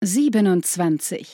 27. 0.00 1.26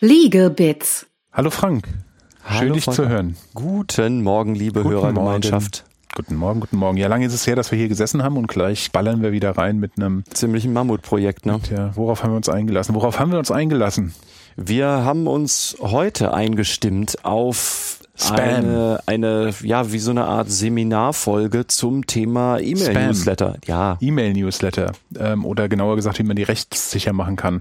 Legal 0.00 0.50
Bits. 0.50 1.06
Hallo 1.32 1.50
Frank. 1.50 1.86
Schön 1.86 2.58
Hallo, 2.58 2.74
dich 2.74 2.84
Frank. 2.84 2.96
zu 2.96 3.08
hören. 3.08 3.36
Guten 3.54 4.22
Morgen, 4.22 4.54
liebe 4.54 4.82
Guten 4.82 4.94
Hörergemeinschaft. 4.94 5.84
Guten 6.18 6.34
Morgen, 6.34 6.58
guten 6.58 6.78
Morgen. 6.78 6.96
Ja, 6.96 7.06
lange 7.06 7.26
ist 7.26 7.32
es 7.32 7.46
her, 7.46 7.54
dass 7.54 7.70
wir 7.70 7.78
hier 7.78 7.86
gesessen 7.86 8.24
haben 8.24 8.36
und 8.36 8.48
gleich 8.48 8.90
ballern 8.90 9.22
wir 9.22 9.30
wieder 9.30 9.52
rein 9.52 9.78
mit 9.78 9.92
einem, 9.96 10.24
Ziemlich 10.34 10.64
ein 10.64 10.72
Mammutprojekt, 10.72 11.46
ne? 11.46 11.60
ja, 11.70 11.94
worauf 11.94 12.24
haben 12.24 12.32
wir 12.32 12.36
uns 12.36 12.48
eingelassen? 12.48 12.96
Worauf 12.96 13.20
haben 13.20 13.30
wir 13.30 13.38
uns 13.38 13.52
eingelassen? 13.52 14.12
Wir 14.56 14.88
haben 14.88 15.28
uns 15.28 15.76
heute 15.80 16.34
eingestimmt 16.34 17.24
auf 17.24 18.00
Spam. 18.16 18.36
eine, 18.36 19.00
eine, 19.06 19.54
ja, 19.62 19.92
wie 19.92 20.00
so 20.00 20.10
eine 20.10 20.24
Art 20.24 20.50
Seminarfolge 20.50 21.68
zum 21.68 22.04
Thema 22.04 22.58
E-Mail-Newsletter. 22.58 23.58
Ja, 23.66 23.96
E-Mail-Newsletter 24.00 24.90
ähm, 25.20 25.44
oder 25.44 25.68
genauer 25.68 25.94
gesagt, 25.94 26.18
wie 26.18 26.24
man 26.24 26.34
die 26.34 26.42
rechtssicher 26.42 27.12
machen 27.12 27.36
kann. 27.36 27.60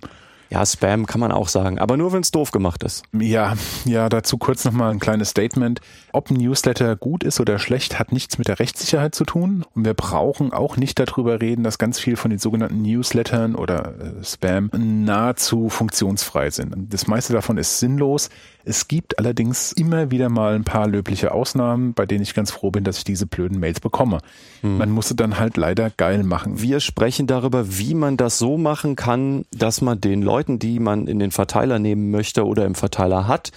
Ja, 0.49 0.65
Spam 0.65 1.05
kann 1.05 1.19
man 1.19 1.31
auch 1.31 1.47
sagen, 1.47 1.79
aber 1.79 1.97
nur 1.97 2.13
wenn 2.13 2.21
es 2.21 2.31
doof 2.31 2.51
gemacht 2.51 2.83
ist. 2.83 3.03
Ja, 3.13 3.55
ja, 3.85 4.09
dazu 4.09 4.37
kurz 4.37 4.63
nochmal 4.65 4.91
ein 4.91 4.99
kleines 4.99 5.29
Statement. 5.29 5.81
Ob 6.13 6.29
ein 6.29 6.35
Newsletter 6.37 6.95
gut 6.95 7.23
ist 7.23 7.39
oder 7.39 7.59
schlecht, 7.59 7.99
hat 7.99 8.11
nichts 8.11 8.37
mit 8.37 8.47
der 8.47 8.59
Rechtssicherheit 8.59 9.13
zu 9.13 9.25
tun. 9.25 9.65
Und 9.75 9.85
wir 9.85 9.93
brauchen 9.93 10.53
auch 10.53 10.77
nicht 10.77 10.99
darüber 10.99 11.41
reden, 11.41 11.63
dass 11.63 11.77
ganz 11.77 11.99
viel 11.99 12.15
von 12.15 12.29
den 12.29 12.39
sogenannten 12.39 12.81
Newslettern 12.81 13.55
oder 13.55 13.93
äh, 13.99 14.23
Spam 14.23 14.69
nahezu 14.73 15.69
funktionsfrei 15.69 16.49
sind. 16.49 16.93
Das 16.93 17.07
meiste 17.07 17.33
davon 17.33 17.57
ist 17.57 17.79
sinnlos. 17.79 18.29
Es 18.67 18.89
gibt 18.89 19.17
allerdings 19.17 19.71
immer 19.71 20.11
wieder 20.11 20.27
mal 20.27 20.53
ein 20.55 20.65
paar 20.65 20.87
löbliche 20.87 21.31
Ausnahmen, 21.31 21.93
bei 21.93 22.05
denen 22.05 22.21
ich 22.21 22.33
ganz 22.33 22.51
froh 22.51 22.69
bin, 22.69 22.83
dass 22.83 22.97
ich 22.97 23.03
diese 23.05 23.25
blöden 23.25 23.59
Mails 23.59 23.79
bekomme. 23.79 24.19
Man 24.61 24.91
muss 24.91 25.07
sie 25.07 25.15
dann 25.15 25.39
halt 25.39 25.55
leider 25.55 25.89
geil 25.89 26.23
machen. 26.23 26.61
Wir 26.61 26.81
sprechen 26.81 27.27
darüber, 27.27 27.77
wie 27.77 27.93
man 27.93 28.17
das 28.17 28.37
so 28.37 28.57
machen 28.57 28.97
kann, 28.97 29.45
dass 29.51 29.81
man 29.81 30.01
den 30.01 30.21
Leuten, 30.21 30.59
die 30.59 30.79
man 30.79 31.07
in 31.07 31.19
den 31.19 31.31
Verteiler 31.31 31.79
nehmen 31.79 32.11
möchte 32.11 32.45
oder 32.45 32.65
im 32.65 32.75
Verteiler 32.75 33.25
hat, 33.25 33.51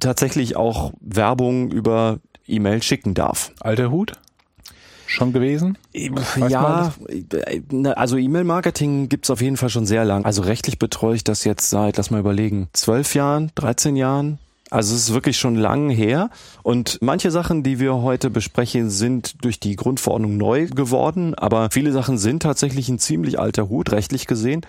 tatsächlich 0.00 0.56
auch 0.56 0.92
Werbung 1.00 1.70
über 1.70 2.18
E-Mail 2.46 2.82
schicken 2.82 3.14
darf. 3.14 3.52
Alter 3.60 3.92
Hut? 3.92 4.14
Schon 5.10 5.32
gewesen? 5.32 5.78
Weiß 5.94 6.50
ja, 6.50 6.92
also 7.94 8.18
E-Mail-Marketing 8.18 9.08
gibt's 9.08 9.30
auf 9.30 9.40
jeden 9.40 9.56
Fall 9.56 9.70
schon 9.70 9.86
sehr 9.86 10.04
lang. 10.04 10.26
Also 10.26 10.42
rechtlich 10.42 10.78
betreue 10.78 11.16
ich 11.16 11.24
das 11.24 11.44
jetzt 11.44 11.70
seit, 11.70 11.96
lass 11.96 12.10
mal 12.10 12.20
überlegen, 12.20 12.68
zwölf 12.74 13.14
Jahren, 13.14 13.50
13 13.54 13.96
Jahren. 13.96 14.38
Also 14.70 14.94
es 14.94 15.08
ist 15.08 15.14
wirklich 15.14 15.38
schon 15.38 15.56
lang 15.56 15.88
her. 15.88 16.28
Und 16.62 16.98
manche 17.00 17.30
Sachen, 17.30 17.62
die 17.62 17.80
wir 17.80 17.94
heute 18.02 18.28
besprechen, 18.28 18.90
sind 18.90 19.42
durch 19.42 19.58
die 19.58 19.76
Grundverordnung 19.76 20.36
neu 20.36 20.66
geworden. 20.66 21.34
Aber 21.34 21.70
viele 21.70 21.92
Sachen 21.92 22.18
sind 22.18 22.42
tatsächlich 22.42 22.90
ein 22.90 22.98
ziemlich 22.98 23.40
alter 23.40 23.70
Hut, 23.70 23.92
rechtlich 23.92 24.26
gesehen. 24.26 24.60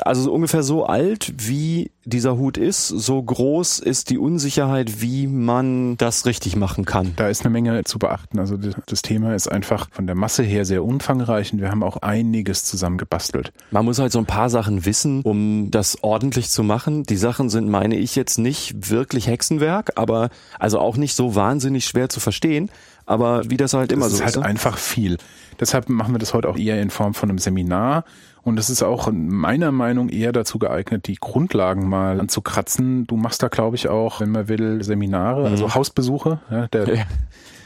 Also 0.00 0.22
so 0.22 0.32
ungefähr 0.32 0.64
so 0.64 0.84
alt, 0.84 1.32
wie 1.36 1.92
dieser 2.10 2.36
Hut 2.36 2.58
ist, 2.58 2.88
so 2.88 3.22
groß 3.22 3.78
ist 3.78 4.10
die 4.10 4.18
Unsicherheit, 4.18 5.00
wie 5.00 5.26
man 5.26 5.96
das 5.96 6.26
richtig 6.26 6.56
machen 6.56 6.84
kann. 6.84 7.14
Da 7.16 7.28
ist 7.28 7.42
eine 7.42 7.50
Menge 7.50 7.84
zu 7.84 7.98
beachten. 7.98 8.38
Also 8.38 8.56
das 8.58 9.02
Thema 9.02 9.34
ist 9.34 9.48
einfach 9.48 9.88
von 9.90 10.06
der 10.06 10.16
Masse 10.16 10.42
her 10.42 10.64
sehr 10.64 10.84
umfangreich 10.84 11.52
und 11.52 11.60
wir 11.60 11.70
haben 11.70 11.82
auch 11.82 11.98
einiges 11.98 12.64
zusammen 12.64 12.98
gebastelt. 12.98 13.52
Man 13.70 13.84
muss 13.84 13.98
halt 13.98 14.12
so 14.12 14.18
ein 14.18 14.26
paar 14.26 14.50
Sachen 14.50 14.84
wissen, 14.84 15.22
um 15.22 15.70
das 15.70 16.02
ordentlich 16.02 16.50
zu 16.50 16.62
machen. 16.62 17.04
Die 17.04 17.16
Sachen 17.16 17.48
sind, 17.48 17.68
meine 17.68 17.96
ich, 17.96 18.16
jetzt 18.16 18.38
nicht 18.38 18.90
wirklich 18.90 19.26
Hexenwerk, 19.26 19.92
aber 19.96 20.28
also 20.58 20.78
auch 20.78 20.96
nicht 20.96 21.14
so 21.14 21.34
wahnsinnig 21.34 21.86
schwer 21.86 22.08
zu 22.08 22.20
verstehen. 22.20 22.70
Aber 23.06 23.48
wie 23.50 23.56
das 23.56 23.72
halt 23.74 23.90
immer 23.90 24.04
Das 24.04 24.12
so 24.12 24.18
ist 24.18 24.24
halt 24.24 24.36
ist. 24.36 24.40
ne? 24.40 24.46
einfach 24.46 24.78
viel. 24.78 25.16
Deshalb 25.58 25.88
machen 25.88 26.14
wir 26.14 26.18
das 26.18 26.32
heute 26.32 26.48
auch 26.48 26.56
eher 26.56 26.80
in 26.80 26.90
Form 26.90 27.14
von 27.14 27.28
einem 27.28 27.38
Seminar. 27.38 28.04
Und 28.42 28.58
es 28.58 28.70
ist 28.70 28.82
auch 28.82 29.10
meiner 29.12 29.70
Meinung 29.70 30.08
eher 30.08 30.32
dazu 30.32 30.58
geeignet, 30.58 31.06
die 31.08 31.16
Grundlagen 31.16 31.88
mal 31.88 31.99
anzukratzen. 32.00 33.06
Du 33.06 33.16
machst 33.16 33.42
da, 33.42 33.48
glaube 33.48 33.76
ich, 33.76 33.88
auch, 33.88 34.20
wenn 34.20 34.30
man 34.30 34.48
will, 34.48 34.82
Seminare, 34.82 35.46
also 35.48 35.74
Hausbesuche. 35.74 36.40
Ja, 36.50 36.66
der, 36.68 36.86
Mhm. 36.86 37.02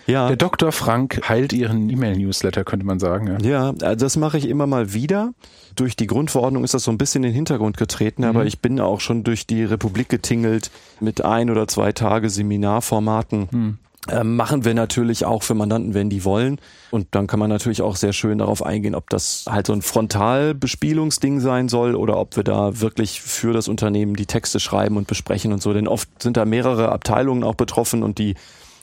Ja. 0.07 0.27
der 0.29 0.37
Dr. 0.37 0.71
Frank 0.71 1.23
heilt 1.31 1.55
ihren 1.55 1.89
E-Mail-Newsletter, 1.89 2.63
könnte 2.65 2.85
man 2.85 2.99
sagen. 2.99 3.39
Ja. 3.43 3.71
Ja, 3.71 3.75
also 3.87 4.05
das 4.05 4.17
mache 4.19 4.37
ich 4.37 4.47
immer 4.49 4.67
mal 4.67 4.93
wieder. 4.93 5.33
Durch 5.77 5.97
die 5.97 6.07
Grundverordnung 6.07 6.63
ist 6.63 6.75
das 6.75 6.85
so 6.85 6.91
ein 6.91 6.99
bisschen 6.99 7.25
in 7.25 7.31
den 7.31 7.35
Hintergrund 7.35 7.79
getreten, 7.79 8.21
Mhm. 8.23 8.29
aber 8.29 8.45
ich 8.45 8.61
bin 8.61 8.81
auch 8.81 9.01
schon 9.01 9.25
durch 9.25 9.47
die 9.47 9.65
Republik 9.65 10.11
getingelt 10.11 10.71
mit 11.01 11.25
ein 11.25 11.49
oder 11.49 11.67
zwei 11.69 11.93
Tage 11.93 12.29
Seminarformaten. 12.29 13.49
Mhm. 13.51 13.79
Ähm, 14.11 14.37
machen 14.37 14.65
wir 14.65 14.75
natürlich 14.75 15.25
auch 15.25 15.43
für 15.43 15.55
Mandanten, 15.55 15.95
wenn 15.95 16.11
die 16.11 16.25
wollen. 16.25 16.61
Und 16.91 17.09
dann 17.13 17.27
kann 17.27 17.39
man 17.39 17.49
natürlich 17.49 17.81
auch 17.81 17.97
sehr 17.97 18.13
schön 18.13 18.39
darauf 18.39 18.63
eingehen, 18.65 18.95
ob 18.95 19.09
das 19.09 19.47
halt 19.49 19.67
so 19.67 19.73
ein 19.73 19.81
Frontalbespielungsding 19.81 21.41
sein 21.41 21.69
soll 21.69 21.95
oder 21.95 22.19
ob 22.19 22.37
wir 22.37 22.45
da 22.45 22.81
wirklich 22.81 23.23
für 23.23 23.53
das 23.53 23.67
Unternehmen 23.67 24.15
die 24.15 24.27
Texte 24.27 24.61
schreiben 24.61 24.97
und 24.97 25.07
besprechen 25.07 25.53
und 25.53 25.63
so. 25.63 25.73
Denn 25.73 25.89
oft 25.89 26.09
sind 26.23 26.37
da 26.37 26.45
mehrere 26.45 26.93
Abteilungen 26.93 27.45
auch 27.45 27.55
betroffen 27.55 28.03
und 28.03 28.19
die 28.19 28.35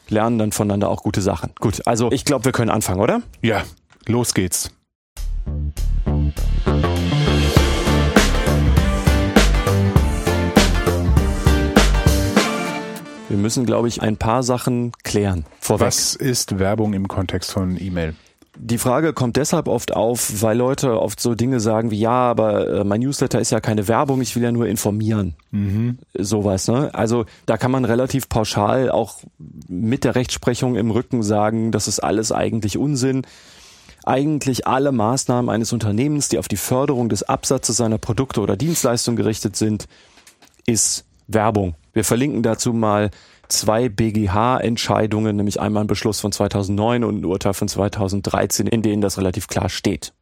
lernen 0.09 0.39
dann 0.39 0.51
voneinander 0.51 0.89
auch 0.89 1.03
gute 1.03 1.21
Sachen. 1.21 1.51
Gut, 1.59 1.85
also 1.85 2.11
ich 2.11 2.25
glaube, 2.25 2.45
wir 2.45 2.51
können 2.51 2.71
anfangen, 2.71 2.99
oder? 2.99 3.21
ja, 3.41 3.63
los 4.07 4.33
geht's. 4.33 4.71
Wir 13.31 13.37
müssen, 13.37 13.65
glaube 13.65 13.87
ich, 13.87 14.01
ein 14.01 14.17
paar 14.17 14.43
Sachen 14.43 14.91
klären. 15.03 15.45
Vorweg. 15.61 15.87
Was 15.87 16.15
ist 16.15 16.59
Werbung 16.59 16.91
im 16.91 17.07
Kontext 17.07 17.51
von 17.51 17.81
E-Mail? 17.81 18.13
Die 18.57 18.77
Frage 18.77 19.13
kommt 19.13 19.37
deshalb 19.37 19.69
oft 19.69 19.93
auf, 19.93 20.41
weil 20.41 20.57
Leute 20.57 20.99
oft 20.99 21.21
so 21.21 21.33
Dinge 21.33 21.61
sagen 21.61 21.91
wie, 21.91 21.99
ja, 21.99 22.11
aber 22.11 22.67
äh, 22.67 22.83
mein 22.83 22.99
Newsletter 22.99 23.39
ist 23.39 23.49
ja 23.51 23.61
keine 23.61 23.87
Werbung, 23.87 24.19
ich 24.19 24.35
will 24.35 24.43
ja 24.43 24.51
nur 24.51 24.67
informieren. 24.67 25.35
Sowas, 26.13 26.67
ne? 26.67 26.93
Also 26.93 27.25
da 27.45 27.55
kann 27.55 27.71
man 27.71 27.85
relativ 27.85 28.27
pauschal 28.27 28.91
auch 28.91 29.19
mit 29.69 30.03
der 30.03 30.15
Rechtsprechung 30.15 30.75
im 30.75 30.91
Rücken 30.91 31.23
sagen, 31.23 31.71
das 31.71 31.87
ist 31.87 32.01
alles 32.01 32.33
eigentlich 32.33 32.77
Unsinn. 32.77 33.21
Eigentlich 34.03 34.67
alle 34.67 34.91
Maßnahmen 34.91 35.49
eines 35.49 35.71
Unternehmens, 35.71 36.27
die 36.27 36.37
auf 36.37 36.49
die 36.49 36.57
Förderung 36.57 37.07
des 37.07 37.23
Absatzes 37.23 37.77
seiner 37.77 37.97
Produkte 37.97 38.41
oder 38.41 38.57
Dienstleistungen 38.57 39.15
gerichtet 39.15 39.55
sind, 39.55 39.87
ist 40.65 41.05
Werbung. 41.27 41.75
Wir 41.94 42.03
verlinken 42.03 42.44
dazu 42.44 42.74
mal 42.74 43.12
zwei 43.47 43.90
BGH-Entscheidungen, 43.90 45.35
nämlich 45.35 45.59
einmal 45.59 45.81
einen 45.81 45.88
Beschluss 45.88 46.19
von 46.19 46.31
2009 46.31 47.03
und 47.03 47.22
ein 47.22 47.25
Urteil 47.25 47.53
von 47.53 47.68
2013, 47.68 48.68
in 48.68 48.81
denen 48.81 49.02
das 49.02 49.18
relativ 49.18 49.47
klar 49.47 49.69
steht. 49.69 50.13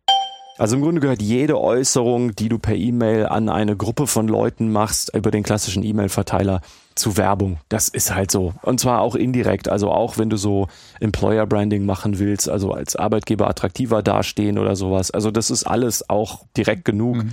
Also 0.60 0.76
im 0.76 0.82
Grunde 0.82 1.00
gehört 1.00 1.22
jede 1.22 1.58
Äußerung, 1.58 2.36
die 2.36 2.50
du 2.50 2.60
per 2.60 2.76
E-Mail 2.76 3.28
an 3.28 3.48
eine 3.48 3.78
Gruppe 3.78 4.08
von 4.08 4.28
Leuten 4.28 4.74
machst, 4.74 5.16
über 5.16 5.32
den 5.32 5.42
klassischen 5.42 5.84
E-Mail-Verteiler 5.84 6.60
zu 6.96 7.16
Werbung. 7.16 7.60
Das 7.70 7.88
ist 7.88 8.14
halt 8.14 8.30
so. 8.30 8.54
Und 8.64 8.82
zwar 8.82 9.00
auch 9.00 9.16
indirekt. 9.16 9.70
Also 9.70 9.90
auch 9.90 10.18
wenn 10.18 10.30
du 10.30 10.36
so 10.36 10.68
Employer 11.00 11.48
Branding 11.48 11.86
machen 11.86 12.20
willst, 12.20 12.50
also 12.50 12.74
als 12.74 12.98
Arbeitgeber 12.98 13.50
attraktiver 13.50 14.04
dastehen 14.04 14.58
oder 14.58 14.76
sowas. 14.76 15.12
Also 15.12 15.32
das 15.32 15.50
ist 15.50 15.64
alles 15.64 16.10
auch 16.10 16.44
direkt 16.58 16.84
genug 16.84 17.24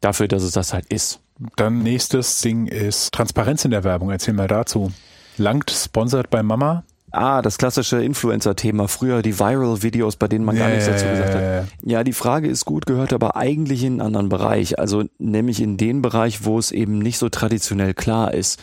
dafür, 0.00 0.26
dass 0.26 0.42
es 0.42 0.52
das 0.52 0.72
halt 0.72 0.86
ist. 0.86 1.20
Dann 1.56 1.82
nächstes 1.82 2.40
Ding 2.40 2.66
ist 2.66 3.12
Transparenz 3.12 3.64
in 3.64 3.70
der 3.70 3.84
Werbung. 3.84 4.10
Erzähl 4.10 4.34
mal 4.34 4.48
dazu. 4.48 4.92
Langt 5.36 5.70
sponsored 5.70 6.28
bei 6.30 6.42
Mama? 6.42 6.84
Ah, 7.12 7.42
das 7.42 7.58
klassische 7.58 8.02
Influencer-Thema. 8.02 8.86
Früher 8.86 9.22
die 9.22 9.38
Viral-Videos, 9.38 10.16
bei 10.16 10.28
denen 10.28 10.44
man 10.44 10.56
gar 10.56 10.68
nichts 10.68 10.86
dazu 10.86 11.06
gesagt 11.06 11.34
hat. 11.34 11.66
Ja, 11.82 12.04
die 12.04 12.12
Frage 12.12 12.48
ist 12.48 12.64
gut, 12.66 12.86
gehört 12.86 13.12
aber 13.12 13.36
eigentlich 13.36 13.82
in 13.82 13.94
einen 13.94 14.00
anderen 14.02 14.28
Bereich. 14.28 14.78
Also 14.78 15.04
nämlich 15.18 15.60
in 15.60 15.76
den 15.76 16.02
Bereich, 16.02 16.44
wo 16.44 16.58
es 16.58 16.70
eben 16.70 16.98
nicht 16.98 17.18
so 17.18 17.28
traditionell 17.28 17.94
klar 17.94 18.32
ist. 18.32 18.60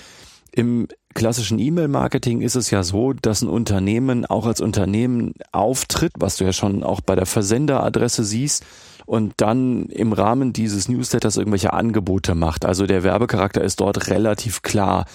Im 0.54 0.88
klassischen 1.14 1.60
E-Mail-Marketing 1.60 2.42
ist 2.42 2.56
es 2.56 2.72
ja 2.72 2.84
so, 2.84 3.12
dass 3.12 3.42
ein 3.42 3.50
Unternehmen 3.50 4.26
auch 4.26 4.46
als 4.46 4.62
Unternehmen 4.62 5.34
auftritt, 5.52 6.14
was 6.18 6.38
du 6.38 6.46
ja 6.46 6.54
schon 6.54 6.84
auch 6.84 7.02
bei 7.02 7.16
der 7.16 7.26
Versenderadresse 7.26 8.24
siehst 8.24 8.64
und 9.08 9.34
dann 9.38 9.86
im 9.86 10.12
Rahmen 10.12 10.52
dieses 10.52 10.90
Newsletters 10.90 11.38
irgendwelche 11.38 11.72
Angebote 11.72 12.36
macht. 12.36 12.66
Also 12.66 12.86
der 12.86 13.04
Werbecharakter 13.04 13.64
ist 13.64 13.80
dort 13.80 14.10
relativ 14.10 14.62
klar. 14.62 15.06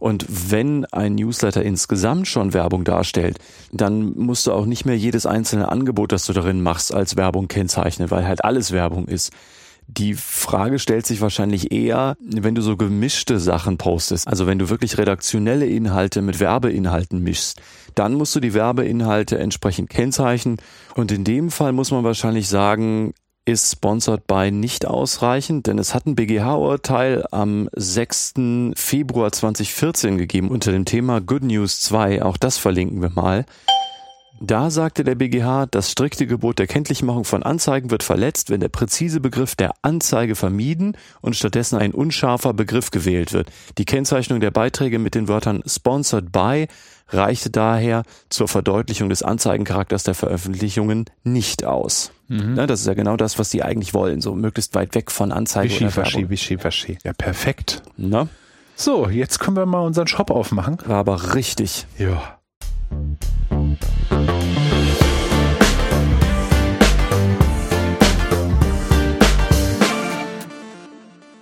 Und 0.00 0.26
wenn 0.28 0.84
ein 0.86 1.14
Newsletter 1.14 1.62
insgesamt 1.62 2.26
schon 2.26 2.52
Werbung 2.52 2.82
darstellt, 2.82 3.38
dann 3.72 4.18
musst 4.18 4.48
du 4.48 4.52
auch 4.52 4.66
nicht 4.66 4.84
mehr 4.84 4.98
jedes 4.98 5.26
einzelne 5.26 5.68
Angebot, 5.68 6.10
das 6.10 6.26
du 6.26 6.32
darin 6.32 6.60
machst, 6.60 6.92
als 6.92 7.16
Werbung 7.16 7.46
kennzeichnen, 7.46 8.10
weil 8.10 8.26
halt 8.26 8.44
alles 8.44 8.72
Werbung 8.72 9.06
ist. 9.06 9.32
Die 9.86 10.14
Frage 10.14 10.80
stellt 10.80 11.06
sich 11.06 11.20
wahrscheinlich 11.20 11.70
eher, 11.70 12.16
wenn 12.18 12.56
du 12.56 12.62
so 12.62 12.76
gemischte 12.76 13.38
Sachen 13.38 13.78
postest, 13.78 14.26
also 14.26 14.48
wenn 14.48 14.58
du 14.58 14.68
wirklich 14.68 14.98
redaktionelle 14.98 15.66
Inhalte 15.66 16.20
mit 16.20 16.40
Werbeinhalten 16.40 17.20
mischst, 17.20 17.60
dann 17.94 18.14
musst 18.14 18.34
du 18.34 18.40
die 18.40 18.54
Werbeinhalte 18.54 19.38
entsprechend 19.38 19.88
kennzeichnen. 19.88 20.56
Und 20.96 21.12
in 21.12 21.22
dem 21.22 21.52
Fall 21.52 21.70
muss 21.70 21.92
man 21.92 22.02
wahrscheinlich 22.02 22.48
sagen, 22.48 23.14
ist 23.46 23.70
Sponsored 23.70 24.26
by 24.26 24.50
nicht 24.50 24.86
ausreichend, 24.86 25.68
denn 25.68 25.78
es 25.78 25.94
hat 25.94 26.04
ein 26.04 26.16
BGH-Urteil 26.16 27.24
am 27.30 27.68
6. 27.74 28.34
Februar 28.74 29.30
2014 29.30 30.18
gegeben 30.18 30.50
unter 30.50 30.72
dem 30.72 30.84
Thema 30.84 31.20
Good 31.20 31.44
News 31.44 31.80
2. 31.80 32.22
Auch 32.22 32.36
das 32.36 32.58
verlinken 32.58 33.00
wir 33.00 33.10
mal. 33.10 33.46
Da 34.40 34.70
sagte 34.70 35.02
der 35.02 35.14
BGH, 35.14 35.66
das 35.66 35.90
strikte 35.90 36.26
Gebot 36.26 36.58
der 36.58 36.66
Kenntlichmachung 36.66 37.24
von 37.24 37.42
Anzeigen 37.42 37.90
wird 37.90 38.02
verletzt, 38.02 38.50
wenn 38.50 38.60
der 38.60 38.68
präzise 38.68 39.20
Begriff 39.20 39.56
der 39.56 39.72
Anzeige 39.82 40.34
vermieden 40.34 40.96
und 41.22 41.36
stattdessen 41.36 41.78
ein 41.78 41.92
unscharfer 41.92 42.52
Begriff 42.52 42.90
gewählt 42.90 43.32
wird. 43.32 43.50
Die 43.78 43.84
Kennzeichnung 43.84 44.40
der 44.40 44.50
Beiträge 44.50 44.98
mit 44.98 45.14
den 45.14 45.28
Wörtern 45.28 45.62
sponsored 45.66 46.32
by 46.32 46.66
reichte 47.08 47.50
daher 47.50 48.02
zur 48.28 48.48
Verdeutlichung 48.48 49.08
des 49.08 49.22
Anzeigencharakters 49.22 50.02
der 50.02 50.14
Veröffentlichungen 50.14 51.06
nicht 51.24 51.64
aus. 51.64 52.12
Mhm. 52.28 52.56
Ja, 52.56 52.66
das 52.66 52.80
ist 52.80 52.86
ja 52.86 52.94
genau 52.94 53.16
das, 53.16 53.38
was 53.38 53.50
die 53.50 53.62
eigentlich 53.62 53.94
wollen, 53.94 54.20
so 54.20 54.34
möglichst 54.34 54.74
weit 54.74 54.94
weg 54.94 55.10
von 55.10 55.32
Anzeigen 55.32 55.70
wischi, 55.70 55.84
oder 55.84 55.96
Werbung. 55.96 56.30
Wischi, 56.30 56.62
wischi. 56.62 56.98
Ja, 57.04 57.12
perfekt. 57.12 57.82
Na? 57.96 58.28
So, 58.74 59.08
jetzt 59.08 59.38
können 59.38 59.56
wir 59.56 59.66
mal 59.66 59.80
unseren 59.80 60.08
Shop 60.08 60.30
aufmachen. 60.30 60.78
War 60.84 60.98
aber 60.98 61.34
richtig. 61.34 61.86
Ja. 61.96 62.38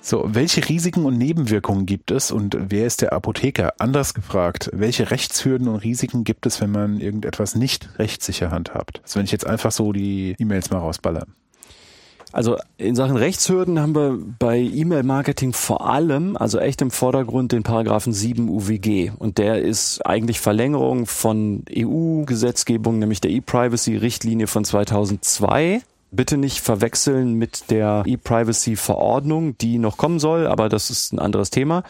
So, 0.06 0.22
welche 0.26 0.68
Risiken 0.68 1.06
und 1.06 1.16
Nebenwirkungen 1.16 1.86
gibt 1.86 2.10
es 2.10 2.30
und 2.30 2.58
wer 2.60 2.86
ist 2.86 3.00
der 3.00 3.14
Apotheker? 3.14 3.72
Anders 3.78 4.12
gefragt, 4.12 4.68
welche 4.74 5.10
Rechtshürden 5.10 5.66
und 5.66 5.76
Risiken 5.76 6.24
gibt 6.24 6.44
es, 6.44 6.60
wenn 6.60 6.70
man 6.70 7.00
irgendetwas 7.00 7.54
nicht 7.54 7.88
rechtssicher 7.98 8.50
handhabt? 8.50 9.00
Also 9.02 9.16
wenn 9.16 9.24
ich 9.24 9.32
jetzt 9.32 9.46
einfach 9.46 9.72
so 9.72 9.94
die 9.94 10.36
E-Mails 10.38 10.68
mal 10.68 10.80
rausballer. 10.80 11.26
Also 12.32 12.58
in 12.76 12.96
Sachen 12.96 13.16
Rechtshürden 13.16 13.80
haben 13.80 13.94
wir 13.94 14.18
bei 14.38 14.58
E-Mail-Marketing 14.58 15.54
vor 15.54 15.88
allem, 15.88 16.36
also 16.36 16.58
echt 16.58 16.82
im 16.82 16.90
Vordergrund, 16.90 17.52
den 17.52 17.62
Paragraphen 17.62 18.12
7 18.12 18.50
UWG. 18.50 19.12
Und 19.18 19.38
der 19.38 19.62
ist 19.62 20.04
eigentlich 20.04 20.38
Verlängerung 20.38 21.06
von 21.06 21.64
EU-Gesetzgebung, 21.74 22.98
nämlich 22.98 23.22
der 23.22 23.30
E-Privacy-Richtlinie 23.30 24.48
von 24.48 24.66
2002 24.66 25.80
bitte 26.14 26.36
nicht 26.36 26.60
verwechseln 26.60 27.34
mit 27.34 27.70
der 27.70 28.04
E-Privacy-Verordnung, 28.06 29.58
die 29.58 29.78
noch 29.78 29.96
kommen 29.96 30.18
soll, 30.18 30.46
aber 30.46 30.68
das 30.68 30.90
ist 30.90 31.12
ein 31.12 31.18
anderes 31.18 31.50
Thema. 31.50 31.82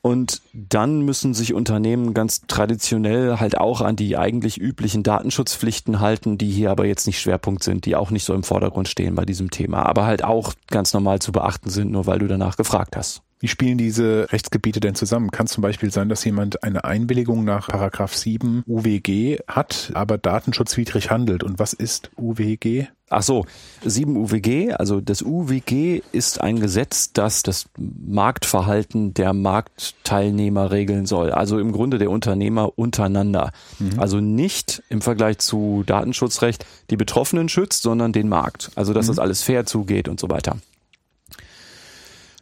Und 0.00 0.42
dann 0.52 1.02
müssen 1.02 1.34
sich 1.34 1.54
Unternehmen 1.54 2.14
ganz 2.14 2.42
traditionell 2.46 3.40
halt 3.40 3.58
auch 3.58 3.80
an 3.80 3.96
die 3.96 4.16
eigentlich 4.16 4.58
üblichen 4.58 5.02
Datenschutzpflichten 5.02 5.98
halten, 6.00 6.38
die 6.38 6.50
hier 6.50 6.70
aber 6.70 6.86
jetzt 6.86 7.06
nicht 7.06 7.20
Schwerpunkt 7.20 7.64
sind, 7.64 7.84
die 7.84 7.96
auch 7.96 8.10
nicht 8.10 8.24
so 8.24 8.32
im 8.32 8.44
Vordergrund 8.44 8.88
stehen 8.88 9.16
bei 9.16 9.24
diesem 9.24 9.50
Thema, 9.50 9.84
aber 9.84 10.06
halt 10.06 10.22
auch 10.22 10.54
ganz 10.68 10.94
normal 10.94 11.18
zu 11.18 11.32
beachten 11.32 11.68
sind, 11.68 11.90
nur 11.90 12.06
weil 12.06 12.20
du 12.20 12.28
danach 12.28 12.56
gefragt 12.56 12.96
hast. 12.96 13.22
Wie 13.40 13.48
spielen 13.48 13.78
diese 13.78 14.26
Rechtsgebiete 14.32 14.80
denn 14.80 14.94
zusammen? 14.94 15.30
Kann 15.30 15.46
zum 15.46 15.62
Beispiel 15.62 15.92
sein, 15.92 16.08
dass 16.08 16.24
jemand 16.24 16.64
eine 16.64 16.84
Einwilligung 16.84 17.44
nach 17.44 17.68
Paragraph 17.68 18.14
7 18.14 18.64
UWG 18.66 19.38
hat, 19.46 19.92
aber 19.94 20.18
datenschutzwidrig 20.18 21.10
handelt. 21.10 21.44
Und 21.44 21.58
was 21.58 21.72
ist 21.72 22.10
UWG? 22.16 22.86
Ach 23.10 23.22
so, 23.22 23.46
7 23.84 24.16
UWG, 24.16 24.72
also 24.74 25.00
das 25.00 25.22
UWG 25.22 26.02
ist 26.12 26.42
ein 26.42 26.60
Gesetz, 26.60 27.12
das 27.12 27.42
das 27.42 27.66
Marktverhalten 27.78 29.14
der 29.14 29.32
Marktteilnehmer 29.32 30.70
regeln 30.70 31.06
soll. 31.06 31.30
Also 31.30 31.58
im 31.58 31.72
Grunde 31.72 31.98
der 31.98 32.10
Unternehmer 32.10 32.76
untereinander. 32.76 33.52
Mhm. 33.78 33.98
Also 33.98 34.20
nicht 34.20 34.82
im 34.90 35.00
Vergleich 35.00 35.38
zu 35.38 35.84
Datenschutzrecht 35.86 36.66
die 36.90 36.96
Betroffenen 36.96 37.48
schützt, 37.48 37.82
sondern 37.82 38.12
den 38.12 38.28
Markt. 38.28 38.72
Also 38.74 38.92
dass 38.92 39.06
mhm. 39.06 39.12
das 39.12 39.18
alles 39.20 39.42
fair 39.42 39.64
zugeht 39.64 40.08
und 40.08 40.20
so 40.20 40.28
weiter. 40.28 40.56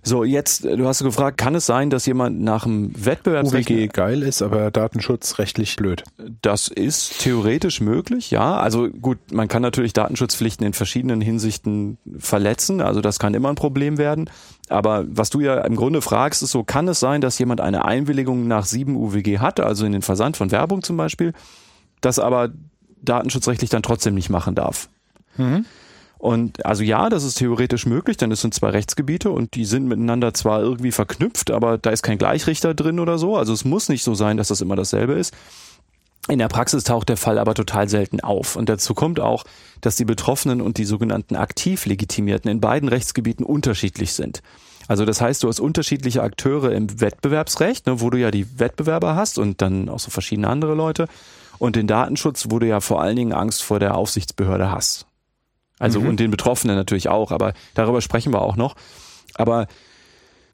So, 0.07 0.23
jetzt, 0.23 0.65
äh, 0.65 0.77
du 0.77 0.87
hast 0.87 1.03
gefragt, 1.03 1.37
kann 1.37 1.57
es 1.57 1.67
sein, 1.67 1.91
dass 1.91 2.07
jemand 2.07 2.41
nach 2.41 2.63
dem 2.63 2.93
Wettbewerbsrecht... 2.95 3.69
UWG 3.69 3.89
geil 3.89 4.23
ist, 4.23 4.41
aber 4.41 4.71
datenschutzrechtlich 4.71 5.75
blöd. 5.75 6.05
Das 6.43 6.69
ist 6.69 7.19
theoretisch 7.19 7.81
möglich, 7.81 8.31
ja. 8.31 8.57
Also 8.57 8.89
gut, 8.89 9.19
man 9.33 9.49
kann 9.49 9.63
natürlich 9.63 9.95
Datenschutzpflichten 9.95 10.65
in 10.65 10.75
verschiedenen 10.75 11.21
Hinsichten 11.21 11.99
verletzen, 12.19 12.81
also 12.81 13.01
das 13.01 13.19
kann 13.19 13.35
immer 13.35 13.49
ein 13.49 13.57
Problem 13.57 13.99
werden. 13.99 14.31
Aber 14.69 15.05
was 15.09 15.31
du 15.31 15.41
ja 15.41 15.59
im 15.63 15.75
Grunde 15.75 16.01
fragst, 16.01 16.41
ist 16.41 16.53
so, 16.53 16.63
kann 16.63 16.87
es 16.87 17.01
sein, 17.01 17.21
dass 17.21 17.37
jemand 17.41 17.61
eine 17.61 17.85
Einwilligung 17.85 18.47
nach 18.47 18.65
7 18.65 18.95
UWG 18.95 19.41
hatte, 19.41 19.67
also 19.67 19.87
in 19.87 19.93
den 19.93 20.03
Versand 20.03 20.37
von 20.37 20.53
Werbung 20.53 20.85
zum 20.85 20.97
Beispiel, 20.97 21.33
das 22.01 22.21
aber 22.21 22.51
datenschutzrechtlich 23.03 23.71
dann 23.71 23.83
trotzdem 23.83 24.15
nicht 24.15 24.31
machen 24.31 24.55
darf? 24.55 24.89
Mhm. 25.37 25.65
Und 26.27 26.67
also 26.67 26.83
ja, 26.83 27.09
das 27.09 27.23
ist 27.23 27.39
theoretisch 27.39 27.87
möglich, 27.87 28.17
denn 28.17 28.33
es 28.33 28.41
sind 28.41 28.53
zwei 28.53 28.71
Rechtsgebiete 28.71 29.31
und 29.31 29.55
die 29.55 29.65
sind 29.65 29.87
miteinander 29.87 30.35
zwar 30.35 30.61
irgendwie 30.61 30.91
verknüpft, 30.91 31.53
aber 31.53 31.79
da 31.79 31.91
ist 31.91 32.03
kein 32.03 32.19
Gleichrichter 32.19 32.75
drin 32.75 32.99
oder 32.99 33.17
so. 33.17 33.37
Also 33.37 33.53
es 33.53 33.65
muss 33.65 33.89
nicht 33.89 34.03
so 34.03 34.17
sein, 34.17 34.37
dass 34.37 34.49
das 34.49 34.61
immer 34.61 34.75
dasselbe 34.75 35.13
ist. 35.13 35.33
In 36.29 36.41
der 36.41 36.49
Praxis 36.49 36.83
taucht 36.83 37.11
der 37.11 37.17
Fall 37.17 37.39
aber 37.39 37.55
total 37.55 37.89
selten 37.89 38.19
auf. 38.19 38.57
Und 38.57 38.69
dazu 38.69 38.93
kommt 38.93 39.21
auch, 39.21 39.45
dass 39.83 39.95
die 39.95 40.05
Betroffenen 40.05 40.61
und 40.61 40.79
die 40.79 40.85
sogenannten 40.85 41.37
aktiv 41.37 41.87
Legitimierten 41.87 42.51
in 42.51 42.61
beiden 42.61 42.89
Rechtsgebieten 42.89 43.47
unterschiedlich 43.47 44.13
sind. 44.13 44.43
Also 44.89 45.05
das 45.05 45.21
heißt, 45.21 45.45
du 45.45 45.49
hast 45.49 45.61
unterschiedliche 45.61 46.25
Akteure 46.25 46.73
im 46.73 47.01
Wettbewerbsrecht, 47.01 47.87
ne, 47.87 48.01
wo 48.01 48.11
du 48.11 48.19
ja 48.19 48.33
die 48.33 48.59
Wettbewerber 48.59 49.15
hast 49.15 49.39
und 49.39 49.63
dann 49.63 49.89
auch 49.89 50.01
so 50.01 50.11
verschiedene 50.11 50.49
andere 50.49 50.75
Leute. 50.75 51.07
Und 51.59 51.77
den 51.77 51.87
Datenschutz, 51.87 52.49
wo 52.51 52.59
du 52.59 52.67
ja 52.67 52.81
vor 52.81 53.01
allen 53.01 53.15
Dingen 53.15 53.33
Angst 53.33 53.63
vor 53.63 53.79
der 53.79 53.95
Aufsichtsbehörde 53.97 54.73
hast. 54.73 55.06
Also 55.79 56.01
mhm. 56.01 56.09
und 56.09 56.21
den 56.21 56.31
Betroffenen 56.31 56.77
natürlich 56.77 57.09
auch, 57.09 57.31
aber 57.31 57.53
darüber 57.75 58.01
sprechen 58.01 58.33
wir 58.33 58.43
auch 58.43 58.57
noch. 58.57 58.75
Aber 59.35 59.67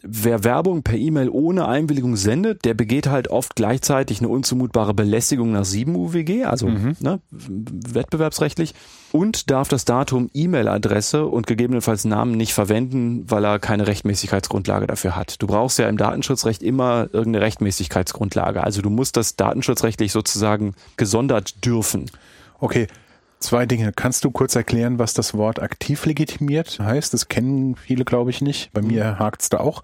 wer 0.03 0.45
Werbung 0.45 0.83
per 0.83 0.97
E-Mail 0.97 1.29
ohne 1.29 1.69
Einwilligung 1.69 2.17
sendet, 2.17 2.65
der 2.65 2.75
begeht 2.75 3.07
halt 3.07 3.29
oft 3.29 3.55
gleichzeitig 3.55 4.19
eine 4.19 4.29
unzumutbare 4.29 4.95
Belästigung 4.95 5.53
nach 5.53 5.65
7 5.65 5.95
UWG, 5.95 6.45
also 6.45 6.69
mhm. 6.69 6.97
ne, 7.01 7.21
wettbewerbsrechtlich, 7.31 8.75
und 9.13 9.51
darf 9.51 9.69
das 9.69 9.85
Datum, 9.85 10.31
E-Mail-Adresse 10.35 11.27
und 11.27 11.47
gegebenenfalls 11.47 12.05
Namen 12.05 12.33
nicht 12.33 12.53
verwenden, 12.53 13.25
weil 13.31 13.45
er 13.45 13.59
keine 13.59 13.87
Rechtmäßigkeitsgrundlage 13.87 14.87
dafür 14.87 15.15
hat. 15.15 15.41
Du 15.41 15.47
brauchst 15.47 15.79
ja 15.79 15.89
im 15.89 15.97
Datenschutzrecht 15.97 16.63
immer 16.63 17.09
irgendeine 17.13 17.45
Rechtmäßigkeitsgrundlage. 17.45 18.65
Also 18.65 18.83
du 18.83 18.91
musst 18.91 19.17
das 19.17 19.37
datenschutzrechtlich 19.37 20.13
sozusagen 20.13 20.75
gesondert 20.97 21.65
dürfen. 21.65 22.11
Okay, 22.59 22.87
Zwei 23.43 23.67
Dinge. 23.67 23.93
Kannst 23.93 24.25
du 24.25 24.31
kurz 24.31 24.55
erklären, 24.55 25.01
was 25.01 25.15
das 25.15 25.35
Wort 25.35 25.61
aktiv 25.61 26.07
legitimiert 26.07 26.79
heißt? 26.79 27.13
Das 27.13 27.27
kennen 27.27 27.75
viele, 27.75 28.05
glaube 28.05 28.31
ich, 28.31 28.41
nicht. 28.41 28.73
Bei 28.73 28.83
mir 28.83 29.19
hakt's 29.19 29.49
da 29.49 29.59
auch. 29.59 29.83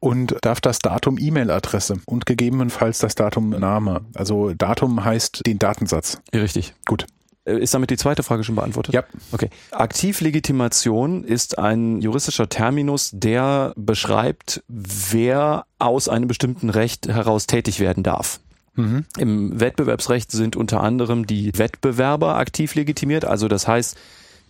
Und 0.00 0.36
darf 0.42 0.60
das 0.60 0.80
Datum 0.80 1.16
E-Mail-Adresse 1.16 2.00
und 2.04 2.26
gegebenenfalls 2.26 2.98
das 2.98 3.14
Datum 3.14 3.50
Name. 3.50 4.04
Also 4.14 4.52
Datum 4.54 5.04
heißt 5.04 5.46
den 5.46 5.60
Datensatz. 5.60 6.20
Richtig. 6.34 6.74
Gut. 6.84 7.06
Äh, 7.44 7.58
ist 7.58 7.74
damit 7.74 7.90
die 7.90 7.96
zweite 7.96 8.24
Frage 8.24 8.42
schon 8.42 8.56
beantwortet? 8.56 8.92
Ja. 8.92 9.04
Okay. 9.30 9.50
Aktivlegitimation 9.70 11.22
ist 11.22 11.58
ein 11.58 12.00
juristischer 12.00 12.48
Terminus, 12.48 13.10
der 13.14 13.72
beschreibt, 13.76 14.64
wer 14.68 15.64
aus 15.78 16.08
einem 16.08 16.26
bestimmten 16.26 16.70
Recht 16.70 17.06
heraus 17.06 17.46
tätig 17.46 17.78
werden 17.78 18.02
darf. 18.02 18.40
Mhm. 18.76 19.04
Im 19.18 19.60
Wettbewerbsrecht 19.60 20.30
sind 20.30 20.56
unter 20.56 20.82
anderem 20.82 21.26
die 21.26 21.56
Wettbewerber 21.56 22.36
aktiv 22.36 22.74
legitimiert. 22.74 23.24
Also 23.24 23.48
das 23.48 23.66
heißt, 23.66 23.96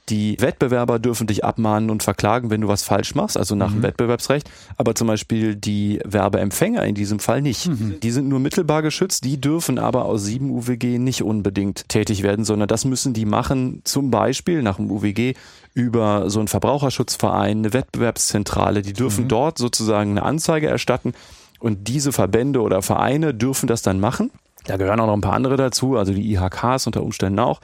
die 0.09 0.37
Wettbewerber 0.38 1.00
dürfen 1.00 1.26
dich 1.26 1.45
abmahnen 1.45 1.90
und 1.90 2.02
verklagen, 2.02 2.50
wenn 2.50 2.61
du 2.61 2.68
was 2.68 2.85
falsch 2.85 3.16
machst, 3.16 3.37
also 3.37 3.56
nach 3.56 3.71
mhm. 3.71 3.75
dem 3.75 3.83
Wettbewerbsrecht. 3.83 4.49
Aber 4.76 4.95
zum 4.95 5.09
Beispiel 5.09 5.56
die 5.56 6.00
Werbeempfänger 6.04 6.85
in 6.85 6.95
diesem 6.95 7.18
Fall 7.18 7.42
nicht. 7.42 7.66
Mhm. 7.66 7.99
Die 8.00 8.11
sind 8.12 8.28
nur 8.28 8.38
mittelbar 8.38 8.83
geschützt, 8.83 9.25
die 9.25 9.40
dürfen 9.40 9.78
aber 9.78 10.04
aus 10.04 10.25
7 10.25 10.49
UWG 10.50 10.99
nicht 10.99 11.23
unbedingt 11.23 11.88
tätig 11.88 12.23
werden, 12.23 12.45
sondern 12.45 12.68
das 12.68 12.85
müssen 12.85 13.14
die 13.14 13.25
machen, 13.25 13.80
zum 13.85 14.11
Beispiel 14.11 14.62
nach 14.62 14.76
dem 14.76 14.90
UWG 14.90 15.35
über 15.75 16.30
so 16.30 16.38
einen 16.38 16.49
Verbraucherschutzverein, 16.49 17.59
eine 17.59 17.73
Wettbewerbszentrale. 17.73 18.83
Die 18.83 18.92
dürfen 18.92 19.25
mhm. 19.25 19.28
dort 19.28 19.59
sozusagen 19.59 20.12
eine 20.12 20.23
Anzeige 20.23 20.68
erstatten 20.68 21.14
und 21.60 21.88
diese 21.88 22.12
Verbände 22.12 22.60
oder 22.60 22.82
Vereine 22.82 23.34
dürfen 23.34 23.66
das 23.66 23.82
dann 23.82 24.00
machen. 24.00 24.30
Da 24.66 24.76
gehören 24.76 25.00
auch 25.00 25.06
noch 25.06 25.14
ein 25.14 25.20
paar 25.20 25.34
andere 25.34 25.56
dazu, 25.56 25.96
also 25.96 26.12
die 26.12 26.32
IHKs 26.32 26.86
unter 26.86 27.02
Umständen 27.02 27.38
auch. 27.38 27.60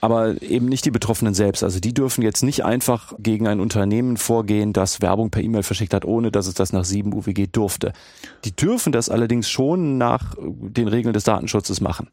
Aber 0.00 0.42
eben 0.42 0.66
nicht 0.66 0.84
die 0.84 0.90
Betroffenen 0.90 1.32
selbst. 1.32 1.62
Also 1.62 1.78
die 1.78 1.94
dürfen 1.94 2.22
jetzt 2.22 2.42
nicht 2.42 2.64
einfach 2.64 3.12
gegen 3.20 3.46
ein 3.46 3.60
Unternehmen 3.60 4.16
vorgehen, 4.16 4.72
das 4.72 5.00
Werbung 5.00 5.30
per 5.30 5.42
E-Mail 5.42 5.62
verschickt 5.62 5.94
hat, 5.94 6.04
ohne 6.04 6.32
dass 6.32 6.48
es 6.48 6.54
das 6.54 6.72
nach 6.72 6.84
7 6.84 7.12
UWG 7.12 7.46
durfte. 7.52 7.92
Die 8.44 8.50
dürfen 8.50 8.90
das 8.90 9.08
allerdings 9.08 9.48
schon 9.48 9.98
nach 9.98 10.34
den 10.40 10.88
Regeln 10.88 11.12
des 11.12 11.22
Datenschutzes 11.22 11.80
machen. 11.80 12.08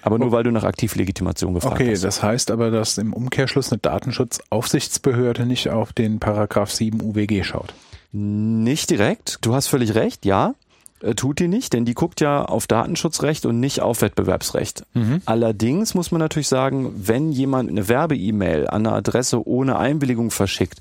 Aber 0.00 0.18
nur 0.18 0.32
weil 0.32 0.44
du 0.44 0.50
nach 0.50 0.64
Aktivlegitimation 0.64 1.52
gefragt 1.52 1.74
okay, 1.74 1.90
hast. 1.90 1.98
Okay, 1.98 2.06
das 2.06 2.22
heißt 2.22 2.50
aber, 2.50 2.70
dass 2.70 2.96
im 2.96 3.12
Umkehrschluss 3.12 3.72
eine 3.72 3.78
Datenschutzaufsichtsbehörde 3.80 5.44
nicht 5.44 5.68
auf 5.68 5.92
den 5.92 6.20
Paragraph 6.20 6.70
7 6.70 7.02
UWG 7.02 7.42
schaut. 7.44 7.74
Nicht 8.12 8.90
direkt. 8.90 9.38
Du 9.42 9.54
hast 9.54 9.66
völlig 9.68 9.94
recht, 9.94 10.24
ja. 10.24 10.54
Äh, 11.00 11.14
tut 11.14 11.38
die 11.38 11.48
nicht, 11.48 11.72
denn 11.72 11.84
die 11.84 11.94
guckt 11.94 12.20
ja 12.20 12.44
auf 12.44 12.66
Datenschutzrecht 12.66 13.46
und 13.46 13.60
nicht 13.60 13.80
auf 13.80 14.02
Wettbewerbsrecht. 14.02 14.84
Mhm. 14.94 15.22
Allerdings 15.26 15.94
muss 15.94 16.10
man 16.10 16.20
natürlich 16.20 16.48
sagen, 16.48 16.92
wenn 16.96 17.30
jemand 17.30 17.70
eine 17.70 17.88
Werbe-E-Mail 17.88 18.66
an 18.68 18.86
eine 18.86 18.96
Adresse 18.96 19.46
ohne 19.46 19.78
Einwilligung 19.78 20.30
verschickt, 20.30 20.80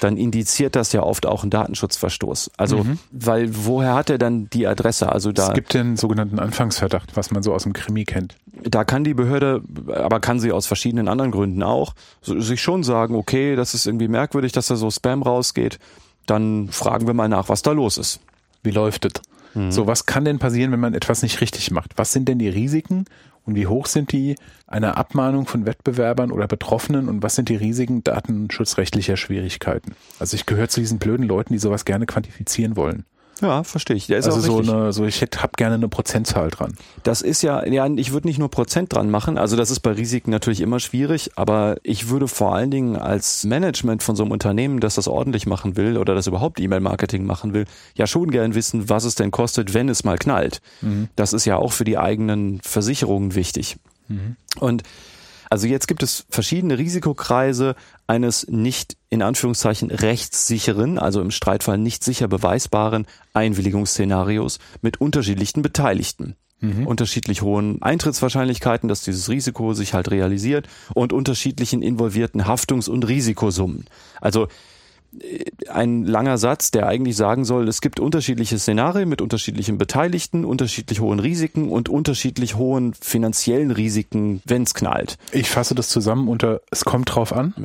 dann 0.00 0.16
indiziert 0.16 0.74
das 0.74 0.92
ja 0.92 1.02
oft 1.02 1.26
auch 1.26 1.42
einen 1.42 1.50
Datenschutzverstoß. 1.50 2.52
Also, 2.56 2.78
mhm. 2.78 2.98
weil 3.10 3.50
woher 3.52 3.94
hat 3.94 4.10
er 4.10 4.18
dann 4.18 4.48
die 4.50 4.66
Adresse? 4.66 5.12
Also 5.12 5.32
da. 5.32 5.48
Es 5.48 5.54
gibt 5.54 5.74
den 5.74 5.96
sogenannten 5.96 6.38
Anfangsverdacht, 6.38 7.14
was 7.16 7.30
man 7.30 7.42
so 7.42 7.52
aus 7.52 7.64
dem 7.64 7.74
Krimi 7.74 8.04
kennt. 8.04 8.36
Da 8.64 8.84
kann 8.84 9.04
die 9.04 9.14
Behörde, 9.14 9.62
aber 9.94 10.20
kann 10.20 10.40
sie 10.40 10.50
aus 10.50 10.66
verschiedenen 10.66 11.08
anderen 11.08 11.30
Gründen 11.30 11.62
auch, 11.62 11.94
sich 12.22 12.62
schon 12.62 12.84
sagen, 12.84 13.14
okay, 13.14 13.54
das 13.54 13.74
ist 13.74 13.86
irgendwie 13.86 14.08
merkwürdig, 14.08 14.52
dass 14.52 14.68
da 14.68 14.76
so 14.76 14.90
Spam 14.90 15.22
rausgeht. 15.22 15.78
Dann 16.26 16.68
fragen 16.68 17.06
wir 17.06 17.14
mal 17.14 17.28
nach, 17.28 17.48
was 17.48 17.62
da 17.62 17.72
los 17.72 17.98
ist. 17.98 18.20
Wie 18.62 18.70
läuft 18.70 19.04
es? 19.04 19.12
Mhm. 19.54 19.70
So, 19.70 19.86
was 19.86 20.06
kann 20.06 20.24
denn 20.24 20.38
passieren, 20.38 20.72
wenn 20.72 20.80
man 20.80 20.94
etwas 20.94 21.22
nicht 21.22 21.40
richtig 21.40 21.70
macht? 21.70 21.92
Was 21.96 22.12
sind 22.12 22.28
denn 22.28 22.38
die 22.38 22.48
Risiken 22.48 23.04
und 23.44 23.54
wie 23.54 23.66
hoch 23.66 23.86
sind 23.86 24.12
die 24.12 24.36
einer 24.66 24.96
Abmahnung 24.96 25.46
von 25.46 25.66
Wettbewerbern 25.66 26.30
oder 26.30 26.46
Betroffenen 26.46 27.08
und 27.08 27.22
was 27.22 27.34
sind 27.34 27.48
die 27.48 27.56
Risiken 27.56 28.04
datenschutzrechtlicher 28.04 29.16
Schwierigkeiten? 29.16 29.94
Also 30.18 30.36
ich 30.36 30.46
gehöre 30.46 30.68
zu 30.68 30.80
diesen 30.80 30.98
blöden 30.98 31.26
Leuten, 31.26 31.52
die 31.52 31.58
sowas 31.58 31.84
gerne 31.84 32.06
quantifizieren 32.06 32.76
wollen. 32.76 33.04
Ja, 33.40 33.64
verstehe 33.64 33.96
ich. 33.96 34.12
also 34.12 34.38
so 34.40 34.58
eine, 34.58 34.92
so 34.92 35.04
ich 35.04 35.20
hätte, 35.20 35.42
hab 35.42 35.56
gerne 35.56 35.74
eine 35.74 35.88
Prozentzahl 35.88 36.50
dran. 36.50 36.74
Das 37.02 37.22
ist 37.22 37.42
ja, 37.42 37.66
ja, 37.66 37.86
ich 37.86 38.12
würde 38.12 38.28
nicht 38.28 38.38
nur 38.38 38.50
Prozent 38.50 38.92
dran 38.92 39.10
machen. 39.10 39.38
Also 39.38 39.56
das 39.56 39.70
ist 39.70 39.80
bei 39.80 39.92
Risiken 39.92 40.30
natürlich 40.30 40.60
immer 40.60 40.78
schwierig, 40.78 41.32
aber 41.34 41.76
ich 41.82 42.08
würde 42.08 42.28
vor 42.28 42.54
allen 42.54 42.70
Dingen 42.70 42.96
als 42.96 43.44
Management 43.44 44.02
von 44.02 44.14
so 44.14 44.22
einem 44.22 44.32
Unternehmen, 44.32 44.80
das 44.80 44.94
das 44.94 45.08
ordentlich 45.08 45.46
machen 45.46 45.76
will 45.76 45.96
oder 45.96 46.14
das 46.14 46.26
überhaupt 46.26 46.60
E-Mail-Marketing 46.60 47.24
machen 47.24 47.52
will, 47.52 47.64
ja 47.96 48.06
schon 48.06 48.30
gern 48.30 48.54
wissen, 48.54 48.88
was 48.88 49.04
es 49.04 49.14
denn 49.16 49.30
kostet, 49.30 49.74
wenn 49.74 49.88
es 49.88 50.04
mal 50.04 50.18
knallt. 50.18 50.60
Mhm. 50.80 51.08
Das 51.16 51.32
ist 51.32 51.44
ja 51.44 51.56
auch 51.56 51.72
für 51.72 51.84
die 51.84 51.98
eigenen 51.98 52.60
Versicherungen 52.62 53.34
wichtig. 53.34 53.76
Mhm. 54.08 54.36
Und 54.60 54.82
also 55.52 55.66
jetzt 55.66 55.86
gibt 55.86 56.02
es 56.02 56.24
verschiedene 56.30 56.78
Risikokreise 56.78 57.74
eines 58.06 58.46
nicht 58.48 58.96
in 59.10 59.20
Anführungszeichen 59.20 59.90
rechtssicheren, 59.90 60.98
also 60.98 61.20
im 61.20 61.30
Streitfall 61.30 61.76
nicht 61.76 62.02
sicher 62.04 62.26
beweisbaren 62.26 63.06
Einwilligungsszenarios 63.34 64.60
mit 64.80 65.02
unterschiedlichen 65.02 65.60
Beteiligten. 65.60 66.36
Mhm. 66.60 66.86
Unterschiedlich 66.86 67.42
hohen 67.42 67.82
Eintrittswahrscheinlichkeiten, 67.82 68.88
dass 68.88 69.02
dieses 69.02 69.28
Risiko 69.28 69.74
sich 69.74 69.92
halt 69.92 70.10
realisiert 70.10 70.68
und 70.94 71.12
unterschiedlichen 71.12 71.82
involvierten 71.82 72.46
Haftungs- 72.46 72.88
und 72.88 73.06
Risikosummen. 73.06 73.84
Also 74.22 74.48
ein 75.68 76.04
langer 76.04 76.38
Satz, 76.38 76.70
der 76.70 76.86
eigentlich 76.86 77.16
sagen 77.16 77.44
soll, 77.44 77.68
es 77.68 77.80
gibt 77.80 78.00
unterschiedliche 78.00 78.58
Szenarien 78.58 79.08
mit 79.08 79.20
unterschiedlichen 79.20 79.78
Beteiligten, 79.78 80.44
unterschiedlich 80.44 81.00
hohen 81.00 81.20
Risiken 81.20 81.68
und 81.68 81.88
unterschiedlich 81.88 82.56
hohen 82.56 82.94
finanziellen 82.94 83.70
Risiken, 83.70 84.42
wenn 84.44 84.62
es 84.62 84.74
knallt. 84.74 85.18
Ich 85.32 85.50
fasse 85.50 85.74
das 85.74 85.88
zusammen 85.88 86.28
unter 86.28 86.60
es 86.70 86.84
kommt 86.84 87.14
drauf 87.14 87.32
an. 87.32 87.54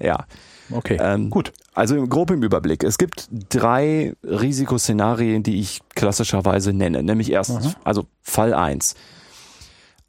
Ja. 0.00 0.24
Okay, 0.70 0.96
ähm, 0.98 1.28
gut. 1.28 1.52
Also 1.74 2.06
grob 2.06 2.30
im 2.30 2.42
Überblick. 2.42 2.82
Es 2.82 2.96
gibt 2.96 3.28
drei 3.50 4.14
Risikoszenarien, 4.24 5.42
die 5.42 5.60
ich 5.60 5.82
klassischerweise 5.94 6.72
nenne. 6.72 7.02
Nämlich 7.02 7.30
erstens, 7.30 7.66
Aha. 7.66 7.74
also 7.84 8.06
Fall 8.22 8.54
eins 8.54 8.94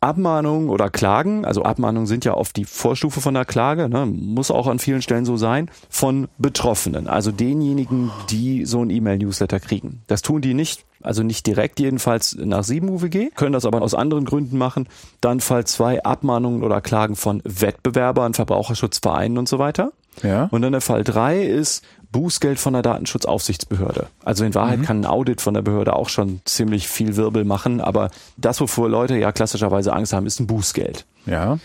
Abmahnungen 0.03 0.69
oder 0.69 0.89
Klagen, 0.89 1.45
also 1.45 1.63
Abmahnungen 1.63 2.07
sind 2.07 2.25
ja 2.25 2.33
oft 2.33 2.57
die 2.57 2.65
Vorstufe 2.65 3.21
von 3.21 3.33
der 3.33 3.45
Klage, 3.45 3.87
ne, 3.87 4.05
muss 4.05 4.51
auch 4.51 4.67
an 4.67 4.79
vielen 4.79 5.01
Stellen 5.01 5.23
so 5.23 5.37
sein, 5.37 5.71
von 5.89 6.27
Betroffenen, 6.37 7.07
also 7.07 7.31
denjenigen, 7.31 8.11
die 8.29 8.65
so 8.65 8.83
ein 8.83 8.89
E-Mail-Newsletter 8.89 9.61
kriegen. 9.61 10.01
Das 10.07 10.21
tun 10.21 10.41
die 10.41 10.53
nicht, 10.53 10.83
also 11.01 11.23
nicht 11.23 11.47
direkt 11.47 11.79
jedenfalls 11.79 12.35
nach 12.37 12.65
7 12.65 12.89
UWG, 12.89 13.29
können 13.33 13.53
das 13.53 13.65
aber 13.65 13.81
aus 13.81 13.93
anderen 13.93 14.25
Gründen 14.25 14.57
machen. 14.57 14.89
Dann 15.21 15.39
Fall 15.39 15.65
2 15.65 16.03
Abmahnungen 16.03 16.63
oder 16.63 16.81
Klagen 16.81 17.15
von 17.15 17.41
Wettbewerbern, 17.45 18.33
Verbraucherschutzvereinen 18.33 19.37
und 19.37 19.47
so 19.47 19.57
weiter. 19.57 19.93
Ja. 20.21 20.49
Und 20.51 20.61
dann 20.61 20.73
der 20.73 20.81
Fall 20.81 21.03
3 21.03 21.43
ist 21.43 21.83
Bußgeld 22.13 22.57
von 22.57 22.71
der 22.71 22.81
Datenschutzaufsichtsbehörde. 22.81 24.07
Also 24.23 24.45
in 24.45 24.55
Wahrheit 24.55 24.79
mhm. 24.79 24.85
kann 24.85 25.01
ein 25.01 25.05
Audit 25.05 25.41
von 25.41 25.53
der 25.53 25.61
Behörde 25.61 25.93
auch 25.97 26.07
schon 26.07 26.39
ziemlich 26.45 26.87
viel 26.87 27.17
Wirbel 27.17 27.43
machen, 27.43 27.81
aber 27.81 28.09
das, 28.37 28.61
wovor 28.61 28.87
Leute 28.87 29.17
ja 29.17 29.33
klassischerweise 29.33 29.91
Angst 29.91 30.13
haben, 30.13 30.25
ist 30.25 30.39
ein 30.39 30.47
Bußgeld. 30.47 31.05
Ja. 31.25 31.59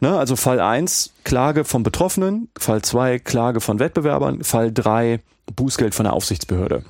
Ne, 0.00 0.18
also 0.18 0.36
Fall 0.36 0.60
1, 0.60 1.12
Klage 1.24 1.64
vom 1.64 1.82
Betroffenen, 1.82 2.50
Fall 2.58 2.82
2, 2.82 3.18
Klage 3.18 3.62
von 3.62 3.78
Wettbewerbern, 3.78 4.44
Fall 4.44 4.70
3, 4.70 5.20
Bußgeld 5.54 5.94
von 5.94 6.04
der 6.04 6.12
Aufsichtsbehörde. 6.12 6.84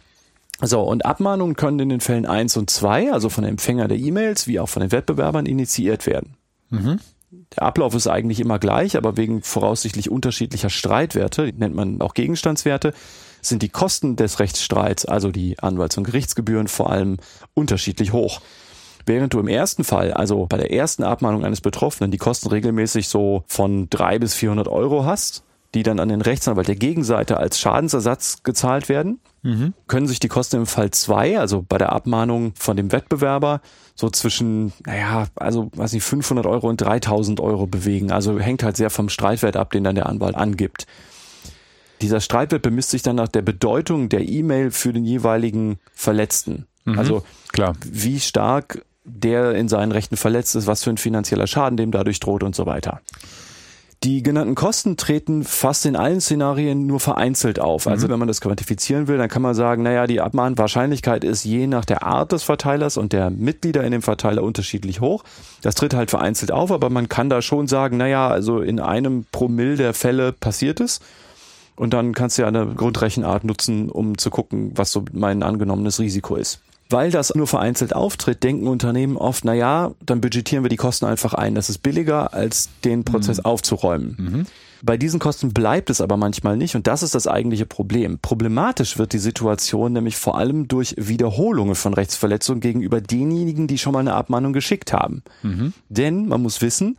So, 0.61 0.81
und 0.81 1.05
Abmahnungen 1.05 1.55
können 1.55 1.79
in 1.79 1.88
den 1.91 2.00
Fällen 2.00 2.26
1 2.26 2.57
und 2.57 2.71
2, 2.71 3.12
also 3.12 3.29
von 3.29 3.45
dem 3.45 3.53
Empfänger 3.53 3.88
der 3.88 3.99
E-Mails 3.99 4.49
wie 4.49 4.59
auch 4.59 4.69
von 4.69 4.81
den 4.81 4.91
Wettbewerbern, 4.91 5.47
initiiert 5.47 6.07
werden. 6.07 6.35
Mhm. 6.71 6.99
Der 7.57 7.62
Ablauf 7.62 7.95
ist 7.95 8.07
eigentlich 8.07 8.40
immer 8.40 8.59
gleich, 8.59 8.97
aber 8.97 9.16
wegen 9.16 9.43
voraussichtlich 9.43 10.11
unterschiedlicher 10.11 10.71
Streitwerte, 10.71 11.52
nennt 11.57 11.75
man 11.75 12.00
auch 12.00 12.14
Gegenstandswerte, 12.14 12.93
sind 13.43 13.62
die 13.62 13.69
Kosten 13.69 14.16
des 14.16 14.40
Rechtsstreits, 14.40 15.07
also 15.07 15.31
die 15.31 15.59
Anwalts- 15.59 15.97
und 15.97 16.05
Gerichtsgebühren 16.05 16.69
vor 16.69 16.90
allem 16.90 17.19
unterschiedlich 17.55 18.12
hoch. 18.12 18.40
Während 19.07 19.35
du 19.35 19.38
im 19.38 19.47
ersten 19.47 19.85
Fall, 19.85 20.12
also 20.12 20.47
bei 20.47 20.57
der 20.57 20.73
ersten 20.73 21.05
Abmahnung 21.05 21.45
eines 21.45 21.61
Betroffenen, 21.61 22.11
die 22.11 22.19
Kosten 22.19 22.49
regelmäßig 22.49 23.09
so 23.09 23.45
von 23.47 23.88
drei 23.88 24.19
bis 24.19 24.35
400 24.35 24.66
Euro 24.66 25.05
hast, 25.05 25.45
die 25.76 25.83
dann 25.83 26.00
an 26.00 26.09
den 26.09 26.23
Rechtsanwalt 26.23 26.68
der 26.68 26.75
Gegenseite 26.75 27.37
als 27.37 27.61
Schadensersatz 27.61 28.42
gezahlt 28.42 28.88
werden, 28.88 29.21
mhm. 29.42 29.75
können 29.88 30.06
sich 30.06 30.21
die 30.21 30.28
Kosten 30.28 30.56
im 30.56 30.66
Fall 30.66 30.90
2, 30.90 31.38
also 31.38 31.62
bei 31.68 31.76
der 31.76 31.92
Abmahnung 31.92 32.54
von 32.59 32.78
dem 32.78 32.92
Wettbewerber, 32.92 33.61
so 33.95 34.09
zwischen, 34.09 34.73
naja, 34.87 35.26
also 35.37 35.71
weiß 35.76 35.92
nicht, 35.92 36.02
500 36.02 36.47
Euro 36.47 36.71
und 36.71 36.80
3000 36.80 37.40
Euro 37.40 37.66
bewegen. 37.66 38.11
Also 38.11 38.40
hängt 38.40 38.62
halt 38.62 38.78
sehr 38.78 38.88
vom 38.88 39.11
Streitwert 39.11 39.56
ab, 39.56 39.71
den 39.71 39.85
dann 39.85 39.95
der 39.95 40.06
Anwalt 40.06 40.35
angibt. 40.35 40.87
Dieser 42.00 42.23
Streitwert 42.23 42.62
bemisst 42.62 42.90
sich 42.90 43.02
dann 43.02 43.16
nach 43.16 43.28
der 43.28 43.42
Bedeutung 43.42 44.09
der 44.09 44.26
E-Mail 44.26 44.71
für 44.71 44.95
den 44.95 45.04
jeweiligen 45.04 45.78
Verletzten. 45.92 46.66
Mhm. 46.87 46.99
Also 46.99 47.23
klar, 47.52 47.75
wie 47.85 48.18
stark 48.18 48.83
der 49.04 49.54
in 49.54 49.68
seinen 49.68 49.92
Rechten 49.92 50.16
verletzt 50.16 50.56
ist, 50.56 50.66
was 50.66 50.85
für 50.85 50.90
ein 50.90 50.97
finanzieller 50.97 51.47
Schaden 51.47 51.76
dem 51.76 51.90
dadurch 51.90 52.18
droht 52.18 52.42
und 52.42 52.56
so 52.56 52.64
weiter. 52.64 53.02
Die 54.05 54.23
genannten 54.23 54.55
Kosten 54.55 54.97
treten 54.97 55.43
fast 55.43 55.87
in 55.87 55.97
allen 55.97 56.21
Szenarien 56.21 56.87
nur 56.87 57.00
vereinzelt 57.00 57.59
auf. 57.59 57.87
Also 57.87 58.07
mhm. 58.07 58.12
wenn 58.12 58.19
man 58.21 58.29
das 58.29 58.41
quantifizieren 58.41 59.09
will, 59.09 59.17
dann 59.17 59.29
kann 59.29 59.43
man 59.43 59.55
sagen, 59.55 59.83
naja, 59.83 60.07
die 60.07 60.21
Abmahnwahrscheinlichkeit 60.21 61.25
ist 61.25 61.45
je 61.45 61.67
nach 61.67 61.85
der 61.85 62.03
Art 62.03 62.33
des 62.33 62.43
Verteilers 62.43 62.99
und 62.99 63.12
der 63.12 63.31
Mitglieder 63.31 63.83
in 63.85 63.93
dem 63.93 64.03
Verteiler 64.03 64.43
unterschiedlich 64.43 65.00
hoch. 65.00 65.25
Das 65.62 65.75
tritt 65.75 65.95
halt 65.95 66.11
vereinzelt 66.11 66.53
auf, 66.53 66.71
aber 66.71 66.91
man 66.91 67.09
kann 67.09 67.31
da 67.31 67.41
schon 67.41 67.69
sagen, 67.69 67.97
naja, 67.97 68.29
also 68.29 68.61
in 68.61 68.81
einem 68.81 69.25
Promille 69.33 69.76
der 69.76 69.95
Fälle 69.95 70.33
passiert 70.33 70.81
es. 70.81 71.00
Und 71.75 71.93
dann 71.93 72.15
kannst 72.15 72.38
du 72.38 72.43
ja 72.43 72.49
eine 72.49 72.67
Grundrechenart 72.67 73.45
nutzen, 73.45 73.91
um 73.91 74.19
zu 74.19 74.31
gucken, 74.31 74.73
was 74.75 74.93
so 74.93 75.05
mein 75.12 75.43
angenommenes 75.43 76.00
Risiko 76.00 76.37
ist. 76.37 76.61
Weil 76.88 77.11
das 77.11 77.35
nur 77.35 77.47
vereinzelt 77.47 77.95
auftritt, 77.95 78.45
denken 78.45 78.69
Unternehmen 78.69 79.16
oft, 79.16 79.45
na 79.45 79.55
ja, 79.55 79.93
dann 80.05 80.21
budgetieren 80.21 80.64
wir 80.64 80.69
die 80.69 80.76
Kosten 80.76 81.05
einfach 81.05 81.35
ein. 81.35 81.55
Das 81.55 81.69
ist 81.69 81.78
billiger, 81.78 82.33
als 82.33 82.69
den 82.85 83.05
Prozess 83.05 83.38
mhm. 83.38 83.45
aufzuräumen. 83.45 84.16
Mhm. 84.19 84.47
Bei 84.83 84.97
diesen 84.97 85.19
Kosten 85.19 85.52
bleibt 85.52 85.90
es 85.90 86.00
aber 86.00 86.16
manchmal 86.16 86.57
nicht 86.57 86.76
und 86.76 86.87
das 86.87 87.02
ist 87.02 87.14
das 87.14 87.26
eigentliche 87.26 87.66
Problem. 87.66 88.19
Problematisch 88.21 88.99
wird 88.99 89.12
die 89.14 89.19
Situation 89.19 89.93
nämlich 89.95 90.16
vor 90.16 90.38
allem 90.38 90.69
durch 90.69 90.95
Wiederholungen 90.99 91.75
von 91.75 91.95
Rechtsverletzungen 91.95 92.61
gegenüber 92.61 93.00
denjenigen, 93.00 93.66
die 93.66 93.78
schon 93.78 93.95
mal 93.95 94.00
eine 94.00 94.14
Abmahnung 94.14 94.52
geschickt 94.52 94.93
haben. 94.93 95.23
Mhm. 95.43 95.73
Denn 95.88 96.28
man 96.28 96.43
muss 96.43 96.61
wissen, 96.61 96.99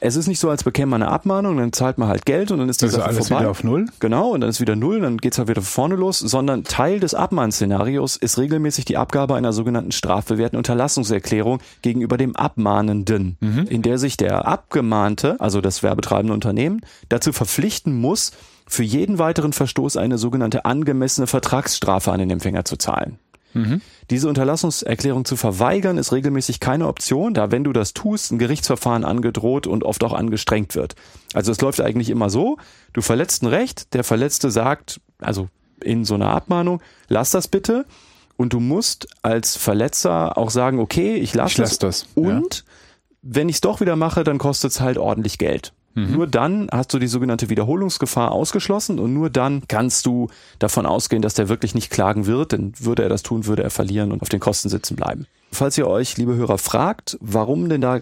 es 0.00 0.16
ist 0.16 0.26
nicht 0.26 0.40
so, 0.40 0.48
als 0.50 0.64
bekäme 0.64 0.90
man 0.90 1.02
eine 1.02 1.12
Abmahnung, 1.12 1.56
dann 1.58 1.72
zahlt 1.72 1.98
man 1.98 2.08
halt 2.08 2.24
Geld 2.24 2.50
und 2.50 2.58
dann 2.58 2.68
ist 2.68 2.80
die 2.80 2.86
also 2.86 2.96
Sache 2.96 3.08
alles 3.08 3.28
vorbei. 3.28 3.42
wieder 3.42 3.50
auf 3.50 3.64
Null. 3.64 3.86
Genau, 4.00 4.30
und 4.30 4.40
dann 4.40 4.50
ist 4.50 4.60
wieder 4.60 4.76
Null, 4.76 5.00
dann 5.00 5.18
geht's 5.18 5.38
halt 5.38 5.48
wieder 5.48 5.62
vorne 5.62 5.94
los, 5.94 6.18
sondern 6.18 6.64
Teil 6.64 7.00
des 7.00 7.14
Abmahnszenarios 7.14 8.16
ist 8.16 8.38
regelmäßig 8.38 8.86
die 8.86 8.96
Abgabe 8.96 9.34
einer 9.34 9.52
sogenannten 9.52 9.92
strafbewährten 9.92 10.56
Unterlassungserklärung 10.56 11.60
gegenüber 11.82 12.16
dem 12.16 12.34
Abmahnenden, 12.34 13.36
mhm. 13.40 13.66
in 13.68 13.82
der 13.82 13.98
sich 13.98 14.16
der 14.16 14.48
Abgemahnte, 14.48 15.36
also 15.38 15.60
das 15.60 15.82
werbetreibende 15.82 16.32
Unternehmen, 16.32 16.80
dazu 17.08 17.32
verpflichten 17.32 17.94
muss, 17.94 18.32
für 18.66 18.84
jeden 18.84 19.18
weiteren 19.18 19.52
Verstoß 19.52 19.96
eine 19.96 20.16
sogenannte 20.16 20.64
angemessene 20.64 21.26
Vertragsstrafe 21.26 22.12
an 22.12 22.20
den 22.20 22.30
Empfänger 22.30 22.64
zu 22.64 22.76
zahlen. 22.76 23.18
Mhm. 23.52 23.80
Diese 24.10 24.28
Unterlassungserklärung 24.28 25.24
zu 25.24 25.36
verweigern 25.36 25.98
ist 25.98 26.12
regelmäßig 26.12 26.60
keine 26.60 26.86
Option, 26.88 27.34
da 27.34 27.50
wenn 27.50 27.64
du 27.64 27.72
das 27.72 27.94
tust, 27.94 28.32
ein 28.32 28.38
Gerichtsverfahren 28.38 29.04
angedroht 29.04 29.66
und 29.66 29.84
oft 29.84 30.02
auch 30.04 30.12
angestrengt 30.12 30.74
wird. 30.74 30.94
Also 31.34 31.52
es 31.52 31.60
läuft 31.60 31.80
eigentlich 31.80 32.10
immer 32.10 32.30
so, 32.30 32.56
du 32.92 33.02
verletzt 33.02 33.42
ein 33.42 33.46
Recht, 33.46 33.94
der 33.94 34.04
Verletzte 34.04 34.50
sagt, 34.50 35.00
also 35.18 35.48
in 35.82 36.04
so 36.04 36.14
einer 36.14 36.30
Abmahnung, 36.30 36.82
lass 37.08 37.30
das 37.30 37.48
bitte 37.48 37.86
und 38.36 38.52
du 38.52 38.60
musst 38.60 39.08
als 39.22 39.56
Verletzer 39.56 40.38
auch 40.38 40.50
sagen, 40.50 40.78
okay, 40.78 41.16
ich 41.16 41.34
lasse 41.34 41.62
lass 41.62 41.78
das. 41.78 42.06
Und 42.14 42.56
ja. 42.56 42.72
wenn 43.22 43.48
ich 43.48 43.56
es 43.56 43.60
doch 43.60 43.80
wieder 43.80 43.96
mache, 43.96 44.24
dann 44.24 44.38
kostet 44.38 44.72
es 44.72 44.80
halt 44.80 44.98
ordentlich 44.98 45.38
Geld. 45.38 45.72
Mhm. 45.94 46.12
Nur 46.12 46.26
dann 46.26 46.68
hast 46.70 46.92
du 46.94 46.98
die 46.98 47.06
sogenannte 47.06 47.50
Wiederholungsgefahr 47.50 48.32
ausgeschlossen 48.32 48.98
und 48.98 49.12
nur 49.12 49.30
dann 49.30 49.62
kannst 49.68 50.06
du 50.06 50.28
davon 50.58 50.86
ausgehen, 50.86 51.22
dass 51.22 51.34
der 51.34 51.48
wirklich 51.48 51.74
nicht 51.74 51.90
klagen 51.90 52.26
wird, 52.26 52.52
denn 52.52 52.72
würde 52.78 53.02
er 53.02 53.08
das 53.08 53.22
tun, 53.22 53.46
würde 53.46 53.62
er 53.62 53.70
verlieren 53.70 54.12
und 54.12 54.22
auf 54.22 54.28
den 54.28 54.40
Kosten 54.40 54.68
sitzen 54.68 54.96
bleiben. 54.96 55.26
Falls 55.52 55.76
ihr 55.76 55.88
euch, 55.88 56.16
liebe 56.16 56.36
Hörer, 56.36 56.58
fragt, 56.58 57.18
warum 57.20 57.68
denn 57.68 57.80
da 57.80 58.00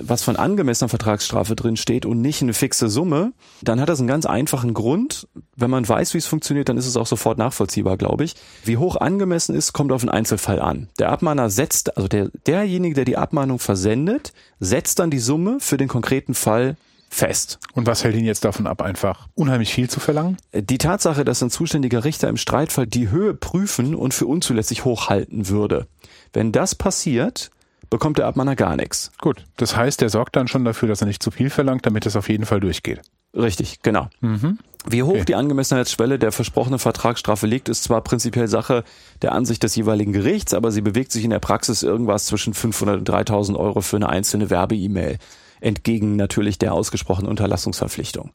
was 0.00 0.22
von 0.22 0.36
angemessener 0.36 0.88
Vertragsstrafe 0.88 1.54
drin 1.56 1.76
steht 1.76 2.06
und 2.06 2.20
nicht 2.20 2.40
eine 2.40 2.54
fixe 2.54 2.88
Summe, 2.88 3.32
dann 3.60 3.80
hat 3.80 3.88
das 3.88 3.98
einen 3.98 4.08
ganz 4.08 4.24
einfachen 4.24 4.72
Grund. 4.72 5.28
Wenn 5.56 5.70
man 5.70 5.86
weiß, 5.86 6.14
wie 6.14 6.18
es 6.18 6.26
funktioniert, 6.26 6.70
dann 6.70 6.78
ist 6.78 6.86
es 6.86 6.96
auch 6.96 7.06
sofort 7.06 7.36
nachvollziehbar, 7.36 7.98
glaube 7.98 8.24
ich. 8.24 8.34
Wie 8.64 8.78
hoch 8.78 8.96
angemessen 8.96 9.54
ist, 9.54 9.74
kommt 9.74 9.92
auf 9.92 10.00
den 10.00 10.08
Einzelfall 10.08 10.58
an. 10.58 10.88
Der 10.98 11.10
Abmahner 11.10 11.50
setzt, 11.50 11.96
also 11.96 12.08
der, 12.08 12.30
derjenige, 12.46 12.94
der 12.94 13.04
die 13.04 13.18
Abmahnung 13.18 13.58
versendet, 13.58 14.32
setzt 14.58 15.00
dann 15.00 15.10
die 15.10 15.18
Summe 15.18 15.58
für 15.60 15.76
den 15.76 15.88
konkreten 15.88 16.32
Fall 16.32 16.76
fest. 17.10 17.58
Und 17.74 17.86
was 17.86 18.04
hält 18.04 18.16
ihn 18.16 18.24
jetzt 18.24 18.44
davon 18.44 18.66
ab, 18.66 18.82
einfach 18.82 19.28
unheimlich 19.34 19.72
viel 19.72 19.88
zu 19.88 20.00
verlangen? 20.00 20.36
Die 20.52 20.78
Tatsache, 20.78 21.24
dass 21.24 21.42
ein 21.42 21.50
zuständiger 21.50 22.04
Richter 22.04 22.28
im 22.28 22.36
Streitfall 22.36 22.86
die 22.86 23.10
Höhe 23.10 23.34
prüfen 23.34 23.94
und 23.94 24.14
für 24.14 24.26
unzulässig 24.26 24.84
hochhalten 24.84 25.48
würde. 25.48 25.86
Wenn 26.32 26.52
das 26.52 26.74
passiert, 26.74 27.50
bekommt 27.90 28.18
der 28.18 28.26
Abmahner 28.26 28.56
gar 28.56 28.76
nichts. 28.76 29.12
Gut, 29.20 29.44
das 29.56 29.76
heißt, 29.76 30.02
er 30.02 30.08
sorgt 30.08 30.36
dann 30.36 30.48
schon 30.48 30.64
dafür, 30.64 30.88
dass 30.88 31.00
er 31.00 31.06
nicht 31.06 31.22
zu 31.22 31.30
viel 31.30 31.50
verlangt, 31.50 31.86
damit 31.86 32.06
es 32.06 32.16
auf 32.16 32.28
jeden 32.28 32.46
Fall 32.46 32.60
durchgeht. 32.60 33.00
Richtig, 33.34 33.82
genau. 33.82 34.08
Mhm. 34.20 34.58
Wie 34.86 35.02
hoch 35.02 35.12
okay. 35.12 35.24
die 35.24 35.34
Angemessenheitsschwelle 35.34 36.18
der 36.18 36.30
versprochenen 36.30 36.78
Vertragsstrafe 36.78 37.46
liegt, 37.46 37.68
ist 37.68 37.84
zwar 37.84 38.02
prinzipiell 38.02 38.48
Sache 38.48 38.84
der 39.22 39.32
Ansicht 39.32 39.62
des 39.62 39.74
jeweiligen 39.76 40.12
Gerichts, 40.12 40.52
aber 40.52 40.70
sie 40.72 40.82
bewegt 40.82 41.10
sich 41.10 41.24
in 41.24 41.30
der 41.30 41.38
Praxis 41.38 41.82
irgendwas 41.82 42.26
zwischen 42.26 42.52
500 42.52 42.98
und 42.98 43.08
3000 43.08 43.56
Euro 43.56 43.80
für 43.80 43.96
eine 43.96 44.08
einzelne 44.08 44.50
Werbe-E-Mail, 44.50 45.18
entgegen 45.64 46.16
natürlich 46.16 46.58
der 46.58 46.74
ausgesprochenen 46.74 47.28
Unterlassungsverpflichtung. 47.28 48.30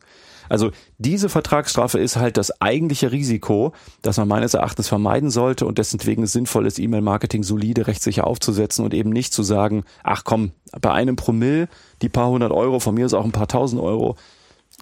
Also 0.50 0.72
diese 0.98 1.30
Vertragsstrafe 1.30 2.00
ist 2.00 2.16
halt 2.16 2.36
das 2.36 2.60
eigentliche 2.60 3.12
Risiko, 3.12 3.74
das 4.02 4.18
man 4.18 4.28
meines 4.28 4.56
Erachtens 4.56 4.88
vermeiden 4.88 5.30
sollte 5.30 5.68
und 5.68 5.78
dessen 5.78 6.04
wegen 6.06 6.24
es 6.24 6.34
sinnvoll 6.34 6.66
ist, 6.66 6.80
E-Mail-Marketing 6.80 7.44
solide 7.44 7.86
rechtssicher 7.86 8.26
aufzusetzen 8.26 8.84
und 8.84 8.96
eben 8.96 9.12
nicht 9.12 9.32
zu 9.32 9.44
sagen, 9.44 9.84
ach 10.04 10.24
komm, 10.24 10.52
bei 10.82 10.92
einem 10.92 11.16
Promille 11.16 11.70
die 12.02 12.10
paar 12.10 12.30
hundert 12.30 12.52
Euro, 12.52 12.80
von 12.80 12.96
mir 12.96 13.06
ist 13.06 13.14
auch 13.14 13.26
ein 13.26 13.32
paar 13.32 13.48
tausend 13.48 13.80
Euro. 13.80 14.16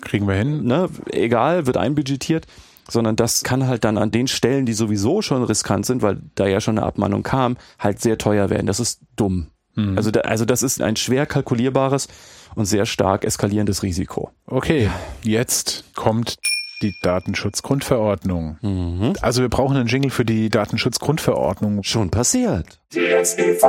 Kriegen 0.02 0.28
wir 0.28 0.36
hin. 0.36 0.64
Ne, 0.64 0.90
egal, 1.12 1.66
wird 1.66 1.76
einbudgetiert 1.76 2.48
sondern 2.90 3.16
das 3.16 3.44
kann 3.44 3.68
halt 3.68 3.84
dann 3.84 3.98
an 3.98 4.12
den 4.12 4.28
Stellen, 4.28 4.66
die 4.66 4.74
sowieso 4.74 5.22
schon 5.22 5.44
riskant 5.44 5.86
sind, 5.86 6.02
weil 6.02 6.22
da 6.36 6.48
ja 6.48 6.62
schon 6.62 6.78
eine 6.78 6.88
Abmahnung 6.88 7.24
kam, 7.24 7.58
halt 7.80 8.02
sehr 8.02 8.18
teuer 8.18 8.50
werden. 8.50 8.68
Das 8.68 8.80
ist 8.80 9.02
dumm. 9.16 9.48
Mhm. 9.78 9.98
Also, 9.98 10.12
da, 10.12 10.22
also 10.22 10.44
das 10.44 10.64
ist 10.64 10.82
ein 10.82 10.96
schwer 10.96 11.26
kalkulierbares 11.26 12.08
und 12.56 12.66
sehr 12.66 12.86
stark 12.86 13.24
eskalierendes 13.24 13.84
Risiko. 13.84 14.32
Okay, 14.48 14.90
jetzt 15.24 15.86
kommt 15.96 16.38
die 16.82 16.94
Datenschutzgrundverordnung. 17.02 18.58
Mhm. 18.62 19.14
Also 19.22 19.42
wir 19.42 19.50
brauchen 19.50 19.78
einen 19.78 19.88
Jingle 19.88 20.12
für 20.12 20.26
die 20.26 20.50
Datenschutzgrundverordnung. 20.50 21.84
Schon 21.84 22.12
passiert. 22.12 22.80
DSGV. 22.92 23.64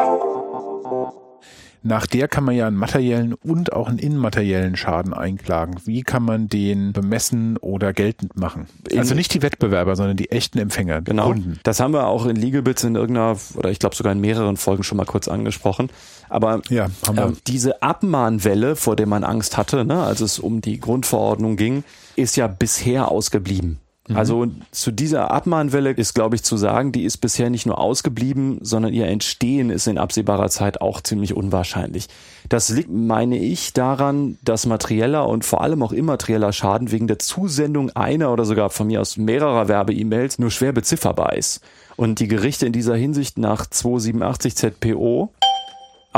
Nach 1.82 2.06
der 2.06 2.28
kann 2.28 2.44
man 2.44 2.54
ja 2.54 2.66
einen 2.66 2.76
materiellen 2.76 3.35
und 3.35 3.73
auch 3.73 3.88
einen 3.88 3.99
immateriellen 3.99 4.76
Schaden 4.76 5.14
einklagen. 5.14 5.76
Wie 5.85 6.02
kann 6.02 6.23
man 6.23 6.49
den 6.49 6.92
bemessen 6.92 7.56
oder 7.58 7.92
geltend 7.92 8.37
machen? 8.37 8.66
Also 8.97 9.14
nicht 9.14 9.32
die 9.35 9.42
Wettbewerber, 9.42 9.97
sondern 9.97 10.16
die 10.16 10.30
echten 10.30 10.58
Empfänger, 10.58 11.00
genau. 11.02 11.28
Kunden. 11.28 11.61
Das 11.62 11.80
haben 11.80 11.92
wir 11.92 12.06
auch 12.06 12.26
in 12.26 12.37
Legalbits 12.37 12.85
in 12.85 12.94
irgendeiner, 12.94 13.37
oder 13.54 13.70
ich 13.70 13.78
glaube 13.78 13.94
sogar 13.94 14.12
in 14.12 14.20
mehreren 14.20 14.56
Folgen 14.56 14.82
schon 14.82 14.99
mal 14.99 15.06
kurz 15.06 15.28
angesprochen. 15.28 15.90
Aber 16.28 16.62
ja, 16.68 16.87
äh, 16.87 17.32
diese 17.47 17.82
Abmahnwelle, 17.82 18.76
vor 18.76 18.97
der 18.97 19.06
man 19.06 19.25
Angst 19.25 19.56
hatte, 19.56 19.85
ne, 19.85 20.02
als 20.02 20.20
es 20.20 20.38
um 20.38 20.61
die 20.61 20.80
Grundverordnung 20.80 21.56
ging, 21.56 21.85
ist 22.16 22.37
ja 22.37 22.47
bisher 22.49 23.08
ausgeblieben. 23.08 23.78
Mhm. 24.09 24.17
Also 24.17 24.47
zu 24.71 24.91
dieser 24.91 25.31
Abmahnwelle 25.31 25.91
ist, 25.91 26.15
glaube 26.15 26.37
ich, 26.37 26.43
zu 26.43 26.57
sagen, 26.57 26.93
die 26.93 27.05
ist 27.05 27.19
bisher 27.19 27.50
nicht 27.50 27.67
nur 27.67 27.79
ausgeblieben, 27.79 28.59
sondern 28.62 28.93
ihr 28.93 29.07
Entstehen 29.07 29.71
ist 29.71 29.87
in 29.87 29.99
absehbarer 29.99 30.49
Zeit 30.49 30.81
auch 30.81 31.00
ziemlich 31.00 31.35
unwahrscheinlich. 31.35 32.09
Das 32.49 32.71
liegt, 32.71 32.91
meine 32.91 33.38
ich, 33.38 33.75
daran, 33.75 34.38
dass 34.43 34.67
materieller 34.67 35.29
und 35.29 35.45
vor 35.45 35.61
allem 35.61 35.83
auch 35.83 35.93
immaterieller 35.93 36.53
Schaden 36.53 36.91
wegen 36.91 37.07
der 37.07 37.19
Zusendung 37.19 37.91
einer 37.91 38.33
oder 38.33 38.45
sogar 38.45 38.71
von 38.71 38.87
mir 38.87 39.00
aus 39.00 39.17
mehrerer 39.17 39.69
Werbe-E-Mails 39.69 40.38
nur 40.38 40.50
schwer 40.50 40.73
bezifferbar 40.73 41.35
ist. 41.35 41.61
Und 41.97 42.21
die 42.21 42.29
Gerichte 42.29 42.65
in 42.65 42.73
dieser 42.73 42.95
Hinsicht 42.95 43.38
nach 43.38 43.67
287 43.67 44.57
ZPO 44.57 45.32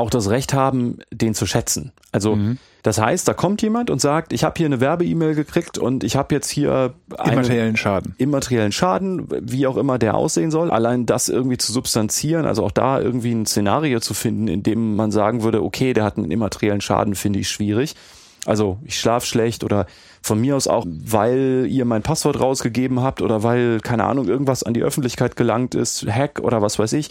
auch 0.00 0.10
das 0.10 0.30
Recht 0.30 0.52
haben, 0.52 0.98
den 1.12 1.34
zu 1.34 1.46
schätzen. 1.46 1.92
Also 2.10 2.34
mhm. 2.34 2.58
das 2.82 3.00
heißt, 3.00 3.28
da 3.28 3.34
kommt 3.34 3.62
jemand 3.62 3.90
und 3.90 4.00
sagt, 4.00 4.32
ich 4.32 4.42
habe 4.42 4.54
hier 4.56 4.66
eine 4.66 4.80
Werbe-E-Mail 4.80 5.34
gekriegt 5.34 5.78
und 5.78 6.02
ich 6.02 6.16
habe 6.16 6.34
jetzt 6.34 6.48
hier 6.48 6.94
immateriellen 7.24 7.76
Schaden. 7.76 8.14
Immateriellen 8.18 8.72
Schaden, 8.72 9.28
wie 9.28 9.66
auch 9.66 9.76
immer 9.76 9.98
der 9.98 10.14
aussehen 10.14 10.50
soll. 10.50 10.70
Allein 10.70 11.06
das 11.06 11.28
irgendwie 11.28 11.58
zu 11.58 11.72
substanzieren, 11.72 12.46
also 12.46 12.64
auch 12.64 12.72
da 12.72 13.00
irgendwie 13.00 13.32
ein 13.32 13.46
Szenario 13.46 14.00
zu 14.00 14.14
finden, 14.14 14.48
in 14.48 14.62
dem 14.62 14.96
man 14.96 15.12
sagen 15.12 15.42
würde, 15.42 15.62
okay, 15.62 15.92
der 15.92 16.04
hat 16.04 16.16
einen 16.16 16.30
immateriellen 16.30 16.80
Schaden, 16.80 17.14
finde 17.14 17.38
ich 17.38 17.48
schwierig. 17.48 17.94
Also 18.46 18.78
ich 18.84 18.98
schlaf 18.98 19.26
schlecht 19.26 19.64
oder 19.64 19.86
von 20.22 20.40
mir 20.40 20.56
aus 20.56 20.66
auch, 20.66 20.86
weil 20.86 21.66
ihr 21.68 21.84
mein 21.84 22.02
Passwort 22.02 22.40
rausgegeben 22.40 23.02
habt 23.02 23.20
oder 23.20 23.42
weil, 23.42 23.80
keine 23.80 24.04
Ahnung, 24.04 24.28
irgendwas 24.28 24.62
an 24.62 24.72
die 24.72 24.82
Öffentlichkeit 24.82 25.36
gelangt 25.36 25.74
ist, 25.74 26.06
Hack 26.06 26.40
oder 26.40 26.62
was 26.62 26.78
weiß 26.78 26.94
ich 26.94 27.10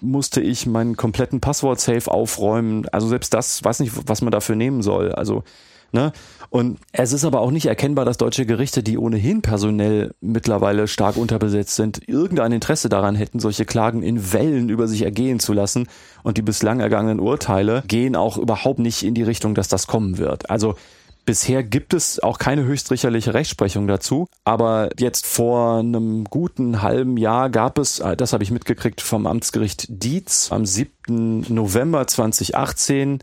musste 0.00 0.40
ich 0.40 0.66
meinen 0.66 0.96
kompletten 0.96 1.40
Passwort-Safe 1.40 2.10
aufräumen. 2.10 2.88
Also 2.90 3.08
selbst 3.08 3.34
das, 3.34 3.62
weiß 3.64 3.80
nicht, 3.80 3.92
was 4.06 4.22
man 4.22 4.30
dafür 4.30 4.56
nehmen 4.56 4.82
soll. 4.82 5.12
Also, 5.12 5.44
ne? 5.92 6.12
Und 6.48 6.78
es 6.92 7.12
ist 7.12 7.24
aber 7.24 7.40
auch 7.40 7.50
nicht 7.50 7.66
erkennbar, 7.66 8.04
dass 8.04 8.18
deutsche 8.18 8.46
Gerichte, 8.46 8.82
die 8.82 8.98
ohnehin 8.98 9.42
personell 9.42 10.14
mittlerweile 10.20 10.86
stark 10.86 11.16
unterbesetzt 11.16 11.74
sind, 11.74 12.08
irgendein 12.08 12.52
Interesse 12.52 12.88
daran 12.88 13.16
hätten, 13.16 13.40
solche 13.40 13.64
Klagen 13.64 14.02
in 14.02 14.32
Wellen 14.32 14.68
über 14.68 14.86
sich 14.86 15.02
ergehen 15.02 15.40
zu 15.40 15.52
lassen. 15.52 15.88
Und 16.22 16.38
die 16.38 16.42
bislang 16.42 16.80
ergangenen 16.80 17.20
Urteile 17.20 17.82
gehen 17.88 18.16
auch 18.16 18.38
überhaupt 18.38 18.78
nicht 18.78 19.02
in 19.02 19.14
die 19.14 19.24
Richtung, 19.24 19.54
dass 19.54 19.68
das 19.68 19.86
kommen 19.86 20.18
wird. 20.18 20.48
Also 20.50 20.76
Bisher 21.26 21.64
gibt 21.64 21.92
es 21.92 22.20
auch 22.22 22.38
keine 22.38 22.64
höchstrichterliche 22.64 23.34
Rechtsprechung 23.34 23.88
dazu, 23.88 24.28
aber 24.44 24.90
jetzt 24.96 25.26
vor 25.26 25.80
einem 25.80 26.22
guten 26.22 26.82
halben 26.82 27.16
Jahr 27.16 27.50
gab 27.50 27.78
es, 27.78 27.98
äh, 27.98 28.16
das 28.16 28.32
habe 28.32 28.44
ich 28.44 28.52
mitgekriegt 28.52 29.00
vom 29.00 29.26
Amtsgericht 29.26 29.86
Dietz 29.88 30.52
am 30.52 30.64
7. 30.64 31.52
November 31.52 32.06
2018, 32.06 33.18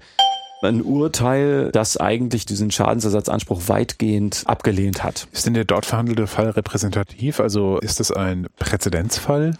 ein 0.63 0.81
Urteil, 0.81 1.71
das 1.71 1.95
eigentlich 1.95 2.45
diesen 2.45 2.71
Schadensersatzanspruch 2.71 3.69
weitgehend 3.69 4.43
abgelehnt 4.47 5.01
hat. 5.03 5.27
Ist 5.31 5.45
denn 5.45 5.53
der 5.53 5.65
dort 5.65 5.85
verhandelte 5.85 6.27
Fall 6.27 6.49
repräsentativ? 6.49 7.39
Also 7.39 7.79
ist 7.79 8.01
es 8.01 8.11
ein 8.11 8.47
Präzedenzfall? 8.59 9.53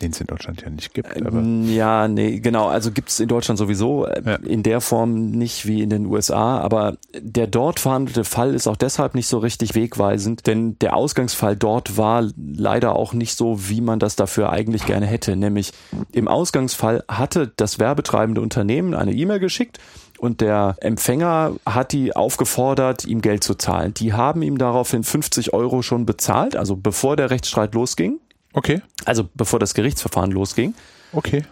Den 0.00 0.10
es 0.12 0.20
in 0.20 0.26
Deutschland 0.26 0.62
ja 0.62 0.70
nicht 0.70 0.94
gibt. 0.94 1.24
Aber 1.24 1.40
ja, 1.40 2.08
nee, 2.08 2.40
genau. 2.40 2.68
Also 2.68 2.90
gibt 2.90 3.08
es 3.08 3.20
in 3.20 3.28
Deutschland 3.28 3.58
sowieso 3.58 4.06
äh, 4.06 4.22
ja. 4.24 4.34
in 4.36 4.62
der 4.62 4.80
Form 4.80 5.30
nicht 5.30 5.66
wie 5.66 5.82
in 5.82 5.90
den 5.90 6.06
USA. 6.06 6.58
Aber 6.58 6.96
der 7.18 7.46
dort 7.46 7.80
verhandelte 7.80 8.24
Fall 8.24 8.54
ist 8.54 8.66
auch 8.66 8.76
deshalb 8.76 9.14
nicht 9.14 9.28
so 9.28 9.38
richtig 9.38 9.74
wegweisend, 9.74 10.46
denn 10.46 10.78
der 10.80 10.96
Ausgangsfall 10.96 11.56
dort 11.56 11.96
war 11.96 12.28
leider 12.36 12.96
auch 12.96 13.12
nicht 13.12 13.36
so, 13.36 13.68
wie 13.68 13.80
man 13.80 13.98
das 13.98 14.16
dafür 14.16 14.50
eigentlich 14.50 14.86
gerne 14.86 15.06
hätte. 15.06 15.36
Nämlich 15.36 15.72
im 16.12 16.28
Ausgangsfall 16.28 17.04
hatte 17.08 17.52
das 17.56 17.78
werbetreibende 17.78 18.40
Unternehmen 18.40 18.94
eine 18.94 19.12
E-Mail 19.12 19.40
geschickt 19.40 19.78
und 20.18 20.40
der 20.40 20.76
Empfänger 20.80 21.56
hat 21.66 21.92
die 21.92 22.14
aufgefordert, 22.16 23.04
ihm 23.04 23.20
Geld 23.20 23.44
zu 23.44 23.54
zahlen. 23.54 23.94
Die 23.94 24.12
haben 24.12 24.42
ihm 24.42 24.58
daraufhin 24.58 25.04
50 25.04 25.52
Euro 25.52 25.82
schon 25.82 26.06
bezahlt, 26.06 26.56
also 26.56 26.76
bevor 26.76 27.16
der 27.16 27.30
Rechtsstreit 27.30 27.74
losging. 27.74 28.18
Okay. 28.56 28.80
Also 29.04 29.28
bevor 29.34 29.60
das 29.60 29.74
Gerichtsverfahren 29.74 30.32
losging. 30.32 30.74
Okay. 31.12 31.44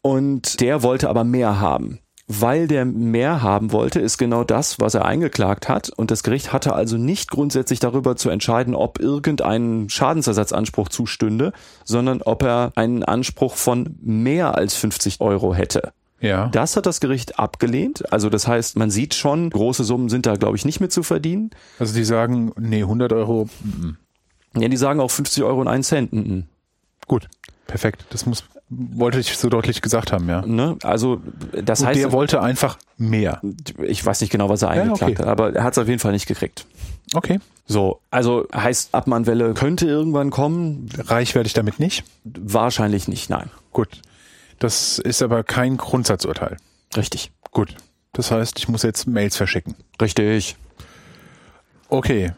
Und 0.00 0.60
der 0.60 0.82
wollte 0.82 1.10
aber 1.10 1.24
mehr 1.24 1.60
haben. 1.60 1.98
Weil 2.26 2.68
der 2.68 2.86
mehr 2.86 3.42
haben 3.42 3.72
wollte, 3.72 4.00
ist 4.00 4.16
genau 4.16 4.44
das, 4.44 4.80
was 4.80 4.94
er 4.94 5.04
eingeklagt 5.04 5.68
hat. 5.68 5.90
Und 5.90 6.10
das 6.10 6.22
Gericht 6.22 6.54
hatte 6.54 6.72
also 6.72 6.96
nicht 6.96 7.30
grundsätzlich 7.30 7.80
darüber 7.80 8.16
zu 8.16 8.30
entscheiden, 8.30 8.74
ob 8.74 8.98
irgendein 8.98 9.90
Schadensersatzanspruch 9.90 10.88
zustünde, 10.88 11.52
sondern 11.84 12.22
ob 12.22 12.42
er 12.44 12.72
einen 12.76 13.02
Anspruch 13.02 13.56
von 13.56 13.96
mehr 14.00 14.56
als 14.56 14.74
50 14.76 15.20
Euro 15.20 15.54
hätte. 15.54 15.92
Ja. 16.20 16.48
Das 16.48 16.76
hat 16.76 16.86
das 16.86 17.00
Gericht 17.00 17.38
abgelehnt. 17.38 18.10
Also 18.10 18.30
das 18.30 18.46
heißt, 18.46 18.76
man 18.76 18.90
sieht 18.90 19.12
schon, 19.14 19.50
große 19.50 19.84
Summen 19.84 20.08
sind 20.08 20.24
da, 20.24 20.36
glaube 20.36 20.56
ich, 20.56 20.64
nicht 20.64 20.80
mit 20.80 20.92
zu 20.92 21.02
verdienen. 21.02 21.50
Also 21.78 21.94
die 21.94 22.04
sagen, 22.04 22.52
nee, 22.56 22.82
100 22.82 23.12
Euro. 23.12 23.48
M 23.64 23.98
ja, 24.56 24.68
die 24.68 24.76
sagen 24.76 25.00
auch 25.00 25.10
50 25.10 25.42
Euro 25.44 25.60
und 25.60 25.68
einen 25.68 25.82
Cent. 25.82 26.12
Mhm. 26.12 26.44
Gut, 27.06 27.28
perfekt. 27.66 28.04
Das 28.10 28.26
muss 28.26 28.44
wollte 28.70 29.18
ich 29.20 29.36
so 29.36 29.48
deutlich 29.48 29.82
gesagt 29.82 30.12
haben, 30.12 30.28
ja. 30.28 30.44
Ne? 30.44 30.76
Also 30.82 31.20
das 31.52 31.80
und 31.80 31.86
heißt, 31.88 32.00
der 32.00 32.12
wollte 32.12 32.40
einfach 32.40 32.78
mehr. 32.96 33.40
Ich 33.82 34.04
weiß 34.04 34.20
nicht 34.20 34.30
genau, 34.30 34.48
was 34.48 34.62
er 34.62 34.70
eingeklagt 34.70 35.00
ja, 35.00 35.06
okay. 35.08 35.18
hat, 35.18 35.26
aber 35.26 35.54
er 35.54 35.64
hat 35.64 35.74
es 35.74 35.78
auf 35.78 35.88
jeden 35.88 36.00
Fall 36.00 36.12
nicht 36.12 36.26
gekriegt. 36.26 36.66
Okay. 37.12 37.40
So, 37.66 38.00
also 38.10 38.46
heißt 38.54 38.94
Abmahnwelle 38.94 39.54
könnte 39.54 39.86
irgendwann 39.86 40.30
kommen. 40.30 40.88
Reich 40.98 41.34
werde 41.34 41.46
ich 41.46 41.52
damit 41.52 41.78
nicht? 41.78 42.04
Wahrscheinlich 42.24 43.08
nicht, 43.08 43.30
nein. 43.30 43.50
Gut. 43.72 43.88
Das 44.58 44.98
ist 44.98 45.22
aber 45.22 45.44
kein 45.44 45.76
Grundsatzurteil. 45.76 46.56
Richtig. 46.96 47.32
Gut. 47.50 47.76
Das 48.12 48.30
heißt, 48.30 48.58
ich 48.58 48.68
muss 48.68 48.82
jetzt 48.82 49.06
Mails 49.06 49.36
verschicken. 49.36 49.74
Richtig. 50.00 50.56
Okay. 51.88 52.32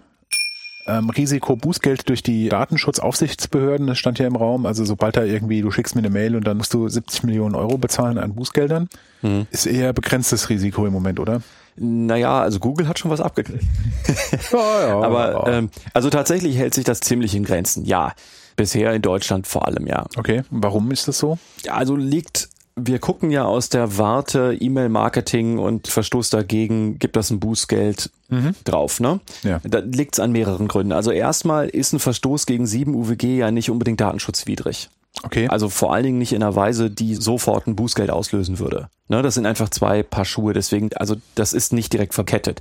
Ähm, 0.88 1.10
Risiko 1.10 1.56
Bußgeld 1.56 2.08
durch 2.08 2.22
die 2.22 2.48
Datenschutzaufsichtsbehörden, 2.48 3.88
das 3.88 3.98
stand 3.98 4.20
ja 4.20 4.26
im 4.26 4.36
Raum. 4.36 4.66
Also 4.66 4.84
sobald 4.84 5.16
da 5.16 5.24
irgendwie, 5.24 5.60
du 5.60 5.70
schickst 5.72 5.96
mir 5.96 6.00
eine 6.00 6.10
Mail 6.10 6.36
und 6.36 6.46
dann 6.46 6.56
musst 6.58 6.72
du 6.74 6.88
70 6.88 7.24
Millionen 7.24 7.56
Euro 7.56 7.76
bezahlen 7.76 8.18
an 8.18 8.34
Bußgeldern, 8.34 8.88
mhm. 9.22 9.46
ist 9.50 9.66
eher 9.66 9.92
begrenztes 9.92 10.48
Risiko 10.48 10.86
im 10.86 10.92
Moment, 10.92 11.18
oder? 11.18 11.42
Naja, 11.76 12.40
also 12.40 12.60
Google 12.60 12.88
hat 12.88 12.98
schon 12.98 13.10
was 13.10 13.20
abgekriegt. 13.20 13.64
ja, 14.52 14.88
ja, 14.88 15.00
Aber. 15.02 15.46
Ähm, 15.48 15.70
also 15.92 16.08
tatsächlich 16.08 16.56
hält 16.56 16.74
sich 16.74 16.84
das 16.84 17.00
ziemlich 17.00 17.34
in 17.34 17.44
Grenzen, 17.44 17.84
ja. 17.84 18.14
Bisher 18.54 18.94
in 18.94 19.02
Deutschland 19.02 19.46
vor 19.46 19.66
allem, 19.66 19.86
ja. 19.86 20.06
Okay, 20.16 20.42
warum 20.50 20.90
ist 20.90 21.08
das 21.08 21.18
so? 21.18 21.36
Ja, 21.64 21.74
also 21.74 21.94
liegt 21.96 22.48
wir 22.78 22.98
gucken 22.98 23.30
ja 23.30 23.46
aus 23.46 23.70
der 23.70 23.96
Warte 23.96 24.56
E-Mail-Marketing 24.60 25.58
und 25.58 25.88
Verstoß 25.88 26.28
dagegen, 26.28 26.98
gibt 26.98 27.16
das 27.16 27.30
ein 27.30 27.40
Bußgeld 27.40 28.10
mhm. 28.28 28.54
drauf, 28.64 29.00
ne? 29.00 29.20
Ja. 29.42 29.60
Da 29.64 29.78
liegt's 29.78 30.20
an 30.20 30.32
mehreren 30.32 30.68
Gründen. 30.68 30.92
Also 30.92 31.10
erstmal 31.10 31.68
ist 31.70 31.94
ein 31.94 31.98
Verstoß 31.98 32.44
gegen 32.44 32.66
7 32.66 32.94
UWG 32.94 33.38
ja 33.38 33.50
nicht 33.50 33.70
unbedingt 33.70 34.00
datenschutzwidrig. 34.00 34.90
Okay. 35.22 35.48
Also 35.48 35.70
vor 35.70 35.94
allen 35.94 36.04
Dingen 36.04 36.18
nicht 36.18 36.34
in 36.34 36.42
einer 36.42 36.54
Weise, 36.54 36.90
die 36.90 37.14
sofort 37.14 37.66
ein 37.66 37.76
Bußgeld 37.76 38.10
auslösen 38.10 38.58
würde. 38.58 38.90
Ne, 39.08 39.22
das 39.22 39.34
sind 39.34 39.46
einfach 39.46 39.70
zwei 39.70 40.02
Paar 40.02 40.26
Schuhe, 40.26 40.52
deswegen, 40.52 40.90
also 40.96 41.16
das 41.34 41.54
ist 41.54 41.72
nicht 41.72 41.94
direkt 41.94 42.12
verkettet. 42.12 42.60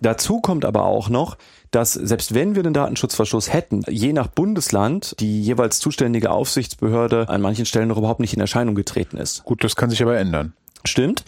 Dazu 0.00 0.40
kommt 0.40 0.64
aber 0.64 0.84
auch 0.86 1.10
noch, 1.10 1.36
dass 1.74 1.92
selbst 1.92 2.34
wenn 2.34 2.54
wir 2.54 2.62
den 2.62 2.72
Datenschutzverstoß 2.72 3.52
hätten, 3.52 3.82
je 3.88 4.12
nach 4.12 4.28
Bundesland 4.28 5.16
die 5.18 5.42
jeweils 5.42 5.78
zuständige 5.78 6.30
Aufsichtsbehörde 6.30 7.28
an 7.28 7.40
manchen 7.40 7.66
Stellen 7.66 7.88
noch 7.88 7.98
überhaupt 7.98 8.20
nicht 8.20 8.34
in 8.34 8.40
Erscheinung 8.40 8.74
getreten 8.74 9.16
ist. 9.16 9.44
Gut, 9.44 9.64
das 9.64 9.76
kann 9.76 9.90
sich 9.90 10.02
aber 10.02 10.16
ändern. 10.16 10.52
Stimmt. 10.84 11.24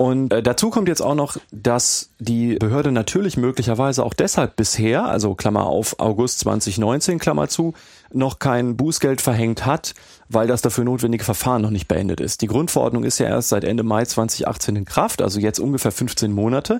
Und 0.00 0.32
äh, 0.32 0.42
dazu 0.42 0.70
kommt 0.70 0.88
jetzt 0.88 1.02
auch 1.02 1.14
noch, 1.14 1.36
dass 1.52 2.08
die 2.18 2.54
Behörde 2.54 2.90
natürlich 2.90 3.36
möglicherweise 3.36 4.02
auch 4.02 4.14
deshalb 4.14 4.56
bisher, 4.56 5.04
also 5.04 5.34
Klammer 5.34 5.66
auf 5.66 6.00
August 6.00 6.38
2019, 6.38 7.18
Klammer 7.18 7.48
zu, 7.48 7.74
noch 8.10 8.38
kein 8.38 8.78
Bußgeld 8.78 9.20
verhängt 9.20 9.66
hat, 9.66 9.94
weil 10.30 10.46
das 10.46 10.62
dafür 10.62 10.84
notwendige 10.84 11.24
Verfahren 11.24 11.60
noch 11.60 11.68
nicht 11.68 11.86
beendet 11.86 12.18
ist. 12.18 12.40
Die 12.40 12.46
Grundverordnung 12.46 13.04
ist 13.04 13.18
ja 13.18 13.26
erst 13.26 13.50
seit 13.50 13.62
Ende 13.62 13.82
Mai 13.82 14.06
2018 14.06 14.76
in 14.76 14.84
Kraft, 14.86 15.20
also 15.20 15.38
jetzt 15.38 15.60
ungefähr 15.60 15.92
15 15.92 16.32
Monate. 16.32 16.78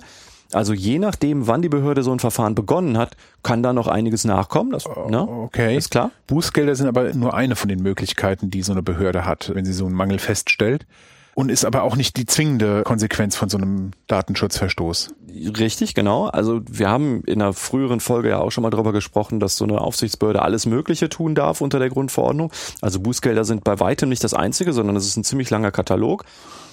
Also 0.53 0.73
je 0.73 0.99
nachdem, 0.99 1.47
wann 1.47 1.63
die 1.63 1.69
Behörde 1.69 2.03
so 2.03 2.13
ein 2.13 2.19
Verfahren 2.19 2.55
begonnen 2.55 2.99
hat, 2.99 3.17
kann 3.43 3.63
da 3.63 3.73
noch 3.73 3.87
einiges 3.87 4.25
nachkommen. 4.25 4.73
Das, 4.73 4.85
ne? 5.09 5.23
Okay. 5.23 5.77
Ist 5.77 5.91
klar. 5.91 6.11
Bußgelder 6.27 6.75
sind 6.75 6.89
aber 6.89 7.13
nur 7.15 7.35
eine 7.35 7.57
von 7.57 7.69
den 7.69 7.83
Möglichkeiten, 7.83 8.51
die 8.51 8.63
so 8.63 8.73
eine 8.73 8.83
Behörde 8.83 9.25
hat, 9.25 9.53
wenn 9.55 9.65
sie 9.65 9.73
so 9.73 9.87
einen 9.87 9.95
Mangel 9.95 10.19
feststellt. 10.19 10.87
Und 11.35 11.49
ist 11.49 11.65
aber 11.65 11.85
auch 11.85 11.95
nicht 11.97 12.17
die 12.17 12.27
zwingende 12.27 12.83
Konsequenz 12.83 13.37
von 13.37 13.49
so 13.49 13.57
einem 13.57 13.93
Datenschutzverstoß. 14.09 15.15
Richtig, 15.59 15.95
genau. 15.95 16.27
Also 16.27 16.61
wir 16.69 16.91
haben 16.91 17.23
in 17.25 17.41
einer 17.41 17.53
früheren 17.53 18.01
Folge 18.01 18.31
ja 18.31 18.39
auch 18.39 18.51
schon 18.51 18.63
mal 18.63 18.71
darüber 18.71 18.93
gesprochen, 18.93 19.39
dass 19.39 19.57
so 19.57 19.65
eine 19.65 19.81
Aufsichtsbehörde 19.81 20.43
alles 20.43 20.67
Mögliche 20.67 21.09
tun 21.09 21.37
darf 21.37 21.61
unter 21.61 21.79
der 21.79 21.89
Grundverordnung. 21.89 22.53
Also 22.81 22.99
Bußgelder 22.99 23.45
sind 23.45 23.63
bei 23.63 23.79
weitem 23.79 24.09
nicht 24.09 24.25
das 24.25 24.35
einzige, 24.35 24.73
sondern 24.73 24.97
es 24.97 25.07
ist 25.07 25.17
ein 25.17 25.25
ziemlich 25.25 25.51
langer 25.51 25.71
Katalog. 25.71 26.25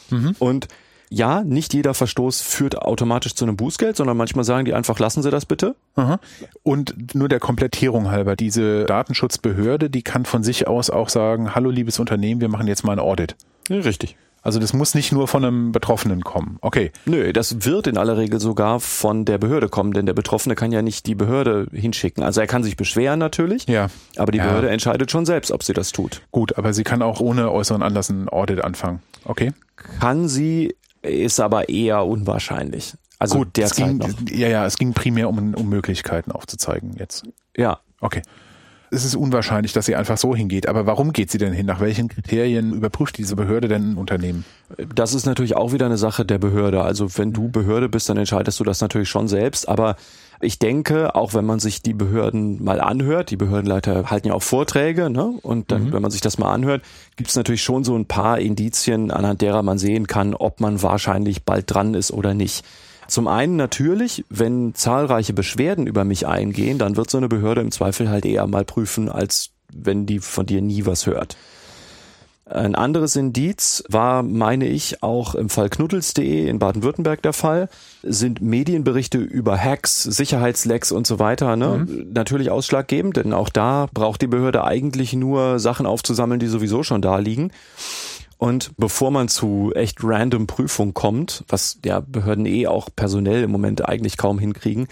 Mhm. 0.09 0.35
Und 0.39 0.67
ja, 1.10 1.43
nicht 1.43 1.74
jeder 1.74 1.93
Verstoß 1.93 2.41
führt 2.41 2.78
automatisch 2.78 3.36
zu 3.36 3.46
einem 3.46 3.56
Bußgeld, 3.56 3.96
sondern 3.96 4.17
manchmal 4.17 4.46
sagen 4.46 4.65
die 4.65 4.74
einfach, 4.74 5.00
lassen 5.00 5.24
Sie 5.24 5.32
das 5.32 5.46
bitte. 5.46 5.76
Aha. 5.96 6.20
Und 6.63 7.15
nur 7.15 7.30
der 7.30 7.39
Komplettierung 7.39 8.12
halber, 8.12 8.36
diese 8.36 8.86
Datenschutzbehörde, 8.86 9.89
die 9.89 10.02
kann 10.02 10.26
von 10.26 10.43
sich 10.43 10.67
aus 10.67 10.89
auch 10.89 11.10
sagen, 11.10 11.56
hallo 11.56 11.70
liebes 11.70 12.00
Unternehmen, 12.00 12.41
wir 12.41 12.50
machen 12.50 12.67
jetzt 12.67 12.84
mal 12.84 12.93
ein 12.93 13.00
Audit. 13.00 13.36
Ja, 13.70 13.78
richtig. 13.78 14.17
Also 14.48 14.60
das 14.60 14.72
muss 14.72 14.96
nicht 14.96 15.12
nur 15.12 15.28
von 15.28 15.43
einem 15.43 15.72
Betroffenen 15.74 16.24
kommen. 16.24 16.58
Okay. 16.62 16.93
Nö, 17.06 17.34
das 17.34 17.65
wird 17.65 17.86
in 17.86 17.98
aller 17.98 18.17
Regel 18.17 18.39
sogar 18.39 18.80
von 18.80 19.26
der 19.26 19.38
Behörde 19.39 19.67
kommen, 19.67 19.91
denn 19.91 20.06
der 20.06 20.13
Betroffene 20.13 20.56
kann 20.56 20.72
ja 20.72 20.82
nicht 20.82 21.06
die 21.06 21.15
Behörde 21.15 21.67
hinschicken. 21.74 22.24
Also 22.24 22.39
er 22.39 22.48
kann 22.48 22.63
sich 22.63 22.78
beschweren 22.78 23.20
natürlich, 23.20 23.67
ja. 23.67 23.88
aber 24.15 24.32
die 24.32 24.38
ja. 24.38 24.46
Behörde 24.46 24.70
entscheidet 24.70 25.12
schon 25.12 25.26
selbst, 25.26 25.52
ob 25.52 25.63
sie 25.63 25.74
das 25.74 25.91
tut. 25.91 26.22
Gut, 26.32 26.58
aber 26.58 26.72
sie 26.74 26.86
kann 26.86 27.02
auch 27.02 27.20
ohne 27.20 27.52
äußeren 27.52 27.84
Anlass 27.84 28.10
ein 28.10 28.30
Audit 28.30 28.63
anfangen. 28.63 29.02
Okay. 29.26 29.52
Kann 30.00 30.30
sie, 30.30 30.76
ist 31.10 31.39
aber 31.39 31.70
eher 31.70 32.06
unwahrscheinlich. 32.06 32.93
Also 33.20 33.39
Gut, 33.39 33.58
derzeit 33.58 33.88
ging, 33.88 33.98
noch. 33.98 34.10
Ja, 34.30 34.48
ja, 34.48 34.65
es 34.65 34.78
ging 34.78 34.93
primär 34.93 35.30
um, 35.30 35.54
um 35.56 35.70
Möglichkeiten 35.70 36.32
aufzuzeigen 36.32 36.93
jetzt. 36.98 37.24
Ja. 37.56 37.80
Okay. 38.00 38.22
Es 38.89 39.04
ist 39.04 39.15
unwahrscheinlich, 39.15 39.73
dass 39.73 39.86
sie 39.86 39.95
einfach 39.95 40.17
so 40.17 40.36
hingeht. 40.36 40.67
Aber 40.67 40.86
warum 40.86 41.12
geht 41.12 41.30
sie 41.30 41.38
denn 41.38 41.54
hin? 41.54 41.65
Nach 41.65 41.82
welchen 41.82 42.08
Kriterien 42.08 42.73
überprüft 42.73 43.17
diese 43.17 43.36
Behörde 43.36 43.67
denn 43.67 43.93
ein 43.93 43.97
Unternehmen? 43.97 44.45
Das 44.95 45.13
ist 45.13 45.26
natürlich 45.26 45.56
auch 45.56 45.73
wieder 45.73 45.86
eine 45.86 45.97
Sache 45.97 46.26
der 46.26 46.38
Behörde. 46.38 46.82
Also 46.82 47.17
wenn 47.17 47.34
du 47.34 47.50
Behörde 47.50 47.89
bist, 47.89 48.08
dann 48.10 48.17
entscheidest 48.17 48.60
du 48.60 48.63
das 48.63 48.80
natürlich 48.80 49.10
schon 49.10 49.28
selbst. 49.28 49.67
Aber 49.67 49.97
ich 50.39 50.60
denke, 50.60 51.15
auch 51.15 51.34
wenn 51.34 51.45
man 51.45 51.60
sich 51.60 51.82
die 51.82 51.93
Behörden 51.93 52.63
mal 52.63 52.80
anhört, 52.80 53.32
die 53.32 53.38
Behördenleiter 53.38 54.10
halten 54.10 54.28
ja 54.28 54.34
auch 54.34 54.43
Vorträge, 54.43 55.10
ne? 55.10 55.34
Und 55.41 55.71
dann, 55.71 55.86
mhm. 55.86 55.93
wenn 55.93 56.02
man 56.02 56.12
sich 56.12 56.21
das 56.21 56.38
mal 56.38 56.54
anhört, 56.54 56.84
gibt 57.15 57.30
es 57.30 57.36
natürlich 57.36 57.63
schon 57.63 57.84
so 57.84 57.95
ein 57.95 58.06
paar 58.06 58.39
Indizien, 58.39 59.12
anhand 59.12 59.41
derer 59.41 59.63
man 59.63 59.80
sehen 59.80 60.08
kann, 60.08 60.34
ob 60.36 60.62
man 60.62 60.82
wahrscheinlich 60.82 61.43
bald 61.43 61.73
dran 61.73 61.93
ist 61.93 62.12
oder 62.12 62.34
nicht. 62.34 62.63
Zum 63.08 63.28
einen 63.28 63.56
natürlich, 63.56 64.26
wenn 64.30 64.76
zahlreiche 64.76 65.34
Beschwerden 65.34 65.88
über 65.88 66.04
mich 66.04 66.28
eingehen, 66.28 66.78
dann 66.78 66.98
wird 66.98 67.10
so 67.10 67.17
eine 67.17 67.30
Behörde 67.30 67.62
im 67.62 67.72
Zweifel 67.72 68.10
halt 68.10 68.26
eher 68.26 68.48
mal 68.48 68.65
prüfen, 68.65 69.10
als 69.10 69.52
wenn 69.74 70.06
die 70.06 70.20
von 70.20 70.46
dir 70.46 70.62
nie 70.62 70.86
was 70.86 71.06
hört. 71.06 71.38
Ein 72.50 72.76
anderes 72.76 73.17
Indiz 73.17 73.84
war, 73.89 74.24
meine 74.24 74.67
ich, 74.67 75.04
auch 75.04 75.36
im 75.36 75.50
Fall 75.50 75.70
knuddels.de 75.70 76.48
in 76.48 76.60
Baden-Württemberg 76.60 77.22
der 77.22 77.34
Fall, 77.34 77.67
sind 78.04 78.41
Medienberichte 78.41 79.17
über 79.17 79.58
Hacks, 79.58 80.04
Sicherheitslecks 80.04 80.93
und 80.93 81.06
so 81.06 81.20
weiter 81.20 81.58
ne? 81.58 81.86
Mhm. 81.86 82.13
natürlich 82.13 82.50
ausschlaggebend, 82.50 83.17
denn 83.17 83.34
auch 83.34 83.50
da 83.50 83.88
braucht 83.93 84.22
die 84.22 84.28
Behörde 84.28 84.63
eigentlich 84.63 85.12
nur 85.12 85.60
Sachen 85.60 85.86
aufzusammeln, 85.86 86.39
die 86.39 86.48
sowieso 86.48 86.84
schon 86.84 87.02
da 87.02 87.17
liegen. 87.17 87.52
Und 88.38 88.71
bevor 88.78 89.12
man 89.12 89.30
zu 89.30 89.71
echt 89.76 90.04
random 90.04 90.47
Prüfung 90.47 90.93
kommt, 90.93 91.43
was 91.47 91.80
ja 91.84 92.00
Behörden 92.00 92.45
eh 92.45 92.67
auch 92.67 92.89
personell 92.95 93.43
im 93.43 93.52
Moment 93.52 93.88
eigentlich 93.88 94.17
kaum 94.17 94.38
hinkriegen, 94.38 94.88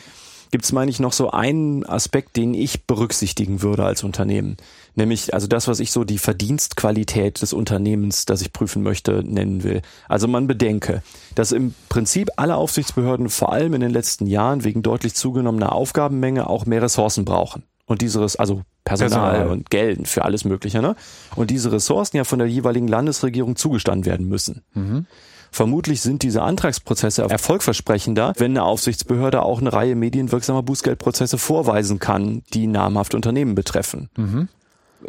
gibt 0.52 0.64
es, 0.64 0.72
meine 0.72 0.90
ich, 0.90 1.00
noch 1.00 1.14
so 1.14 1.32
einen 1.32 1.86
Aspekt, 1.86 2.38
den 2.38 2.54
ich 2.54 2.86
berücksichtigen 2.86 3.62
würde 3.62 3.84
als 3.84 4.04
Unternehmen. 4.04 4.58
Nämlich, 4.96 5.34
also 5.34 5.48
das, 5.48 5.68
was 5.68 5.80
ich 5.80 5.92
so 5.92 6.06
die 6.06 6.18
Verdienstqualität 6.18 7.42
des 7.42 7.52
Unternehmens, 7.52 8.26
das 8.26 8.42
ich 8.42 8.54
prüfen 8.54 8.82
möchte, 8.82 9.24
nennen 9.24 9.64
will. 9.64 9.82
Also 10.08 10.28
man 10.28 10.48
bedenke, 10.48 11.04
dass 11.36 11.52
im 11.52 11.74
Prinzip 11.90 12.30
alle 12.38 12.56
Aufsichtsbehörden 12.56 13.30
vor 13.30 13.52
allem 13.52 13.74
in 13.74 13.82
den 13.82 13.92
letzten 13.92 14.28
Jahren 14.28 14.64
wegen 14.64 14.82
deutlich 14.82 15.14
zugenommener 15.14 15.74
Aufgabenmenge 15.74 16.48
auch 16.48 16.66
mehr 16.66 16.82
Ressourcen 16.82 17.26
brauchen. 17.26 17.64
Und 17.88 18.02
dieses, 18.02 18.36
also 18.36 18.64
Personal, 18.84 19.32
Personal, 19.32 19.52
und 19.52 19.70
Geld 19.70 20.08
für 20.08 20.26
alles 20.26 20.46
Mögliche, 20.46 20.82
ne? 20.82 20.96
Und 21.36 21.52
diese 21.52 21.72
Ressourcen 21.72 22.18
ja 22.18 22.24
von 22.24 22.40
der 22.40 22.48
jeweiligen 22.48 22.88
Landesregierung 22.88 23.56
zugestanden 23.56 24.06
werden 24.06 24.28
müssen. 24.28 24.64
Mhm. 24.74 25.06
Vermutlich 25.52 26.02
sind 26.02 26.24
diese 26.24 26.42
Antragsprozesse 26.42 27.24
erfolgversprechender, 27.24 28.34
wenn 28.38 28.52
eine 28.52 28.64
Aufsichtsbehörde 28.64 29.42
auch 29.42 29.62
eine 29.62 29.72
Reihe 29.72 29.96
medienwirksamer 29.96 30.64
Bußgeldprozesse 30.64 31.38
vorweisen 31.38 32.00
kann, 32.00 32.44
die 32.54 32.68
namhafte 32.68 33.16
Unternehmen 33.16 33.56
betreffen. 33.56 34.10
Mhm 34.18 34.50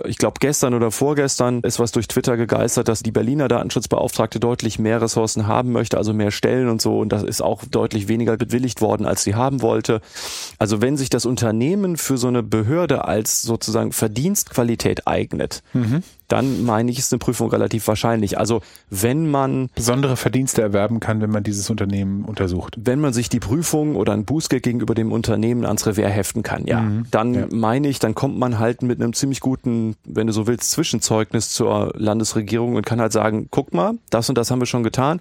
ich 0.05 0.19
glaube, 0.19 0.37
gestern 0.41 0.75
oder 0.75 0.91
vorgestern 0.91 1.61
ist 1.61 1.79
was 1.79 1.93
durch 1.93 2.09
Twitter 2.09 2.37
gegeistert, 2.37 2.89
dass 2.89 3.03
die 3.03 3.11
Berliner 3.11 3.49
Datenschutzbeauftragte 3.49 4.41
deutlich 4.41 4.79
mehr 4.79 5.01
Ressourcen 5.01 5.47
haben 5.47 5.73
möchte, 5.73 5.97
also 5.97 6.13
mehr 6.13 6.31
Stellen 6.31 6.69
und 6.69 6.83
so. 6.83 6.99
Und 6.99 7.11
das 7.11 7.23
ist 7.23 7.41
auch 7.41 7.65
deutlich 7.65 8.09
weniger 8.09 8.37
bewilligt 8.37 8.81
worden, 8.81 9.07
als 9.07 9.23
sie 9.23 9.35
haben 9.35 9.63
wollte. 9.63 10.01
Also 10.59 10.83
wenn 10.83 10.97
sich 10.97 11.11
das 11.11 11.27
Unternehmen 11.27 11.97
für 11.97 12.19
so 12.19 12.29
eine 12.29 12.43
Behörde 12.43 13.05
als 13.05 13.43
sozusagen 13.43 13.93
Verdienstqualität 13.93 15.07
eignet, 15.07 15.63
mhm 15.73 16.03
dann 16.29 16.65
meine 16.65 16.91
ich, 16.91 16.99
ist 16.99 17.13
eine 17.13 17.19
Prüfung 17.19 17.51
relativ 17.51 17.87
wahrscheinlich. 17.89 18.39
Also 18.39 18.61
wenn 18.91 19.31
man 19.31 19.69
besondere 19.75 20.17
Verdienste 20.17 20.63
erwerben 20.63 21.01
kann, 21.01 21.21
wenn 21.21 21.31
man 21.31 21.45
dieses 21.45 21.71
Unternehmen 21.71 22.25
untersucht. 22.25 22.77
Wenn 22.81 23.01
man 23.01 23.13
sich 23.13 23.29
die 23.29 23.41
Prüfung 23.41 23.97
oder 23.97 24.13
ein 24.13 24.25
Bußgeld 24.25 24.63
gegenüber 24.63 24.95
dem 24.95 25.13
Unternehmen 25.13 25.65
ans 25.65 25.87
Revers 25.87 26.13
heften 26.13 26.43
kann, 26.43 26.67
ja, 26.67 26.81
mhm. 26.81 27.07
dann 27.11 27.35
ja. 27.35 27.47
meine 27.53 27.89
ich, 27.89 27.99
dann 27.99 28.15
kommt 28.15 28.39
man 28.39 28.59
halt 28.59 28.83
mit 28.83 29.01
einem 29.01 29.13
ziemlich 29.13 29.41
guten, 29.41 29.86
wenn 30.05 30.27
du 30.27 30.33
so 30.33 30.47
willst, 30.47 30.71
Zwischenzeugnis 30.71 31.51
zur 31.51 31.93
Landesregierung 31.95 32.75
und 32.75 32.85
kann 32.85 33.01
halt 33.01 33.13
sagen, 33.13 33.49
guck 33.51 33.73
mal, 33.73 33.95
das 34.11 34.29
und 34.29 34.37
das 34.37 34.51
haben 34.51 34.61
wir 34.61 34.67
schon 34.67 34.83
getan, 34.83 35.21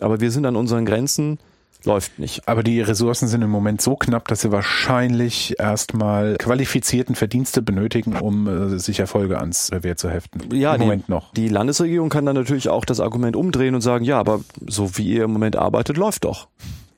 aber 0.00 0.20
wir 0.20 0.30
sind 0.30 0.46
an 0.46 0.56
unseren 0.56 0.86
Grenzen 0.86 1.38
läuft 1.84 2.18
nicht. 2.18 2.48
Aber 2.48 2.62
die 2.62 2.80
Ressourcen 2.80 3.28
sind 3.28 3.42
im 3.42 3.50
Moment 3.50 3.80
so 3.80 3.96
knapp, 3.96 4.28
dass 4.28 4.40
sie 4.42 4.52
wahrscheinlich 4.52 5.58
erstmal 5.58 6.36
qualifizierten 6.36 7.14
Verdienste 7.14 7.62
benötigen, 7.62 8.16
um 8.16 8.46
äh, 8.46 8.78
sich 8.78 9.00
Erfolge 9.00 9.38
ans 9.38 9.70
Revier 9.72 9.96
zu 9.96 10.10
heften. 10.10 10.54
Ja, 10.54 10.74
im 10.74 10.80
die, 10.80 10.86
Moment 10.86 11.08
noch. 11.08 11.32
Die 11.32 11.48
Landesregierung 11.48 12.08
kann 12.08 12.26
dann 12.26 12.36
natürlich 12.36 12.68
auch 12.68 12.84
das 12.84 13.00
Argument 13.00 13.36
umdrehen 13.36 13.74
und 13.74 13.80
sagen, 13.80 14.04
ja, 14.04 14.18
aber 14.18 14.40
so 14.66 14.96
wie 14.96 15.08
ihr 15.08 15.24
im 15.24 15.32
Moment 15.32 15.56
arbeitet, 15.56 15.96
läuft 15.96 16.24
doch. 16.24 16.48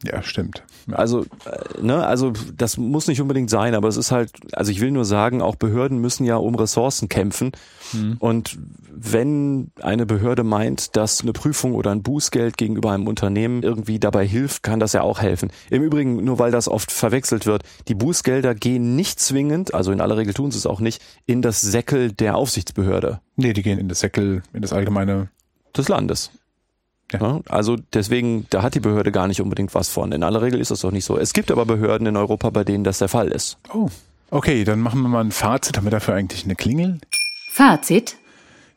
Ja, 0.04 0.22
stimmt. 0.22 0.64
Ja. 0.88 0.96
Also, 0.96 1.22
äh, 1.44 1.80
ne, 1.80 2.04
also 2.04 2.32
das 2.56 2.76
muss 2.76 3.06
nicht 3.06 3.20
unbedingt 3.20 3.50
sein, 3.50 3.74
aber 3.74 3.88
es 3.88 3.96
ist 3.96 4.10
halt, 4.10 4.32
also 4.52 4.72
ich 4.72 4.80
will 4.80 4.90
nur 4.90 5.04
sagen, 5.04 5.40
auch 5.42 5.56
Behörden 5.56 5.98
müssen 5.98 6.24
ja 6.24 6.36
um 6.36 6.54
Ressourcen 6.54 7.08
kämpfen. 7.08 7.52
Mhm. 7.92 8.16
Und 8.18 8.58
wenn 8.94 9.70
eine 9.80 10.06
Behörde 10.06 10.44
meint, 10.44 10.96
dass 10.96 11.22
eine 11.22 11.32
Prüfung 11.32 11.74
oder 11.74 11.92
ein 11.92 12.02
Bußgeld 12.02 12.56
gegenüber 12.56 12.92
einem 12.92 13.06
Unternehmen 13.06 13.62
irgendwie 13.62 13.98
dabei 13.98 14.26
hilft, 14.26 14.62
kann 14.62 14.80
das 14.80 14.92
ja 14.92 15.02
auch 15.02 15.20
helfen. 15.20 15.50
Im 15.70 15.82
Übrigen, 15.82 16.24
nur 16.24 16.38
weil 16.38 16.50
das 16.50 16.68
oft 16.68 16.90
verwechselt 16.90 17.46
wird, 17.46 17.62
die 17.88 17.94
Bußgelder 17.94 18.54
gehen 18.54 18.96
nicht 18.96 19.20
zwingend, 19.20 19.74
also 19.74 19.92
in 19.92 20.00
aller 20.00 20.16
Regel 20.16 20.34
tun 20.34 20.50
sie 20.50 20.58
es 20.58 20.66
auch 20.66 20.80
nicht, 20.80 21.00
in 21.26 21.42
das 21.42 21.60
Säckel 21.60 22.12
der 22.12 22.36
Aufsichtsbehörde. 22.36 23.20
Nee, 23.36 23.52
die 23.52 23.62
gehen 23.62 23.78
in 23.78 23.88
das 23.88 24.00
Säckel, 24.00 24.42
in 24.52 24.62
das 24.62 24.72
allgemeine 24.72 25.28
des 25.76 25.88
Landes. 25.88 26.30
Ja. 27.12 27.40
Also 27.48 27.76
deswegen, 27.92 28.46
da 28.50 28.62
hat 28.62 28.74
die 28.74 28.80
Behörde 28.80 29.12
gar 29.12 29.28
nicht 29.28 29.40
unbedingt 29.40 29.74
was 29.74 29.88
von. 29.88 30.12
In 30.12 30.22
aller 30.22 30.42
Regel 30.42 30.60
ist 30.60 30.70
das 30.70 30.80
doch 30.80 30.90
nicht 30.90 31.04
so. 31.04 31.18
Es 31.18 31.32
gibt 31.32 31.50
aber 31.50 31.66
Behörden 31.66 32.06
in 32.06 32.16
Europa, 32.16 32.50
bei 32.50 32.64
denen 32.64 32.84
das 32.84 32.98
der 32.98 33.08
Fall 33.08 33.28
ist. 33.28 33.58
Oh. 33.72 33.88
Okay, 34.30 34.64
dann 34.64 34.80
machen 34.80 35.02
wir 35.02 35.08
mal 35.08 35.20
ein 35.20 35.30
Fazit. 35.30 35.76
Haben 35.76 35.84
wir 35.84 35.90
dafür 35.90 36.14
eigentlich 36.14 36.44
eine 36.44 36.54
Klingel? 36.54 36.98
Fazit. 37.50 38.16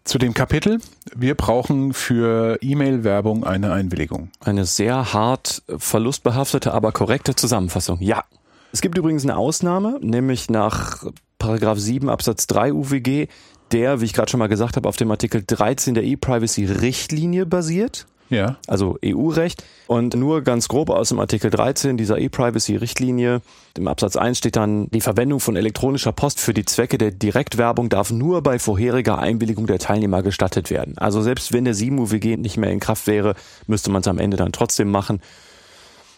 Zu 0.04 0.18
dem 0.18 0.34
Kapitel. 0.34 0.80
Wir 1.16 1.34
brauchen 1.34 1.94
für 1.94 2.60
E-Mail-Werbung 2.62 3.44
eine 3.44 3.72
Einwilligung. 3.72 4.30
Eine 4.44 4.66
sehr 4.66 5.14
hart 5.14 5.64
verlustbehaftete, 5.78 6.74
aber 6.74 6.92
korrekte 6.92 7.36
Zusammenfassung. 7.36 8.00
Ja. 8.02 8.24
Es 8.72 8.82
gibt 8.82 8.98
übrigens 8.98 9.24
eine 9.24 9.38
Ausnahme, 9.38 9.98
nämlich 10.02 10.50
nach 10.50 11.06
Paragraph 11.40 11.80
7 11.80 12.10
Absatz 12.10 12.48
3 12.48 12.74
UWG, 12.74 13.28
der, 13.72 14.02
wie 14.02 14.06
ich 14.06 14.14
gerade 14.14 14.30
schon 14.30 14.40
mal 14.40 14.48
gesagt 14.48 14.76
habe, 14.76 14.88
auf 14.88 14.98
dem 14.98 15.10
Artikel 15.10 15.44
13 15.46 15.94
der 15.94 16.04
E-Privacy-Richtlinie 16.04 17.46
basiert. 17.46 18.06
Ja. 18.30 18.58
Also 18.68 18.98
EU-Recht. 19.04 19.64
Und 19.88 20.16
nur 20.16 20.42
ganz 20.42 20.68
grob 20.68 20.90
aus 20.90 21.10
dem 21.10 21.20
Artikel 21.20 21.52
13 21.52 21.98
dieser 21.98 22.18
E-Privacy-Richtlinie, 22.18 23.42
im 23.78 23.88
Absatz 23.88 24.16
1 24.16 24.38
steht 24.38 24.56
dann, 24.56 24.90
die 24.90 25.02
Verwendung 25.02 25.40
von 25.40 25.56
elektronischer 25.56 26.12
Post 26.12 26.40
für 26.40 26.54
die 26.54 26.66
Zwecke 26.66 26.98
der 26.98 27.12
Direktwerbung 27.12 27.90
darf 27.90 28.12
nur 28.12 28.42
bei 28.42 28.58
vorheriger 28.58 29.20
Einwilligung 29.20 29.68
der 29.68 29.80
Teilnehmer 29.80 30.24
gestattet 30.24 30.72
werden. 30.72 30.98
Also 30.98 31.22
selbst 31.22 31.54
wenn 31.54 31.66
der 31.66 31.74
7 31.74 32.00
UWG 32.00 32.38
nicht 32.38 32.58
mehr 32.58 32.72
in 32.72 32.80
Kraft 32.80 33.08
wäre, 33.08 33.36
müsste 33.68 33.92
man 33.92 34.02
es 34.02 34.08
am 34.08 34.18
Ende 34.18 34.38
dann 34.38 34.52
trotzdem 34.52 34.90
machen. 34.90 35.22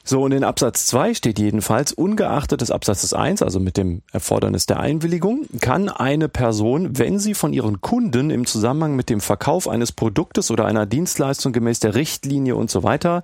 So, 0.09 0.21
und 0.21 0.31
in 0.31 0.45
Absatz 0.45 0.85
2 0.85 1.15
steht 1.15 1.37
jedenfalls, 1.37 1.91
ungeachtet 1.91 2.61
des 2.61 2.71
Absatzes 2.71 3.11
1, 3.13 3.41
also 3.41 3.59
mit 3.59 3.75
dem 3.75 4.03
Erfordernis 4.13 4.65
der 4.65 4.79
Einwilligung, 4.79 5.47
kann 5.59 5.89
eine 5.89 6.29
Person, 6.29 6.97
wenn 6.97 7.19
sie 7.19 7.33
von 7.33 7.51
ihren 7.51 7.81
Kunden 7.81 8.29
im 8.29 8.45
Zusammenhang 8.45 8.95
mit 8.95 9.09
dem 9.09 9.19
Verkauf 9.19 9.67
eines 9.67 9.91
Produktes 9.91 10.49
oder 10.49 10.63
einer 10.63 10.85
Dienstleistung 10.85 11.51
gemäß 11.51 11.81
der 11.81 11.95
Richtlinie 11.95 12.55
und 12.55 12.71
so 12.71 12.83
weiter 12.83 13.23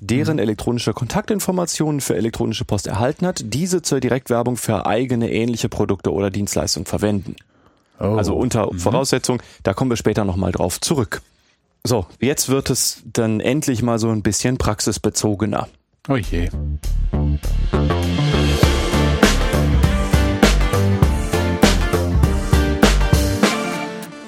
deren 0.00 0.36
mhm. 0.36 0.42
elektronische 0.42 0.94
Kontaktinformationen 0.94 2.00
für 2.00 2.16
elektronische 2.16 2.64
Post 2.64 2.86
erhalten 2.86 3.26
hat, 3.26 3.42
diese 3.44 3.82
zur 3.82 4.00
Direktwerbung 4.00 4.56
für 4.56 4.86
eigene 4.86 5.30
ähnliche 5.30 5.68
Produkte 5.68 6.12
oder 6.12 6.30
Dienstleistungen 6.30 6.86
verwenden. 6.86 7.36
Oh. 8.00 8.16
Also 8.16 8.34
unter 8.34 8.72
mhm. 8.72 8.78
Voraussetzung, 8.78 9.42
da 9.62 9.74
kommen 9.74 9.90
wir 9.90 9.96
später 9.98 10.24
nochmal 10.24 10.50
drauf 10.50 10.80
zurück. 10.80 11.20
So, 11.84 12.06
jetzt 12.20 12.48
wird 12.48 12.70
es 12.70 13.02
dann 13.04 13.40
endlich 13.40 13.82
mal 13.82 13.98
so 13.98 14.08
ein 14.08 14.22
bisschen 14.22 14.56
praxisbezogener. 14.56 15.68
Oh 16.08 16.16
je. 16.16 16.48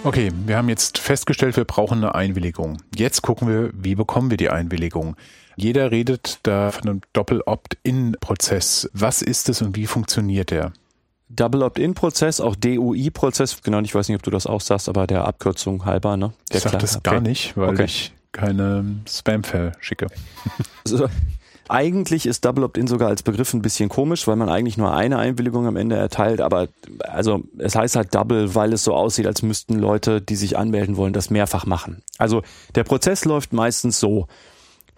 Okay, 0.04 0.30
wir 0.46 0.56
haben 0.56 0.68
jetzt 0.68 0.98
festgestellt, 0.98 1.56
wir 1.56 1.64
brauchen 1.64 1.98
eine 1.98 2.14
Einwilligung. 2.14 2.80
Jetzt 2.94 3.22
gucken 3.22 3.48
wir, 3.48 3.70
wie 3.74 3.96
bekommen 3.96 4.30
wir 4.30 4.37
die 4.37 4.50
Einwilligung. 4.50 5.16
Jeder 5.56 5.90
redet 5.90 6.38
da 6.44 6.70
von 6.70 6.88
einem 6.88 7.00
Doppel-Opt-in-Prozess. 7.12 8.88
Was 8.92 9.20
ist 9.20 9.48
es 9.48 9.60
und 9.60 9.74
wie 9.74 9.87
funktioniert 9.87 10.52
der? 10.52 10.72
Double 11.28 11.64
Opt-in-Prozess, 11.64 12.40
auch 12.40 12.54
DUI-Prozess, 12.54 13.62
genau, 13.62 13.80
ich 13.80 13.92
weiß 13.92 14.08
nicht, 14.08 14.16
ob 14.16 14.22
du 14.22 14.30
das 14.30 14.46
auch 14.46 14.60
sagst, 14.60 14.88
aber 14.88 15.08
der 15.08 15.24
Abkürzung 15.24 15.84
halber, 15.84 16.16
ne? 16.16 16.34
Der 16.52 16.58
ich 16.58 16.62
sag 16.62 16.78
das 16.78 16.96
okay. 16.96 17.10
gar 17.10 17.20
nicht, 17.20 17.56
weil 17.56 17.70
okay. 17.70 17.84
ich 17.84 18.12
keine 18.30 19.00
Spam 19.08 19.42
verschicke. 19.42 20.06
So, 20.87 21.08
eigentlich 21.68 22.27
ist 22.27 22.44
Double 22.44 22.64
Opt-in 22.64 22.87
sogar 22.87 23.09
als 23.09 23.22
Begriff 23.22 23.55
ein 23.55 23.62
bisschen 23.62 23.88
komisch, 23.88 24.27
weil 24.27 24.37
man 24.37 24.48
eigentlich 24.48 24.77
nur 24.77 24.94
eine 24.94 25.18
Einwilligung 25.18 25.66
am 25.66 25.77
Ende 25.77 25.96
erteilt, 25.96 26.40
aber 26.40 26.68
also 27.00 27.42
es 27.59 27.74
heißt 27.74 27.96
halt 27.96 28.14
Double, 28.14 28.55
weil 28.55 28.72
es 28.72 28.85
so 28.85 28.94
aussieht, 28.94 29.27
als 29.27 29.42
müssten 29.42 29.79
Leute, 29.79 30.20
die 30.20 30.37
sich 30.37 30.57
anmelden 30.59 30.96
wollen, 30.96 31.12
das 31.12 31.31
mehrfach 31.31 31.66
machen. 31.66 32.03
Also 32.18 32.42
der 32.74 32.85
Prozess 32.85 33.24
läuft 33.24 33.53
meistens 33.53 34.00
so. 34.00 34.27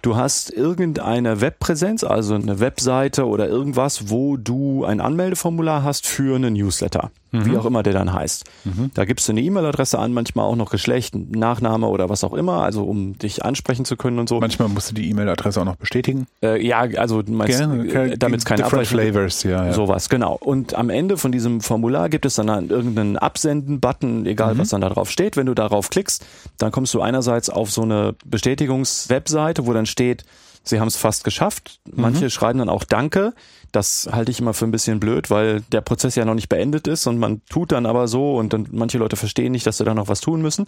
Du 0.02 0.16
hast 0.16 0.50
irgendeine 0.52 1.40
Webpräsenz, 1.40 2.04
also 2.04 2.34
eine 2.34 2.60
Webseite 2.60 3.26
oder 3.26 3.48
irgendwas, 3.48 4.10
wo 4.10 4.36
du 4.36 4.84
ein 4.84 5.00
Anmeldeformular 5.00 5.82
hast 5.82 6.06
für 6.06 6.36
einen 6.36 6.54
Newsletter 6.54 7.10
mhm. 7.32 7.46
wie 7.46 7.56
auch 7.56 7.64
immer 7.64 7.82
der 7.82 7.92
dann 7.92 8.12
heißt. 8.12 8.44
Mhm. 8.64 8.90
Da 8.94 9.04
gibst 9.04 9.28
du 9.28 9.32
eine 9.32 9.40
E-Mail-Adresse 9.42 9.98
an, 9.98 10.12
manchmal 10.12 10.46
auch 10.46 10.56
noch 10.56 10.70
Geschlecht, 10.70 11.14
Nachname 11.14 11.88
oder 11.88 12.08
was 12.08 12.24
auch 12.24 12.34
immer, 12.34 12.62
also 12.62 12.84
um 12.84 13.18
dich 13.18 13.44
ansprechen 13.44 13.84
zu 13.84 13.96
können 13.96 14.18
und 14.18 14.28
so. 14.28 14.40
Manchmal 14.40 14.68
musst 14.68 14.90
du 14.90 14.94
die 14.94 15.10
E-Mail-Adresse 15.10 15.60
auch 15.60 15.64
noch 15.64 15.76
bestätigen. 15.76 16.26
Äh, 16.42 16.64
ja, 16.64 16.80
also 16.80 17.22
meinst, 17.26 17.60
äh, 17.60 18.16
damit 18.16 18.40
es 18.40 18.44
keine 18.44 18.64
Abweichung 18.64 18.98
Flavors, 18.98 19.42
ja, 19.42 19.66
ja. 19.66 19.72
Sowas, 19.72 20.08
genau. 20.08 20.34
Und 20.34 20.74
am 20.74 20.90
Ende 20.90 21.16
von 21.16 21.32
diesem 21.32 21.60
Formular 21.60 22.08
gibt 22.08 22.26
es 22.26 22.34
dann 22.34 22.48
irgendeinen 22.68 23.16
Absenden-Button, 23.16 24.26
egal 24.26 24.54
mhm. 24.54 24.58
was 24.58 24.68
dann 24.70 24.80
da 24.80 24.88
drauf 24.88 25.10
steht. 25.10 25.36
Wenn 25.36 25.46
du 25.46 25.54
darauf 25.54 25.90
klickst, 25.90 26.24
dann 26.58 26.72
kommst 26.72 26.94
du 26.94 27.00
einerseits 27.00 27.50
auf 27.50 27.70
so 27.70 27.82
eine 27.82 28.14
Bestätigungs-Webseite, 28.24 29.66
wo 29.66 29.72
dann 29.72 29.86
steht, 29.86 30.24
sie 30.66 30.80
haben 30.80 30.88
es 30.88 30.96
fast 30.96 31.24
geschafft. 31.24 31.80
Manche 31.90 32.24
mhm. 32.24 32.30
schreiben 32.30 32.58
dann 32.58 32.68
auch 32.68 32.84
Danke. 32.84 33.32
Das 33.72 34.08
halte 34.10 34.30
ich 34.30 34.40
immer 34.40 34.54
für 34.54 34.64
ein 34.64 34.70
bisschen 34.70 35.00
blöd, 35.00 35.30
weil 35.30 35.60
der 35.72 35.80
Prozess 35.80 36.14
ja 36.14 36.24
noch 36.24 36.34
nicht 36.34 36.48
beendet 36.48 36.86
ist 36.86 37.06
und 37.06 37.18
man 37.18 37.42
tut 37.48 37.72
dann 37.72 37.86
aber 37.86 38.08
so 38.08 38.36
und 38.36 38.52
dann 38.52 38.68
manche 38.70 38.98
Leute 38.98 39.16
verstehen 39.16 39.52
nicht, 39.52 39.66
dass 39.66 39.78
sie 39.78 39.84
da 39.84 39.94
noch 39.94 40.08
was 40.08 40.20
tun 40.20 40.42
müssen. 40.42 40.66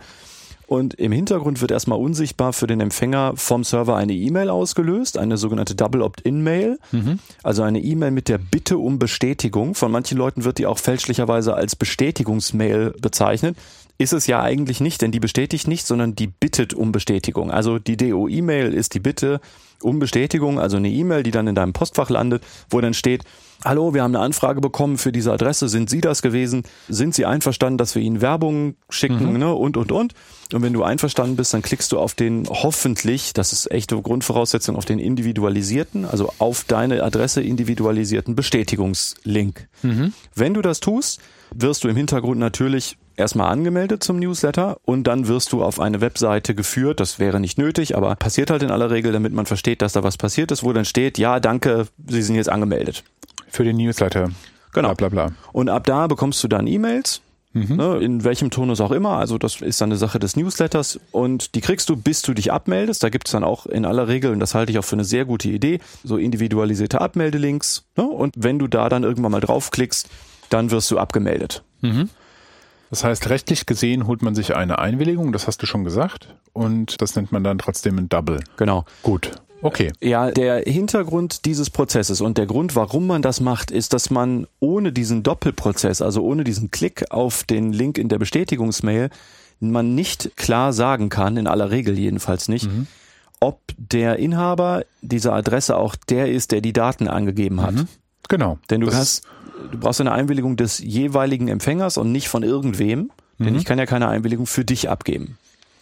Und 0.68 0.92
im 0.94 1.12
Hintergrund 1.12 1.62
wird 1.62 1.70
erstmal 1.70 1.98
unsichtbar 1.98 2.52
für 2.52 2.66
den 2.66 2.80
Empfänger 2.80 3.32
vom 3.36 3.64
Server 3.64 3.96
eine 3.96 4.12
E-Mail 4.12 4.50
ausgelöst, 4.50 5.16
eine 5.16 5.38
sogenannte 5.38 5.74
Double 5.74 6.02
Opt-in-Mail, 6.02 6.78
mhm. 6.92 7.18
also 7.42 7.62
eine 7.62 7.80
E-Mail 7.80 8.10
mit 8.10 8.28
der 8.28 8.36
Bitte 8.36 8.76
um 8.76 8.98
Bestätigung. 8.98 9.74
Von 9.74 9.90
manchen 9.90 10.18
Leuten 10.18 10.44
wird 10.44 10.58
die 10.58 10.66
auch 10.66 10.76
fälschlicherweise 10.76 11.54
als 11.54 11.74
Bestätigungsmail 11.74 12.94
bezeichnet. 13.00 13.56
Ist 13.96 14.12
es 14.12 14.26
ja 14.26 14.42
eigentlich 14.42 14.80
nicht, 14.80 15.00
denn 15.00 15.10
die 15.10 15.20
bestätigt 15.20 15.68
nicht, 15.68 15.86
sondern 15.86 16.14
die 16.14 16.26
bittet 16.26 16.74
um 16.74 16.92
Bestätigung. 16.92 17.50
Also 17.50 17.78
die 17.78 17.96
DO-E-Mail 17.96 18.74
ist 18.74 18.92
die 18.92 19.00
Bitte, 19.00 19.40
um 19.82 19.98
Bestätigung, 19.98 20.58
also 20.58 20.76
eine 20.76 20.90
E-Mail, 20.90 21.22
die 21.22 21.30
dann 21.30 21.46
in 21.46 21.54
deinem 21.54 21.72
Postfach 21.72 22.10
landet, 22.10 22.42
wo 22.70 22.80
dann 22.80 22.94
steht, 22.94 23.24
Hallo, 23.64 23.92
wir 23.92 24.04
haben 24.04 24.14
eine 24.14 24.24
Anfrage 24.24 24.60
bekommen 24.60 24.98
für 24.98 25.10
diese 25.10 25.32
Adresse. 25.32 25.68
Sind 25.68 25.90
Sie 25.90 26.00
das 26.00 26.22
gewesen? 26.22 26.62
Sind 26.88 27.16
Sie 27.16 27.26
einverstanden, 27.26 27.76
dass 27.76 27.96
wir 27.96 28.02
Ihnen 28.02 28.20
Werbung 28.20 28.76
schicken? 28.88 29.32
Mhm. 29.32 29.38
Ne? 29.38 29.52
Und, 29.52 29.76
und, 29.76 29.90
und. 29.90 30.14
Und 30.52 30.62
wenn 30.62 30.72
du 30.72 30.84
einverstanden 30.84 31.34
bist, 31.34 31.54
dann 31.54 31.62
klickst 31.62 31.90
du 31.90 31.98
auf 31.98 32.14
den 32.14 32.46
hoffentlich, 32.48 33.32
das 33.32 33.52
ist 33.52 33.68
echte 33.72 34.00
Grundvoraussetzung, 34.00 34.76
auf 34.76 34.84
den 34.84 35.00
individualisierten, 35.00 36.04
also 36.04 36.32
auf 36.38 36.62
deine 36.64 37.02
Adresse 37.02 37.42
individualisierten 37.42 38.36
Bestätigungslink. 38.36 39.68
Mhm. 39.82 40.12
Wenn 40.36 40.54
du 40.54 40.62
das 40.62 40.78
tust, 40.78 41.20
wirst 41.52 41.82
du 41.82 41.88
im 41.88 41.96
Hintergrund 41.96 42.38
natürlich 42.38 42.96
erstmal 43.18 43.50
angemeldet 43.50 44.02
zum 44.02 44.18
Newsletter 44.18 44.78
und 44.84 45.04
dann 45.04 45.28
wirst 45.28 45.52
du 45.52 45.62
auf 45.62 45.80
eine 45.80 46.00
Webseite 46.00 46.54
geführt. 46.54 47.00
Das 47.00 47.18
wäre 47.18 47.40
nicht 47.40 47.58
nötig, 47.58 47.96
aber 47.96 48.14
passiert 48.16 48.50
halt 48.50 48.62
in 48.62 48.70
aller 48.70 48.90
Regel, 48.90 49.12
damit 49.12 49.32
man 49.32 49.46
versteht, 49.46 49.82
dass 49.82 49.92
da 49.92 50.02
was 50.02 50.16
passiert 50.16 50.50
ist, 50.50 50.62
wo 50.62 50.72
dann 50.72 50.84
steht, 50.84 51.18
ja, 51.18 51.40
danke, 51.40 51.86
Sie 52.06 52.22
sind 52.22 52.36
jetzt 52.36 52.48
angemeldet. 52.48 53.04
Für 53.48 53.64
den 53.64 53.76
Newsletter. 53.76 54.30
Genau. 54.72 54.94
Bla, 54.94 55.08
bla, 55.08 55.26
bla. 55.26 55.36
Und 55.52 55.68
ab 55.68 55.84
da 55.86 56.06
bekommst 56.06 56.42
du 56.44 56.48
dann 56.48 56.66
E-Mails. 56.66 57.22
Mhm. 57.54 57.76
Ne, 57.76 57.96
in 57.96 58.24
welchem 58.24 58.50
Tonus 58.50 58.80
auch 58.80 58.90
immer, 58.90 59.16
also 59.16 59.38
das 59.38 59.62
ist 59.62 59.80
dann 59.80 59.88
eine 59.88 59.96
Sache 59.96 60.18
des 60.18 60.36
Newsletters 60.36 61.00
und 61.12 61.54
die 61.54 61.62
kriegst 61.62 61.88
du, 61.88 61.96
bis 61.96 62.20
du 62.20 62.34
dich 62.34 62.52
abmeldest. 62.52 63.02
Da 63.02 63.08
gibt 63.08 63.26
es 63.26 63.32
dann 63.32 63.42
auch 63.42 63.64
in 63.64 63.86
aller 63.86 64.06
Regel, 64.06 64.32
und 64.32 64.38
das 64.38 64.54
halte 64.54 64.70
ich 64.70 64.78
auch 64.78 64.84
für 64.84 64.96
eine 64.96 65.04
sehr 65.04 65.24
gute 65.24 65.48
Idee, 65.48 65.80
so 66.04 66.18
individualisierte 66.18 67.00
Abmeldelinks. 67.00 67.84
Ne? 67.96 68.04
Und 68.04 68.34
wenn 68.36 68.58
du 68.58 68.66
da 68.66 68.90
dann 68.90 69.02
irgendwann 69.02 69.32
mal 69.32 69.40
draufklickst, 69.40 70.08
dann 70.50 70.70
wirst 70.70 70.90
du 70.90 70.98
abgemeldet. 70.98 71.62
Mhm. 71.80 72.10
Das 72.90 73.04
heißt, 73.04 73.28
rechtlich 73.28 73.66
gesehen 73.66 74.06
holt 74.06 74.22
man 74.22 74.34
sich 74.34 74.56
eine 74.56 74.78
Einwilligung, 74.78 75.32
das 75.32 75.46
hast 75.46 75.62
du 75.62 75.66
schon 75.66 75.84
gesagt, 75.84 76.34
und 76.52 77.00
das 77.00 77.16
nennt 77.16 77.32
man 77.32 77.44
dann 77.44 77.58
trotzdem 77.58 77.98
ein 77.98 78.08
Double. 78.08 78.40
Genau. 78.56 78.84
Gut. 79.02 79.32
Okay. 79.60 79.92
Ja, 80.00 80.30
der 80.30 80.60
Hintergrund 80.60 81.44
dieses 81.44 81.68
Prozesses 81.70 82.20
und 82.20 82.38
der 82.38 82.46
Grund, 82.46 82.76
warum 82.76 83.06
man 83.06 83.22
das 83.22 83.40
macht, 83.40 83.70
ist, 83.70 83.92
dass 83.92 84.08
man 84.10 84.46
ohne 84.60 84.92
diesen 84.92 85.22
Doppelprozess, 85.22 86.00
also 86.00 86.22
ohne 86.22 86.44
diesen 86.44 86.70
Klick 86.70 87.10
auf 87.10 87.42
den 87.42 87.72
Link 87.72 87.98
in 87.98 88.08
der 88.08 88.18
Bestätigungsmail, 88.18 89.10
man 89.60 89.94
nicht 89.94 90.36
klar 90.36 90.72
sagen 90.72 91.08
kann, 91.08 91.36
in 91.36 91.48
aller 91.48 91.70
Regel 91.70 91.98
jedenfalls 91.98 92.48
nicht, 92.48 92.66
mhm. 92.66 92.86
ob 93.40 93.60
der 93.76 94.18
Inhaber 94.18 94.84
dieser 95.02 95.32
Adresse 95.32 95.76
auch 95.76 95.96
der 95.96 96.30
ist, 96.30 96.52
der 96.52 96.60
die 96.60 96.72
Daten 96.72 97.08
angegeben 97.08 97.60
hat. 97.60 97.74
Mhm. 97.74 97.88
Genau. 98.28 98.58
Denn 98.70 98.80
du 98.80 98.92
hast 98.92 99.26
du 99.70 99.78
brauchst 99.78 100.00
eine 100.00 100.12
Einwilligung 100.12 100.56
des 100.56 100.78
jeweiligen 100.78 101.48
Empfängers 101.48 101.98
und 101.98 102.12
nicht 102.12 102.28
von 102.28 102.42
irgendwem, 102.42 103.10
mhm. 103.38 103.44
denn 103.44 103.54
ich 103.56 103.64
kann 103.64 103.78
ja 103.78 103.86
keine 103.86 104.08
Einwilligung 104.08 104.46
für 104.46 104.64
dich 104.64 104.88
abgeben. 104.88 105.38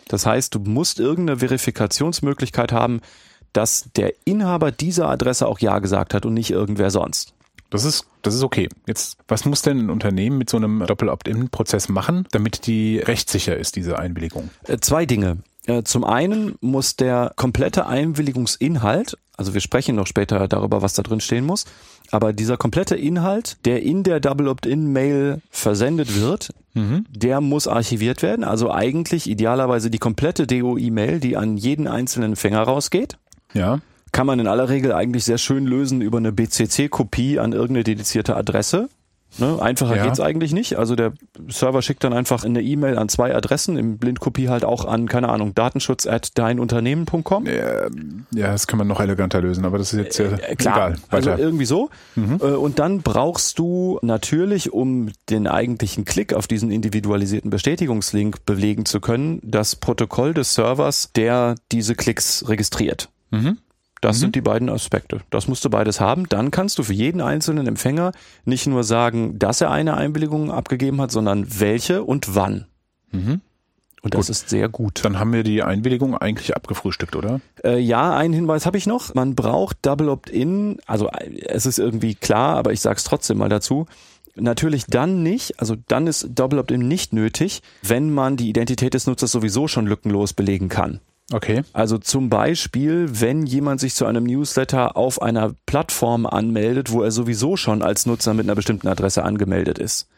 Das 0.08 0.26
heißt, 0.26 0.54
du 0.54 0.60
musst 0.60 1.00
irgendeine 1.00 1.40
Verifikationsmöglichkeit 1.40 2.72
haben, 2.72 3.00
dass 3.52 3.88
der 3.96 4.12
Inhaber 4.24 4.70
dieser 4.70 5.08
Adresse 5.08 5.46
auch 5.46 5.58
Ja 5.58 5.78
gesagt 5.78 6.14
hat 6.14 6.26
und 6.26 6.34
nicht 6.34 6.50
irgendwer 6.50 6.90
sonst. 6.90 7.32
Das 7.70 7.84
ist, 7.84 8.06
das 8.22 8.34
ist 8.34 8.44
okay. 8.44 8.68
Jetzt, 8.86 9.18
was 9.26 9.44
muss 9.44 9.62
denn 9.62 9.86
ein 9.86 9.90
Unternehmen 9.90 10.38
mit 10.38 10.48
so 10.48 10.56
einem 10.56 10.84
Doppel-Opt-in-Prozess 10.86 11.88
machen, 11.88 12.26
damit 12.30 12.66
die 12.66 12.98
rechtssicher 12.98 13.56
ist, 13.56 13.74
diese 13.74 13.98
Einwilligung? 13.98 14.50
Äh, 14.64 14.78
zwei 14.78 15.04
Dinge. 15.04 15.38
Äh, 15.66 15.82
zum 15.82 16.04
einen 16.04 16.54
muss 16.60 16.94
der 16.94 17.32
komplette 17.34 17.86
Einwilligungsinhalt, 17.86 19.18
also 19.36 19.54
wir 19.54 19.60
sprechen 19.60 19.96
noch 19.96 20.06
später 20.06 20.48
darüber, 20.48 20.82
was 20.82 20.94
da 20.94 21.02
drin 21.02 21.20
stehen 21.20 21.44
muss, 21.44 21.66
aber 22.10 22.32
dieser 22.32 22.56
komplette 22.56 22.96
Inhalt, 22.96 23.58
der 23.64 23.82
in 23.82 24.02
der 24.02 24.20
Double 24.20 24.48
Opt-in-Mail 24.48 25.42
versendet 25.50 26.20
wird, 26.20 26.54
mhm. 26.74 27.04
der 27.10 27.40
muss 27.40 27.68
archiviert 27.68 28.22
werden. 28.22 28.44
Also 28.44 28.72
eigentlich 28.72 29.28
idealerweise 29.28 29.90
die 29.90 29.98
komplette 29.98 30.46
DOI-Mail, 30.46 31.20
die 31.20 31.36
an 31.36 31.56
jeden 31.56 31.86
einzelnen 31.86 32.32
Empfänger 32.32 32.62
rausgeht. 32.62 33.18
Ja 33.52 33.80
kann 34.16 34.26
man 34.26 34.40
in 34.40 34.46
aller 34.46 34.70
Regel 34.70 34.92
eigentlich 34.92 35.24
sehr 35.24 35.36
schön 35.36 35.66
lösen 35.66 36.00
über 36.00 36.16
eine 36.16 36.32
BCC-Kopie 36.32 37.38
an 37.38 37.52
irgendeine 37.52 37.84
dedizierte 37.84 38.34
Adresse. 38.34 38.88
Ne, 39.38 39.58
einfacher 39.60 39.96
ja. 39.96 40.04
geht's 40.04 40.20
eigentlich 40.20 40.52
nicht. 40.52 40.76
Also 40.76 40.96
der 40.96 41.12
Server 41.48 41.82
schickt 41.82 42.04
dann 42.04 42.12
einfach 42.12 42.44
eine 42.44 42.62
E-Mail 42.62 42.98
an 42.98 43.08
zwei 43.08 43.34
Adressen, 43.34 43.76
im 43.76 43.98
Blindkopie 43.98 44.48
halt 44.48 44.64
auch 44.64 44.84
an, 44.84 45.08
keine 45.08 45.28
Ahnung, 45.28 45.54
datenschutz 45.54 46.06
at 46.06 46.38
deinunternehmen.com. 46.38 47.46
Ja, 47.46 47.86
ja, 48.32 48.52
das 48.52 48.66
kann 48.66 48.78
man 48.78 48.86
noch 48.88 49.00
eleganter 49.00 49.40
lösen, 49.40 49.64
aber 49.64 49.78
das 49.78 49.92
ist 49.92 49.98
jetzt 49.98 50.18
ja 50.18 50.26
äh, 50.26 50.52
äh, 50.52 50.56
klar, 50.56 50.76
egal. 50.76 50.90
Weiter. 51.10 51.32
Also 51.32 51.42
irgendwie 51.42 51.66
so. 51.66 51.90
Mhm. 52.14 52.38
Äh, 52.40 52.44
und 52.46 52.78
dann 52.78 53.02
brauchst 53.02 53.58
du 53.58 53.98
natürlich, 54.02 54.72
um 54.72 55.10
den 55.28 55.46
eigentlichen 55.46 56.04
Klick 56.04 56.32
auf 56.32 56.46
diesen 56.46 56.70
individualisierten 56.70 57.50
Bestätigungslink 57.50 58.46
belegen 58.46 58.86
zu 58.86 59.00
können, 59.00 59.40
das 59.42 59.76
Protokoll 59.76 60.34
des 60.34 60.54
Servers, 60.54 61.10
der 61.14 61.56
diese 61.72 61.94
Klicks 61.94 62.48
registriert. 62.48 63.10
Mhm. 63.30 63.58
Das 64.00 64.16
mhm. 64.16 64.20
sind 64.20 64.34
die 64.34 64.40
beiden 64.40 64.68
Aspekte. 64.68 65.20
Das 65.30 65.48
musst 65.48 65.64
du 65.64 65.70
beides 65.70 66.00
haben. 66.00 66.28
Dann 66.28 66.50
kannst 66.50 66.78
du 66.78 66.82
für 66.82 66.92
jeden 66.92 67.20
einzelnen 67.20 67.66
Empfänger 67.66 68.12
nicht 68.44 68.66
nur 68.66 68.84
sagen, 68.84 69.38
dass 69.38 69.60
er 69.60 69.70
eine 69.70 69.96
Einwilligung 69.96 70.50
abgegeben 70.50 71.00
hat, 71.00 71.10
sondern 71.10 71.46
welche 71.60 72.04
und 72.04 72.34
wann. 72.34 72.66
Mhm. 73.12 73.40
Und 74.02 74.14
das 74.14 74.26
gut. 74.26 74.30
ist 74.30 74.48
sehr 74.50 74.68
gut. 74.68 75.04
Dann 75.04 75.18
haben 75.18 75.32
wir 75.32 75.42
die 75.42 75.64
Einwilligung 75.64 76.16
eigentlich 76.16 76.54
abgefrühstückt, 76.54 77.16
oder? 77.16 77.40
Äh, 77.64 77.80
ja, 77.80 78.16
einen 78.16 78.34
Hinweis 78.34 78.64
habe 78.64 78.78
ich 78.78 78.86
noch. 78.86 79.14
Man 79.14 79.34
braucht 79.34 79.78
Double 79.82 80.10
Opt-in. 80.10 80.78
Also 80.86 81.10
es 81.44 81.66
ist 81.66 81.80
irgendwie 81.80 82.14
klar, 82.14 82.56
aber 82.56 82.72
ich 82.72 82.80
sage 82.80 82.98
es 82.98 83.04
trotzdem 83.04 83.38
mal 83.38 83.48
dazu. 83.48 83.86
Natürlich 84.36 84.84
dann 84.86 85.22
nicht, 85.22 85.58
also 85.58 85.74
dann 85.88 86.06
ist 86.06 86.28
Double 86.34 86.58
Opt-in 86.58 86.86
nicht 86.86 87.14
nötig, 87.14 87.62
wenn 87.82 88.12
man 88.12 88.36
die 88.36 88.50
Identität 88.50 88.94
des 88.94 89.06
Nutzers 89.06 89.32
sowieso 89.32 89.66
schon 89.66 89.86
lückenlos 89.86 90.34
belegen 90.34 90.68
kann. 90.68 91.00
Okay. 91.32 91.62
Also 91.72 91.98
zum 91.98 92.30
Beispiel, 92.30 93.08
wenn 93.20 93.46
jemand 93.46 93.80
sich 93.80 93.94
zu 93.94 94.06
einem 94.06 94.24
Newsletter 94.24 94.96
auf 94.96 95.20
einer 95.20 95.54
Plattform 95.66 96.24
anmeldet, 96.24 96.92
wo 96.92 97.02
er 97.02 97.10
sowieso 97.10 97.56
schon 97.56 97.82
als 97.82 98.06
Nutzer 98.06 98.32
mit 98.32 98.46
einer 98.46 98.54
bestimmten 98.54 98.86
Adresse 98.86 99.24
angemeldet 99.24 99.78
ist. 99.78 100.08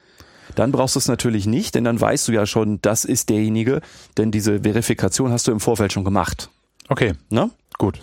Dann 0.55 0.73
brauchst 0.73 0.97
du 0.97 0.99
es 0.99 1.09
natürlich 1.09 1.47
nicht, 1.47 1.75
denn 1.75 1.85
dann 1.85 2.01
weißt 2.01 2.29
du 2.29 2.33
ja 2.33 2.47
schon, 2.47 2.81
das 2.83 3.05
ist 3.05 3.29
derjenige, 3.29 3.81
denn 4.17 4.31
diese 4.31 4.61
Verifikation 4.61 5.31
hast 5.31 5.47
du 5.47 5.53
im 5.53 5.61
Vorfeld 5.61 5.93
schon 5.93 6.05
gemacht. 6.05 6.51
Okay. 6.89 7.15
Na? 7.31 7.51
Gut. 7.79 8.01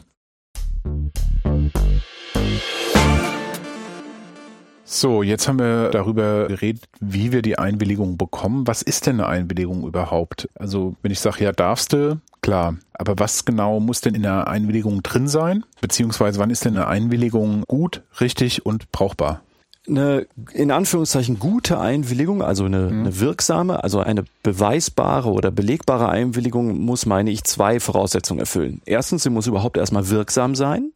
So, 4.88 5.24
jetzt 5.24 5.48
haben 5.48 5.58
wir 5.58 5.90
darüber 5.90 6.48
geredet, 6.48 6.84
wie 7.00 7.32
wir 7.32 7.42
die 7.42 7.58
Einwilligung 7.58 8.18
bekommen. 8.18 8.68
Was 8.68 8.84
ist 8.84 9.08
denn 9.08 9.20
eine 9.20 9.28
Einwilligung 9.28 9.86
überhaupt? 9.88 10.48
Also, 10.54 10.96
wenn 11.02 11.12
ich 11.12 11.20
sage, 11.20 11.44
ja, 11.44 11.52
darfst 11.52 11.92
du, 11.94 12.22
klar. 12.42 12.76
Aber 12.94 13.18
was 13.18 13.46
genau 13.46 13.80
muss 13.80 14.02
denn 14.02 14.14
in 14.14 14.22
der 14.22 14.48
Einwilligung 14.48 15.02
drin 15.02 15.28
sein? 15.28 15.66
Beziehungsweise 15.82 16.40
wann 16.40 16.52
ist 16.52 16.66
denn 16.66 16.78
eine 16.78 16.88
Einwilligung 16.88 17.64
gut, 17.68 18.04
richtig 18.22 18.64
und 18.68 18.92
brauchbar? 18.92 19.42
Eine 19.88 20.28
in 20.54 20.70
Anführungszeichen 20.70 21.40
gute 21.40 21.80
Einwilligung, 21.80 22.44
also 22.44 22.66
eine, 22.66 22.82
mhm. 22.92 23.00
eine 23.02 23.20
wirksame, 23.20 23.84
also 23.84 24.00
eine 24.00 24.24
beweisbare 24.44 25.32
oder 25.32 25.50
belegbare 25.50 26.10
Einwilligung 26.10 26.80
muss, 26.80 27.08
meine 27.08 27.32
ich, 27.32 27.44
zwei 27.44 27.80
Voraussetzungen 27.80 28.40
erfüllen. 28.40 28.82
Erstens, 28.86 29.24
sie 29.24 29.32
muss 29.32 29.48
überhaupt 29.48 29.78
erstmal 29.78 30.10
wirksam 30.10 30.54
sein. 30.54 30.92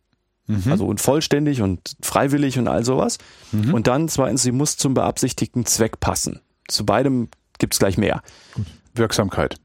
Mhm. 0.49 0.71
Also 0.71 0.85
und 0.85 0.99
vollständig 0.99 1.61
und 1.61 1.95
freiwillig 2.01 2.57
und 2.57 2.67
all 2.67 2.83
sowas. 2.83 3.19
Mhm. 3.51 3.73
Und 3.73 3.87
dann 3.87 4.09
zweitens, 4.09 4.41
sie 4.41 4.51
muss 4.51 4.77
zum 4.77 4.93
beabsichtigten 4.95 5.65
Zweck 5.65 5.99
passen. 5.99 6.41
Zu 6.67 6.85
beidem 6.85 7.29
gibt's 7.59 7.79
gleich 7.79 7.97
mehr. 7.97 8.21
Gut. 8.55 8.65
Wirksamkeit. 8.95 9.57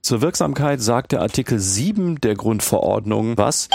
Zur 0.00 0.22
Wirksamkeit 0.22 0.80
sagt 0.80 1.12
der 1.12 1.20
Artikel 1.20 1.58
7 1.58 2.20
der 2.20 2.34
Grundverordnung 2.34 3.36
was. 3.38 3.68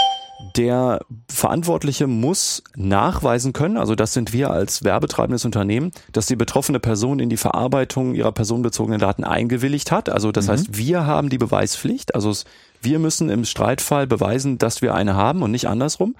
Der 0.56 1.00
Verantwortliche 1.28 2.06
muss 2.06 2.62
nachweisen 2.76 3.52
können, 3.52 3.76
also 3.76 3.96
das 3.96 4.12
sind 4.12 4.32
wir 4.32 4.52
als 4.52 4.84
werbetreibendes 4.84 5.44
Unternehmen, 5.44 5.90
dass 6.12 6.26
die 6.26 6.36
betroffene 6.36 6.78
Person 6.78 7.18
in 7.18 7.28
die 7.28 7.36
Verarbeitung 7.36 8.14
ihrer 8.14 8.30
personenbezogenen 8.30 9.00
Daten 9.00 9.24
eingewilligt 9.24 9.90
hat. 9.90 10.08
Also 10.08 10.30
das 10.30 10.46
mhm. 10.46 10.52
heißt, 10.52 10.78
wir 10.78 11.06
haben 11.06 11.28
die 11.28 11.38
Beweispflicht. 11.38 12.14
Also 12.14 12.32
wir 12.80 13.00
müssen 13.00 13.30
im 13.30 13.44
Streitfall 13.44 14.06
beweisen, 14.06 14.58
dass 14.58 14.80
wir 14.80 14.94
eine 14.94 15.16
haben 15.16 15.42
und 15.42 15.50
nicht 15.50 15.66
andersrum. 15.66 16.14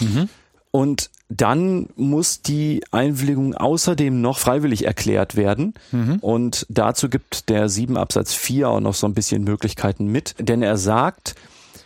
Mhm. 0.00 0.28
Und 0.70 1.10
dann 1.28 1.88
muss 1.96 2.42
die 2.42 2.82
Einwilligung 2.90 3.54
außerdem 3.54 4.20
noch 4.20 4.38
freiwillig 4.38 4.84
erklärt 4.84 5.36
werden. 5.36 5.74
Mhm. 5.92 6.18
Und 6.20 6.66
dazu 6.68 7.08
gibt 7.08 7.48
der 7.48 7.68
7 7.68 7.96
Absatz 7.96 8.34
4 8.34 8.68
auch 8.68 8.80
noch 8.80 8.94
so 8.94 9.06
ein 9.06 9.14
bisschen 9.14 9.44
Möglichkeiten 9.44 10.06
mit. 10.06 10.34
Denn 10.38 10.62
er 10.62 10.76
sagt, 10.76 11.34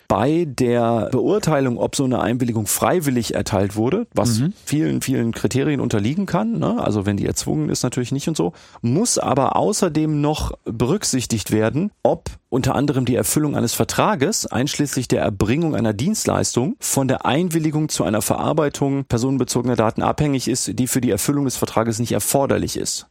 bei 0.08 0.46
der 0.48 1.10
Beurteilung, 1.12 1.78
ob 1.78 1.94
so 1.94 2.04
eine 2.04 2.20
Einwilligung 2.20 2.66
freiwillig 2.66 3.34
erteilt 3.34 3.76
wurde, 3.76 4.06
was 4.14 4.38
mhm. 4.38 4.54
vielen, 4.64 5.02
vielen 5.02 5.32
Kriterien 5.32 5.80
unterliegen 5.80 6.24
kann, 6.24 6.58
ne? 6.58 6.82
also 6.82 7.04
wenn 7.04 7.18
die 7.18 7.26
erzwungen 7.26 7.68
ist 7.68 7.82
natürlich 7.82 8.10
nicht 8.10 8.26
und 8.26 8.36
so, 8.36 8.54
muss 8.80 9.18
aber 9.18 9.56
außerdem 9.56 10.20
noch 10.20 10.52
berücksichtigt 10.64 11.50
werden, 11.50 11.92
ob 12.02 12.30
unter 12.48 12.74
anderem 12.74 13.04
die 13.04 13.16
Erfüllung 13.16 13.54
eines 13.54 13.74
Vertrages, 13.74 14.46
einschließlich 14.46 15.08
der 15.08 15.20
Erbringung 15.20 15.76
einer 15.76 15.92
Dienstleistung, 15.92 16.76
von 16.80 17.06
der 17.06 17.26
Einwilligung 17.26 17.90
zu 17.90 18.04
einer 18.04 18.22
Verarbeitung 18.22 19.04
personenbezogener 19.04 19.76
Daten 19.76 20.00
abhängig 20.00 20.48
ist, 20.48 20.78
die 20.78 20.86
für 20.86 21.02
die 21.02 21.10
Erfüllung 21.10 21.44
des 21.44 21.58
Vertrages 21.58 21.98
nicht 21.98 22.12
erforderlich 22.12 22.78
ist. 22.78 23.08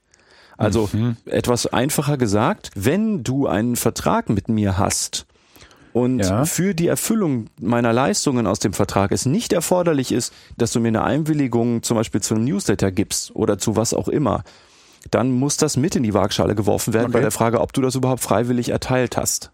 Also 0.57 0.89
mhm. 0.91 1.17
etwas 1.25 1.67
einfacher 1.67 2.17
gesagt, 2.17 2.71
wenn 2.73 3.23
du 3.23 3.45
einen 3.45 3.75
Vertrag 3.75 4.29
mit 4.29 4.49
mir 4.49 4.79
hast, 4.79 5.26
und 5.97 6.19
ja. 6.19 6.45
für 6.45 6.75
die 6.75 6.87
Erfüllung 6.87 7.47
meiner 7.59 7.91
Leistungen 7.91 8.45
aus 8.45 8.59
dem 8.59 8.73
Vertrag 8.73 9.11
es 9.11 9.25
nicht 9.25 9.51
erforderlich 9.51 10.11
ist, 10.11 10.31
dass 10.55 10.71
du 10.71 10.79
mir 10.79 10.89
eine 10.89 11.03
Einwilligung 11.03 11.81
zum 11.81 11.97
Beispiel 11.97 12.21
zu 12.21 12.35
einem 12.35 12.43
Newsletter 12.43 12.91
gibst 12.91 13.35
oder 13.35 13.57
zu 13.57 13.75
was 13.75 13.95
auch 13.95 14.07
immer, 14.07 14.43
dann 15.09 15.31
muss 15.31 15.57
das 15.57 15.75
mit 15.75 15.95
in 15.95 16.03
die 16.03 16.13
Waagschale 16.13 16.53
geworfen 16.53 16.93
werden 16.93 17.07
okay. 17.07 17.13
bei 17.13 17.21
der 17.21 17.31
Frage, 17.31 17.61
ob 17.61 17.73
du 17.73 17.81
das 17.81 17.95
überhaupt 17.95 18.21
freiwillig 18.21 18.69
erteilt 18.69 19.17
hast. 19.17 19.51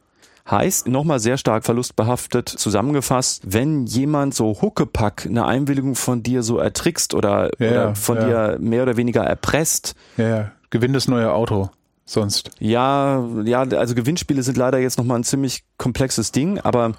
Heißt, 0.51 0.89
nochmal 0.89 1.21
sehr 1.21 1.37
stark 1.37 1.63
verlustbehaftet 1.63 2.49
zusammengefasst, 2.49 3.43
wenn 3.45 3.85
jemand 3.85 4.35
so 4.35 4.61
Huckepack 4.61 5.25
eine 5.25 5.45
Einwilligung 5.45 5.95
von 5.95 6.23
dir 6.23 6.43
so 6.43 6.57
ertrickst 6.57 7.13
oder, 7.13 7.51
ja, 7.57 7.69
oder 7.69 7.95
von 7.95 8.17
ja. 8.17 8.25
dir 8.25 8.59
mehr 8.59 8.83
oder 8.83 8.97
weniger 8.97 9.23
erpresst. 9.23 9.95
Ja, 10.17 10.51
gewinn 10.71 10.91
das 10.91 11.07
neue 11.07 11.31
Auto 11.31 11.69
sonst? 12.05 12.51
Ja, 12.59 13.27
ja, 13.43 13.61
also 13.61 13.95
Gewinnspiele 13.95 14.43
sind 14.43 14.57
leider 14.57 14.79
jetzt 14.79 14.97
nochmal 14.97 15.19
ein 15.19 15.23
ziemlich 15.23 15.63
komplexes 15.77 16.31
Ding, 16.31 16.59
aber 16.59 16.93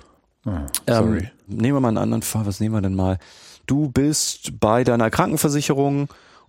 oh, 0.47 0.51
ähm, 0.87 1.29
nehmen 1.47 1.77
wir 1.77 1.81
mal 1.81 1.89
einen 1.89 1.99
anderen 1.99 2.23
Fall. 2.23 2.47
Was 2.47 2.61
nehmen 2.61 2.75
wir 2.75 2.81
denn 2.81 2.95
mal? 2.95 3.19
Du 3.67 3.89
bist 3.89 4.61
bei 4.61 4.85
deiner 4.85 5.11
Krankenversicherung 5.11 6.09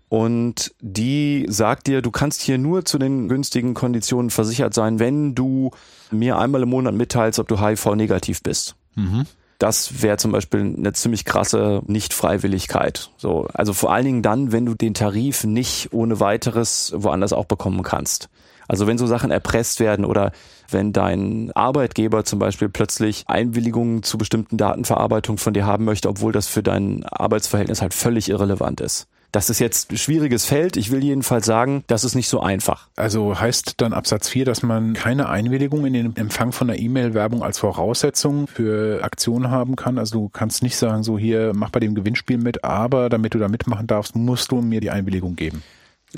und 0.09 0.73
die 0.81 1.45
sagt 1.49 1.87
dir, 1.87 2.01
du 2.01 2.11
kannst 2.11 2.41
hier 2.41 2.57
nur 2.57 2.85
zu 2.85 2.97
den 2.97 3.27
günstigen 3.27 3.73
Konditionen 3.73 4.29
versichert 4.29 4.73
sein, 4.73 4.99
wenn 4.99 5.35
du 5.35 5.71
mir 6.11 6.37
einmal 6.37 6.63
im 6.63 6.69
Monat 6.69 6.93
mitteilst, 6.93 7.39
ob 7.39 7.47
du 7.47 7.59
HIV-negativ 7.59 8.43
bist. 8.43 8.75
Mhm. 8.95 9.25
Das 9.59 10.01
wäre 10.01 10.17
zum 10.17 10.31
Beispiel 10.31 10.59
eine 10.59 10.93
ziemlich 10.93 11.23
krasse 11.23 11.81
Nichtfreiwilligkeit. 11.87 13.09
So, 13.17 13.47
also 13.53 13.73
vor 13.73 13.93
allen 13.93 14.05
Dingen 14.05 14.21
dann, 14.21 14.51
wenn 14.51 14.65
du 14.65 14.73
den 14.73 14.93
Tarif 14.93 15.45
nicht 15.45 15.93
ohne 15.93 16.19
weiteres 16.19 16.93
woanders 16.95 17.31
auch 17.31 17.45
bekommen 17.45 17.83
kannst. 17.83 18.29
Also 18.67 18.87
wenn 18.87 18.97
so 18.97 19.05
Sachen 19.05 19.31
erpresst 19.31 19.79
werden 19.79 20.05
oder 20.05 20.31
wenn 20.69 20.91
dein 20.91 21.51
Arbeitgeber 21.53 22.25
zum 22.25 22.39
Beispiel 22.39 22.69
plötzlich 22.69 23.23
Einwilligungen 23.27 24.03
zu 24.03 24.17
bestimmten 24.17 24.57
Datenverarbeitungen 24.57 25.37
von 25.37 25.53
dir 25.53 25.65
haben 25.65 25.85
möchte, 25.85 26.09
obwohl 26.09 26.31
das 26.31 26.47
für 26.47 26.63
dein 26.63 27.05
Arbeitsverhältnis 27.05 27.81
halt 27.81 27.93
völlig 27.93 28.29
irrelevant 28.29 28.81
ist. 28.81 29.07
Das 29.36 29.50
ist 29.50 29.60
jetzt 29.60 29.91
ein 29.91 29.98
schwieriges 29.98 30.45
Feld. 30.45 30.78
Ich 30.78 30.91
will 30.91 31.04
jedenfalls 31.04 31.45
sagen, 31.45 31.84
das 31.88 32.06
ist 32.06 32.15
nicht 32.15 32.30
so 32.30 32.39
einfach. 32.39 32.88
Also 32.95 33.38
heißt 33.38 33.82
dann 33.82 33.91
Absatz 33.91 34.30
4, 34.30 34.45
dass 34.45 34.63
man 34.63 34.93
keine 34.93 35.28
Einwilligung 35.28 35.86
in 35.86 35.91
den 35.91 36.15
Empfang 36.15 36.54
von 36.54 36.69
einer 36.69 36.80
E-Mail-Werbung 36.80 37.43
als 37.43 37.60
Voraussetzung 37.60 38.48
für 38.48 39.04
Aktionen 39.04 39.52
haben 39.52 39.76
kann. 39.76 39.98
Also 39.98 40.19
du 40.19 40.30
kannst 40.30 40.63
nicht 40.63 40.78
sagen, 40.78 41.04
so 41.04 41.17
hier, 41.17 41.52
mach 41.54 41.69
bei 41.69 41.82
dem 41.82 41.95
Gewinnspiel 41.95 42.38
mit, 42.38 42.63
aber 42.63 43.10
damit 43.10 43.34
du 43.34 43.38
da 43.38 43.50
mitmachen 43.50 43.88
darfst, 43.88 44.15
musst 44.15 44.54
du 44.54 44.62
mir 44.62 44.79
die 44.79 44.92
Einwilligung 44.92 45.36
geben. 45.36 45.63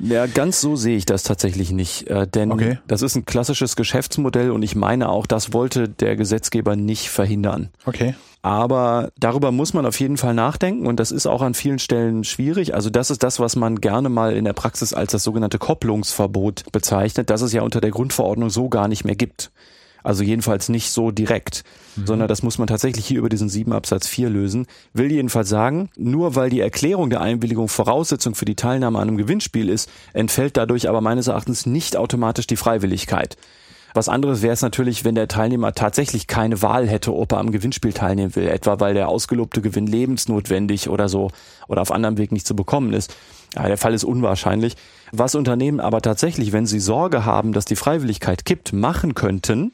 Ja, 0.01 0.25
ganz 0.27 0.61
so 0.61 0.75
sehe 0.75 0.97
ich 0.97 1.05
das 1.05 1.23
tatsächlich 1.23 1.71
nicht, 1.71 2.07
äh, 2.09 2.27
denn 2.27 2.51
Okay. 2.51 2.79
das 2.87 3.01
ist 3.01 3.15
ein 3.15 3.25
klassisches 3.25 3.75
Geschäftsmodell 3.75 4.51
und 4.51 4.63
ich 4.63 4.75
meine 4.75 5.09
auch, 5.09 5.25
das 5.25 5.53
wollte 5.53 5.89
der 5.89 6.15
Gesetzgeber 6.15 6.75
nicht 6.75 7.09
verhindern. 7.09 7.69
Okay. 7.85 8.15
Aber 8.43 9.09
darüber 9.19 9.51
muss 9.51 9.73
man 9.73 9.85
auf 9.85 9.99
jeden 9.99 10.15
Fall 10.17 10.33
nachdenken 10.33 10.85
und 10.87 10.99
das 10.99 11.11
ist 11.11 11.27
auch 11.27 11.41
an 11.41 11.53
vielen 11.53 11.79
Stellen 11.79 12.23
schwierig. 12.23 12.75
Also 12.75 12.89
das 12.89 13.09
ist 13.09 13.23
das, 13.23 13.39
was 13.39 13.55
man 13.55 13.81
gerne 13.81 14.09
mal 14.09 14.35
in 14.35 14.45
der 14.45 14.53
Praxis 14.53 14.93
als 14.93 15.11
das 15.11 15.23
sogenannte 15.23 15.57
Kopplungsverbot 15.57 16.71
bezeichnet, 16.71 17.29
das 17.29 17.41
es 17.41 17.51
ja 17.51 17.61
unter 17.63 17.81
der 17.81 17.91
Grundverordnung 17.91 18.49
so 18.49 18.69
gar 18.69 18.87
nicht 18.87 19.03
mehr 19.03 19.15
gibt. 19.15 19.51
Also 20.07 20.23
jedenfalls 20.23 20.69
nicht 20.69 20.91
so 20.91 21.11
direkt, 21.11 21.65
sondern 22.05 22.29
das 22.29 22.41
muss 22.41 22.57
man 22.57 22.67
tatsächlich 22.69 23.05
hier 23.05 23.19
über 23.19 23.27
diesen 23.27 23.49
7 23.49 23.73
Absatz 23.73 24.07
4 24.07 24.29
lösen. 24.29 24.65
Will 24.93 25.11
jedenfalls 25.11 25.49
sagen, 25.49 25.89
nur 25.97 26.35
weil 26.35 26.49
die 26.49 26.61
Erklärung 26.61 27.09
der 27.09 27.19
Einwilligung 27.19 27.67
Voraussetzung 27.67 28.33
für 28.33 28.45
die 28.45 28.55
Teilnahme 28.55 28.99
an 28.99 29.09
einem 29.09 29.17
Gewinnspiel 29.17 29.67
ist, 29.67 29.89
entfällt 30.13 30.55
dadurch 30.55 30.87
aber 30.87 31.01
meines 31.01 31.27
Erachtens 31.27 31.65
nicht 31.65 31.97
automatisch 31.97 32.47
die 32.47 32.55
Freiwilligkeit. 32.55 33.35
Was 33.95 34.07
anderes 34.07 34.41
wäre 34.41 34.53
es 34.53 34.61
natürlich, 34.61 35.03
wenn 35.03 35.15
der 35.15 35.27
Teilnehmer 35.27 35.73
tatsächlich 35.73 36.27
keine 36.27 36.61
Wahl 36.61 36.87
hätte, 36.87 37.13
ob 37.13 37.33
er 37.33 37.39
am 37.39 37.51
Gewinnspiel 37.51 37.91
teilnehmen 37.91 38.33
will, 38.37 38.47
etwa 38.47 38.79
weil 38.79 38.93
der 38.93 39.09
ausgelobte 39.09 39.61
Gewinn 39.61 39.87
lebensnotwendig 39.87 40.87
oder 40.87 41.09
so 41.09 41.31
oder 41.67 41.81
auf 41.81 41.91
anderem 41.91 42.17
Weg 42.17 42.31
nicht 42.31 42.47
zu 42.47 42.55
bekommen 42.55 42.93
ist. 42.93 43.13
Ja, 43.55 43.67
der 43.67 43.77
Fall 43.77 43.93
ist 43.93 44.05
unwahrscheinlich. 44.05 44.77
Was 45.11 45.35
Unternehmen 45.35 45.81
aber 45.81 45.99
tatsächlich, 45.99 46.53
wenn 46.53 46.65
sie 46.65 46.79
Sorge 46.79 47.25
haben, 47.25 47.51
dass 47.51 47.65
die 47.65 47.75
Freiwilligkeit 47.75 48.45
kippt, 48.45 48.71
machen 48.71 49.13
könnten, 49.13 49.73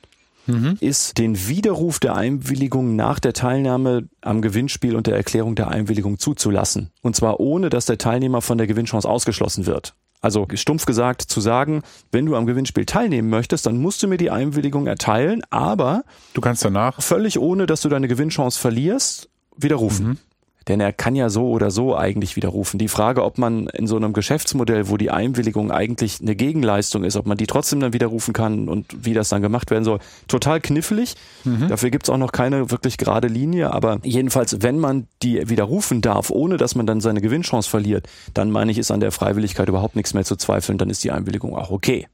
ist 0.79 1.17
den 1.17 1.47
Widerruf 1.47 1.99
der 1.99 2.15
Einwilligung 2.15 2.95
nach 2.95 3.19
der 3.19 3.33
Teilnahme 3.33 4.09
am 4.21 4.41
Gewinnspiel 4.41 4.95
und 4.95 5.07
der 5.07 5.15
Erklärung 5.15 5.55
der 5.55 5.69
Einwilligung 5.69 6.19
zuzulassen. 6.19 6.91
Und 7.01 7.15
zwar 7.15 7.39
ohne, 7.39 7.69
dass 7.69 7.85
der 7.85 7.97
Teilnehmer 7.97 8.41
von 8.41 8.57
der 8.57 8.67
Gewinnchance 8.67 9.07
ausgeschlossen 9.07 9.65
wird. 9.65 9.95
Also 10.21 10.47
stumpf 10.53 10.85
gesagt 10.85 11.21
zu 11.21 11.41
sagen, 11.41 11.81
wenn 12.11 12.25
du 12.25 12.35
am 12.35 12.45
Gewinnspiel 12.45 12.85
teilnehmen 12.85 13.29
möchtest, 13.29 13.65
dann 13.65 13.77
musst 13.77 14.01
du 14.01 14.07
mir 14.07 14.17
die 14.17 14.31
Einwilligung 14.31 14.87
erteilen, 14.87 15.41
aber 15.49 16.03
Du 16.33 16.39
kannst 16.39 16.63
danach. 16.63 17.01
völlig 17.01 17.39
ohne, 17.39 17.65
dass 17.65 17.81
du 17.81 17.89
deine 17.89 18.07
Gewinnchance 18.07 18.57
verlierst, 18.59 19.29
widerrufen. 19.57 20.19
Denn 20.67 20.79
er 20.79 20.93
kann 20.93 21.15
ja 21.15 21.29
so 21.29 21.49
oder 21.49 21.71
so 21.71 21.95
eigentlich 21.95 22.35
widerrufen. 22.35 22.77
Die 22.77 22.87
Frage, 22.87 23.23
ob 23.23 23.37
man 23.37 23.67
in 23.67 23.87
so 23.87 23.95
einem 23.95 24.13
Geschäftsmodell, 24.13 24.89
wo 24.89 24.97
die 24.97 25.11
Einwilligung 25.11 25.71
eigentlich 25.71 26.21
eine 26.21 26.35
Gegenleistung 26.35 27.03
ist, 27.03 27.15
ob 27.17 27.25
man 27.25 27.37
die 27.37 27.47
trotzdem 27.47 27.79
dann 27.79 27.93
widerrufen 27.93 28.33
kann 28.33 28.69
und 28.69 29.05
wie 29.05 29.13
das 29.13 29.29
dann 29.29 29.41
gemacht 29.41 29.71
werden 29.71 29.83
soll, 29.83 29.99
total 30.27 30.61
knifflig. 30.61 31.15
Dafür 31.67 31.89
gibt's 31.89 32.09
auch 32.09 32.17
noch 32.17 32.31
keine 32.31 32.71
wirklich 32.71 32.97
gerade 32.97 33.27
Linie. 33.27 33.73
Aber 33.73 33.99
jedenfalls, 34.03 34.61
wenn 34.61 34.79
man 34.79 35.07
die 35.21 35.49
widerrufen 35.49 36.01
darf, 36.01 36.29
ohne 36.29 36.57
dass 36.57 36.75
man 36.75 36.85
dann 36.85 37.01
seine 37.01 37.21
Gewinnchance 37.21 37.69
verliert, 37.69 38.07
dann 38.33 38.51
meine 38.51 38.71
ich, 38.71 38.77
ist 38.77 38.91
an 38.91 38.99
der 38.99 39.11
Freiwilligkeit 39.11 39.67
überhaupt 39.67 39.95
nichts 39.95 40.13
mehr 40.13 40.23
zu 40.23 40.35
zweifeln. 40.35 40.77
Dann 40.77 40.89
ist 40.89 41.03
die 41.03 41.11
Einwilligung 41.11 41.55
auch 41.55 41.71
okay. 41.71 42.07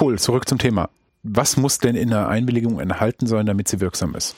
Cool, 0.00 0.18
zurück 0.18 0.48
zum 0.48 0.58
Thema. 0.58 0.88
Was 1.22 1.56
muss 1.56 1.78
denn 1.78 1.96
in 1.96 2.12
einer 2.12 2.28
Einwilligung 2.28 2.80
enthalten 2.80 3.26
sein, 3.26 3.46
damit 3.46 3.68
sie 3.68 3.80
wirksam 3.80 4.14
ist? 4.14 4.36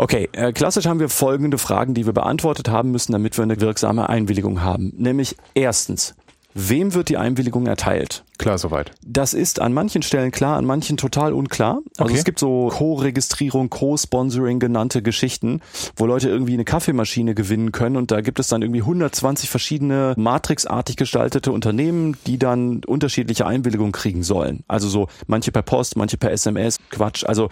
Okay, 0.00 0.28
äh, 0.32 0.52
klassisch 0.52 0.86
haben 0.86 1.00
wir 1.00 1.08
folgende 1.08 1.58
Fragen, 1.58 1.92
die 1.92 2.06
wir 2.06 2.12
beantwortet 2.12 2.68
haben 2.68 2.92
müssen, 2.92 3.10
damit 3.12 3.36
wir 3.36 3.42
eine 3.42 3.60
wirksame 3.60 4.08
Einwilligung 4.08 4.62
haben. 4.62 4.92
Nämlich 4.96 5.36
erstens, 5.54 6.14
wem 6.54 6.94
wird 6.94 7.08
die 7.08 7.16
Einwilligung 7.16 7.66
erteilt? 7.66 8.22
Klar, 8.38 8.58
soweit. 8.58 8.92
Das 9.04 9.34
ist 9.34 9.60
an 9.60 9.72
manchen 9.72 10.02
Stellen 10.02 10.30
klar, 10.30 10.56
an 10.56 10.64
manchen 10.64 10.96
total 10.96 11.32
unklar. 11.32 11.80
Also 11.96 12.10
Okay. 12.10 12.18
es 12.18 12.24
gibt 12.24 12.38
so 12.38 12.68
Co-Registrierung, 12.72 13.70
Co-Sponsoring 13.70 14.60
genannte 14.60 15.02
Geschichten, 15.02 15.60
wo 15.96 16.06
Leute 16.06 16.28
irgendwie 16.28 16.52
eine 16.54 16.64
Kaffeemaschine 16.64 17.34
gewinnen 17.34 17.72
können 17.72 17.96
und 17.96 18.12
da 18.12 18.20
gibt 18.20 18.38
es 18.38 18.46
dann 18.46 18.62
irgendwie 18.62 18.82
120 18.82 19.50
verschiedene 19.50 20.14
matrixartig 20.16 20.94
gestaltete 20.94 21.50
Unternehmen, 21.50 22.16
die 22.28 22.38
dann 22.38 22.84
unterschiedliche 22.86 23.44
Einwilligungen 23.44 23.90
kriegen 23.90 24.22
sollen. 24.22 24.62
Also 24.68 24.88
so 24.88 25.08
manche 25.26 25.50
per 25.50 25.62
Post, 25.62 25.96
manche 25.96 26.16
per 26.16 26.30
SMS, 26.30 26.78
Quatsch. 26.90 27.24
Also 27.24 27.48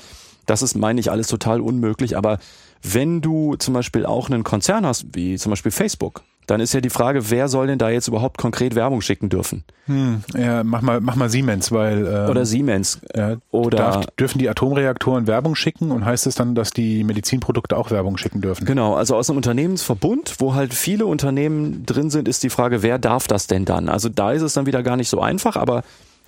das 0.46 0.62
ist, 0.62 0.76
meine 0.76 1.00
ich, 1.00 1.10
alles 1.10 1.28
total 1.28 1.60
unmöglich. 1.60 2.16
Aber 2.16 2.38
wenn 2.82 3.20
du 3.20 3.56
zum 3.56 3.74
Beispiel 3.74 4.06
auch 4.06 4.30
einen 4.30 4.44
Konzern 4.44 4.86
hast, 4.86 5.06
wie 5.12 5.36
zum 5.36 5.50
Beispiel 5.50 5.72
Facebook, 5.72 6.22
dann 6.46 6.60
ist 6.60 6.72
ja 6.72 6.80
die 6.80 6.90
Frage, 6.90 7.28
wer 7.30 7.48
soll 7.48 7.66
denn 7.66 7.78
da 7.78 7.90
jetzt 7.90 8.06
überhaupt 8.06 8.38
konkret 8.38 8.76
Werbung 8.76 9.00
schicken 9.00 9.28
dürfen? 9.28 9.64
Hm, 9.86 10.22
ja, 10.38 10.62
mach 10.62 10.80
mal, 10.80 11.00
mach 11.00 11.16
mal 11.16 11.28
Siemens, 11.28 11.72
weil 11.72 12.06
ähm, 12.06 12.30
Oder 12.30 12.46
Siemens. 12.46 13.00
ja, 13.16 13.36
oder- 13.50 13.76
darf, 13.78 14.06
dürfen 14.18 14.38
die 14.38 14.48
Atomreaktoren 14.48 15.26
Werbung 15.26 15.56
schicken 15.56 15.90
und 15.90 16.04
heißt 16.04 16.28
es 16.28 16.36
dann, 16.36 16.54
dass 16.54 16.70
die 16.70 17.02
Medizinprodukte 17.02 17.76
auch 17.76 17.90
Werbung 17.90 18.16
schicken 18.16 18.42
dürfen? 18.42 18.64
Genau, 18.64 18.94
also 18.94 19.16
aus 19.16 19.28
einem 19.28 19.38
Unternehmensverbund, 19.38 20.36
wo 20.38 20.54
halt 20.54 20.72
viele 20.72 21.06
Unternehmen 21.06 21.84
drin 21.84 22.10
sind, 22.10 22.28
ist 22.28 22.44
die 22.44 22.50
Frage, 22.50 22.84
wer 22.84 22.98
darf 23.00 23.26
das 23.26 23.48
denn 23.48 23.64
dann? 23.64 23.88
Also 23.88 24.08
da 24.08 24.30
ist 24.30 24.42
es 24.42 24.52
dann 24.52 24.66
wieder 24.66 24.84
gar 24.84 24.96
nicht 24.96 25.08
so 25.08 25.20
einfach, 25.20 25.56
aber 25.56 25.82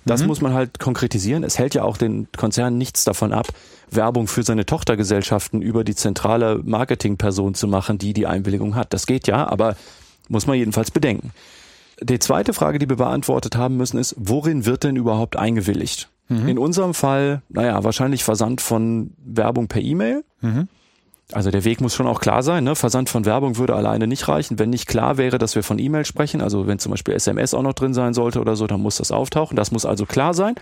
das 0.05 0.25
muss 0.25 0.41
man 0.41 0.53
halt 0.53 0.79
konkretisieren. 0.79 1.43
Es 1.43 1.59
hält 1.59 1.75
ja 1.75 1.83
auch 1.83 1.97
den 1.97 2.27
Konzern 2.35 2.77
nichts 2.77 3.03
davon 3.03 3.33
ab, 3.33 3.47
Werbung 3.91 4.27
für 4.27 4.43
seine 4.43 4.65
Tochtergesellschaften 4.65 5.61
über 5.61 5.83
die 5.83 5.95
zentrale 5.95 6.61
Marketingperson 6.63 7.53
zu 7.53 7.67
machen, 7.67 7.97
die 7.97 8.13
die 8.13 8.27
Einwilligung 8.27 8.75
hat. 8.75 8.93
Das 8.93 9.05
geht 9.05 9.27
ja, 9.27 9.47
aber 9.47 9.75
muss 10.27 10.47
man 10.47 10.57
jedenfalls 10.57 10.91
bedenken. 10.91 11.31
Die 12.01 12.19
zweite 12.19 12.53
Frage, 12.53 12.79
die 12.79 12.87
wir 12.87 12.95
beantwortet 12.95 13.57
haben 13.57 13.77
müssen, 13.77 13.97
ist, 13.97 14.15
worin 14.17 14.65
wird 14.65 14.83
denn 14.83 14.95
überhaupt 14.95 15.35
eingewilligt? 15.37 16.09
In 16.47 16.57
unserem 16.59 16.93
Fall, 16.93 17.41
naja, 17.49 17.83
wahrscheinlich 17.83 18.23
Versand 18.23 18.61
von 18.61 19.11
Werbung 19.25 19.67
per 19.67 19.81
E-Mail. 19.81 20.23
Also 21.31 21.51
der 21.51 21.63
Weg 21.63 21.79
muss 21.79 21.93
schon 21.93 22.07
auch 22.07 22.19
klar 22.19 22.41
sein. 22.41 22.63
Ne? 22.63 22.75
Versand 22.75 23.09
von 23.09 23.25
Werbung 23.25 23.57
würde 23.57 23.75
alleine 23.75 24.07
nicht 24.07 24.27
reichen. 24.27 24.57
Wenn 24.57 24.71
nicht 24.71 24.87
klar 24.87 25.17
wäre, 25.17 25.37
dass 25.37 25.55
wir 25.55 25.63
von 25.63 25.77
E-Mail 25.77 26.05
sprechen, 26.05 26.41
also 26.41 26.65
wenn 26.65 26.79
zum 26.79 26.91
Beispiel 26.91 27.13
SMS 27.13 27.53
auch 27.53 27.61
noch 27.61 27.73
drin 27.73 27.93
sein 27.93 28.13
sollte 28.13 28.41
oder 28.41 28.55
so, 28.55 28.65
dann 28.65 28.81
muss 28.81 28.97
das 28.97 29.11
auftauchen. 29.11 29.55
Das 29.55 29.71
muss 29.71 29.85
also 29.85 30.05
klar 30.05 30.33
sein. 30.33 30.55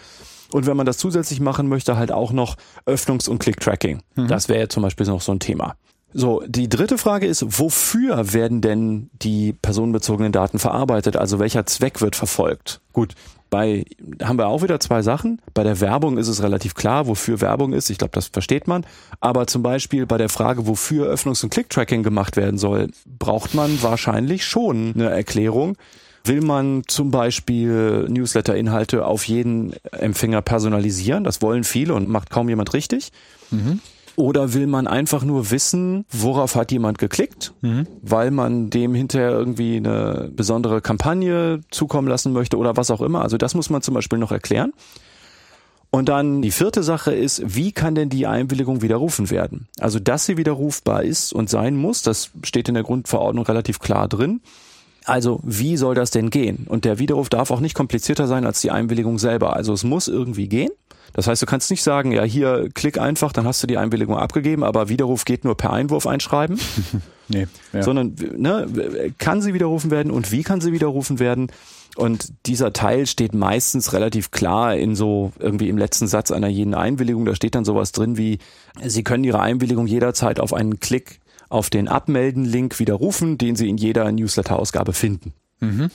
Und 0.52 0.66
wenn 0.66 0.78
man 0.78 0.86
das 0.86 0.98
zusätzlich 0.98 1.40
machen 1.40 1.68
möchte, 1.68 1.98
halt 1.98 2.12
auch 2.12 2.32
noch 2.32 2.56
Öffnungs- 2.86 3.30
und 3.30 3.40
Click-Tracking. 3.40 4.02
Das 4.16 4.50
wäre 4.50 4.68
zum 4.68 4.84
Beispiel 4.84 5.06
noch 5.06 5.22
so 5.22 5.32
ein 5.32 5.40
Thema. 5.40 5.76
So, 6.14 6.42
die 6.48 6.70
dritte 6.70 6.98
Frage 6.98 7.28
ist, 7.28 7.60
wofür 7.60 8.34
werden 8.34 8.62
denn 8.62 9.10
die 9.22 9.54
personenbezogenen 9.54 10.32
Daten 10.32 10.58
verarbeitet? 10.58 11.18
Also 11.18 11.38
welcher 11.40 11.66
Zweck 11.66 12.02
wird 12.02 12.16
verfolgt? 12.16 12.82
Gut, 12.94 13.14
bei 13.50 13.86
haben 14.24 14.38
wir 14.38 14.48
auch 14.48 14.62
wieder 14.62 14.80
zwei 14.80 15.02
Sachen. 15.02 15.42
Bei 15.54 15.64
der 15.64 15.80
Werbung 15.80 16.18
ist 16.18 16.28
es 16.28 16.44
relativ 16.44 16.76
klar, 16.76 17.08
wofür 17.08 17.42
Werbung 17.42 17.74
ist. 17.74 17.90
Ich 17.90 17.98
glaube, 17.98 18.12
das 18.14 18.28
versteht 18.28 18.68
man. 18.68 18.86
Aber 19.20 19.48
zum 19.48 19.64
Beispiel 19.64 20.06
bei 20.06 20.18
der 20.18 20.30
Frage, 20.30 20.68
wofür 20.68 21.12
Öffnungs- 21.12 21.44
und 21.44 21.50
Click-Tracking 21.50 22.04
gemacht 22.04 22.38
werden 22.38 22.58
soll, 22.58 22.90
braucht 23.06 23.54
man 23.54 23.82
wahrscheinlich 23.82 24.46
schon 24.46 24.94
eine 24.96 25.10
Erklärung. 25.10 25.78
Will 26.24 26.42
man 26.42 26.84
zum 26.88 27.10
Beispiel 27.12 28.06
Newsletter-Inhalte 28.10 29.06
auf 29.06 29.28
jeden 29.28 29.74
Empfänger 29.92 30.42
personalisieren? 30.42 31.24
Das 31.24 31.42
wollen 31.42 31.64
viele 31.64 31.94
und 31.94 32.10
macht 32.10 32.30
kaum 32.30 32.50
jemand 32.50 32.74
richtig. 32.74 33.12
Oder 34.18 34.56
will 34.56 34.66
man 34.66 34.88
einfach 34.88 35.24
nur 35.24 35.52
wissen, 35.52 36.06
worauf 36.12 36.56
hat 36.56 36.72
jemand 36.72 36.98
geklickt, 36.98 37.54
weil 38.02 38.32
man 38.32 38.72
dem 38.72 38.96
hinterher 38.96 39.30
irgendwie 39.30 39.78
eine 39.78 40.32
besondere 40.36 40.82
Kampagne 40.82 41.62
zukommen 41.70 42.08
lassen 42.08 42.34
möchte 42.34 42.58
oder 42.58 42.76
was 42.76 42.90
auch 42.90 43.02
immer. 43.02 43.22
Also 43.22 43.38
das 43.38 43.54
muss 43.54 43.70
man 43.70 43.84
zum 43.84 43.94
Beispiel 43.94 44.18
noch 44.18 44.32
erklären. 44.32 44.74
Und 45.90 46.10
dann 46.10 46.42
die 46.42 46.52
vierte 46.52 46.84
Sache 46.84 47.14
ist, 47.14 47.44
wie 47.46 47.72
kann 47.72 47.96
denn 47.96 48.10
die 48.10 48.28
Einwilligung 48.28 48.82
widerrufen 48.82 49.30
werden? 49.30 49.68
Also, 49.80 50.00
dass 50.00 50.26
sie 50.26 50.36
widerrufbar 50.36 51.04
ist 51.04 51.32
und 51.32 51.50
sein 51.50 51.76
muss, 51.76 52.02
das 52.02 52.32
steht 52.44 52.68
in 52.68 52.74
der 52.74 52.84
Grundverordnung 52.84 53.46
relativ 53.46 53.80
klar 53.80 54.08
drin. 54.08 54.42
Also, 55.06 55.40
wie 55.44 55.78
soll 55.78 55.96
das 55.96 56.12
denn 56.12 56.30
gehen? 56.30 56.66
Und 56.68 56.84
der 56.84 57.00
Widerruf 57.00 57.30
darf 57.30 57.52
auch 57.52 57.62
nicht 57.62 57.74
komplizierter 57.74 58.28
sein 58.28 58.46
als 58.46 58.60
die 58.60 58.72
Einwilligung 58.72 59.18
selber. 59.18 59.56
Also, 59.56 59.72
es 59.72 59.86
muss 59.86 60.10
irgendwie 60.10 60.50
gehen. 60.50 60.72
Das 61.14 61.28
heißt, 61.28 61.42
du 61.42 61.46
kannst 61.46 61.72
nicht 61.72 61.84
sagen, 61.84 62.12
ja, 62.12 62.24
hier 62.24 62.70
klick 62.74 63.00
einfach, 63.00 63.32
dann 63.32 63.46
hast 63.46 63.64
du 63.64 63.68
die 63.68 63.78
Einwilligung 63.78 64.18
abgegeben, 64.18 64.64
aber 64.64 64.90
Widerruf 64.90 65.26
geht 65.26 65.44
nur 65.46 65.56
per 65.56 65.74
Einwurf 65.74 66.08
einschreiben, 66.08 66.60
Nee, 67.30 67.48
ja. 67.74 67.84
sondern 67.84 68.16
ne, 68.38 68.68
kann 69.18 69.42
sie 69.42 69.54
widerrufen 69.54 69.92
werden 69.92 70.12
und 70.12 70.32
wie 70.32 70.44
kann 70.44 70.62
sie 70.62 70.72
widerrufen 70.72 71.20
werden? 71.20 71.52
Und 71.98 72.32
dieser 72.46 72.74
Teil 72.74 73.08
steht 73.08 73.34
meistens 73.34 73.92
relativ 73.92 74.32
klar 74.32 74.76
in 74.76 74.96
so 74.96 75.34
irgendwie 75.40 75.68
im 75.68 75.78
letzten 75.78 76.08
Satz 76.08 76.32
einer 76.32 76.48
jeden 76.48 76.76
Einwilligung. 76.76 77.26
Da 77.26 77.36
steht 77.36 77.56
dann 77.56 77.66
sowas 77.66 77.92
drin 77.92 78.18
wie, 78.18 78.38
Sie 78.86 79.04
können 79.04 79.24
Ihre 79.24 79.40
Einwilligung 79.40 79.88
jederzeit 79.88 80.40
auf 80.40 80.54
einen 80.54 80.80
Klick 80.80 81.20
auf 81.50 81.70
den 81.70 81.88
Abmelden-Link 81.88 82.78
widerrufen, 82.80 83.38
den 83.38 83.56
Sie 83.56 83.68
in 83.68 83.78
jeder 83.78 84.12
Newsletter-Ausgabe 84.12 84.94
finden. 84.94 85.34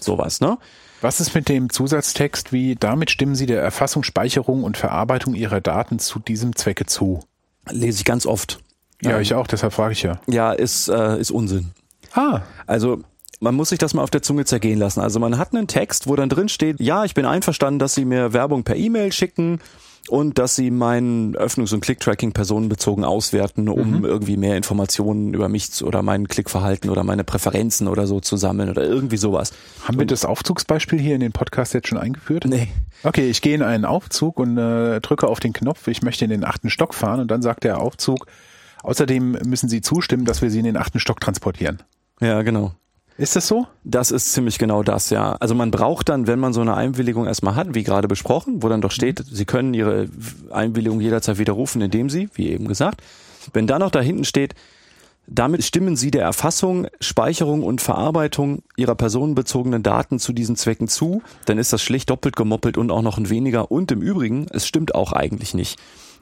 Sowas, 0.00 0.40
ne? 0.40 0.58
Was 1.02 1.20
ist 1.20 1.34
mit 1.34 1.48
dem 1.48 1.68
Zusatztext 1.68 2.52
wie, 2.52 2.76
damit 2.76 3.10
stimmen 3.10 3.34
Sie 3.34 3.46
der 3.46 3.60
Erfassung, 3.60 4.04
Speicherung 4.04 4.62
und 4.62 4.76
Verarbeitung 4.76 5.34
Ihrer 5.34 5.60
Daten 5.60 5.98
zu 5.98 6.20
diesem 6.20 6.54
Zwecke 6.54 6.86
zu? 6.86 7.20
Lese 7.68 7.98
ich 7.98 8.04
ganz 8.04 8.24
oft. 8.24 8.60
Ja, 9.02 9.16
Ähm, 9.16 9.22
ich 9.22 9.34
auch, 9.34 9.48
deshalb 9.48 9.72
frage 9.72 9.92
ich 9.92 10.02
ja. 10.02 10.20
Ja, 10.28 10.52
ist, 10.52 10.88
äh, 10.88 11.18
ist 11.20 11.32
Unsinn. 11.32 11.72
Ah, 12.14 12.42
Also 12.68 13.00
man 13.40 13.56
muss 13.56 13.70
sich 13.70 13.80
das 13.80 13.94
mal 13.94 14.02
auf 14.02 14.10
der 14.10 14.22
Zunge 14.22 14.44
zergehen 14.44 14.78
lassen. 14.78 15.00
Also 15.00 15.18
man 15.18 15.38
hat 15.38 15.52
einen 15.52 15.66
Text, 15.66 16.06
wo 16.06 16.14
dann 16.14 16.28
drin 16.28 16.48
steht, 16.48 16.78
ja, 16.78 17.04
ich 17.04 17.14
bin 17.14 17.26
einverstanden, 17.26 17.80
dass 17.80 17.94
Sie 17.94 18.04
mir 18.04 18.32
Werbung 18.32 18.62
per 18.62 18.76
E-Mail 18.76 19.12
schicken 19.12 19.58
und 20.08 20.38
dass 20.38 20.56
sie 20.56 20.70
mein 20.70 21.36
Öffnungs- 21.36 21.72
und 21.72 21.80
Click-Tracking 21.80 22.32
personenbezogen 22.32 23.04
auswerten, 23.04 23.68
um 23.68 23.98
mhm. 23.98 24.04
irgendwie 24.04 24.36
mehr 24.36 24.56
Informationen 24.56 25.32
über 25.34 25.48
mich 25.48 25.82
oder 25.84 26.02
mein 26.02 26.28
Klickverhalten 26.28 26.90
oder 26.90 27.04
meine 27.04 27.24
Präferenzen 27.24 27.88
oder 27.88 28.06
so 28.06 28.20
zu 28.20 28.36
sammeln 28.36 28.68
oder 28.68 28.84
irgendwie 28.84 29.16
sowas. 29.16 29.52
Haben 29.84 29.98
wir 29.98 30.06
das 30.06 30.24
Aufzugsbeispiel 30.24 31.00
hier 31.00 31.14
in 31.14 31.20
den 31.20 31.32
Podcast 31.32 31.74
jetzt 31.74 31.88
schon 31.88 31.98
eingeführt? 31.98 32.44
Nee. 32.46 32.68
Okay, 33.04 33.28
ich 33.30 33.42
gehe 33.42 33.54
in 33.54 33.62
einen 33.62 33.84
Aufzug 33.84 34.38
und 34.38 34.58
äh, 34.58 35.00
drücke 35.00 35.28
auf 35.28 35.40
den 35.40 35.52
Knopf, 35.52 35.86
ich 35.88 36.02
möchte 36.02 36.24
in 36.24 36.30
den 36.30 36.44
achten 36.44 36.70
Stock 36.70 36.94
fahren 36.94 37.20
und 37.20 37.30
dann 37.30 37.42
sagt 37.42 37.64
der 37.64 37.80
Aufzug, 37.80 38.26
außerdem 38.82 39.38
müssen 39.44 39.68
Sie 39.68 39.80
zustimmen, 39.80 40.24
dass 40.24 40.42
wir 40.42 40.50
Sie 40.50 40.58
in 40.58 40.64
den 40.64 40.76
achten 40.76 41.00
Stock 41.00 41.20
transportieren. 41.20 41.82
Ja, 42.20 42.42
genau. 42.42 42.72
Ist 43.18 43.36
das 43.36 43.46
so? 43.46 43.66
Das 43.84 44.10
ist 44.10 44.32
ziemlich 44.32 44.58
genau 44.58 44.82
das, 44.82 45.10
ja. 45.10 45.34
Also 45.34 45.54
man 45.54 45.70
braucht 45.70 46.08
dann, 46.08 46.26
wenn 46.26 46.38
man 46.38 46.52
so 46.52 46.60
eine 46.60 46.74
Einwilligung 46.74 47.26
erstmal 47.26 47.54
hat, 47.54 47.74
wie 47.74 47.82
gerade 47.82 48.08
besprochen, 48.08 48.62
wo 48.62 48.68
dann 48.68 48.80
doch 48.80 48.90
steht, 48.90 49.22
Sie 49.30 49.44
können 49.44 49.74
Ihre 49.74 50.08
Einwilligung 50.50 51.00
jederzeit 51.00 51.38
widerrufen, 51.38 51.82
indem 51.82 52.08
Sie, 52.08 52.28
wie 52.34 52.48
eben 52.48 52.68
gesagt, 52.68 53.02
wenn 53.52 53.66
da 53.66 53.78
noch 53.78 53.90
da 53.90 54.00
hinten 54.00 54.24
steht, 54.24 54.54
damit 55.26 55.64
stimmen 55.64 55.96
Sie 55.96 56.10
der 56.10 56.22
Erfassung, 56.22 56.88
Speicherung 57.00 57.62
und 57.62 57.80
Verarbeitung 57.80 58.62
Ihrer 58.76 58.94
personenbezogenen 58.94 59.82
Daten 59.82 60.18
zu 60.18 60.32
diesen 60.32 60.56
Zwecken 60.56 60.88
zu, 60.88 61.22
dann 61.44 61.58
ist 61.58 61.72
das 61.72 61.82
schlicht 61.82 62.10
doppelt 62.10 62.34
gemoppelt 62.34 62.76
und 62.76 62.90
auch 62.90 63.02
noch 63.02 63.18
ein 63.18 63.30
weniger. 63.30 63.70
Und 63.70 63.92
im 63.92 64.02
Übrigen, 64.02 64.46
es 64.50 64.66
stimmt 64.66 64.94
auch 64.94 65.12
eigentlich 65.12 65.54
nicht. 65.54 65.78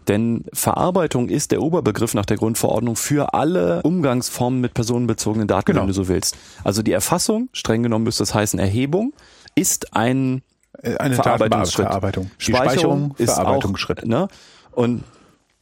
Denn 0.08 0.44
Verarbeitung 0.52 1.28
ist 1.28 1.52
der 1.52 1.62
Oberbegriff 1.62 2.14
nach 2.14 2.26
der 2.26 2.36
Grundverordnung 2.36 2.96
für 2.96 3.34
alle 3.34 3.82
Umgangsformen 3.82 4.60
mit 4.60 4.74
personenbezogenen 4.74 5.46
Daten, 5.46 5.66
genau. 5.66 5.82
wenn 5.82 5.88
du 5.88 5.94
so 5.94 6.08
willst. 6.08 6.36
Also 6.64 6.82
die 6.82 6.92
Erfassung, 6.92 7.48
streng 7.52 7.82
genommen 7.82 8.04
müsste 8.04 8.22
das 8.22 8.34
heißen 8.34 8.58
Erhebung, 8.58 9.12
ist 9.54 9.94
ein 9.94 10.42
äh, 10.82 10.96
eine 10.96 11.16
Verarbeitungsschritt. 11.16 11.86
Verarbeitung. 11.86 12.30
Die 12.38 12.44
Speicherung, 12.44 13.14
ist 13.18 13.34
Verarbeitungsschritt. 13.34 14.02
Auch, 14.02 14.08
ne? 14.08 14.28
Und 14.72 15.04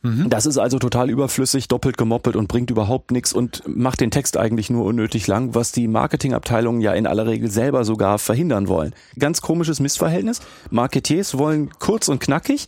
mhm. 0.03 0.31
Das 0.31 0.47
ist 0.47 0.59
also 0.59 0.79
total 0.79 1.11
überflüssig, 1.11 1.69
doppelt 1.69 1.97
gemoppelt 1.97 2.37
und 2.37 2.47
bringt 2.47 2.71
überhaupt 2.71 3.11
nichts 3.11 3.33
und 3.33 3.63
macht 3.67 4.01
den 4.01 4.11
Text 4.11 4.37
eigentlich 4.37 4.71
nur 4.71 4.85
unnötig 4.85 5.27
lang, 5.27 5.55
was 5.55 5.73
die 5.73 5.89
Marketingabteilungen 5.89 6.81
ja 6.81 6.93
in 6.93 7.07
aller 7.07 7.27
Regel 7.27 7.51
selber 7.51 7.85
sogar 7.85 8.19
verhindern 8.19 8.69
wollen. 8.69 8.95
Ganz 9.19 9.41
komisches 9.43 9.81
Missverhältnis. 9.81 10.41
Marketiers 10.71 11.37
wollen 11.37 11.71
kurz 11.79 12.09
und 12.09 12.21
knackig 12.21 12.67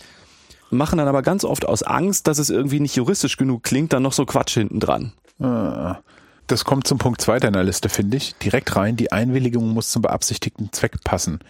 machen 0.71 0.99
dann 0.99 1.09
aber 1.09 1.23
ganz 1.23 1.45
oft 1.45 1.67
aus 1.67 1.83
Angst, 1.83 2.27
dass 2.27 2.39
es 2.39 2.51
irgendwie 2.51 2.81
nicht 2.81 2.97
juristisch 2.97 3.37
genug 3.37 3.63
klingt, 3.63 3.93
dann 3.93 4.03
noch 4.03 4.13
so 4.13 4.25
Quatsch 4.25 4.55
hinten 4.55 4.81
dran. 4.81 5.13
Ah, 5.41 5.99
das 6.47 6.65
kommt 6.65 6.87
zum 6.87 6.99
Punkt 6.99 7.21
2 7.21 7.41
deiner 7.41 7.63
Liste, 7.63 7.89
finde 7.89 8.17
ich. 8.17 8.35
Direkt 8.37 8.75
rein, 8.77 8.97
die 8.97 9.13
Einwilligung 9.13 9.71
muss 9.71 9.91
zum 9.91 10.03
beabsichtigten 10.03 10.73
Zweck 10.73 11.03
passen. 11.05 11.41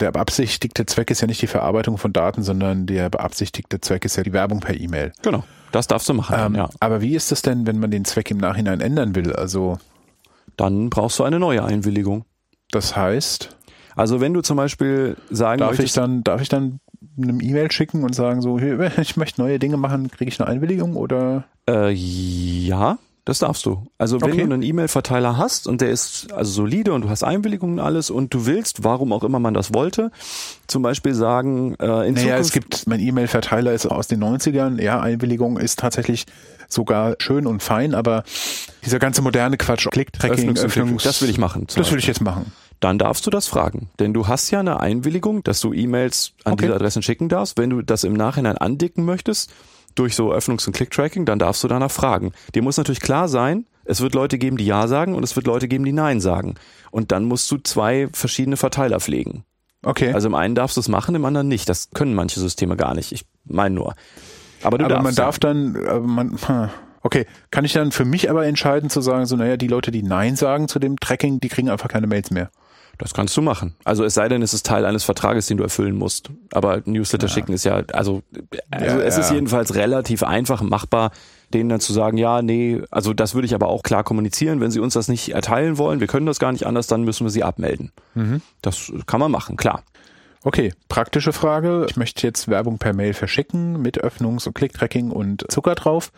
Der 0.00 0.12
beabsichtigte 0.12 0.86
Zweck 0.86 1.10
ist 1.10 1.20
ja 1.20 1.26
nicht 1.26 1.42
die 1.42 1.48
Verarbeitung 1.48 1.98
von 1.98 2.12
Daten, 2.12 2.44
sondern 2.44 2.86
der 2.86 3.10
beabsichtigte 3.10 3.80
Zweck 3.80 4.04
ist 4.04 4.16
ja 4.16 4.22
die 4.22 4.32
Werbung 4.32 4.60
per 4.60 4.78
E-Mail. 4.78 5.12
Genau, 5.22 5.42
das 5.72 5.88
darfst 5.88 6.08
du 6.08 6.14
machen. 6.14 6.36
Ähm, 6.38 6.54
ja. 6.54 6.70
Aber 6.78 7.00
wie 7.00 7.16
ist 7.16 7.32
das 7.32 7.42
denn, 7.42 7.66
wenn 7.66 7.80
man 7.80 7.90
den 7.90 8.04
Zweck 8.04 8.30
im 8.30 8.38
Nachhinein 8.38 8.80
ändern 8.80 9.16
will? 9.16 9.32
Also 9.32 9.78
dann 10.56 10.88
brauchst 10.88 11.18
du 11.18 11.24
eine 11.24 11.40
neue 11.40 11.64
Einwilligung. 11.64 12.24
Das 12.70 12.94
heißt? 12.94 13.56
Also 13.96 14.20
wenn 14.20 14.34
du 14.34 14.42
zum 14.42 14.56
Beispiel 14.56 15.16
sagen 15.30 15.58
darf 15.58 15.78
ich 15.80 15.92
dann 15.92 16.22
darf 16.22 16.40
ich 16.40 16.48
dann 16.48 16.78
einem 17.22 17.40
E-Mail 17.40 17.70
schicken 17.70 18.04
und 18.04 18.14
sagen 18.14 18.42
so, 18.42 18.58
ich 19.00 19.16
möchte 19.16 19.40
neue 19.40 19.58
Dinge 19.58 19.76
machen, 19.76 20.10
kriege 20.10 20.30
ich 20.30 20.40
eine 20.40 20.48
Einwilligung 20.48 20.96
oder? 20.96 21.44
Äh, 21.68 21.92
ja, 21.92 22.98
das 23.28 23.40
darfst 23.40 23.66
du. 23.66 23.86
Also 23.98 24.22
wenn 24.22 24.30
okay. 24.30 24.38
du 24.38 24.44
einen 24.44 24.62
E-Mail-Verteiler 24.62 25.36
hast 25.36 25.68
und 25.68 25.82
der 25.82 25.90
ist 25.90 26.32
also 26.32 26.50
solide 26.50 26.94
und 26.94 27.02
du 27.02 27.10
hast 27.10 27.22
Einwilligungen 27.22 27.78
und 27.78 27.84
alles 27.84 28.08
und 28.08 28.32
du 28.32 28.46
willst, 28.46 28.84
warum 28.84 29.12
auch 29.12 29.22
immer 29.22 29.38
man 29.38 29.52
das 29.52 29.74
wollte, 29.74 30.10
zum 30.66 30.82
Beispiel 30.82 31.12
sagen, 31.12 31.74
äh, 31.78 32.08
in 32.08 32.14
naja, 32.14 32.14
Zukunft 32.14 32.40
es 32.40 32.52
gibt, 32.52 32.86
mein 32.86 33.00
E-Mail-Verteiler 33.00 33.74
ist 33.74 33.84
aus 33.84 34.08
den 34.08 34.24
90ern, 34.24 34.80
ja, 34.80 34.98
Einwilligung 35.00 35.58
ist 35.58 35.78
tatsächlich 35.78 36.24
sogar 36.68 37.16
schön 37.18 37.46
und 37.46 37.62
fein, 37.62 37.94
aber 37.94 38.24
dieser 38.86 38.98
ganze 38.98 39.20
moderne 39.20 39.58
Quatsch, 39.58 39.88
Klick-Tracking, 39.90 40.50
Öffnungs, 40.50 40.64
Öffnungs 40.64 41.02
das 41.02 41.20
will 41.20 41.28
ich 41.28 41.36
machen. 41.36 41.66
Das 41.74 41.92
will 41.92 41.98
ich 41.98 42.06
jetzt 42.06 42.22
machen 42.22 42.50
dann 42.80 42.98
darfst 42.98 43.26
du 43.26 43.30
das 43.30 43.48
fragen. 43.48 43.90
Denn 43.98 44.14
du 44.14 44.28
hast 44.28 44.50
ja 44.50 44.60
eine 44.60 44.80
Einwilligung, 44.80 45.42
dass 45.42 45.60
du 45.60 45.72
E-Mails 45.72 46.32
an 46.44 46.54
okay. 46.54 46.62
diese 46.62 46.74
Adressen 46.74 47.02
schicken 47.02 47.28
darfst. 47.28 47.58
Wenn 47.58 47.70
du 47.70 47.82
das 47.82 48.04
im 48.04 48.12
Nachhinein 48.12 48.56
andicken 48.56 49.04
möchtest, 49.04 49.52
durch 49.94 50.14
so 50.14 50.32
Öffnungs- 50.32 50.66
und 50.66 50.74
Click-Tracking, 50.74 51.24
dann 51.24 51.38
darfst 51.38 51.64
du 51.64 51.68
danach 51.68 51.90
fragen. 51.90 52.32
Dir 52.54 52.62
muss 52.62 52.76
natürlich 52.76 53.00
klar 53.00 53.28
sein, 53.28 53.66
es 53.84 54.00
wird 54.00 54.14
Leute 54.14 54.38
geben, 54.38 54.56
die 54.56 54.66
Ja 54.66 54.86
sagen 54.86 55.14
und 55.14 55.24
es 55.24 55.34
wird 55.34 55.46
Leute 55.46 55.66
geben, 55.66 55.84
die 55.84 55.92
Nein 55.92 56.20
sagen. 56.20 56.54
Und 56.90 57.10
dann 57.10 57.24
musst 57.24 57.50
du 57.50 57.56
zwei 57.58 58.08
verschiedene 58.12 58.56
Verteiler 58.56 59.00
pflegen. 59.00 59.44
Okay. 59.82 60.12
Also 60.12 60.28
im 60.28 60.34
einen 60.34 60.54
darfst 60.54 60.76
du 60.76 60.80
es 60.80 60.88
machen, 60.88 61.14
im 61.14 61.24
anderen 61.24 61.48
nicht. 61.48 61.68
Das 61.68 61.90
können 61.90 62.14
manche 62.14 62.40
Systeme 62.40 62.76
gar 62.76 62.94
nicht. 62.94 63.12
Ich 63.12 63.24
meine 63.44 63.74
nur. 63.74 63.94
Aber, 64.62 64.78
du 64.78 64.84
aber 64.84 65.02
man 65.02 65.14
darf 65.14 65.38
dann, 65.38 65.76
aber 65.86 66.06
man, 66.06 66.38
okay, 67.02 67.26
kann 67.50 67.64
ich 67.64 67.72
dann 67.72 67.92
für 67.92 68.04
mich 68.04 68.28
aber 68.28 68.46
entscheiden 68.46 68.90
zu 68.90 69.00
sagen, 69.00 69.26
so, 69.26 69.36
naja, 69.36 69.56
die 69.56 69.68
Leute, 69.68 69.90
die 69.90 70.02
Nein 70.02 70.36
sagen 70.36 70.68
zu 70.68 70.78
dem 70.78 70.98
Tracking, 70.98 71.40
die 71.40 71.48
kriegen 71.48 71.70
einfach 71.70 71.88
keine 71.88 72.06
Mails 72.06 72.30
mehr. 72.30 72.50
Das 72.98 73.14
kannst 73.14 73.36
du 73.36 73.42
machen. 73.42 73.76
Also 73.84 74.04
es 74.04 74.14
sei 74.14 74.28
denn, 74.28 74.42
es 74.42 74.52
ist 74.52 74.66
Teil 74.66 74.84
eines 74.84 75.04
Vertrages, 75.04 75.46
den 75.46 75.56
du 75.56 75.62
erfüllen 75.62 75.96
musst. 75.96 76.30
Aber 76.52 76.82
Newsletter 76.84 77.28
ja. 77.28 77.32
schicken 77.32 77.52
ist 77.52 77.64
ja, 77.64 77.82
also, 77.92 78.22
also 78.70 78.98
ja, 78.98 79.02
es 79.02 79.14
ja. 79.14 79.22
ist 79.22 79.30
jedenfalls 79.30 79.76
relativ 79.76 80.24
einfach 80.24 80.62
machbar, 80.62 81.12
denen 81.54 81.68
dann 81.68 81.80
zu 81.80 81.92
sagen, 81.92 82.18
ja, 82.18 82.42
nee, 82.42 82.82
also 82.90 83.14
das 83.14 83.34
würde 83.34 83.46
ich 83.46 83.54
aber 83.54 83.68
auch 83.68 83.84
klar 83.84 84.02
kommunizieren. 84.02 84.60
Wenn 84.60 84.72
sie 84.72 84.80
uns 84.80 84.94
das 84.94 85.06
nicht 85.06 85.30
erteilen 85.30 85.78
wollen, 85.78 86.00
wir 86.00 86.08
können 86.08 86.26
das 86.26 86.40
gar 86.40 86.50
nicht 86.50 86.66
anders, 86.66 86.88
dann 86.88 87.04
müssen 87.04 87.24
wir 87.24 87.30
sie 87.30 87.44
abmelden. 87.44 87.92
Mhm. 88.14 88.42
Das 88.62 88.92
kann 89.06 89.20
man 89.20 89.30
machen, 89.30 89.56
klar. 89.56 89.84
Okay, 90.42 90.72
praktische 90.88 91.32
Frage. 91.32 91.86
Ich 91.88 91.96
möchte 91.96 92.26
jetzt 92.26 92.48
Werbung 92.48 92.78
per 92.78 92.94
Mail 92.94 93.14
verschicken 93.14 93.80
mit 93.80 94.02
Öffnungs- 94.02 94.46
und 94.46 94.54
Click-Tracking 94.54 95.10
und 95.10 95.44
Zucker 95.50 95.74
drauf. 95.74 96.12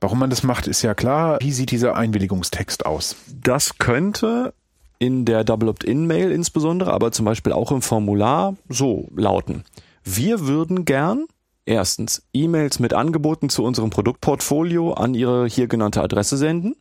Warum 0.00 0.18
man 0.18 0.30
das 0.30 0.42
macht, 0.42 0.66
ist 0.66 0.82
ja 0.82 0.94
klar. 0.94 1.38
Wie 1.40 1.52
sieht 1.52 1.70
dieser 1.70 1.96
Einwilligungstext 1.96 2.84
aus? 2.84 3.16
Das 3.32 3.78
könnte 3.78 4.52
in 4.98 5.24
der 5.24 5.44
Double 5.44 5.68
Opt-in-Mail 5.68 6.30
insbesondere, 6.30 6.92
aber 6.92 7.12
zum 7.12 7.24
Beispiel 7.24 7.52
auch 7.52 7.70
im 7.72 7.82
Formular 7.82 8.56
so 8.68 9.08
lauten. 9.14 9.64
Wir 10.04 10.46
würden 10.46 10.84
gern 10.84 11.26
erstens 11.66 12.22
E-Mails 12.32 12.78
mit 12.78 12.94
Angeboten 12.94 13.48
zu 13.48 13.64
unserem 13.64 13.90
Produktportfolio 13.90 14.92
an 14.92 15.14
Ihre 15.14 15.46
hier 15.46 15.66
genannte 15.66 16.02
Adresse 16.02 16.36
senden 16.36 16.76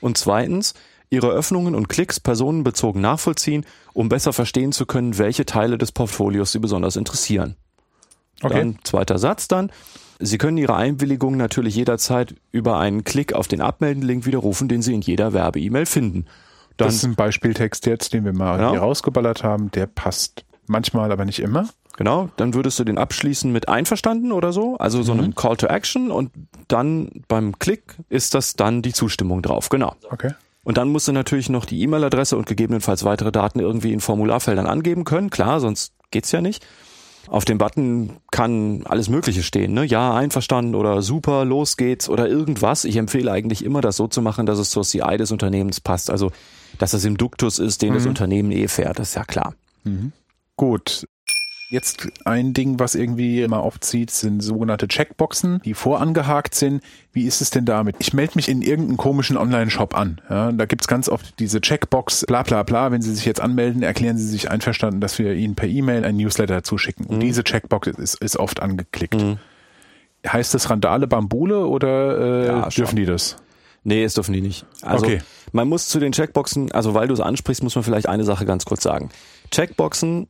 und 0.00 0.16
zweitens 0.16 0.74
Ihre 1.10 1.28
Öffnungen 1.28 1.74
und 1.74 1.88
Klicks 1.88 2.20
personenbezogen 2.20 3.00
nachvollziehen, 3.00 3.64
um 3.94 4.08
besser 4.08 4.32
verstehen 4.32 4.72
zu 4.72 4.86
können, 4.86 5.18
welche 5.18 5.46
Teile 5.46 5.78
des 5.78 5.92
Portfolios 5.92 6.52
Sie 6.52 6.58
besonders 6.58 6.96
interessieren. 6.96 7.56
Okay. 8.42 8.58
Dann 8.58 8.78
zweiter 8.84 9.18
Satz 9.18 9.48
dann. 9.48 9.72
Sie 10.20 10.38
können 10.38 10.58
Ihre 10.58 10.76
Einwilligung 10.76 11.36
natürlich 11.36 11.76
jederzeit 11.76 12.34
über 12.52 12.78
einen 12.78 13.04
Klick 13.04 13.32
auf 13.32 13.48
den 13.48 13.60
Abmelden-Link 13.60 14.26
widerrufen, 14.26 14.68
den 14.68 14.82
Sie 14.82 14.94
in 14.94 15.00
jeder 15.00 15.32
Werbe-E-Mail 15.32 15.86
finden. 15.86 16.26
Das 16.86 16.94
ist 16.94 17.04
ein 17.04 17.14
Beispieltext 17.14 17.86
jetzt, 17.86 18.12
den 18.12 18.24
wir 18.24 18.32
mal 18.32 18.56
genau. 18.56 18.70
hier 18.70 18.80
rausgeballert 18.80 19.42
haben. 19.42 19.70
Der 19.72 19.86
passt 19.86 20.44
manchmal, 20.66 21.12
aber 21.12 21.24
nicht 21.24 21.40
immer. 21.40 21.68
Genau, 21.98 22.28
dann 22.36 22.54
würdest 22.54 22.78
du 22.78 22.84
den 22.84 22.96
abschließen 22.96 23.50
mit 23.50 23.68
einverstanden 23.68 24.30
oder 24.30 24.52
so, 24.52 24.76
also 24.76 25.02
so 25.02 25.14
mhm. 25.14 25.20
einem 25.20 25.34
Call 25.34 25.56
to 25.56 25.66
Action 25.66 26.12
und 26.12 26.30
dann 26.68 27.24
beim 27.26 27.58
Klick 27.58 27.96
ist 28.08 28.34
das 28.34 28.54
dann 28.54 28.82
die 28.82 28.92
Zustimmung 28.92 29.42
drauf, 29.42 29.68
genau. 29.68 29.96
Okay. 30.08 30.32
Und 30.62 30.78
dann 30.78 30.90
musst 30.90 31.08
du 31.08 31.12
natürlich 31.12 31.48
noch 31.48 31.64
die 31.64 31.82
E-Mail-Adresse 31.82 32.36
und 32.36 32.46
gegebenenfalls 32.46 33.04
weitere 33.04 33.32
Daten 33.32 33.58
irgendwie 33.58 33.92
in 33.92 33.98
Formularfeldern 33.98 34.68
angeben 34.68 35.02
können, 35.02 35.30
klar, 35.30 35.58
sonst 35.58 35.92
geht's 36.12 36.30
ja 36.30 36.40
nicht. 36.40 36.64
Auf 37.26 37.44
dem 37.44 37.58
Button 37.58 38.18
kann 38.30 38.84
alles 38.84 39.08
Mögliche 39.08 39.42
stehen, 39.42 39.74
ne? 39.74 39.84
Ja, 39.84 40.14
einverstanden 40.14 40.76
oder 40.76 41.02
super, 41.02 41.44
los 41.44 41.76
geht's 41.76 42.08
oder 42.08 42.28
irgendwas. 42.28 42.84
Ich 42.84 42.96
empfehle 42.96 43.32
eigentlich 43.32 43.64
immer, 43.64 43.80
das 43.80 43.96
so 43.96 44.06
zu 44.06 44.22
machen, 44.22 44.46
dass 44.46 44.58
es 44.60 44.70
zur 44.70 44.84
CI 44.84 45.16
des 45.18 45.32
Unternehmens 45.32 45.80
passt. 45.80 46.10
Also 46.10 46.30
dass 46.78 46.92
das 46.92 47.04
im 47.04 47.16
Duktus 47.16 47.58
ist, 47.58 47.82
den 47.82 47.90
mhm. 47.90 47.94
das 47.94 48.06
Unternehmen 48.06 48.50
eh 48.52 48.68
fährt, 48.68 48.98
das 48.98 49.10
ist 49.10 49.14
ja 49.14 49.24
klar. 49.24 49.54
Mhm. 49.84 50.12
Gut. 50.56 51.06
Jetzt 51.70 52.08
ein 52.24 52.54
Ding, 52.54 52.78
was 52.78 52.94
irgendwie 52.94 53.42
immer 53.42 53.60
aufzieht, 53.60 54.10
sind 54.10 54.40
sogenannte 54.40 54.88
Checkboxen, 54.88 55.60
die 55.66 55.74
vorangehakt 55.74 56.54
sind. 56.54 56.82
Wie 57.12 57.26
ist 57.26 57.42
es 57.42 57.50
denn 57.50 57.66
damit? 57.66 57.96
Ich 57.98 58.14
melde 58.14 58.32
mich 58.36 58.48
in 58.48 58.62
irgendeinen 58.62 58.96
komischen 58.96 59.36
Online-Shop 59.36 59.94
an. 59.94 60.18
Ja, 60.30 60.50
da 60.50 60.64
gibt's 60.64 60.88
ganz 60.88 61.10
oft 61.10 61.38
diese 61.38 61.60
Checkbox, 61.60 62.24
bla 62.26 62.42
bla 62.42 62.62
bla. 62.62 62.90
Wenn 62.90 63.02
Sie 63.02 63.14
sich 63.14 63.26
jetzt 63.26 63.42
anmelden, 63.42 63.82
erklären 63.82 64.16
Sie 64.16 64.26
sich 64.26 64.50
einverstanden, 64.50 65.02
dass 65.02 65.18
wir 65.18 65.34
Ihnen 65.34 65.56
per 65.56 65.68
E-Mail 65.68 66.06
ein 66.06 66.16
Newsletter 66.16 66.62
zuschicken. 66.62 67.04
Und 67.04 67.16
mhm. 67.16 67.20
diese 67.20 67.44
Checkbox 67.44 67.88
ist, 67.88 68.14
ist 68.14 68.38
oft 68.38 68.62
angeklickt. 68.62 69.20
Mhm. 69.20 69.36
Heißt 70.26 70.54
das 70.54 70.70
Randale 70.70 71.06
Bambule 71.06 71.66
oder 71.66 72.18
äh, 72.18 72.46
ja, 72.46 72.68
dürfen 72.70 72.96
die 72.96 73.04
das? 73.04 73.36
Nee, 73.84 74.04
das 74.04 74.14
dürfen 74.14 74.32
die 74.32 74.40
nicht. 74.40 74.66
Also 74.82 75.06
okay. 75.06 75.20
man 75.52 75.68
muss 75.68 75.88
zu 75.88 75.98
den 76.00 76.12
Checkboxen, 76.12 76.72
also 76.72 76.94
weil 76.94 77.08
du 77.08 77.14
es 77.14 77.20
ansprichst, 77.20 77.62
muss 77.62 77.74
man 77.74 77.84
vielleicht 77.84 78.08
eine 78.08 78.24
Sache 78.24 78.44
ganz 78.44 78.64
kurz 78.64 78.82
sagen. 78.82 79.10
Checkboxen 79.50 80.28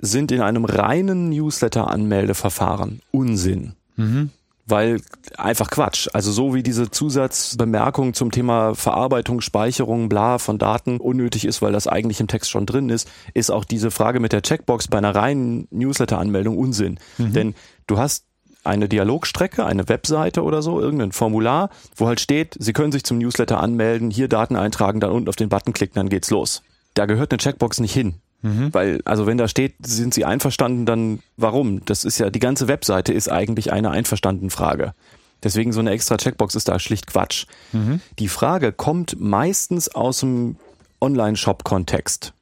sind 0.00 0.32
in 0.32 0.40
einem 0.40 0.64
reinen 0.64 1.28
Newsletter-Anmeldeverfahren 1.30 3.00
Unsinn. 3.10 3.74
Mhm. 3.96 4.30
Weil 4.66 5.00
einfach 5.36 5.70
Quatsch. 5.70 6.08
Also 6.12 6.30
so 6.30 6.54
wie 6.54 6.62
diese 6.62 6.90
Zusatzbemerkung 6.90 8.12
zum 8.12 8.30
Thema 8.30 8.74
Verarbeitung, 8.74 9.40
Speicherung, 9.40 10.10
bla 10.10 10.38
von 10.38 10.58
Daten 10.58 10.98
unnötig 10.98 11.46
ist, 11.46 11.62
weil 11.62 11.72
das 11.72 11.86
eigentlich 11.86 12.20
im 12.20 12.28
Text 12.28 12.50
schon 12.50 12.66
drin 12.66 12.90
ist, 12.90 13.08
ist 13.32 13.50
auch 13.50 13.64
diese 13.64 13.90
Frage 13.90 14.20
mit 14.20 14.32
der 14.32 14.42
Checkbox 14.42 14.88
bei 14.88 14.98
einer 14.98 15.14
reinen 15.14 15.66
Newsletter-Anmeldung 15.70 16.58
Unsinn. 16.58 17.00
Mhm. 17.16 17.32
Denn 17.32 17.54
du 17.86 17.98
hast 17.98 18.27
eine 18.68 18.88
Dialogstrecke, 18.88 19.64
eine 19.64 19.88
Webseite 19.88 20.42
oder 20.42 20.62
so, 20.62 20.80
irgendein 20.80 21.12
Formular, 21.12 21.70
wo 21.96 22.06
halt 22.06 22.20
steht, 22.20 22.56
Sie 22.58 22.72
können 22.72 22.92
sich 22.92 23.04
zum 23.04 23.18
Newsletter 23.18 23.60
anmelden, 23.60 24.10
hier 24.10 24.28
Daten 24.28 24.56
eintragen, 24.56 25.00
dann 25.00 25.10
unten 25.10 25.28
auf 25.28 25.36
den 25.36 25.48
Button 25.48 25.72
klicken, 25.72 25.96
dann 25.96 26.08
geht's 26.08 26.30
los. 26.30 26.62
Da 26.94 27.06
gehört 27.06 27.32
eine 27.32 27.38
Checkbox 27.38 27.80
nicht 27.80 27.92
hin. 27.92 28.14
Mhm. 28.42 28.72
Weil, 28.72 29.00
also 29.04 29.26
wenn 29.26 29.38
da 29.38 29.48
steht, 29.48 29.74
sind 29.84 30.14
Sie 30.14 30.24
einverstanden, 30.24 30.86
dann 30.86 31.20
warum? 31.36 31.84
Das 31.84 32.04
ist 32.04 32.18
ja, 32.18 32.30
die 32.30 32.38
ganze 32.38 32.68
Webseite 32.68 33.12
ist 33.12 33.28
eigentlich 33.28 33.72
eine 33.72 33.90
Einverstanden-Frage. 33.90 34.94
Deswegen 35.42 35.72
so 35.72 35.80
eine 35.80 35.90
extra 35.90 36.16
Checkbox 36.16 36.54
ist 36.54 36.68
da 36.68 36.78
schlicht 36.78 37.06
Quatsch. 37.06 37.46
Mhm. 37.72 38.00
Die 38.18 38.28
Frage 38.28 38.72
kommt 38.72 39.18
meistens 39.18 39.88
aus 39.88 40.20
dem 40.20 40.56
Online-Shop-Kontext. 41.00 42.32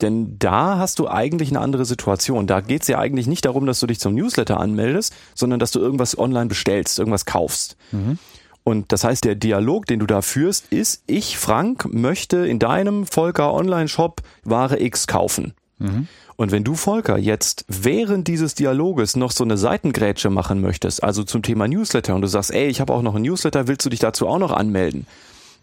Denn 0.00 0.38
da 0.38 0.78
hast 0.78 1.00
du 1.00 1.08
eigentlich 1.08 1.50
eine 1.50 1.60
andere 1.60 1.84
Situation. 1.84 2.46
Da 2.46 2.60
geht 2.60 2.82
es 2.82 2.88
ja 2.88 2.98
eigentlich 2.98 3.26
nicht 3.26 3.44
darum, 3.44 3.66
dass 3.66 3.80
du 3.80 3.86
dich 3.86 3.98
zum 3.98 4.14
Newsletter 4.14 4.60
anmeldest, 4.60 5.12
sondern 5.34 5.58
dass 5.58 5.72
du 5.72 5.80
irgendwas 5.80 6.16
online 6.16 6.46
bestellst, 6.46 6.98
irgendwas 6.98 7.26
kaufst. 7.26 7.76
Mhm. 7.90 8.18
Und 8.62 8.92
das 8.92 9.02
heißt, 9.02 9.24
der 9.24 9.34
Dialog, 9.34 9.86
den 9.86 9.98
du 9.98 10.06
da 10.06 10.22
führst, 10.22 10.66
ist, 10.70 11.02
ich, 11.06 11.38
Frank, 11.38 11.92
möchte 11.92 12.46
in 12.46 12.58
deinem 12.58 13.06
Volker 13.06 13.52
Online-Shop 13.54 14.20
Ware 14.44 14.80
X 14.80 15.06
kaufen. 15.06 15.54
Mhm. 15.78 16.06
Und 16.36 16.52
wenn 16.52 16.62
du, 16.62 16.74
Volker, 16.74 17.18
jetzt 17.18 17.64
während 17.66 18.28
dieses 18.28 18.54
Dialoges 18.54 19.16
noch 19.16 19.32
so 19.32 19.42
eine 19.42 19.56
Seitengrätsche 19.56 20.30
machen 20.30 20.60
möchtest, 20.60 21.02
also 21.02 21.24
zum 21.24 21.42
Thema 21.42 21.66
Newsletter, 21.66 22.14
und 22.14 22.20
du 22.20 22.28
sagst, 22.28 22.52
ey, 22.52 22.68
ich 22.68 22.80
habe 22.80 22.92
auch 22.92 23.02
noch 23.02 23.16
einen 23.16 23.24
Newsletter, 23.24 23.66
willst 23.66 23.84
du 23.84 23.90
dich 23.90 23.98
dazu 23.98 24.28
auch 24.28 24.38
noch 24.38 24.52
anmelden? 24.52 25.06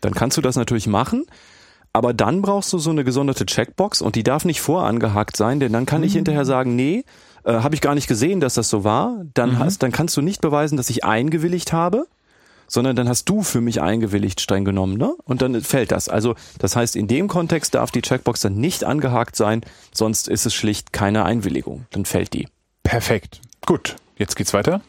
Dann 0.02 0.14
kannst 0.14 0.36
du 0.36 0.42
das 0.42 0.58
natürlich 0.58 0.88
machen, 0.88 1.26
aber 1.96 2.14
dann 2.14 2.42
brauchst 2.42 2.74
du 2.74 2.78
so 2.78 2.90
eine 2.90 3.06
gesonderte 3.06 3.46
Checkbox 3.46 4.02
und 4.02 4.16
die 4.16 4.24
darf 4.24 4.44
nicht 4.44 4.60
vorangehakt 4.60 5.38
sein, 5.38 5.62
denn 5.62 5.72
dann 5.72 5.86
kann 5.86 6.02
mhm. 6.02 6.08
ich 6.08 6.14
hinterher 6.14 6.44
sagen, 6.44 6.76
nee, 6.76 7.06
äh, 7.46 7.54
habe 7.54 7.74
ich 7.74 7.80
gar 7.80 7.96
nicht 7.96 8.10
gesehen, 8.10 8.42
dass 8.42 8.56
das 8.56 8.68
so 8.68 8.84
war. 8.84 9.24
Dann 9.34 9.52
mhm. 9.52 9.60
hast, 9.60 9.82
dann 9.82 9.94
kannst 9.94 10.18
du 10.18 10.22
nicht 10.22 10.42
beweisen, 10.42 10.76
dass 10.76 10.90
ich 10.90 11.06
eingewilligt 11.06 11.72
habe, 11.72 12.06
sondern 12.68 12.98
dann 12.98 13.08
hast 13.08 13.30
du 13.30 13.44
für 13.44 13.62
mich 13.62 13.82
eingewilligt, 13.82 14.42
streng 14.42 14.66
genommen, 14.66 14.98
ne? 14.98 15.16
Und 15.24 15.42
dann 15.42 15.62
fällt 15.62 15.94
das. 15.94 16.10
Also, 16.10 16.36
das 16.60 16.76
heißt, 16.76 16.98
in 16.98 17.08
dem 17.08 17.30
Kontext 17.30 17.76
darf 17.76 17.92
die 17.92 18.02
Checkbox 18.02 18.42
dann 18.42 18.56
nicht 18.56 18.84
angehakt 18.84 19.38
sein, 19.38 19.62
sonst 19.94 20.28
ist 20.28 20.46
es 20.46 20.54
schlicht 20.54 20.92
keine 20.92 21.24
Einwilligung. 21.24 21.86
Dann 21.92 22.04
fällt 22.04 22.34
die. 22.34 22.50
Perfekt. 22.84 23.40
Gut. 23.66 23.96
Jetzt 24.18 24.36
geht's 24.36 24.54
weiter. 24.54 24.82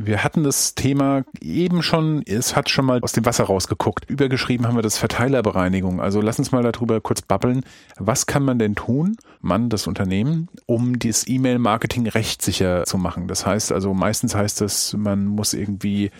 Wir 0.00 0.22
hatten 0.22 0.44
das 0.44 0.76
Thema 0.76 1.24
eben 1.40 1.82
schon, 1.82 2.22
es 2.24 2.54
hat 2.54 2.70
schon 2.70 2.84
mal 2.84 3.00
aus 3.02 3.12
dem 3.12 3.26
Wasser 3.26 3.44
rausgeguckt. 3.44 4.08
Übergeschrieben 4.08 4.64
haben 4.66 4.76
wir 4.76 4.82
das 4.82 4.96
Verteilerbereinigung. 4.96 6.00
Also 6.00 6.20
lass 6.20 6.38
uns 6.38 6.52
mal 6.52 6.62
darüber 6.62 7.00
kurz 7.00 7.20
babbeln. 7.20 7.64
Was 7.96 8.26
kann 8.26 8.44
man 8.44 8.60
denn 8.60 8.76
tun, 8.76 9.16
man, 9.40 9.70
das 9.70 9.88
Unternehmen, 9.88 10.48
um 10.66 11.00
das 11.00 11.26
E-Mail-Marketing 11.26 12.06
rechtssicher 12.06 12.84
zu 12.84 12.96
machen? 12.96 13.26
Das 13.26 13.44
heißt 13.44 13.72
also, 13.72 13.92
meistens 13.92 14.36
heißt 14.36 14.60
das, 14.60 14.94
man 14.96 15.24
muss 15.24 15.52
irgendwie 15.52 16.12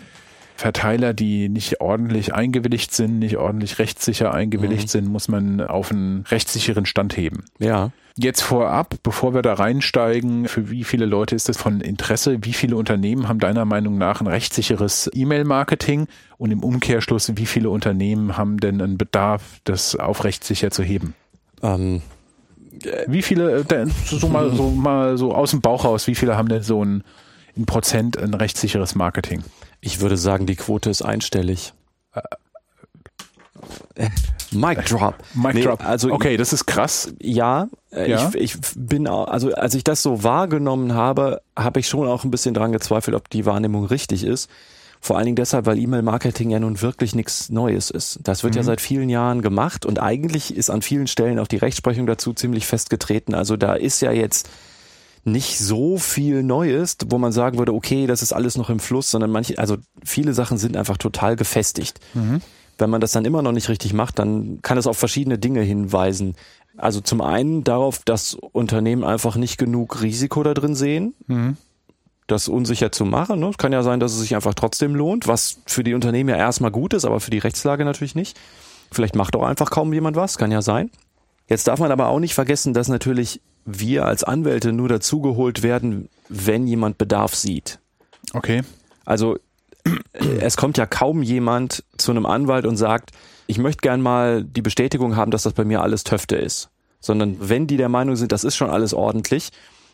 Verteiler, 0.59 1.13
die 1.13 1.47
nicht 1.47 1.79
ordentlich 1.79 2.35
eingewilligt 2.35 2.93
sind, 2.93 3.19
nicht 3.19 3.37
ordentlich 3.37 3.79
rechtssicher 3.79 4.33
eingewilligt 4.33 4.83
mhm. 4.83 4.87
sind, 4.89 5.07
muss 5.07 5.29
man 5.29 5.61
auf 5.61 5.89
einen 5.89 6.25
rechtssicheren 6.27 6.85
Stand 6.85 7.15
heben. 7.15 7.45
Ja. 7.59 7.91
Jetzt 8.17 8.41
vorab, 8.41 8.95
bevor 9.01 9.33
wir 9.33 9.41
da 9.41 9.53
reinsteigen, 9.53 10.49
für 10.49 10.69
wie 10.69 10.83
viele 10.83 11.05
Leute 11.05 11.33
ist 11.33 11.47
das 11.47 11.55
von 11.55 11.79
Interesse? 11.79 12.39
Wie 12.41 12.51
viele 12.51 12.75
Unternehmen 12.75 13.29
haben 13.29 13.39
deiner 13.39 13.63
Meinung 13.63 13.97
nach 13.97 14.19
ein 14.19 14.27
rechtssicheres 14.27 15.09
E-Mail-Marketing? 15.13 16.07
Und 16.37 16.51
im 16.51 16.61
Umkehrschluss, 16.61 17.31
wie 17.37 17.45
viele 17.45 17.69
Unternehmen 17.69 18.35
haben 18.35 18.57
denn 18.57 18.81
einen 18.81 18.97
Bedarf, 18.97 19.61
das 19.63 19.95
auf 19.95 20.25
rechtssicher 20.25 20.71
zu 20.71 20.83
heben? 20.83 21.15
Ähm, 21.63 22.01
wie 23.07 23.21
viele, 23.21 23.61
äh, 23.61 23.85
so 24.03 24.27
mal, 24.27 24.51
so 24.51 24.69
mal 24.75 25.17
so 25.17 25.33
aus 25.33 25.51
dem 25.51 25.61
Bauch 25.61 25.85
raus, 25.85 26.05
wie 26.07 26.15
viele 26.15 26.35
haben 26.35 26.49
denn 26.49 26.63
so 26.63 26.83
ein, 26.83 27.05
in 27.55 27.65
Prozent 27.65 28.17
ein 28.17 28.33
rechtssicheres 28.33 28.95
Marketing? 28.95 29.41
Ich 29.81 30.01
würde 30.01 30.17
sagen, 30.17 30.45
die 30.45 30.55
Quote 30.55 30.89
ist 30.89 31.01
einstellig. 31.01 31.73
Mic 34.51 34.83
Drop. 34.85 35.15
Mic 35.33 35.53
nee, 35.53 35.61
Drop. 35.63 35.85
Also 35.85 36.11
okay, 36.11 36.37
das 36.37 36.53
ist 36.53 36.65
krass. 36.65 37.13
Ja, 37.21 37.67
ja, 37.91 38.29
Ich, 38.33 38.55
ich 38.55 38.61
bin 38.75 39.07
also 39.07 39.53
als 39.53 39.73
ich 39.73 39.83
das 39.83 40.01
so 40.01 40.23
wahrgenommen 40.23 40.93
habe, 40.93 41.41
habe 41.57 41.79
ich 41.79 41.87
schon 41.87 42.07
auch 42.07 42.23
ein 42.23 42.31
bisschen 42.31 42.53
dran 42.53 42.71
gezweifelt, 42.71 43.15
ob 43.15 43.29
die 43.29 43.45
Wahrnehmung 43.45 43.85
richtig 43.85 44.23
ist. 44.23 44.49
Vor 45.01 45.15
allen 45.15 45.27
Dingen 45.27 45.35
deshalb, 45.37 45.65
weil 45.65 45.79
E-Mail-Marketing 45.79 46.49
ja 46.49 46.59
nun 46.59 46.81
wirklich 46.81 47.15
nichts 47.15 47.49
Neues 47.49 47.89
ist. 47.89 48.19
Das 48.23 48.43
wird 48.43 48.55
mhm. 48.55 48.57
ja 48.57 48.63
seit 48.63 48.81
vielen 48.81 49.09
Jahren 49.09 49.41
gemacht 49.41 49.85
und 49.85 50.01
eigentlich 50.01 50.55
ist 50.55 50.69
an 50.69 50.81
vielen 50.81 51.07
Stellen 51.07 51.39
auch 51.39 51.47
die 51.47 51.57
Rechtsprechung 51.57 52.05
dazu 52.05 52.33
ziemlich 52.33 52.67
festgetreten. 52.67 53.33
Also 53.33 53.55
da 53.55 53.75
ist 53.75 54.01
ja 54.01 54.11
jetzt 54.11 54.49
nicht 55.31 55.59
so 55.59 55.97
viel 55.97 56.43
Neues, 56.43 56.97
wo 57.07 57.17
man 57.17 57.31
sagen 57.31 57.57
würde, 57.57 57.73
okay, 57.73 58.07
das 58.07 58.21
ist 58.21 58.33
alles 58.33 58.57
noch 58.57 58.69
im 58.69 58.79
Fluss, 58.79 59.11
sondern 59.11 59.31
manche, 59.31 59.57
also 59.57 59.77
viele 60.03 60.33
Sachen 60.33 60.57
sind 60.57 60.77
einfach 60.77 60.97
total 60.97 61.35
gefestigt. 61.35 61.99
Mhm. 62.13 62.41
Wenn 62.77 62.89
man 62.89 63.01
das 63.01 63.11
dann 63.11 63.25
immer 63.25 63.41
noch 63.41 63.51
nicht 63.51 63.69
richtig 63.69 63.93
macht, 63.93 64.19
dann 64.19 64.61
kann 64.61 64.77
es 64.77 64.87
auf 64.87 64.97
verschiedene 64.97 65.37
Dinge 65.37 65.61
hinweisen. 65.61 66.35
Also 66.77 67.01
zum 67.01 67.21
einen 67.21 67.63
darauf, 67.63 67.99
dass 68.05 68.35
Unternehmen 68.35 69.03
einfach 69.03 69.35
nicht 69.35 69.57
genug 69.57 70.01
Risiko 70.01 70.43
da 70.43 70.53
drin 70.53 70.75
sehen. 70.75 71.13
Mhm 71.27 71.57
das 72.31 72.47
unsicher 72.47 72.91
zu 72.91 73.05
machen. 73.05 73.39
Ne? 73.39 73.49
Es 73.49 73.57
kann 73.57 73.73
ja 73.73 73.83
sein, 73.83 73.99
dass 73.99 74.13
es 74.13 74.19
sich 74.19 74.35
einfach 74.35 74.53
trotzdem 74.53 74.95
lohnt, 74.95 75.27
was 75.27 75.61
für 75.65 75.83
die 75.83 75.93
Unternehmen 75.93 76.29
ja 76.29 76.37
erstmal 76.37 76.71
gut 76.71 76.93
ist, 76.93 77.05
aber 77.05 77.19
für 77.19 77.31
die 77.31 77.39
Rechtslage 77.39 77.85
natürlich 77.85 78.15
nicht. 78.15 78.39
Vielleicht 78.91 79.15
macht 79.15 79.35
auch 79.35 79.43
einfach 79.43 79.69
kaum 79.69 79.93
jemand 79.93 80.15
was, 80.15 80.37
kann 80.37 80.51
ja 80.51 80.61
sein. 80.61 80.89
Jetzt 81.47 81.67
darf 81.67 81.79
man 81.79 81.91
aber 81.91 82.07
auch 82.07 82.19
nicht 82.19 82.35
vergessen, 82.35 82.73
dass 82.73 82.87
natürlich 82.87 83.41
wir 83.77 84.05
als 84.05 84.23
Anwälte 84.23 84.71
nur 84.71 84.89
dazugeholt 84.89 85.63
werden, 85.63 86.09
wenn 86.27 86.67
jemand 86.67 86.97
Bedarf 86.97 87.35
sieht. 87.35 87.79
Okay. 88.33 88.63
Also 89.05 89.37
es 90.11 90.57
kommt 90.57 90.77
ja 90.77 90.85
kaum 90.85 91.23
jemand 91.23 91.83
zu 91.97 92.11
einem 92.11 92.25
Anwalt 92.25 92.65
und 92.65 92.77
sagt, 92.77 93.11
ich 93.47 93.57
möchte 93.57 93.81
gern 93.81 94.01
mal 94.01 94.43
die 94.43 94.61
Bestätigung 94.61 95.15
haben, 95.15 95.31
dass 95.31 95.43
das 95.43 95.53
bei 95.53 95.65
mir 95.65 95.81
alles 95.81 96.03
Töfte 96.03 96.35
ist. 96.35 96.69
Sondern 96.99 97.37
wenn 97.39 97.65
die 97.65 97.77
der 97.77 97.89
Meinung 97.89 98.15
sind, 98.15 98.31
das 98.31 98.43
ist 98.43 98.55
schon 98.55 98.69
alles 98.69 98.93
ordentlich, 98.93 99.49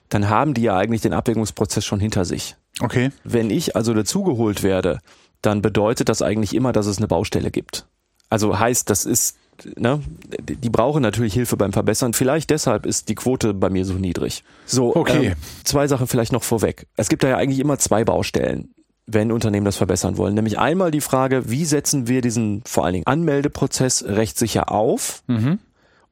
dann 0.09 0.29
haben 0.29 0.53
die 0.53 0.63
ja 0.63 0.75
eigentlich 0.75 1.01
den 1.01 1.13
Abwägungsprozess 1.13 1.85
schon 1.85 1.99
hinter 1.99 2.25
sich. 2.25 2.55
Okay. 2.81 3.11
Wenn 3.23 3.49
ich 3.49 3.75
also 3.75 3.93
dazugeholt 3.93 4.63
werde, 4.63 4.99
dann 5.41 5.61
bedeutet 5.61 6.09
das 6.09 6.21
eigentlich 6.21 6.53
immer, 6.55 6.73
dass 6.73 6.87
es 6.87 6.97
eine 6.97 7.07
Baustelle 7.07 7.51
gibt. 7.51 7.85
Also 8.29 8.57
heißt, 8.59 8.89
das 8.89 9.05
ist 9.05 9.37
ne, 9.77 10.01
die 10.39 10.69
brauchen 10.69 11.01
natürlich 11.01 11.33
Hilfe 11.33 11.57
beim 11.57 11.73
Verbessern. 11.73 12.13
Vielleicht 12.13 12.49
deshalb 12.49 12.85
ist 12.85 13.09
die 13.09 13.15
Quote 13.15 13.53
bei 13.53 13.69
mir 13.69 13.85
so 13.85 13.93
niedrig. 13.93 14.43
So, 14.65 14.95
okay. 14.95 15.27
Ähm, 15.27 15.35
zwei 15.63 15.87
Sachen 15.87 16.07
vielleicht 16.07 16.31
noch 16.31 16.43
vorweg. 16.43 16.87
Es 16.95 17.09
gibt 17.09 17.23
da 17.23 17.29
ja 17.29 17.37
eigentlich 17.37 17.59
immer 17.59 17.77
zwei 17.77 18.03
Baustellen 18.03 18.75
wenn 19.07 19.31
Unternehmen 19.31 19.65
das 19.65 19.77
verbessern 19.77 20.17
wollen. 20.17 20.33
Nämlich 20.33 20.57
einmal 20.57 20.91
die 20.91 21.01
Frage, 21.01 21.49
wie 21.49 21.65
setzen 21.65 22.07
wir 22.07 22.21
diesen 22.21 22.63
vor 22.65 22.85
allen 22.85 22.93
Dingen 22.93 23.07
Anmeldeprozess 23.07 24.05
rechtssicher 24.07 24.71
auf 24.71 25.23
mhm. 25.27 25.59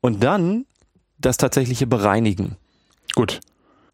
und 0.01 0.23
dann 0.23 0.65
das 1.17 1.37
tatsächliche 1.37 1.87
Bereinigen. 1.87 2.57
Gut. 3.15 3.39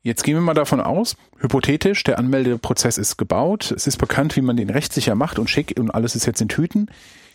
Jetzt 0.01 0.23
gehen 0.23 0.35
wir 0.35 0.41
mal 0.41 0.53
davon 0.53 0.79
aus, 0.79 1.17
hypothetisch, 1.39 2.03
der 2.03 2.19
Anmeldeprozess 2.19 2.97
ist 2.97 3.17
gebaut, 3.17 3.71
es 3.71 3.85
ist 3.85 3.97
bekannt, 3.97 4.35
wie 4.37 4.41
man 4.41 4.55
den 4.55 4.69
rechtssicher 4.69 5.13
macht 5.13 5.39
und 5.39 5.49
schick 5.49 5.75
und 5.77 5.91
alles 5.91 6.15
ist 6.15 6.25
jetzt 6.25 6.39
in 6.39 6.47
Tüten. 6.47 6.89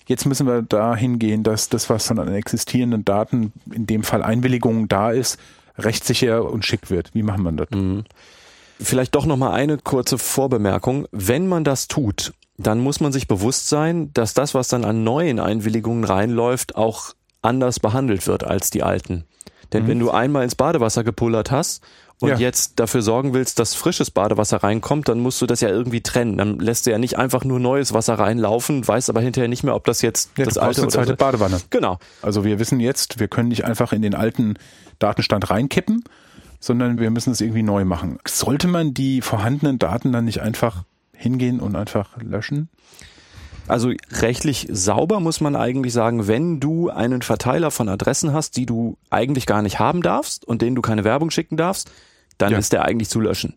Jetzt 0.07 0.27
müssen 0.27 0.47
wir 0.47 0.63
dahin 0.63 1.19
gehen, 1.19 1.43
dass 1.43 1.69
das, 1.69 1.89
was 1.89 2.07
von 2.07 2.19
an 2.19 2.33
existierenden 2.35 3.05
Daten, 3.05 3.53
in 3.73 3.87
dem 3.87 4.03
Fall 4.03 4.23
Einwilligungen 4.23 4.89
da 4.89 5.11
ist, 5.11 5.39
rechtssicher 5.79 6.51
und 6.51 6.65
schick 6.65 6.91
wird. 6.91 7.11
Wie 7.15 7.23
machen 7.23 7.43
wir 7.43 7.53
das? 7.53 7.71
Mhm. 7.71 8.05
Vielleicht 8.81 9.15
doch 9.15 9.25
noch 9.25 9.37
mal 9.37 9.53
eine 9.53 9.79
kurze 9.79 10.19
Vorbemerkung. 10.19 11.07
Wenn 11.11 11.47
man 11.49 11.65
das 11.65 11.89
tut, 11.89 12.35
dann 12.59 12.81
muss 12.81 13.01
man 13.01 13.13
sich 13.13 13.29
bewusst 13.29 13.69
sein, 13.69 14.11
dass 14.15 14.35
das, 14.35 14.55
was 14.55 14.69
dann 14.69 14.85
an 14.85 15.05
neuen 15.05 15.41
Einwilligungen 15.41 16.05
reinläuft, 16.05 16.77
auch 16.77 17.15
anders 17.43 17.81
behandelt 17.81 18.27
wird 18.27 18.45
als 18.45 18.71
die 18.71 18.83
alten. 18.83 19.25
Denn 19.73 19.85
mhm. 19.85 19.89
wenn 19.89 19.99
du 20.01 20.11
einmal 20.11 20.45
ins 20.45 20.55
Badewasser 20.55 21.05
gepullert 21.05 21.51
hast 21.51 21.83
und 22.21 22.29
ja. 22.31 22.37
jetzt 22.37 22.79
dafür 22.81 23.03
sorgen 23.03 23.35
willst, 23.35 23.59
dass 23.59 23.75
frisches 23.75 24.11
Badewasser 24.11 24.59
reinkommt, 24.59 25.09
dann 25.09 25.21
musst 25.21 25.43
du 25.43 25.47
das 25.47 25.61
ja 25.61 25.69
irgendwie 25.69 26.01
trennen. 26.01 26.39
Dann 26.39 26.59
lässt 26.59 26.87
du 26.87 26.91
ja 26.91 26.99
nicht 26.99 27.19
einfach 27.19 27.45
nur 27.45 27.59
neues 27.59 27.93
Wasser 27.93 28.15
reinlaufen, 28.15 28.87
weißt 28.87 29.11
aber 29.11 29.21
hinterher 29.21 29.49
nicht 29.49 29.65
mehr, 29.65 29.75
ob 29.75 29.85
das 29.85 30.03
jetzt 30.03 30.31
ja, 30.39 30.45
das 30.45 30.57
alte 30.57 30.83
eine 30.83 30.87
oder 30.87 30.95
zweite 30.95 31.17
Badewanne. 31.17 31.61
Genau. 31.71 31.99
Also 32.23 32.45
wir 32.45 32.59
wissen 32.59 32.81
jetzt, 32.81 33.19
wir 33.19 33.29
können 33.29 33.49
nicht 33.49 33.65
einfach 33.65 33.93
in 33.93 34.03
den 34.03 34.15
alten 34.15 34.55
Datenstand 34.99 35.51
reinkippen, 35.51 36.05
sondern 36.61 36.99
wir 36.99 37.11
müssen 37.11 37.33
es 37.33 37.41
irgendwie 37.41 37.63
neu 37.63 37.85
machen. 37.85 38.19
Sollte 38.27 38.69
man 38.69 38.95
die 38.95 39.21
vorhandenen 39.21 39.79
Daten 39.79 40.13
dann 40.13 40.25
nicht 40.25 40.41
einfach 40.41 40.85
hingehen 41.13 41.61
und 41.61 41.77
einfach 41.77 42.17
löschen? 42.23 42.69
Also 43.67 43.93
rechtlich 44.11 44.69
sauber 44.71 45.21
muss 45.21 45.41
man 45.41 45.57
eigentlich 45.57 45.93
sagen, 45.93 46.27
wenn 46.27 46.61
du 46.61 46.91
einen 46.91 47.23
Verteiler 47.23 47.71
von 47.71 47.89
Adressen 47.89 48.33
hast, 48.33 48.57
die 48.57 48.67
du 48.67 48.99
eigentlich 49.11 49.47
gar 49.47 49.63
nicht 49.63 49.79
haben 49.79 50.03
darfst 50.03 50.45
und 50.45 50.63
denen 50.63 50.77
du 50.77 50.83
keine 50.83 51.05
Werbung 51.05 51.31
schicken 51.31 51.57
darfst, 51.57 51.91
dann 52.39 52.53
ja. 52.53 52.59
ist 52.59 52.73
der 52.73 52.85
eigentlich 52.85 53.09
zu 53.09 53.21
löschen. 53.21 53.57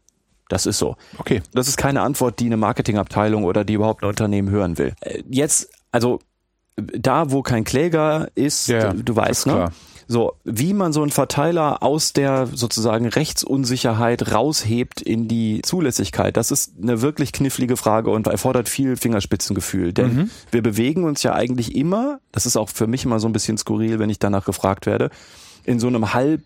Das 0.49 0.65
ist 0.65 0.77
so. 0.77 0.95
Okay. 1.17 1.41
Das 1.53 1.67
ist 1.67 1.77
keine 1.77 2.01
Antwort, 2.01 2.39
die 2.39 2.45
eine 2.45 2.57
Marketingabteilung 2.57 3.43
oder 3.43 3.65
die 3.65 3.73
überhaupt 3.73 4.03
ein 4.03 4.09
Unternehmen 4.09 4.49
hören 4.49 4.77
will. 4.77 4.93
Äh, 5.01 5.23
jetzt, 5.29 5.69
also 5.91 6.19
da, 6.77 7.31
wo 7.31 7.41
kein 7.41 7.63
Kläger 7.63 8.29
ist, 8.35 8.67
ja, 8.67 8.93
du, 8.93 9.03
du 9.03 9.15
weißt, 9.15 9.47
ne? 9.47 9.71
So, 10.09 10.35
wie 10.45 10.73
man 10.73 10.93
so 10.93 11.01
einen 11.01 11.11
Verteiler 11.11 11.83
aus 11.83 12.13
der 12.13 12.47
sozusagen 12.47 13.07
Rechtsunsicherheit 13.07 14.31
raushebt 14.31 15.01
in 15.01 15.27
die 15.27 15.61
Zulässigkeit, 15.63 16.37
das 16.37 16.49
ist 16.49 16.73
eine 16.81 17.01
wirklich 17.01 17.33
knifflige 17.33 17.75
Frage 17.75 18.09
und 18.09 18.25
erfordert 18.27 18.69
viel 18.69 18.95
Fingerspitzengefühl. 18.95 19.91
Denn 19.91 20.15
mhm. 20.15 20.29
wir 20.51 20.63
bewegen 20.63 21.03
uns 21.03 21.23
ja 21.23 21.33
eigentlich 21.33 21.75
immer, 21.75 22.19
das 22.31 22.45
ist 22.45 22.55
auch 22.55 22.69
für 22.69 22.87
mich 22.87 23.03
immer 23.03 23.19
so 23.19 23.27
ein 23.27 23.33
bisschen 23.33 23.57
skurril, 23.57 23.99
wenn 23.99 24.09
ich 24.09 24.19
danach 24.19 24.45
gefragt 24.45 24.85
werde, 24.85 25.09
in 25.65 25.79
so 25.79 25.87
einem 25.87 26.13
halb, 26.13 26.41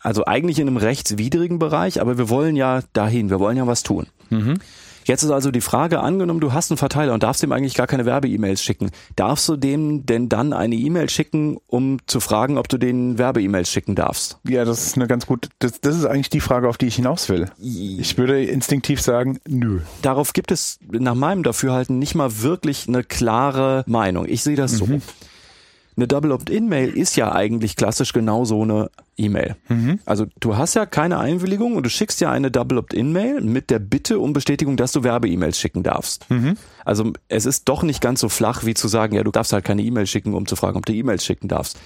also 0.00 0.24
eigentlich 0.24 0.58
in 0.58 0.68
einem 0.68 0.78
rechtswidrigen 0.78 1.58
Bereich, 1.58 2.00
aber 2.00 2.16
wir 2.16 2.30
wollen 2.30 2.56
ja 2.56 2.80
dahin, 2.94 3.28
wir 3.28 3.40
wollen 3.40 3.58
ja 3.58 3.66
was 3.66 3.82
tun. 3.82 4.06
Mhm. 4.30 4.58
Jetzt 5.04 5.22
ist 5.22 5.30
also 5.30 5.50
die 5.50 5.60
Frage, 5.60 6.00
angenommen, 6.00 6.40
du 6.40 6.52
hast 6.52 6.70
einen 6.70 6.78
Verteiler 6.78 7.14
und 7.14 7.22
darfst 7.22 7.42
dem 7.42 7.52
eigentlich 7.52 7.74
gar 7.74 7.86
keine 7.86 8.06
Werbe-E-Mails 8.06 8.62
schicken. 8.62 8.90
Darfst 9.16 9.48
du 9.48 9.56
dem 9.56 10.06
denn 10.06 10.28
dann 10.28 10.52
eine 10.52 10.74
E-Mail 10.74 11.08
schicken, 11.08 11.58
um 11.66 11.98
zu 12.06 12.20
fragen, 12.20 12.58
ob 12.58 12.68
du 12.68 12.78
den 12.78 13.18
Werbe-E-Mails 13.18 13.70
schicken 13.70 13.94
darfst? 13.94 14.38
Ja, 14.48 14.64
das 14.64 14.86
ist 14.86 14.96
eine 14.96 15.06
ganz 15.06 15.26
gute, 15.26 15.48
das, 15.58 15.80
das 15.80 15.96
ist 15.96 16.04
eigentlich 16.04 16.30
die 16.30 16.40
Frage, 16.40 16.68
auf 16.68 16.78
die 16.78 16.86
ich 16.86 16.96
hinaus 16.96 17.28
will. 17.28 17.50
Ich 17.58 18.18
würde 18.18 18.42
instinktiv 18.44 19.00
sagen, 19.00 19.38
nö. 19.46 19.80
Darauf 20.02 20.32
gibt 20.32 20.52
es 20.52 20.78
nach 20.90 21.14
meinem 21.14 21.42
Dafürhalten 21.42 21.98
nicht 21.98 22.14
mal 22.14 22.42
wirklich 22.42 22.88
eine 22.88 23.04
klare 23.04 23.84
Meinung. 23.86 24.26
Ich 24.28 24.42
sehe 24.42 24.56
das 24.56 24.72
mhm. 24.72 24.76
so. 24.76 25.00
Eine 25.96 26.08
Double 26.08 26.32
Opt-in-Mail 26.32 26.96
ist 26.96 27.16
ja 27.16 27.32
eigentlich 27.32 27.76
klassisch 27.76 28.14
genau 28.14 28.46
so 28.46 28.62
eine 28.62 28.90
E-Mail. 29.18 29.56
Mhm. 29.68 30.00
Also 30.06 30.26
du 30.40 30.56
hast 30.56 30.74
ja 30.74 30.86
keine 30.86 31.18
Einwilligung 31.18 31.76
und 31.76 31.84
du 31.84 31.90
schickst 31.90 32.20
ja 32.22 32.30
eine 32.30 32.50
Double 32.50 32.78
Opt-in-Mail 32.78 33.42
mit 33.42 33.68
der 33.68 33.78
Bitte 33.78 34.18
um 34.18 34.32
Bestätigung, 34.32 34.78
dass 34.78 34.92
du 34.92 35.04
Werbe-E-Mails 35.04 35.58
schicken 35.58 35.82
darfst. 35.82 36.30
Mhm. 36.30 36.56
Also 36.86 37.12
es 37.28 37.44
ist 37.44 37.68
doch 37.68 37.82
nicht 37.82 38.00
ganz 38.00 38.20
so 38.20 38.30
flach, 38.30 38.64
wie 38.64 38.72
zu 38.72 38.88
sagen, 38.88 39.14
ja, 39.14 39.22
du 39.22 39.30
darfst 39.30 39.52
halt 39.52 39.64
keine 39.64 39.82
E-Mail 39.82 40.06
schicken, 40.06 40.32
um 40.32 40.46
zu 40.46 40.56
fragen, 40.56 40.78
ob 40.78 40.86
du 40.86 40.94
E-Mails 40.94 41.24
schicken 41.24 41.48
darfst. 41.48 41.78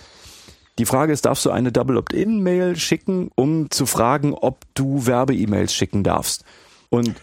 Die 0.79 0.87
Frage 0.87 1.13
ist, 1.13 1.25
darfst 1.25 1.45
du 1.45 1.51
eine 1.51 1.73
Double 1.73 1.97
Opt-in-Mail 1.97 2.77
schicken, 2.77 3.31
um 3.35 3.71
zu 3.71 3.87
fragen, 3.87 4.35
ob 4.35 4.65
du 4.75 5.07
Werbe-E-Mails 5.07 5.75
schicken 5.75 6.05
darfst? 6.05 6.45
Und 6.91 7.15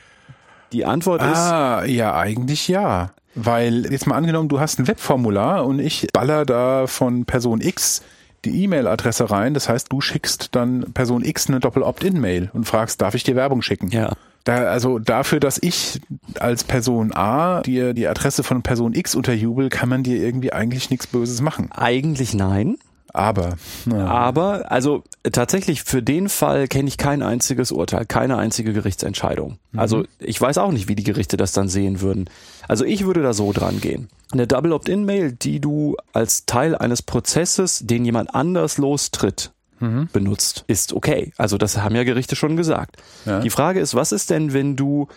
die 0.74 0.86
Antwort 0.86 1.22
ist. 1.22 1.38
Ah, 1.38 1.86
ja, 1.86 2.16
eigentlich 2.16 2.68
ja. 2.68 3.12
Weil 3.36 3.92
jetzt 3.92 4.08
mal 4.08 4.16
angenommen, 4.16 4.50
du 4.50 4.60
hast 4.60 4.80
ein 4.80 4.88
Webformular 4.88 5.66
und 5.66 5.80
ich 5.80 6.08
baller 6.14 6.46
da 6.46 6.88
von 6.88 7.26
Person 7.26 7.62
X 7.62 8.02
die 8.46 8.64
E-Mail-Adresse 8.64 9.32
rein. 9.32 9.54
Das 9.54 9.70
heißt, 9.70 9.92
du 9.92 10.02
schickst 10.02 10.50
dann 10.52 10.94
Person 10.94 11.24
X 11.24 11.48
eine 11.48 11.60
Doppel-Opt-in-Mail 11.60 12.52
und 12.54 12.66
fragst, 12.66 13.02
darf 13.02 13.16
ich 13.16 13.24
dir 13.24 13.36
Werbung 13.36 13.62
schicken? 13.62 13.90
Ja. 13.90 14.14
Da, 14.44 14.66
also 14.66 15.00
dafür, 15.00 15.40
dass 15.40 15.58
ich 15.62 16.02
als 16.40 16.66
Person 16.66 17.14
A 17.16 17.62
dir 17.62 17.94
die 17.94 18.08
Adresse 18.08 18.44
von 18.44 18.62
Person 18.62 18.94
X 18.94 19.16
unterjubel, 19.16 19.70
kann 19.70 19.88
man 19.88 20.04
dir 20.04 20.18
irgendwie 20.18 20.52
eigentlich 20.52 20.90
nichts 20.90 21.08
Böses 21.08 21.42
machen. 21.42 21.72
Eigentlich 21.72 22.34
nein. 22.34 22.76
Aber. 23.14 23.58
Ja. 23.86 24.08
Aber, 24.08 24.72
also 24.72 25.04
tatsächlich 25.32 25.84
für 25.84 26.02
den 26.02 26.30
Fall 26.30 26.68
kenne 26.68 26.88
ich 26.88 26.98
kein 26.98 27.22
einziges 27.22 27.72
Urteil, 27.72 28.06
keine 28.06 28.38
einzige 28.38 28.74
Gerichtsentscheidung. 28.74 29.60
Mhm. 29.72 29.80
Also 29.80 30.04
ich 30.20 30.42
weiß 30.42 30.58
auch 30.58 30.72
nicht, 30.72 30.88
wie 30.88 30.96
die 30.96 31.04
Gerichte 31.04 31.38
das 31.38 31.52
dann 31.52 31.70
sehen 31.70 32.02
würden. 32.02 32.28
Also 32.68 32.86
ich 32.86 33.06
würde 33.06 33.22
da 33.22 33.34
so 33.34 33.54
dran 33.54 33.80
gehen. 33.80 34.10
Eine 34.32 34.48
Double 34.48 34.74
Opt-in-Mail, 34.74 35.34
die 35.34 35.60
du 35.60 35.96
als 36.12 36.48
Teil 36.48 36.76
eines 36.76 37.04
Prozesses, 37.04 37.82
den 37.86 38.04
jemand 38.04 38.34
anders 38.34 38.80
lostritt, 38.80 39.52
mhm. 39.80 40.10
benutzt, 40.12 40.64
ist 40.66 40.92
okay. 40.92 41.34
Also 41.38 41.60
das 41.60 41.78
haben 41.78 41.96
ja 41.96 42.04
Gerichte 42.04 42.36
schon 42.36 42.58
gesagt. 42.58 42.98
Ja. 43.26 43.42
Die 43.42 43.52
Frage 43.52 43.80
ist, 43.80 43.94
was 43.94 44.12
ist 44.12 44.32
denn, 44.32 44.54
wenn 44.54 44.76
du 44.76 45.08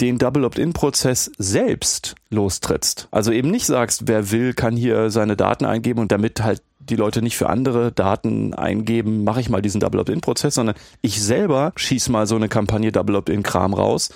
den 0.00 0.18
Double 0.18 0.44
Opt-in-Prozess 0.44 1.30
selbst 1.38 2.16
lostrittst. 2.30 3.06
Also 3.12 3.30
eben 3.30 3.50
nicht 3.52 3.66
sagst, 3.66 4.08
wer 4.08 4.32
will, 4.32 4.52
kann 4.52 4.76
hier 4.76 5.10
seine 5.10 5.36
Daten 5.36 5.64
eingeben 5.64 6.00
und 6.00 6.10
damit 6.10 6.42
halt 6.42 6.60
die 6.88 6.96
Leute 6.96 7.22
nicht 7.22 7.36
für 7.36 7.48
andere 7.48 7.92
Daten 7.92 8.54
eingeben, 8.54 9.24
mache 9.24 9.40
ich 9.40 9.48
mal 9.48 9.62
diesen 9.62 9.80
Double 9.80 10.00
Opt-in-Prozess, 10.00 10.54
sondern 10.54 10.76
ich 11.00 11.22
selber 11.22 11.72
schieße 11.76 12.10
mal 12.10 12.26
so 12.26 12.36
eine 12.36 12.48
Kampagne 12.48 12.92
Double 12.92 13.16
Opt-in-Kram 13.16 13.74
raus. 13.74 14.10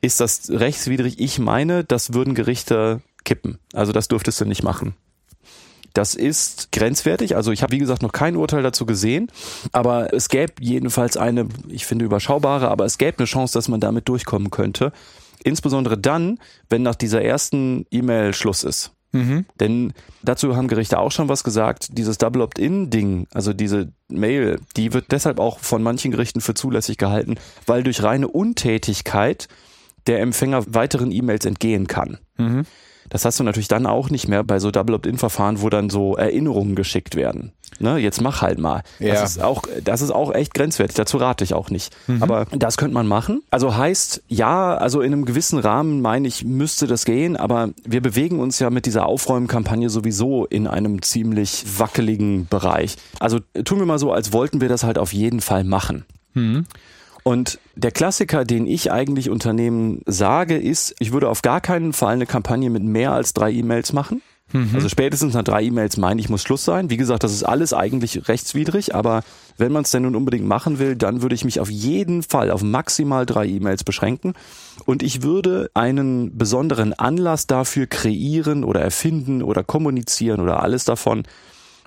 Ist 0.00 0.20
das 0.20 0.50
rechtswidrig? 0.50 1.18
Ich 1.18 1.38
meine, 1.38 1.84
das 1.84 2.12
würden 2.12 2.34
Gerichte 2.34 3.00
kippen. 3.24 3.58
Also 3.72 3.92
das 3.92 4.08
dürftest 4.08 4.40
du 4.40 4.44
nicht 4.44 4.62
machen. 4.62 4.94
Das 5.96 6.14
ist 6.14 6.72
grenzwertig. 6.72 7.36
Also 7.36 7.52
ich 7.52 7.62
habe, 7.62 7.72
wie 7.72 7.78
gesagt, 7.78 8.02
noch 8.02 8.12
kein 8.12 8.36
Urteil 8.36 8.62
dazu 8.62 8.84
gesehen. 8.84 9.32
Aber 9.72 10.12
es 10.12 10.28
gäbe 10.28 10.52
jedenfalls 10.60 11.16
eine, 11.16 11.48
ich 11.68 11.86
finde, 11.86 12.04
überschaubare, 12.04 12.68
aber 12.68 12.84
es 12.84 12.98
gäbe 12.98 13.18
eine 13.18 13.26
Chance, 13.26 13.54
dass 13.54 13.68
man 13.68 13.80
damit 13.80 14.06
durchkommen 14.08 14.50
könnte. 14.50 14.92
Insbesondere 15.42 15.96
dann, 15.96 16.38
wenn 16.68 16.82
nach 16.82 16.96
dieser 16.96 17.22
ersten 17.22 17.86
E-Mail 17.90 18.34
Schluss 18.34 18.62
ist. 18.62 18.92
Mhm. 19.16 19.46
Denn 19.60 19.92
dazu 20.22 20.56
haben 20.56 20.68
Gerichte 20.68 20.98
auch 20.98 21.12
schon 21.12 21.28
was 21.28 21.44
gesagt. 21.44 21.96
Dieses 21.98 22.18
Double 22.18 22.42
Opt-in-Ding, 22.42 23.26
also 23.32 23.52
diese 23.52 23.92
Mail, 24.08 24.60
die 24.76 24.92
wird 24.92 25.06
deshalb 25.10 25.38
auch 25.38 25.58
von 25.58 25.82
manchen 25.82 26.10
Gerichten 26.10 26.40
für 26.40 26.54
zulässig 26.54 26.98
gehalten, 26.98 27.36
weil 27.66 27.82
durch 27.82 28.02
reine 28.02 28.28
Untätigkeit 28.28 29.48
der 30.06 30.20
Empfänger 30.20 30.64
weiteren 30.74 31.10
E-Mails 31.10 31.44
entgehen 31.44 31.86
kann. 31.86 32.18
Mhm. 32.36 32.64
Das 33.08 33.24
hast 33.24 33.40
du 33.40 33.44
natürlich 33.44 33.68
dann 33.68 33.86
auch 33.86 34.10
nicht 34.10 34.28
mehr 34.28 34.44
bei 34.44 34.58
so 34.58 34.70
Double 34.70 34.94
Opt-in-Verfahren, 34.94 35.62
wo 35.62 35.70
dann 35.70 35.90
so 35.90 36.16
Erinnerungen 36.16 36.74
geschickt 36.74 37.16
werden. 37.16 37.52
Ne, 37.78 37.98
jetzt 37.98 38.22
mach 38.22 38.40
halt 38.40 38.58
mal. 38.58 38.82
Ja. 39.00 39.14
Das 39.14 39.32
ist 39.32 39.42
auch, 39.42 39.62
das 39.84 40.00
ist 40.00 40.10
auch 40.10 40.32
echt 40.32 40.54
grenzwertig. 40.54 40.96
Dazu 40.96 41.18
rate 41.18 41.44
ich 41.44 41.52
auch 41.52 41.68
nicht. 41.68 41.94
Mhm. 42.06 42.22
Aber 42.22 42.46
das 42.52 42.78
könnte 42.78 42.94
man 42.94 43.06
machen. 43.06 43.42
Also 43.50 43.76
heißt, 43.76 44.22
ja, 44.28 44.74
also 44.76 45.02
in 45.02 45.12
einem 45.12 45.26
gewissen 45.26 45.58
Rahmen 45.58 46.00
meine 46.00 46.26
ich, 46.26 46.44
müsste 46.44 46.86
das 46.86 47.04
gehen. 47.04 47.36
Aber 47.36 47.70
wir 47.84 48.00
bewegen 48.00 48.40
uns 48.40 48.58
ja 48.60 48.70
mit 48.70 48.86
dieser 48.86 49.06
Aufräumkampagne 49.06 49.90
sowieso 49.90 50.46
in 50.46 50.66
einem 50.66 51.02
ziemlich 51.02 51.64
wackeligen 51.78 52.46
Bereich. 52.46 52.96
Also 53.20 53.40
tun 53.64 53.78
wir 53.78 53.86
mal 53.86 53.98
so, 53.98 54.10
als 54.12 54.32
wollten 54.32 54.60
wir 54.60 54.68
das 54.68 54.82
halt 54.82 54.96
auf 54.96 55.12
jeden 55.12 55.40
Fall 55.40 55.64
machen. 55.64 56.06
Mhm. 56.32 56.64
Und 57.26 57.58
der 57.74 57.90
Klassiker, 57.90 58.44
den 58.44 58.68
ich 58.68 58.92
eigentlich 58.92 59.30
Unternehmen 59.30 60.00
sage, 60.06 60.56
ist, 60.56 60.94
ich 61.00 61.10
würde 61.10 61.28
auf 61.28 61.42
gar 61.42 61.60
keinen 61.60 61.92
Fall 61.92 62.12
eine 62.14 62.24
Kampagne 62.24 62.70
mit 62.70 62.84
mehr 62.84 63.10
als 63.10 63.34
drei 63.34 63.50
E-Mails 63.50 63.92
machen. 63.92 64.22
Mhm. 64.52 64.70
Also 64.72 64.88
spätestens 64.88 65.34
nach 65.34 65.42
drei 65.42 65.64
E-Mails 65.64 65.96
meine 65.96 66.20
ich, 66.20 66.28
muss 66.28 66.42
Schluss 66.42 66.64
sein. 66.64 66.88
Wie 66.88 66.96
gesagt, 66.96 67.24
das 67.24 67.32
ist 67.32 67.42
alles 67.42 67.72
eigentlich 67.72 68.28
rechtswidrig, 68.28 68.94
aber 68.94 69.24
wenn 69.56 69.72
man 69.72 69.82
es 69.82 69.90
denn 69.90 70.04
nun 70.04 70.14
unbedingt 70.14 70.46
machen 70.46 70.78
will, 70.78 70.94
dann 70.94 71.20
würde 71.20 71.34
ich 71.34 71.44
mich 71.44 71.58
auf 71.58 71.68
jeden 71.68 72.22
Fall 72.22 72.52
auf 72.52 72.62
maximal 72.62 73.26
drei 73.26 73.46
E-Mails 73.46 73.82
beschränken. 73.82 74.34
Und 74.84 75.02
ich 75.02 75.24
würde 75.24 75.68
einen 75.74 76.38
besonderen 76.38 76.92
Anlass 76.92 77.48
dafür 77.48 77.88
kreieren 77.88 78.62
oder 78.62 78.82
erfinden 78.82 79.42
oder 79.42 79.64
kommunizieren 79.64 80.38
oder 80.38 80.62
alles 80.62 80.84
davon, 80.84 81.24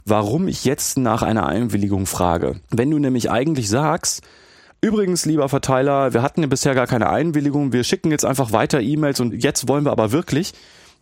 warum 0.03 0.49
ich 0.49 0.65
jetzt 0.65 0.97
nach 0.97 1.21
einer 1.21 1.47
Einwilligung 1.47 2.07
frage. 2.07 2.59
Wenn 2.71 2.91
du 2.91 2.99
nämlich 2.99 3.31
eigentlich 3.31 3.69
sagst, 3.69 4.21
Übrigens, 4.81 5.25
lieber 5.25 5.49
Verteiler, 5.49 6.13
wir 6.13 6.21
hatten 6.21 6.41
ja 6.41 6.47
bisher 6.47 6.73
gar 6.73 6.87
keine 6.87 7.09
Einwilligung, 7.09 7.73
wir 7.73 7.83
schicken 7.83 8.11
jetzt 8.11 8.25
einfach 8.25 8.53
weiter 8.53 8.79
E-Mails 8.79 9.19
und 9.19 9.43
jetzt 9.43 9.67
wollen 9.67 9.83
wir 9.85 9.91
aber 9.91 10.11
wirklich, 10.11 10.53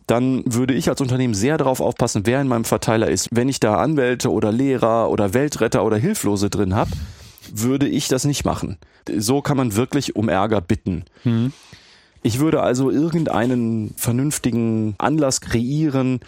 dann 0.08 0.42
würde 0.46 0.74
ich 0.74 0.88
als 0.88 1.00
Unternehmen 1.00 1.34
sehr 1.34 1.58
darauf 1.58 1.80
aufpassen, 1.80 2.22
wer 2.24 2.40
in 2.40 2.48
meinem 2.48 2.64
Verteiler 2.64 3.08
ist. 3.08 3.28
Wenn 3.30 3.48
ich 3.48 3.60
da 3.60 3.76
Anwälte 3.76 4.32
oder 4.32 4.50
Lehrer 4.50 5.10
oder 5.10 5.32
Weltretter 5.34 5.84
oder 5.84 5.96
Hilflose 5.96 6.50
drin 6.50 6.74
habe, 6.74 6.90
würde 7.52 7.86
ich 7.86 8.08
das 8.08 8.24
nicht 8.24 8.44
machen. 8.44 8.78
So 9.16 9.42
kann 9.42 9.56
man 9.56 9.76
wirklich 9.76 10.16
um 10.16 10.28
Ärger 10.28 10.60
bitten. 10.60 11.04
Mhm. 11.24 11.52
Ich 12.22 12.40
würde 12.40 12.62
also 12.62 12.90
irgendeinen 12.90 13.94
vernünftigen 13.96 14.96
Anlass 14.98 15.40
kreieren, 15.40 16.20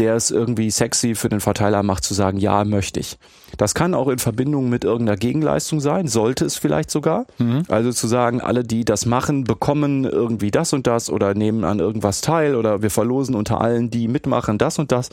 der 0.00 0.16
es 0.16 0.30
irgendwie 0.30 0.70
sexy 0.70 1.14
für 1.14 1.28
den 1.28 1.40
Verteiler 1.40 1.82
macht, 1.82 2.04
zu 2.04 2.14
sagen, 2.14 2.38
ja, 2.38 2.64
möchte 2.64 2.98
ich. 2.98 3.18
Das 3.58 3.74
kann 3.74 3.94
auch 3.94 4.08
in 4.08 4.18
Verbindung 4.18 4.70
mit 4.70 4.82
irgendeiner 4.82 5.18
Gegenleistung 5.18 5.80
sein, 5.80 6.08
sollte 6.08 6.46
es 6.46 6.56
vielleicht 6.56 6.90
sogar. 6.90 7.26
Mhm. 7.38 7.64
Also 7.68 7.92
zu 7.92 8.06
sagen, 8.06 8.40
alle, 8.40 8.64
die 8.64 8.84
das 8.84 9.04
machen, 9.04 9.44
bekommen 9.44 10.04
irgendwie 10.04 10.50
das 10.50 10.72
und 10.72 10.86
das 10.86 11.10
oder 11.10 11.34
nehmen 11.34 11.64
an 11.64 11.78
irgendwas 11.78 12.22
teil 12.22 12.56
oder 12.56 12.80
wir 12.82 12.90
verlosen 12.90 13.34
unter 13.34 13.60
allen, 13.60 13.90
die 13.90 14.08
mitmachen, 14.08 14.56
das 14.56 14.78
und 14.78 14.90
das. 14.90 15.10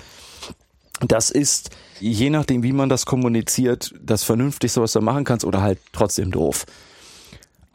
Das 1.01 1.29
ist, 1.29 1.69
je 1.99 2.29
nachdem, 2.29 2.63
wie 2.63 2.71
man 2.71 2.89
das 2.89 3.05
kommuniziert, 3.05 3.93
das 4.01 4.23
Vernünftigste, 4.23 4.81
was 4.81 4.93
du 4.93 5.01
machen 5.01 5.25
kannst 5.25 5.45
oder 5.45 5.61
halt 5.61 5.79
trotzdem 5.91 6.31
doof. 6.31 6.65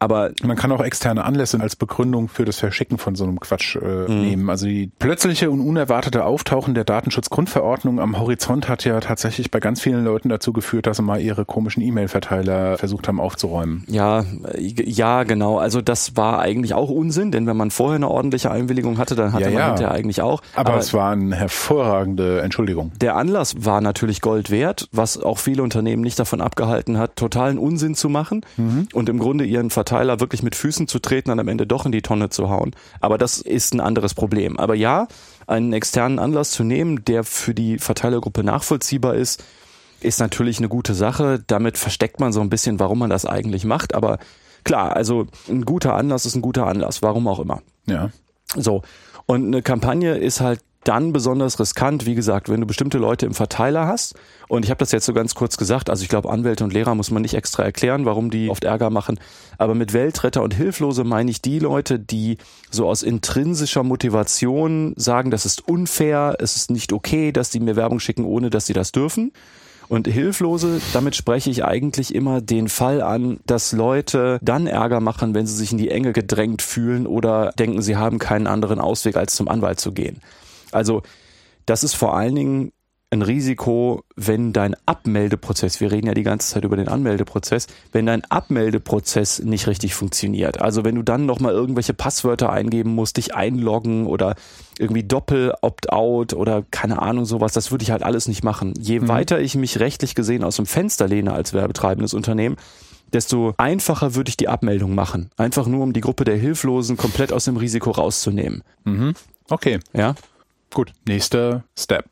Aber 0.03 0.32
man 0.42 0.57
kann 0.57 0.72
auch 0.72 0.82
externe 0.82 1.24
Anlässe 1.24 1.61
als 1.61 1.76
Begründung 1.76 2.28
für 2.28 2.44
das 2.44 2.59
Verschicken 2.59 2.98
von 2.98 3.14
so 3.14 3.22
einem 3.22 3.38
Quatsch 3.38 3.76
äh, 3.76 4.11
mhm. 4.11 4.22
nehmen. 4.22 4.50
Also 4.50 4.66
die 4.66 4.90
plötzliche 4.98 5.48
und 5.48 5.61
unerwartete 5.61 6.24
Auftauchen 6.24 6.74
der 6.74 6.82
Datenschutzgrundverordnung 6.82 8.00
am 8.00 8.18
Horizont 8.18 8.68
hat 8.68 8.84
ja 8.84 8.98
tatsächlich 8.98 9.53
bei 9.53 9.61
ganz 9.61 9.80
vielen 9.80 10.05
Leuten 10.05 10.28
dazu 10.28 10.53
geführt, 10.53 10.88
dass 10.88 10.96
sie 10.96 11.05
mal 11.05 11.20
ihre 11.20 11.44
komischen 11.44 11.84
E-Mail-Verteiler 11.84 12.78
versucht 12.78 13.07
haben 13.07 13.20
aufzuräumen. 13.20 13.84
Ja, 13.86 14.24
ja, 14.59 15.22
genau. 15.22 15.59
Also 15.59 15.80
das 15.80 16.16
war 16.16 16.40
eigentlich 16.40 16.74
auch 16.74 16.90
Unsinn, 16.90 17.30
denn 17.30 17.46
wenn 17.46 17.57
man 17.57 17.70
vorher 17.70 17.94
eine 17.94 18.09
ordentliche 18.09 18.50
Einwilligung 18.50 18.98
hatte, 18.98 19.14
dann 19.14 19.32
hatte 19.32 19.44
ja, 19.44 19.50
man 19.50 19.59
ja. 19.59 19.66
hinterher 19.68 19.92
eigentlich 19.92 20.20
auch. 20.20 20.42
Aber, 20.57 20.70
Aber 20.70 20.80
es 20.80 20.92
war 20.92 21.12
eine 21.12 21.36
hervorragende 21.36 22.42
Entschuldigung. 22.42 22.90
Der 23.00 23.14
Anlass 23.14 23.64
war 23.64 23.80
natürlich 23.80 24.20
Gold 24.20 24.50
wert, 24.50 24.88
was 24.90 25.22
auch 25.22 25.38
viele 25.38 25.62
Unternehmen 25.62 26.03
nicht 26.03 26.18
davon 26.18 26.40
abgehalten 26.40 26.98
hat, 26.98 27.14
totalen 27.14 27.57
Unsinn 27.57 27.94
zu 27.94 28.09
machen 28.09 28.40
mhm. 28.57 28.88
und 28.92 29.09
im 29.09 29.20
Grunde 29.20 29.44
ihren 29.44 29.70
Verteiler 29.70 29.91
Verteiler 29.93 30.20
wirklich 30.20 30.43
mit 30.43 30.57
Füßen 30.57 30.88
zu 30.88 31.01
treten 31.01 31.30
und 31.30 31.38
am 31.38 31.49
Ende 31.49 31.66
doch 31.66 31.84
in 31.84 31.93
die 31.93 32.01
Tonne 32.01 32.30
zu 32.30 32.49
hauen. 32.49 32.74
Aber 33.01 33.18
das 33.18 33.38
ist 33.38 33.74
ein 33.74 33.80
anderes 33.80 34.14
Problem. 34.14 34.59
Aber 34.59 34.74
ja, 34.74 35.07
einen 35.47 35.74
externen 35.74 36.18
Anlass 36.18 36.51
zu 36.51 36.64
nehmen, 36.64 37.05
der 37.05 37.24
für 37.24 37.53
die 37.53 37.78
Verteilergruppe 37.78 38.43
nachvollziehbar 38.43 39.16
ist, 39.16 39.45
ist 40.01 40.18
natürlich 40.18 40.57
eine 40.59 40.70
gute 40.70 40.95
Sache. 40.95 41.45
Damit 41.47 41.76
versteckt 41.76 42.20
man 42.20 42.32
so 42.32 42.40
ein 42.40 42.49
bisschen, 42.49 42.80
warum 42.80 43.01
man 43.01 43.11
das 43.11 43.26
eigentlich 43.26 43.66
macht. 43.66 43.95
Aber 43.95 44.18
klar, 44.64 44.97
also 44.97 45.26
ein 45.47 45.66
guter 45.66 45.95
Anlass 45.95 46.24
ist 46.24 46.36
ein 46.36 46.43
guter 46.43 46.66
Anlass, 46.66 47.03
warum 47.03 47.28
auch 47.28 47.38
immer. 47.38 47.61
Ja. 47.84 48.09
So. 48.57 48.80
Und 49.26 49.47
eine 49.47 49.61
Kampagne 49.61 50.16
ist 50.16 50.40
halt 50.40 50.61
dann 50.85 51.12
besonders 51.12 51.61
riskant, 51.61 52.07
wie 52.07 52.14
gesagt, 52.14 52.49
wenn 52.49 52.61
du 52.61 52.66
bestimmte 52.66 52.99
Leute 52.99 53.26
im 53.26 53.35
Verteiler 53.35 53.87
hast. 53.87 54.14
Und 54.49 54.64
ich 54.64 54.70
habe 54.70 54.78
das 54.78 54.93
jetzt 54.93 55.07
so 55.07 55.12
ganz 55.12 55.35
kurz 55.35 55.57
gesagt, 55.57 55.89
also 55.89 56.03
ich 56.03 56.09
glaube, 56.09 56.30
Anwälte 56.30 56.64
und 56.64 56.72
Lehrer 56.72 56.95
muss 56.95 57.11
man 57.11 57.22
nicht 57.22 57.35
extra 57.35 57.62
erklären, 57.62 58.05
warum 58.05 58.30
die 58.30 58.51
oft 58.51 58.64
Ärger 58.64 58.91
machen. 58.91 59.18
Aber 59.59 59.74
mit 59.74 59.93
Weltretter 59.93 60.43
und 60.43 60.55
Hilflose 60.55 61.05
meine 61.05 61.30
ich 61.30 61.41
die 61.41 61.59
Leute, 61.59 61.99
die 61.99 62.39
so 62.70 62.89
aus 62.89 63.03
intrinsischer 63.03 63.83
Motivation 63.83 64.95
sagen, 64.97 65.30
das 65.30 65.47
ist 65.47 65.66
unfair, 65.68 66.37
es 66.41 66.57
ist 66.57 66.70
nicht 66.70 66.93
okay, 66.93 67.33
dass 67.33 67.51
die 67.51 67.61
mir 67.61 67.76
Werbung 67.76 68.01
schicken, 68.01 68.24
ohne 68.24 68.51
dass 68.51 68.66
sie 68.66 68.74
das 68.74 68.93
dürfen. 68.93 69.33
Und 69.89 70.09
Hilflose, 70.09 70.80
damit 70.95 71.16
spreche 71.16 71.51
ich 71.51 71.64
eigentlich 71.64 72.14
immer 72.14 72.41
den 72.41 72.68
Fall 72.68 73.03
an, 73.03 73.41
dass 73.47 73.72
Leute 73.72 74.39
dann 74.41 74.66
Ärger 74.66 75.01
machen, 75.01 75.35
wenn 75.35 75.47
sie 75.47 75.55
sich 75.55 75.72
in 75.72 75.78
die 75.78 75.91
Enge 75.91 76.12
gedrängt 76.12 76.62
fühlen 76.62 77.07
oder 77.07 77.53
denken, 77.59 77.83
sie 77.83 77.97
haben 77.97 78.18
keinen 78.18 78.47
anderen 78.47 78.80
Ausweg, 78.80 79.16
als 79.16 79.35
zum 79.35 79.49
Anwalt 79.49 79.80
zu 79.80 79.93
gehen. 79.93 80.20
Also 80.75 81.03
das 81.66 81.85
ist 81.85 81.95
vor 81.95 82.16
allen 82.16 82.35
Dingen 82.35 82.73
ein 83.12 83.20
Risiko, 83.20 84.05
wenn 84.16 84.55
dein 84.55 84.75
Abmeldeprozess, 84.87 85.81
wir 85.83 85.93
reden 85.93 86.07
ja 86.07 86.14
die 86.14 86.23
ganze 86.23 86.49
Zeit 86.49 86.64
über 86.64 86.77
den 86.77 86.89
Anmeldeprozess, 86.89 87.66
wenn 87.93 88.07
dein 88.07 88.25
Abmeldeprozess 88.25 89.41
nicht 89.41 89.66
richtig 89.66 89.95
funktioniert. 89.95 90.62
Also 90.62 90.83
wenn 90.83 90.95
du 90.95 91.03
dann 91.03 91.27
nochmal 91.27 91.53
irgendwelche 91.53 91.93
Passwörter 91.93 92.51
eingeben 92.51 92.95
musst, 92.95 93.18
dich 93.18 93.35
einloggen 93.35 94.07
oder 94.07 94.35
irgendwie 94.79 95.03
Doppel-Opt-out 95.03 96.33
oder 96.33 96.64
keine 96.70 97.03
Ahnung 97.03 97.27
sowas, 97.27 97.53
das 97.53 97.70
würde 97.70 97.83
ich 97.83 97.91
halt 97.91 98.03
alles 98.03 98.29
nicht 98.29 98.45
machen. 98.45 98.73
Je 98.81 99.01
mhm. 99.01 99.09
weiter 99.09 99.41
ich 99.41 99.57
mich 99.57 99.79
rechtlich 99.79 100.14
gesehen 100.14 100.43
aus 100.43 100.57
dem 100.57 100.66
Fenster 100.66 101.07
lehne 101.07 101.35
als 101.35 101.53
werbetreibendes 101.53 102.14
Unternehmen, 102.14 102.57
desto 103.12 103.53
einfacher 103.59 104.14
würde 104.14 104.31
ich 104.31 104.39
die 104.39 104.49
Abmeldung 104.49 104.95
machen. 104.95 105.29
Einfach 105.37 105.66
nur, 105.66 105.83
um 105.83 105.93
die 105.93 106.01
Gruppe 106.01 106.25
der 106.25 106.37
Hilflosen 106.37 106.97
komplett 106.97 107.31
aus 107.31 107.45
dem 107.45 107.59
Risiko 107.59 107.91
rauszunehmen. 107.91 108.62
Mhm. 108.85 109.12
Okay. 109.51 109.81
Ja. 109.93 110.14
Gut, 110.75 110.93
nächster 111.07 111.64
Step. 111.79 112.07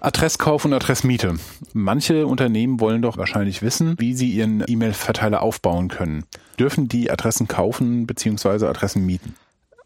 Adresskauf 0.00 0.66
und 0.66 0.74
Adressmiete. 0.74 1.36
Manche 1.72 2.26
Unternehmen 2.26 2.78
wollen 2.78 3.00
doch 3.00 3.16
wahrscheinlich 3.16 3.62
wissen, 3.62 3.96
wie 3.98 4.14
sie 4.14 4.30
ihren 4.30 4.62
E-Mail-Verteiler 4.66 5.42
aufbauen 5.42 5.88
können. 5.88 6.24
Dürfen 6.58 6.88
die 6.88 7.10
Adressen 7.10 7.48
kaufen 7.48 8.06
bzw. 8.06 8.66
Adressen 8.66 9.04
mieten? 9.04 9.34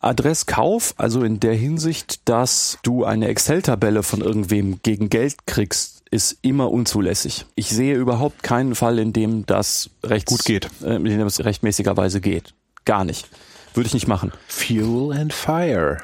Adresskauf, 0.01 0.95
also 0.97 1.23
in 1.23 1.39
der 1.39 1.55
Hinsicht, 1.55 2.29
dass 2.29 2.79
du 2.83 3.05
eine 3.05 3.29
Excel-Tabelle 3.29 4.03
von 4.03 4.23
irgendwem 4.23 4.83
gegen 4.83 5.09
Geld 5.09 5.47
kriegst, 5.47 6.03
ist 6.11 6.39
immer 6.43 6.71
unzulässig. 6.73 7.47
Ich 7.55 7.69
sehe 7.69 7.95
überhaupt 7.95 8.43
keinen 8.43 8.75
Fall, 8.75 8.99
in 8.99 9.13
dem 9.13 9.47
das 9.47 9.91
recht 10.03 10.27
gut 10.27 10.45
geht, 10.45 10.69
äh, 10.83 10.97
in 10.97 11.05
dem 11.05 11.21
das 11.21 11.45
rechtmäßigerweise 11.45 12.21
geht. 12.21 12.55
Gar 12.85 13.05
nicht. 13.05 13.29
Würde 13.75 13.87
ich 13.87 13.95
nicht 13.95 14.09
machen. 14.09 14.33
Fuel 14.49 15.17
and 15.17 15.33
Fire. 15.33 15.99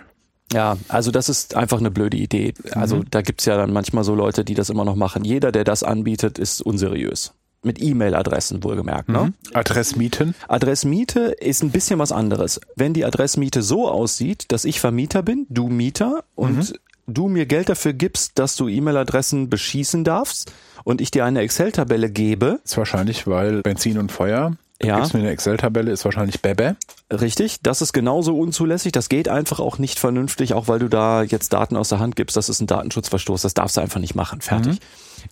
Ja, 0.53 0.77
also 0.89 1.11
das 1.11 1.29
ist 1.29 1.57
einfach 1.57 1.79
eine 1.79 1.91
blöde 1.91 2.17
Idee. 2.17 2.55
Also 2.73 2.97
mhm. 2.97 3.11
da 3.11 3.23
gibt's 3.23 3.47
ja 3.47 3.57
dann 3.57 3.73
manchmal 3.73 4.05
so 4.05 4.15
Leute, 4.15 4.45
die 4.45 4.55
das 4.55 4.71
immer 4.71 4.85
noch 4.85 4.97
machen. 4.97 5.25
Jeder, 5.25 5.51
der 5.51 5.65
das 5.65 5.83
anbietet, 5.83 6.39
ist 6.39 6.63
unseriös. 6.63 7.33
Mit 7.63 7.83
E-Mail-Adressen 7.83 8.63
wohlgemerkt. 8.63 9.09
Ne? 9.09 9.25
Mhm. 9.25 9.35
Adressmieten? 9.55 10.35
Adressmiete 10.47 11.21
ist 11.41 11.63
ein 11.63 11.71
bisschen 11.71 11.99
was 11.99 12.13
anderes. 12.13 12.61
Wenn 12.77 12.93
die 12.93 13.05
Adressmiete 13.05 13.63
so 13.63 13.89
aussieht, 13.89 14.45
dass 14.53 14.65
ich 14.65 14.79
Vermieter 14.79 15.23
bin, 15.23 15.47
du 15.49 15.67
Mieter 15.67 16.23
und 16.37 16.59
mhm. 16.59 16.77
du 17.09 17.27
mir 17.27 17.47
Geld 17.47 17.69
dafür 17.69 17.93
gibst, 17.93 18.39
dass 18.39 18.55
du 18.55 18.69
E-Mail-Adressen 18.69 19.51
beschießen 19.51 20.05
darfst 20.05 20.53
und 20.85 21.01
ich 21.01 21.11
dir 21.11 21.25
eine 21.25 21.41
Excel-Tabelle 21.41 22.09
gebe. 22.09 22.61
Das 22.63 22.73
ist 22.73 22.79
wahrscheinlich, 22.79 23.27
weil 23.27 23.63
Benzin 23.63 23.99
und 23.99 24.13
Feuer 24.13 24.53
ja. 24.83 24.97
Gibt's 24.97 25.15
mir 25.15 25.21
eine 25.21 25.31
Excel-Tabelle, 25.31 25.91
ist 25.91 26.05
wahrscheinlich 26.05 26.43
Bebe. 26.43 26.77
Richtig, 27.11 27.61
das 27.63 27.81
ist 27.81 27.93
genauso 27.93 28.37
unzulässig. 28.37 28.93
Das 28.93 29.09
geht 29.09 29.29
einfach 29.29 29.61
auch 29.61 29.79
nicht 29.79 29.99
vernünftig, 29.99 30.55
auch 30.55 30.69
weil 30.69 30.79
du 30.79 30.89
da 30.89 31.23
jetzt 31.23 31.53
Daten 31.53 31.77
aus 31.77 31.89
der 31.89 31.99
Hand 31.99 32.17
gibst. 32.17 32.37
Das 32.37 32.49
ist 32.49 32.61
ein 32.61 32.67
Datenschutzverstoß, 32.67 33.43
das 33.43 33.55
darfst 33.55 33.77
du 33.77 33.81
einfach 33.81 34.01
nicht 34.01 34.15
machen. 34.15 34.41
Fertig. 34.41 34.75
Mhm. 34.75 34.79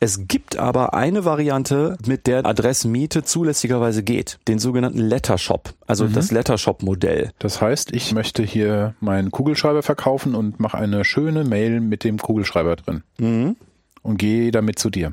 Es 0.01 0.27
gibt 0.27 0.57
aber 0.57 0.95
eine 0.95 1.25
Variante, 1.25 1.97
mit 2.07 2.27
der 2.27 2.47
Adressmiete 2.47 3.23
zulässigerweise 3.23 4.03
geht, 4.03 4.39
den 4.49 4.59
sogenannten 4.59 4.99
Lettershop, 4.99 5.75
also 5.87 6.07
mhm. 6.07 6.15
das 6.15 6.31
Lettershop-Modell. 6.31 7.31
Das 7.39 7.61
heißt, 7.61 7.93
ich 7.93 8.13
möchte 8.13 8.43
hier 8.43 8.95
meinen 9.01 9.31
Kugelschreiber 9.31 9.83
verkaufen 9.83 10.35
und 10.35 10.59
mache 10.59 10.79
eine 10.79 11.05
schöne 11.05 11.45
Mail 11.45 11.81
mit 11.81 12.03
dem 12.03 12.19
Kugelschreiber 12.19 12.77
drin 12.77 13.03
mhm. 13.19 13.57
und 14.03 14.17
gehe 14.17 14.51
damit 14.51 14.79
zu 14.79 14.91
dir. 14.91 15.13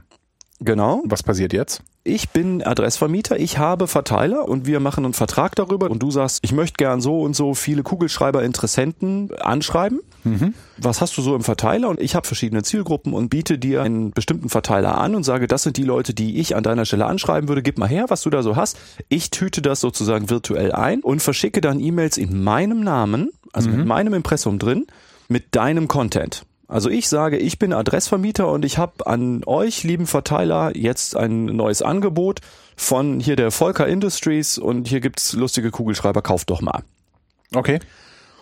Genau. 0.62 1.02
Was 1.06 1.24
passiert 1.24 1.54
jetzt? 1.54 1.84
ich 2.04 2.30
bin 2.30 2.64
Adressvermieter, 2.64 3.40
ich 3.40 3.60
habe 3.60 3.88
Verteiler 3.88 4.48
und 4.48 4.66
wir 4.66 4.80
machen 4.80 5.06
einen 5.06 5.14
Vertrag 5.14 5.56
darüber 5.56 5.90
und 5.92 6.02
du 6.02 6.10
sagst, 6.10 6.40
ich 6.42 6.52
möchte 6.52 6.78
gern 6.78 7.00
so 7.00 7.22
und 7.22 7.36
so 7.36 7.54
viele 7.54 7.84
Kugelschreiber-Interessenten 7.84 9.30
anschreiben. 9.40 10.00
Mhm. 10.24 10.56
Was 10.78 11.02
hast 11.02 11.16
du 11.18 11.22
so 11.22 11.36
im 11.36 11.44
Verteiler? 11.44 11.90
Und 11.90 12.00
ich 12.00 12.16
habe 12.16 12.26
verschiedene 12.26 12.64
Zielgruppen 12.64 13.14
und 13.14 13.30
biete 13.30 13.60
dir 13.60 13.84
einen 13.84 14.12
bestimmten 14.12 14.50
Verteiler 14.50 14.98
an 14.98 15.14
und 15.14 15.24
sage, 15.24 15.48
das 15.48 15.62
sind 15.62 15.78
die 15.78 15.84
Leute, 15.84 16.16
die 16.16 16.40
ich 16.40 16.56
an 16.56 16.64
deiner 16.64 16.86
Stelle 16.86 17.06
anschreiben 17.06 17.48
würde. 17.48 17.62
Gib 17.62 17.78
mal 17.78 17.90
her, 17.90 18.06
was 18.08 18.22
du 18.22 18.32
da 18.32 18.42
so 18.42 18.56
hast. 18.56 18.80
Ich 19.10 19.30
tüte 19.30 19.62
das 19.62 19.80
sozusagen 19.80 20.30
virtuell 20.30 20.72
ein 20.72 21.02
und 21.02 21.22
verschicke 21.22 21.62
dann 21.62 21.80
E-Mails 21.80 22.18
in 22.18 22.44
meinem 22.44 22.82
Namen, 22.82 23.32
also 23.54 23.70
mhm. 23.70 23.78
mit 23.78 23.86
meinem 23.86 24.14
Impressum 24.16 24.58
drin, 24.58 24.88
mit 25.28 25.56
deinem 25.56 25.88
Content. 25.88 26.46
Also 26.72 26.90
ich 26.90 27.10
sage, 27.10 27.38
ich 27.38 27.60
bin 27.60 27.74
Adressvermieter 27.74 28.48
und 28.50 28.64
ich 28.64 28.78
habe 28.78 29.06
an 29.06 29.44
euch, 29.46 29.84
lieben 29.84 30.08
Verteiler, 30.08 30.72
jetzt 30.74 31.18
ein 31.18 31.46
neues 31.46 31.82
Angebot 31.82 32.40
von 32.78 33.20
hier 33.20 33.36
der 33.36 33.52
Volker 33.52 33.88
Industries 33.88 34.58
und 34.58 34.88
hier 34.88 35.02
gibt's 35.02 35.34
lustige 35.34 35.70
Kugelschreiber, 35.70 36.22
kauft 36.22 36.50
doch 36.50 36.62
mal. 36.62 36.84
Okay. 37.54 37.82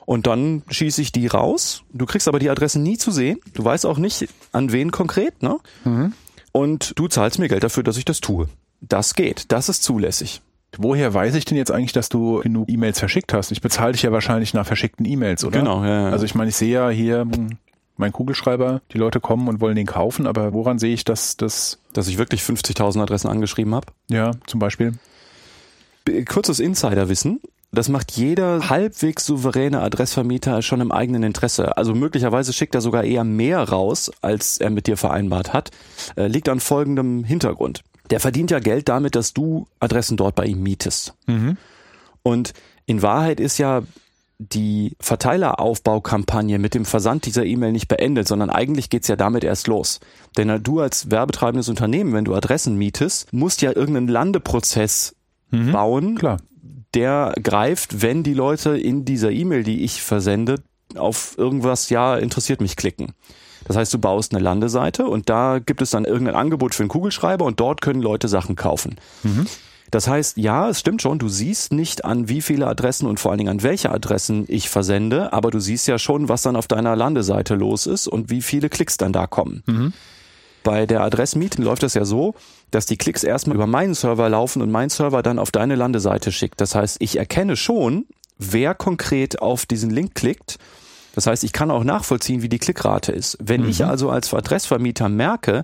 Und 0.05 0.27
dann 0.27 0.61
schieße 0.69 1.01
ich 1.01 1.11
die 1.11 1.25
raus. 1.25 1.81
Du 1.91 2.05
kriegst 2.05 2.27
aber 2.27 2.37
die 2.37 2.51
Adressen 2.51 2.83
nie 2.83 2.99
zu 2.99 3.09
sehen. 3.09 3.39
Du 3.55 3.65
weißt 3.65 3.87
auch 3.87 3.97
nicht, 3.97 4.27
an 4.51 4.71
wen 4.71 4.91
konkret, 4.91 5.41
ne? 5.41 5.57
Mhm. 5.83 6.13
Und 6.51 6.99
du 6.99 7.07
zahlst 7.07 7.39
mir 7.39 7.47
Geld 7.47 7.63
dafür, 7.63 7.81
dass 7.81 7.97
ich 7.97 8.05
das 8.05 8.21
tue. 8.21 8.47
Das 8.79 9.15
geht. 9.15 9.51
Das 9.51 9.69
ist 9.69 9.83
zulässig. 9.83 10.43
Woher 10.77 11.15
weiß 11.15 11.33
ich 11.33 11.45
denn 11.45 11.57
jetzt 11.57 11.71
eigentlich, 11.71 11.93
dass 11.93 12.09
du 12.09 12.41
genug 12.41 12.69
E-Mails 12.69 12.99
verschickt 12.99 13.33
hast? 13.33 13.51
Ich 13.51 13.61
bezahle 13.61 13.93
dich 13.93 14.03
ja 14.03 14.11
wahrscheinlich 14.11 14.53
nach 14.53 14.67
verschickten 14.67 15.07
E-Mails, 15.07 15.43
oder? 15.43 15.57
Genau, 15.57 15.83
ja, 15.83 16.09
ja. 16.09 16.09
Also 16.11 16.25
ich 16.25 16.35
meine, 16.35 16.49
ich 16.49 16.55
sehe 16.55 16.73
ja 16.73 16.89
hier 16.89 17.21
hm, 17.21 17.57
mein 17.99 18.11
Kugelschreiber, 18.11 18.81
die 18.93 18.97
Leute 18.97 19.19
kommen 19.19 19.47
und 19.47 19.61
wollen 19.61 19.75
den 19.75 19.85
kaufen, 19.85 20.25
aber 20.25 20.53
woran 20.53 20.79
sehe 20.79 20.93
ich, 20.93 21.03
dass 21.03 21.37
das... 21.37 21.79
Dass 21.93 22.07
ich 22.07 22.17
wirklich 22.17 22.41
50.000 22.41 23.01
Adressen 23.01 23.29
angeschrieben 23.29 23.75
habe? 23.75 23.87
Ja, 24.09 24.31
zum 24.47 24.59
Beispiel. 24.59 24.93
Kurzes 26.27 26.59
Insiderwissen. 26.59 27.41
Das 27.71 27.87
macht 27.87 28.11
jeder 28.13 28.69
halbwegs 28.69 29.25
souveräne 29.25 29.81
Adressvermieter 29.81 30.61
schon 30.63 30.81
im 30.81 30.91
eigenen 30.91 31.21
Interesse. 31.21 31.77
Also 31.77 31.93
möglicherweise 31.93 32.51
schickt 32.51 32.73
er 32.73 32.81
sogar 32.81 33.03
eher 33.03 33.23
mehr 33.23 33.61
raus, 33.61 34.11
als 34.21 34.57
er 34.57 34.71
mit 34.71 34.87
dir 34.87 34.97
vereinbart 34.97 35.53
hat. 35.53 35.69
Äh, 36.15 36.27
liegt 36.27 36.49
an 36.49 36.59
folgendem 36.59 37.23
Hintergrund. 37.23 37.83
Der 38.09 38.19
verdient 38.19 38.49
ja 38.49 38.59
Geld 38.59 38.89
damit, 38.89 39.15
dass 39.15 39.33
du 39.33 39.67
Adressen 39.79 40.17
dort 40.17 40.33
bei 40.33 40.45
ihm 40.45 40.63
mietest. 40.63 41.13
Mhm. 41.27 41.57
Und 42.23 42.53
in 42.87 43.03
Wahrheit 43.03 43.39
ist 43.39 43.59
ja 43.59 43.83
die 44.39 44.95
Verteileraufbaukampagne 45.01 46.59
mit 46.59 46.73
dem 46.73 46.85
Versand 46.85 47.25
dieser 47.25 47.45
E-Mail 47.45 47.73
nicht 47.73 47.89
beendet, 47.89 48.27
sondern 48.27 48.49
eigentlich 48.49 48.89
geht's 48.89 49.09
ja 49.09 49.17
damit 49.17 49.43
erst 49.43 49.67
los. 49.67 49.99
Denn 50.37 50.63
du 50.63 50.79
als 50.79 51.11
werbetreibendes 51.11 51.67
Unternehmen, 51.67 52.13
wenn 52.13 52.23
du 52.23 52.33
Adressen 52.33 52.77
mietest, 52.77 53.31
musst 53.33 53.61
ja 53.61 53.75
irgendeinen 53.75 54.07
Landeprozess 54.07 55.15
mhm, 55.51 55.73
bauen, 55.73 56.15
klar. 56.15 56.37
der 56.93 57.33
greift, 57.43 58.01
wenn 58.01 58.23
die 58.23 58.33
Leute 58.33 58.77
in 58.77 59.03
dieser 59.03 59.31
E-Mail, 59.31 59.63
die 59.63 59.83
ich 59.83 60.01
versende, 60.01 60.61
auf 60.95 61.37
irgendwas, 61.37 61.89
ja, 61.89 62.15
interessiert 62.15 62.61
mich 62.61 62.77
klicken. 62.77 63.13
Das 63.65 63.75
heißt, 63.75 63.93
du 63.93 63.99
baust 63.99 64.33
eine 64.33 64.41
Landeseite 64.41 65.05
und 65.05 65.29
da 65.29 65.59
gibt 65.59 65.81
es 65.81 65.91
dann 65.91 66.05
irgendein 66.05 66.35
Angebot 66.35 66.73
für 66.73 66.83
einen 66.83 66.89
Kugelschreiber 66.89 67.45
und 67.45 67.59
dort 67.59 67.81
können 67.81 68.01
Leute 68.01 68.29
Sachen 68.29 68.55
kaufen. 68.55 68.95
Mhm. 69.23 69.45
Das 69.91 70.07
heißt, 70.07 70.37
ja, 70.37 70.69
es 70.69 70.79
stimmt 70.79 71.01
schon, 71.01 71.19
du 71.19 71.29
siehst 71.29 71.73
nicht 71.73 72.05
an 72.05 72.29
wie 72.29 72.41
viele 72.41 72.67
Adressen 72.67 73.07
und 73.07 73.19
vor 73.19 73.31
allen 73.31 73.39
Dingen 73.39 73.49
an 73.49 73.63
welche 73.63 73.91
Adressen 73.91 74.45
ich 74.47 74.69
versende, 74.69 75.33
aber 75.33 75.51
du 75.51 75.59
siehst 75.59 75.87
ja 75.87 75.97
schon, 75.97 76.29
was 76.29 76.43
dann 76.43 76.55
auf 76.55 76.67
deiner 76.67 76.95
Landeseite 76.95 77.55
los 77.55 77.87
ist 77.87 78.07
und 78.07 78.29
wie 78.29 78.41
viele 78.41 78.69
Klicks 78.69 78.97
dann 78.97 79.13
da 79.13 79.25
kommen. 79.25 79.63
Mhm. 79.65 79.93
Bei 80.63 80.85
der 80.85 81.01
Adressmieten 81.01 81.63
läuft 81.63 81.83
es 81.83 81.93
ja 81.93 82.05
so, 82.05 82.35
dass 82.69 82.85
die 82.85 82.97
Klicks 82.97 83.23
erstmal 83.23 83.55
über 83.55 83.67
meinen 83.67 83.95
Server 83.95 84.29
laufen 84.29 84.61
und 84.61 84.69
mein 84.69 84.89
Server 84.89 85.23
dann 85.23 85.39
auf 85.39 85.51
deine 85.51 85.75
Landeseite 85.75 86.31
schickt. 86.31 86.61
Das 86.61 86.75
heißt, 86.75 86.97
ich 86.99 87.17
erkenne 87.17 87.55
schon, 87.55 88.05
wer 88.37 88.75
konkret 88.75 89.41
auf 89.41 89.65
diesen 89.65 89.89
Link 89.89 90.15
klickt. 90.15 90.59
Das 91.15 91.25
heißt, 91.27 91.43
ich 91.43 91.53
kann 91.53 91.71
auch 91.71 91.83
nachvollziehen, 91.83 92.41
wie 92.41 92.49
die 92.49 92.59
Klickrate 92.59 93.11
ist. 93.11 93.37
Wenn 93.41 93.63
mhm. 93.63 93.69
ich 93.69 93.85
also 93.85 94.09
als 94.09 94.33
Adressvermieter 94.33 95.09
merke, 95.09 95.63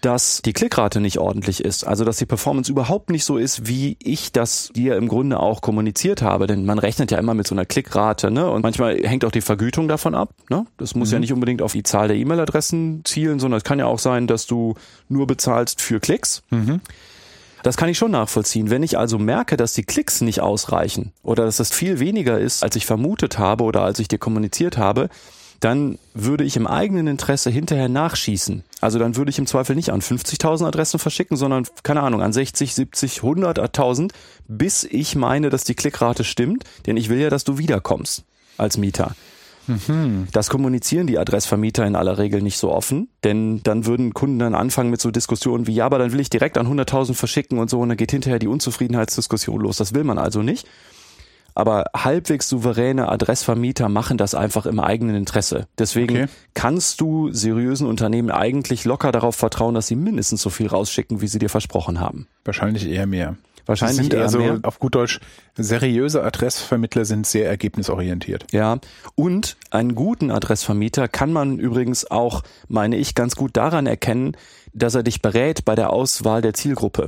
dass 0.00 0.42
die 0.42 0.52
Klickrate 0.52 1.00
nicht 1.00 1.18
ordentlich 1.18 1.64
ist. 1.64 1.86
Also 1.86 2.04
dass 2.04 2.16
die 2.16 2.26
Performance 2.26 2.70
überhaupt 2.70 3.10
nicht 3.10 3.24
so 3.24 3.36
ist, 3.36 3.66
wie 3.66 3.96
ich 4.02 4.32
das 4.32 4.70
dir 4.74 4.96
im 4.96 5.08
Grunde 5.08 5.40
auch 5.40 5.60
kommuniziert 5.60 6.22
habe. 6.22 6.46
Denn 6.46 6.66
man 6.66 6.78
rechnet 6.78 7.10
ja 7.10 7.18
immer 7.18 7.34
mit 7.34 7.46
so 7.46 7.54
einer 7.54 7.64
Klickrate, 7.64 8.30
ne? 8.30 8.50
Und 8.50 8.62
manchmal 8.62 8.96
hängt 8.98 9.24
auch 9.24 9.30
die 9.30 9.40
Vergütung 9.40 9.88
davon 9.88 10.14
ab. 10.14 10.30
Ne? 10.50 10.66
Das 10.76 10.94
muss 10.94 11.08
mhm. 11.08 11.14
ja 11.14 11.18
nicht 11.20 11.32
unbedingt 11.32 11.62
auf 11.62 11.72
die 11.72 11.82
Zahl 11.82 12.08
der 12.08 12.16
E-Mail-Adressen 12.16 13.02
zielen, 13.04 13.38
sondern 13.38 13.58
es 13.58 13.64
kann 13.64 13.78
ja 13.78 13.86
auch 13.86 13.98
sein, 13.98 14.26
dass 14.26 14.46
du 14.46 14.74
nur 15.08 15.26
bezahlst 15.26 15.80
für 15.80 16.00
Klicks. 16.00 16.42
Mhm. 16.50 16.80
Das 17.62 17.78
kann 17.78 17.88
ich 17.88 17.96
schon 17.96 18.10
nachvollziehen. 18.10 18.68
Wenn 18.68 18.82
ich 18.82 18.98
also 18.98 19.18
merke, 19.18 19.56
dass 19.56 19.72
die 19.72 19.84
Klicks 19.84 20.20
nicht 20.20 20.42
ausreichen 20.42 21.12
oder 21.22 21.46
dass 21.46 21.60
es 21.60 21.70
viel 21.70 21.98
weniger 21.98 22.38
ist, 22.38 22.62
als 22.62 22.76
ich 22.76 22.84
vermutet 22.84 23.38
habe 23.38 23.64
oder 23.64 23.80
als 23.80 23.98
ich 24.00 24.08
dir 24.08 24.18
kommuniziert 24.18 24.76
habe, 24.76 25.08
dann 25.60 25.98
würde 26.14 26.44
ich 26.44 26.56
im 26.56 26.66
eigenen 26.66 27.06
Interesse 27.06 27.50
hinterher 27.50 27.88
nachschießen. 27.88 28.64
Also 28.80 28.98
dann 28.98 29.16
würde 29.16 29.30
ich 29.30 29.38
im 29.38 29.46
Zweifel 29.46 29.76
nicht 29.76 29.90
an 29.90 30.00
50.000 30.00 30.66
Adressen 30.66 30.98
verschicken, 30.98 31.36
sondern 31.36 31.66
keine 31.82 32.02
Ahnung, 32.02 32.22
an 32.22 32.32
60, 32.32 32.74
70, 32.74 33.22
100, 33.22 33.58
1000, 33.58 34.12
bis 34.48 34.84
ich 34.84 35.16
meine, 35.16 35.50
dass 35.50 35.64
die 35.64 35.74
Klickrate 35.74 36.24
stimmt, 36.24 36.64
denn 36.86 36.96
ich 36.96 37.08
will 37.08 37.18
ja, 37.18 37.30
dass 37.30 37.44
du 37.44 37.58
wiederkommst 37.58 38.24
als 38.58 38.76
Mieter. 38.76 39.14
Mhm. 39.66 40.28
Das 40.32 40.50
kommunizieren 40.50 41.06
die 41.06 41.18
Adressvermieter 41.18 41.86
in 41.86 41.96
aller 41.96 42.18
Regel 42.18 42.42
nicht 42.42 42.58
so 42.58 42.70
offen, 42.70 43.08
denn 43.22 43.62
dann 43.62 43.86
würden 43.86 44.12
Kunden 44.12 44.38
dann 44.38 44.54
anfangen 44.54 44.90
mit 44.90 45.00
so 45.00 45.10
Diskussionen 45.10 45.66
wie, 45.66 45.74
ja, 45.74 45.86
aber 45.86 45.98
dann 45.98 46.12
will 46.12 46.20
ich 46.20 46.30
direkt 46.30 46.58
an 46.58 46.66
100.000 46.66 47.14
verschicken 47.14 47.58
und 47.58 47.70
so 47.70 47.80
und 47.80 47.88
dann 47.88 47.96
geht 47.96 48.10
hinterher 48.10 48.38
die 48.38 48.48
Unzufriedenheitsdiskussion 48.48 49.60
los. 49.60 49.78
Das 49.78 49.94
will 49.94 50.04
man 50.04 50.18
also 50.18 50.42
nicht. 50.42 50.66
Aber 51.54 51.84
halbwegs 51.96 52.48
souveräne 52.48 53.08
Adressvermieter 53.08 53.88
machen 53.88 54.18
das 54.18 54.34
einfach 54.34 54.66
im 54.66 54.80
eigenen 54.80 55.14
Interesse. 55.14 55.66
Deswegen 55.78 56.16
okay. 56.16 56.26
kannst 56.54 57.00
du 57.00 57.32
seriösen 57.32 57.86
Unternehmen 57.86 58.30
eigentlich 58.30 58.84
locker 58.84 59.12
darauf 59.12 59.36
vertrauen, 59.36 59.74
dass 59.74 59.86
sie 59.86 59.96
mindestens 59.96 60.42
so 60.42 60.50
viel 60.50 60.66
rausschicken, 60.66 61.20
wie 61.20 61.28
sie 61.28 61.38
dir 61.38 61.50
versprochen 61.50 62.00
haben. 62.00 62.26
Wahrscheinlich 62.44 62.86
eher 62.86 63.06
mehr. 63.06 63.36
Wahrscheinlich 63.66 63.96
sind 63.96 64.14
also 64.14 64.38
mehr. 64.38 64.60
auf 64.62 64.78
gut 64.78 64.94
Deutsch 64.94 65.20
seriöse 65.56 66.22
Adressvermittler 66.22 67.04
sind 67.04 67.26
sehr 67.26 67.48
ergebnisorientiert. 67.48 68.46
Ja, 68.52 68.78
und 69.14 69.56
einen 69.70 69.94
guten 69.94 70.30
Adressvermieter 70.30 71.08
kann 71.08 71.32
man 71.32 71.58
übrigens 71.58 72.10
auch, 72.10 72.42
meine 72.68 72.96
ich, 72.96 73.14
ganz 73.14 73.36
gut 73.36 73.56
daran 73.56 73.86
erkennen, 73.86 74.36
dass 74.74 74.94
er 74.94 75.02
dich 75.02 75.22
berät 75.22 75.64
bei 75.64 75.74
der 75.74 75.90
Auswahl 75.90 76.42
der 76.42 76.52
Zielgruppe. 76.52 77.06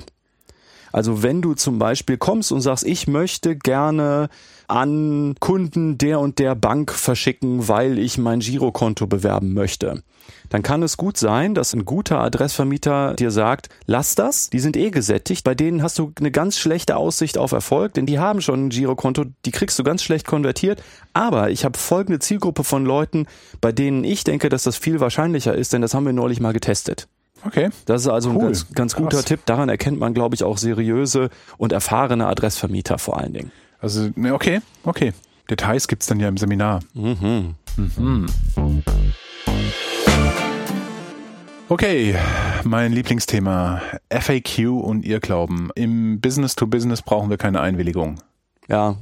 Also 0.96 1.22
wenn 1.22 1.42
du 1.42 1.52
zum 1.52 1.78
Beispiel 1.78 2.16
kommst 2.16 2.52
und 2.52 2.62
sagst, 2.62 2.86
ich 2.86 3.06
möchte 3.06 3.54
gerne 3.54 4.30
an 4.66 5.34
Kunden 5.40 5.98
der 5.98 6.20
und 6.20 6.38
der 6.38 6.54
Bank 6.54 6.90
verschicken, 6.90 7.68
weil 7.68 7.98
ich 7.98 8.16
mein 8.16 8.40
Girokonto 8.40 9.06
bewerben 9.06 9.52
möchte. 9.52 10.02
Dann 10.48 10.62
kann 10.62 10.82
es 10.82 10.96
gut 10.96 11.18
sein, 11.18 11.54
dass 11.54 11.74
ein 11.74 11.84
guter 11.84 12.20
Adressvermieter 12.20 13.12
dir 13.12 13.30
sagt, 13.30 13.68
lass 13.84 14.14
das, 14.14 14.48
die 14.48 14.58
sind 14.58 14.74
eh 14.74 14.90
gesättigt, 14.90 15.44
bei 15.44 15.54
denen 15.54 15.82
hast 15.82 15.98
du 15.98 16.14
eine 16.18 16.30
ganz 16.30 16.58
schlechte 16.58 16.96
Aussicht 16.96 17.36
auf 17.36 17.52
Erfolg, 17.52 17.92
denn 17.92 18.06
die 18.06 18.18
haben 18.18 18.40
schon 18.40 18.68
ein 18.68 18.70
Girokonto, 18.70 19.26
die 19.44 19.50
kriegst 19.50 19.78
du 19.78 19.84
ganz 19.84 20.02
schlecht 20.02 20.26
konvertiert, 20.26 20.82
aber 21.12 21.50
ich 21.50 21.66
habe 21.66 21.78
folgende 21.78 22.20
Zielgruppe 22.20 22.64
von 22.64 22.86
Leuten, 22.86 23.26
bei 23.60 23.70
denen 23.70 24.02
ich 24.02 24.24
denke, 24.24 24.48
dass 24.48 24.62
das 24.62 24.78
viel 24.78 24.98
wahrscheinlicher 24.98 25.54
ist, 25.54 25.74
denn 25.74 25.82
das 25.82 25.92
haben 25.92 26.06
wir 26.06 26.14
neulich 26.14 26.40
mal 26.40 26.54
getestet. 26.54 27.06
Okay. 27.46 27.70
Das 27.84 28.02
ist 28.02 28.08
also 28.08 28.30
cool. 28.30 28.36
ein 28.36 28.42
ganz, 28.42 28.72
ganz 28.72 28.96
guter 28.96 29.22
Tipp. 29.22 29.40
Daran 29.46 29.68
erkennt 29.68 29.98
man, 29.98 30.14
glaube 30.14 30.34
ich, 30.34 30.42
auch 30.42 30.58
seriöse 30.58 31.30
und 31.58 31.72
erfahrene 31.72 32.26
Adressvermieter 32.26 32.98
vor 32.98 33.18
allen 33.18 33.32
Dingen. 33.32 33.52
Also, 33.78 34.10
ne, 34.16 34.34
okay, 34.34 34.60
okay. 34.84 35.12
Details 35.48 35.86
gibt's 35.86 36.06
dann 36.06 36.18
ja 36.18 36.28
im 36.28 36.36
Seminar. 36.36 36.80
Mhm. 36.94 37.54
Mhm. 37.76 38.26
Okay, 41.68 42.16
mein 42.64 42.92
Lieblingsthema 42.92 43.82
FAQ 44.10 44.68
und 44.82 45.04
Irrglauben. 45.04 45.70
Im 45.74 46.20
Business 46.20 46.54
to 46.56 46.66
Business 46.66 47.02
brauchen 47.02 47.28
wir 47.30 47.36
keine 47.36 47.60
Einwilligung. 47.60 48.20
Ja, 48.68 48.96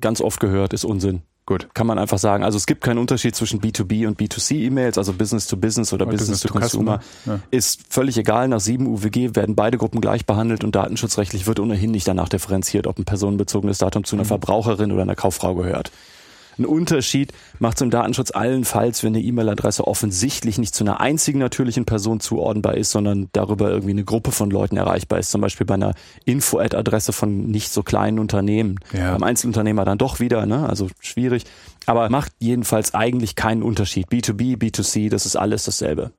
ganz 0.00 0.20
oft 0.20 0.40
gehört, 0.40 0.72
ist 0.72 0.84
Unsinn. 0.84 1.22
Gut. 1.46 1.68
Kann 1.74 1.86
man 1.86 1.96
einfach 1.96 2.18
sagen. 2.18 2.42
Also 2.42 2.58
es 2.58 2.66
gibt 2.66 2.82
keinen 2.82 2.98
Unterschied 2.98 3.36
zwischen 3.36 3.60
B2B 3.60 4.08
und 4.08 4.18
B2C-E-Mails, 4.18 4.98
also 4.98 5.12
Business 5.12 5.46
to 5.46 5.56
Business 5.56 5.92
oder, 5.92 6.04
Business, 6.04 6.42
Business, 6.42 6.42
to, 6.42 6.58
Consumer. 6.58 7.00
Ja. 7.24 7.38
Ist 7.52 7.82
völlig 7.88 8.18
egal. 8.18 8.48
Nach 8.48 8.58
7 8.58 8.84
UWG 8.84 9.36
werden 9.36 9.54
beide 9.54 9.78
Gruppen 9.78 10.00
gleich 10.00 10.26
behandelt 10.26 10.64
und 10.64 10.74
datenschutzrechtlich 10.74 11.46
wird 11.46 11.60
ohnehin 11.60 11.92
nicht 11.92 12.08
danach 12.08 12.28
differenziert, 12.28 12.88
ob 12.88 12.98
ein 12.98 13.04
personenbezogenes 13.04 13.78
Datum 13.78 14.02
zu 14.02 14.16
einer 14.16 14.24
mhm. 14.24 14.28
Verbraucherin 14.28 14.90
oder 14.90 15.02
einer 15.02 15.14
Kauffrau 15.14 15.54
gehört. 15.54 15.92
Ein 16.58 16.64
Unterschied 16.64 17.32
macht 17.58 17.80
im 17.80 17.90
Datenschutz 17.90 18.30
allenfalls, 18.30 19.02
wenn 19.02 19.14
eine 19.14 19.22
E-Mail-Adresse 19.22 19.86
offensichtlich 19.86 20.58
nicht 20.58 20.74
zu 20.74 20.84
einer 20.84 21.00
einzigen 21.00 21.38
natürlichen 21.38 21.84
Person 21.84 22.20
zuordnenbar 22.20 22.76
ist, 22.76 22.90
sondern 22.90 23.28
darüber 23.32 23.70
irgendwie 23.70 23.90
eine 23.90 24.04
Gruppe 24.04 24.32
von 24.32 24.50
Leuten 24.50 24.76
erreichbar 24.76 25.18
ist. 25.18 25.30
Zum 25.30 25.40
Beispiel 25.40 25.66
bei 25.66 25.74
einer 25.74 25.94
Info-Ad-Adresse 26.24 27.12
von 27.12 27.46
nicht 27.46 27.70
so 27.70 27.82
kleinen 27.82 28.18
Unternehmen. 28.18 28.80
Ja. 28.92 29.12
Beim 29.12 29.22
Einzelunternehmer 29.22 29.84
dann 29.84 29.98
doch 29.98 30.20
wieder, 30.20 30.46
ne? 30.46 30.68
also 30.68 30.88
schwierig. 31.00 31.44
Aber 31.86 32.08
macht 32.10 32.32
jedenfalls 32.38 32.94
eigentlich 32.94 33.36
keinen 33.36 33.62
Unterschied. 33.62 34.08
B2B, 34.08 34.58
B2C, 34.58 35.10
das 35.10 35.26
ist 35.26 35.36
alles 35.36 35.64
dasselbe. 35.64 36.12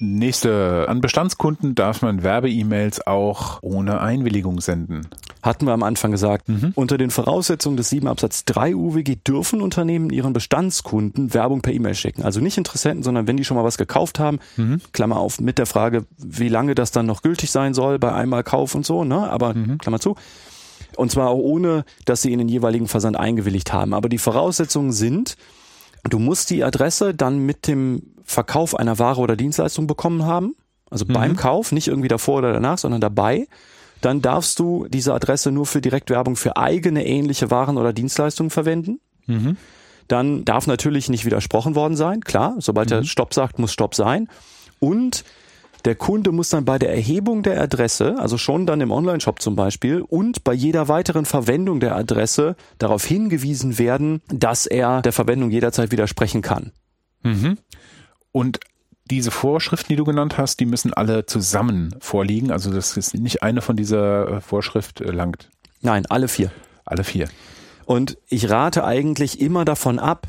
Nächste. 0.00 0.86
An 0.88 1.00
Bestandskunden 1.00 1.74
darf 1.74 2.02
man 2.02 2.22
Werbe-E-Mails 2.22 3.04
auch 3.08 3.58
ohne 3.62 4.00
Einwilligung 4.00 4.60
senden. 4.60 5.08
Hatten 5.42 5.66
wir 5.66 5.72
am 5.72 5.82
Anfang 5.82 6.12
gesagt. 6.12 6.48
Mhm. 6.48 6.72
Unter 6.76 6.98
den 6.98 7.10
Voraussetzungen 7.10 7.76
des 7.76 7.88
7 7.88 8.06
Absatz 8.06 8.44
3 8.44 8.76
UWG 8.76 9.16
dürfen 9.26 9.60
Unternehmen 9.60 10.10
ihren 10.10 10.32
Bestandskunden 10.32 11.34
Werbung 11.34 11.62
per 11.62 11.72
E-Mail 11.72 11.96
schicken. 11.96 12.22
Also 12.22 12.40
nicht 12.40 12.58
Interessenten, 12.58 13.02
sondern 13.02 13.26
wenn 13.26 13.36
die 13.36 13.44
schon 13.44 13.56
mal 13.56 13.64
was 13.64 13.76
gekauft 13.76 14.20
haben, 14.20 14.38
mhm. 14.56 14.80
Klammer 14.92 15.16
auf, 15.16 15.40
mit 15.40 15.58
der 15.58 15.66
Frage, 15.66 16.06
wie 16.16 16.48
lange 16.48 16.76
das 16.76 16.92
dann 16.92 17.06
noch 17.06 17.22
gültig 17.22 17.50
sein 17.50 17.74
soll 17.74 17.98
bei 17.98 18.12
einmal 18.12 18.44
Kauf 18.44 18.76
und 18.76 18.86
so, 18.86 19.02
ne? 19.02 19.28
Aber 19.28 19.54
mhm. 19.54 19.78
Klammer 19.78 19.98
zu. 19.98 20.14
Und 20.96 21.10
zwar 21.10 21.28
auch 21.30 21.38
ohne, 21.38 21.84
dass 22.04 22.22
sie 22.22 22.32
in 22.32 22.38
den 22.38 22.48
jeweiligen 22.48 22.86
Versand 22.86 23.16
eingewilligt 23.16 23.72
haben. 23.72 23.94
Aber 23.94 24.08
die 24.08 24.18
Voraussetzungen 24.18 24.92
sind, 24.92 25.36
du 26.08 26.20
musst 26.20 26.50
die 26.50 26.62
Adresse 26.62 27.14
dann 27.14 27.38
mit 27.40 27.66
dem 27.66 28.02
Verkauf 28.28 28.78
einer 28.78 28.98
Ware 28.98 29.22
oder 29.22 29.36
Dienstleistung 29.36 29.86
bekommen 29.86 30.26
haben, 30.26 30.54
also 30.90 31.06
mhm. 31.06 31.14
beim 31.14 31.36
Kauf, 31.36 31.72
nicht 31.72 31.88
irgendwie 31.88 32.08
davor 32.08 32.38
oder 32.38 32.52
danach, 32.52 32.76
sondern 32.76 33.00
dabei, 33.00 33.48
dann 34.02 34.20
darfst 34.20 34.58
du 34.58 34.86
diese 34.88 35.14
Adresse 35.14 35.50
nur 35.50 35.64
für 35.64 35.80
Direktwerbung 35.80 36.36
für 36.36 36.58
eigene 36.58 37.06
ähnliche 37.06 37.50
Waren 37.50 37.78
oder 37.78 37.94
Dienstleistungen 37.94 38.50
verwenden. 38.50 39.00
Mhm. 39.26 39.56
Dann 40.08 40.44
darf 40.44 40.66
natürlich 40.66 41.08
nicht 41.08 41.24
widersprochen 41.24 41.74
worden 41.74 41.96
sein, 41.96 42.20
klar, 42.20 42.54
sobald 42.58 42.90
mhm. 42.90 42.96
er 42.96 43.04
Stopp 43.04 43.32
sagt, 43.32 43.58
muss 43.58 43.72
Stopp 43.72 43.94
sein. 43.94 44.28
Und 44.78 45.24
der 45.86 45.94
Kunde 45.94 46.30
muss 46.30 46.50
dann 46.50 46.66
bei 46.66 46.78
der 46.78 46.94
Erhebung 46.94 47.42
der 47.42 47.58
Adresse, 47.60 48.16
also 48.18 48.36
schon 48.36 48.66
dann 48.66 48.82
im 48.82 48.90
Online-Shop 48.90 49.40
zum 49.40 49.56
Beispiel, 49.56 50.02
und 50.02 50.44
bei 50.44 50.52
jeder 50.52 50.88
weiteren 50.88 51.24
Verwendung 51.24 51.80
der 51.80 51.96
Adresse 51.96 52.56
darauf 52.76 53.06
hingewiesen 53.06 53.78
werden, 53.78 54.20
dass 54.28 54.66
er 54.66 55.00
der 55.00 55.12
Verwendung 55.12 55.50
jederzeit 55.50 55.90
widersprechen 55.92 56.42
kann. 56.42 56.72
Mhm. 57.22 57.56
Und 58.32 58.60
diese 59.10 59.30
Vorschriften, 59.30 59.88
die 59.88 59.96
du 59.96 60.04
genannt 60.04 60.36
hast, 60.38 60.60
die 60.60 60.66
müssen 60.66 60.92
alle 60.92 61.26
zusammen 61.26 61.94
vorliegen. 62.00 62.50
Also 62.50 62.70
das 62.70 62.96
ist 62.96 63.14
nicht 63.14 63.42
eine 63.42 63.62
von 63.62 63.76
dieser 63.76 64.28
äh, 64.28 64.40
Vorschrift 64.40 65.00
äh, 65.00 65.10
langt. 65.10 65.48
Nein, 65.80 66.06
alle 66.06 66.28
vier. 66.28 66.50
Alle 66.84 67.04
vier. 67.04 67.28
Und 67.86 68.18
ich 68.28 68.50
rate 68.50 68.84
eigentlich 68.84 69.40
immer 69.40 69.64
davon 69.64 69.98
ab, 69.98 70.26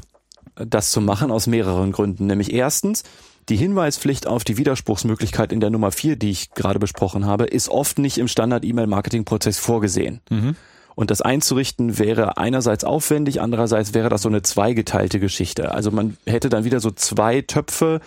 das 0.55 0.91
zu 0.91 1.01
machen 1.01 1.31
aus 1.31 1.47
mehreren 1.47 1.91
Gründen. 1.91 2.27
Nämlich 2.27 2.53
erstens, 2.53 3.03
die 3.49 3.57
Hinweispflicht 3.57 4.27
auf 4.27 4.43
die 4.43 4.57
Widerspruchsmöglichkeit 4.57 5.51
in 5.51 5.59
der 5.59 5.69
Nummer 5.69 5.91
vier, 5.91 6.15
die 6.15 6.29
ich 6.29 6.51
gerade 6.51 6.79
besprochen 6.79 7.25
habe, 7.25 7.45
ist 7.45 7.69
oft 7.69 7.99
nicht 7.99 8.17
im 8.17 8.27
Standard-E-Mail-Marketing-Prozess 8.27 9.57
vorgesehen. 9.57 10.21
Mhm. 10.29 10.55
Und 10.99 11.11
das 11.11 11.21
einzurichten 11.21 11.97
wäre 11.97 12.35
einerseits 12.35 12.83
aufwendig, 12.83 13.39
andererseits 13.39 13.93
wäre 13.93 14.09
das 14.09 14.23
so 14.23 14.27
eine 14.27 14.41
zweigeteilte 14.41 15.21
Geschichte. 15.21 15.71
Also 15.71 15.91
man 15.91 16.17
hätte 16.25 16.49
dann 16.49 16.65
wieder 16.65 16.81
so 16.81 16.91
zwei 16.91 17.39
Töpfe 17.39 18.01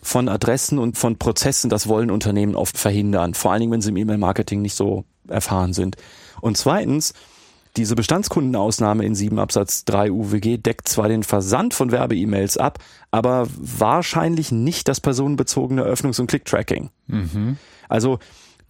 von 0.00 0.30
Adressen 0.30 0.78
und 0.78 0.96
von 0.96 1.18
Prozessen. 1.18 1.68
Das 1.68 1.88
wollen 1.88 2.10
Unternehmen 2.10 2.54
oft 2.54 2.78
verhindern. 2.78 3.34
Vor 3.34 3.52
allen 3.52 3.60
Dingen, 3.60 3.72
wenn 3.72 3.82
sie 3.82 3.90
im 3.90 3.98
E-Mail-Marketing 3.98 4.62
nicht 4.62 4.76
so 4.76 5.04
erfahren 5.28 5.74
sind. 5.74 5.98
Und 6.40 6.56
zweitens, 6.56 7.12
diese 7.76 7.94
Bestandskundenausnahme 7.94 9.04
in 9.04 9.14
7 9.14 9.38
Absatz 9.38 9.84
3 9.84 10.10
UWG 10.10 10.56
deckt 10.56 10.88
zwar 10.88 11.08
den 11.08 11.24
Versand 11.24 11.74
von 11.74 11.92
Werbe-E-Mails 11.92 12.56
ab, 12.56 12.78
aber 13.10 13.46
wahrscheinlich 13.58 14.52
nicht 14.52 14.88
das 14.88 15.02
personenbezogene 15.02 15.82
Öffnungs- 15.82 16.18
und 16.18 16.28
Click-Tracking. 16.28 16.88
Mhm. 17.08 17.58
Also 17.90 18.20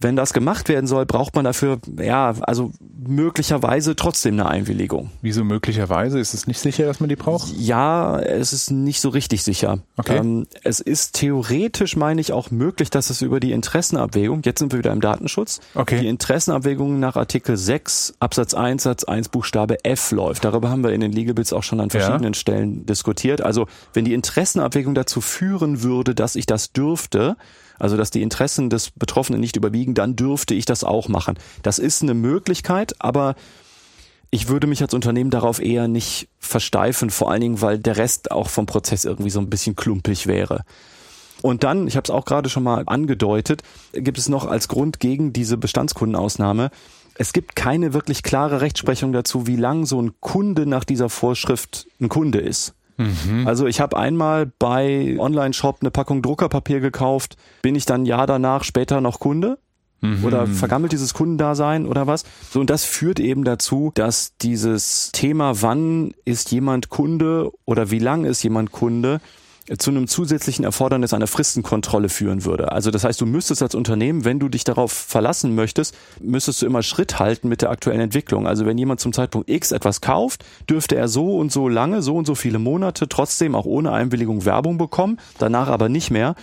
wenn 0.01 0.15
das 0.15 0.31
gemacht 0.31 0.69
werden 0.69 0.87
soll, 0.87 1.05
braucht 1.05 1.35
man 1.35 1.43
dafür, 1.43 1.79
ja, 2.01 2.33
also 2.41 2.71
möglicherweise 3.05 3.97
trotzdem 3.97 4.35
eine 4.35 4.47
Einwilligung. 4.47 5.11
Wieso 5.21 5.43
möglicherweise? 5.43 6.19
Ist 6.19 6.33
es 6.33 6.47
nicht 6.47 6.59
sicher, 6.59 6.85
dass 6.85 7.01
man 7.01 7.09
die 7.09 7.17
braucht? 7.17 7.49
Ja, 7.57 8.17
es 8.19 8.53
ist 8.53 8.71
nicht 8.71 9.01
so 9.01 9.09
richtig 9.09 9.43
sicher. 9.43 9.79
Okay. 9.97 10.17
Ähm, 10.17 10.47
es 10.63 10.79
ist 10.79 11.15
theoretisch, 11.15 11.97
meine 11.97 12.21
ich, 12.21 12.31
auch 12.31 12.49
möglich, 12.49 12.89
dass 12.89 13.09
es 13.09 13.21
über 13.21 13.41
die 13.41 13.51
Interessenabwägung, 13.51 14.41
jetzt 14.45 14.59
sind 14.59 14.71
wir 14.71 14.79
wieder 14.79 14.93
im 14.93 15.01
Datenschutz, 15.01 15.59
okay. 15.75 15.99
die 15.99 16.07
Interessenabwägung 16.07 16.99
nach 16.99 17.17
Artikel 17.17 17.57
6 17.57 18.15
Absatz 18.19 18.53
1 18.53 18.83
Satz 18.83 19.03
1 19.03 19.27
Buchstabe 19.29 19.83
F 19.83 20.11
läuft. 20.11 20.45
Darüber 20.45 20.69
haben 20.69 20.83
wir 20.83 20.91
in 20.91 21.01
den 21.01 21.11
Legal 21.11 21.33
Bills 21.33 21.51
auch 21.51 21.63
schon 21.63 21.81
an 21.81 21.89
verschiedenen 21.89 22.33
ja. 22.33 22.39
Stellen 22.39 22.85
diskutiert. 22.85 23.41
Also 23.41 23.67
wenn 23.93 24.05
die 24.05 24.13
Interessenabwägung 24.13 24.95
dazu 24.95 25.19
führen 25.19 25.83
würde, 25.83 26.15
dass 26.15 26.37
ich 26.37 26.45
das 26.45 26.71
dürfte, 26.71 27.35
also 27.79 27.97
dass 27.97 28.11
die 28.11 28.21
Interessen 28.21 28.69
des 28.69 28.91
Betroffenen 28.91 29.41
nicht 29.41 29.55
überwiegen, 29.55 29.93
dann 29.93 30.15
dürfte 30.15 30.53
ich 30.53 30.65
das 30.65 30.83
auch 30.83 31.07
machen. 31.07 31.37
Das 31.63 31.79
ist 31.79 32.03
eine 32.03 32.13
Möglichkeit, 32.13 32.93
aber 32.99 33.35
ich 34.31 34.47
würde 34.47 34.67
mich 34.67 34.81
als 34.81 34.93
Unternehmen 34.93 35.31
darauf 35.31 35.59
eher 35.59 35.87
nicht 35.87 36.27
versteifen, 36.39 37.09
vor 37.09 37.31
allen 37.31 37.41
Dingen, 37.41 37.61
weil 37.61 37.79
der 37.79 37.97
Rest 37.97 38.31
auch 38.31 38.49
vom 38.49 38.67
Prozess 38.67 39.05
irgendwie 39.05 39.31
so 39.31 39.39
ein 39.39 39.49
bisschen 39.49 39.75
klumpig 39.75 40.27
wäre. 40.27 40.63
Und 41.41 41.63
dann, 41.63 41.87
ich 41.87 41.95
habe 41.95 42.03
es 42.03 42.11
auch 42.11 42.25
gerade 42.25 42.49
schon 42.49 42.63
mal 42.63 42.83
angedeutet, 42.85 43.63
gibt 43.93 44.17
es 44.17 44.29
noch 44.29 44.45
als 44.45 44.67
Grund 44.67 44.99
gegen 44.99 45.33
diese 45.33 45.57
Bestandskundenausnahme, 45.57 46.69
es 47.21 47.33
gibt 47.33 47.57
keine 47.57 47.93
wirklich 47.93 48.23
klare 48.23 48.61
Rechtsprechung 48.61 49.11
dazu, 49.11 49.45
wie 49.45 49.57
lang 49.57 49.85
so 49.85 50.01
ein 50.01 50.13
Kunde 50.21 50.65
nach 50.65 50.85
dieser 50.85 51.09
Vorschrift 51.09 51.85
ein 51.99 52.07
Kunde 52.07 52.39
ist. 52.39 52.75
Mhm. 52.99 53.47
Also 53.47 53.65
ich 53.65 53.79
habe 53.79 53.97
einmal 53.97 54.51
bei 54.59 55.15
Online-Shop 55.17 55.77
eine 55.81 55.89
Packung 55.89 56.21
Druckerpapier 56.21 56.81
gekauft, 56.81 57.37
bin 57.61 57.75
ich 57.75 57.85
dann 57.85 58.01
ein 58.01 58.05
Jahr 58.05 58.27
danach 58.27 58.63
später 58.63 59.01
noch 59.01 59.19
Kunde? 59.19 59.57
Mhm. 60.01 60.23
Oder 60.23 60.47
vergammelt 60.47 60.91
dieses 60.91 61.13
Kundendasein 61.13 61.85
oder 61.85 62.07
was? 62.07 62.23
So, 62.51 62.59
und 62.59 62.69
das 62.69 62.85
führt 62.85 63.19
eben 63.19 63.43
dazu, 63.43 63.91
dass 63.95 64.37
dieses 64.37 65.11
Thema, 65.11 65.61
wann 65.61 66.13
ist 66.25 66.51
jemand 66.51 66.89
Kunde 66.89 67.51
oder 67.65 67.91
wie 67.91 67.99
lang 67.99 68.25
ist 68.25 68.43
jemand 68.43 68.71
Kunde, 68.71 69.19
zu 69.77 69.91
einem 69.91 70.07
zusätzlichen 70.07 70.65
Erfordernis 70.65 71.13
einer 71.13 71.27
Fristenkontrolle 71.27 72.09
führen 72.09 72.45
würde. 72.45 72.71
Also 72.71 72.91
das 72.91 73.03
heißt, 73.03 73.21
du 73.21 73.25
müsstest 73.25 73.61
als 73.61 73.75
Unternehmen, 73.75 74.25
wenn 74.25 74.39
du 74.39 74.49
dich 74.49 74.63
darauf 74.63 74.91
verlassen 74.91 75.53
möchtest, 75.53 75.95
müsstest 76.19 76.61
du 76.61 76.65
immer 76.65 76.81
Schritt 76.81 77.19
halten 77.19 77.49
mit 77.49 77.61
der 77.61 77.69
aktuellen 77.69 78.01
Entwicklung. 78.01 78.47
Also 78.47 78.65
wenn 78.65 78.77
jemand 78.77 78.99
zum 78.99 79.13
Zeitpunkt 79.13 79.49
X 79.49 79.71
etwas 79.71 80.01
kauft, 80.01 80.43
dürfte 80.69 80.95
er 80.95 81.07
so 81.07 81.37
und 81.37 81.51
so 81.51 81.67
lange, 81.67 82.01
so 82.01 82.15
und 82.15 82.25
so 82.25 82.35
viele 82.35 82.59
Monate 82.59 83.07
trotzdem 83.07 83.55
auch 83.55 83.65
ohne 83.65 83.91
Einwilligung 83.91 84.45
Werbung 84.45 84.77
bekommen, 84.77 85.19
danach 85.37 85.67
aber 85.67 85.89
nicht 85.89 86.09
mehr. 86.09 86.35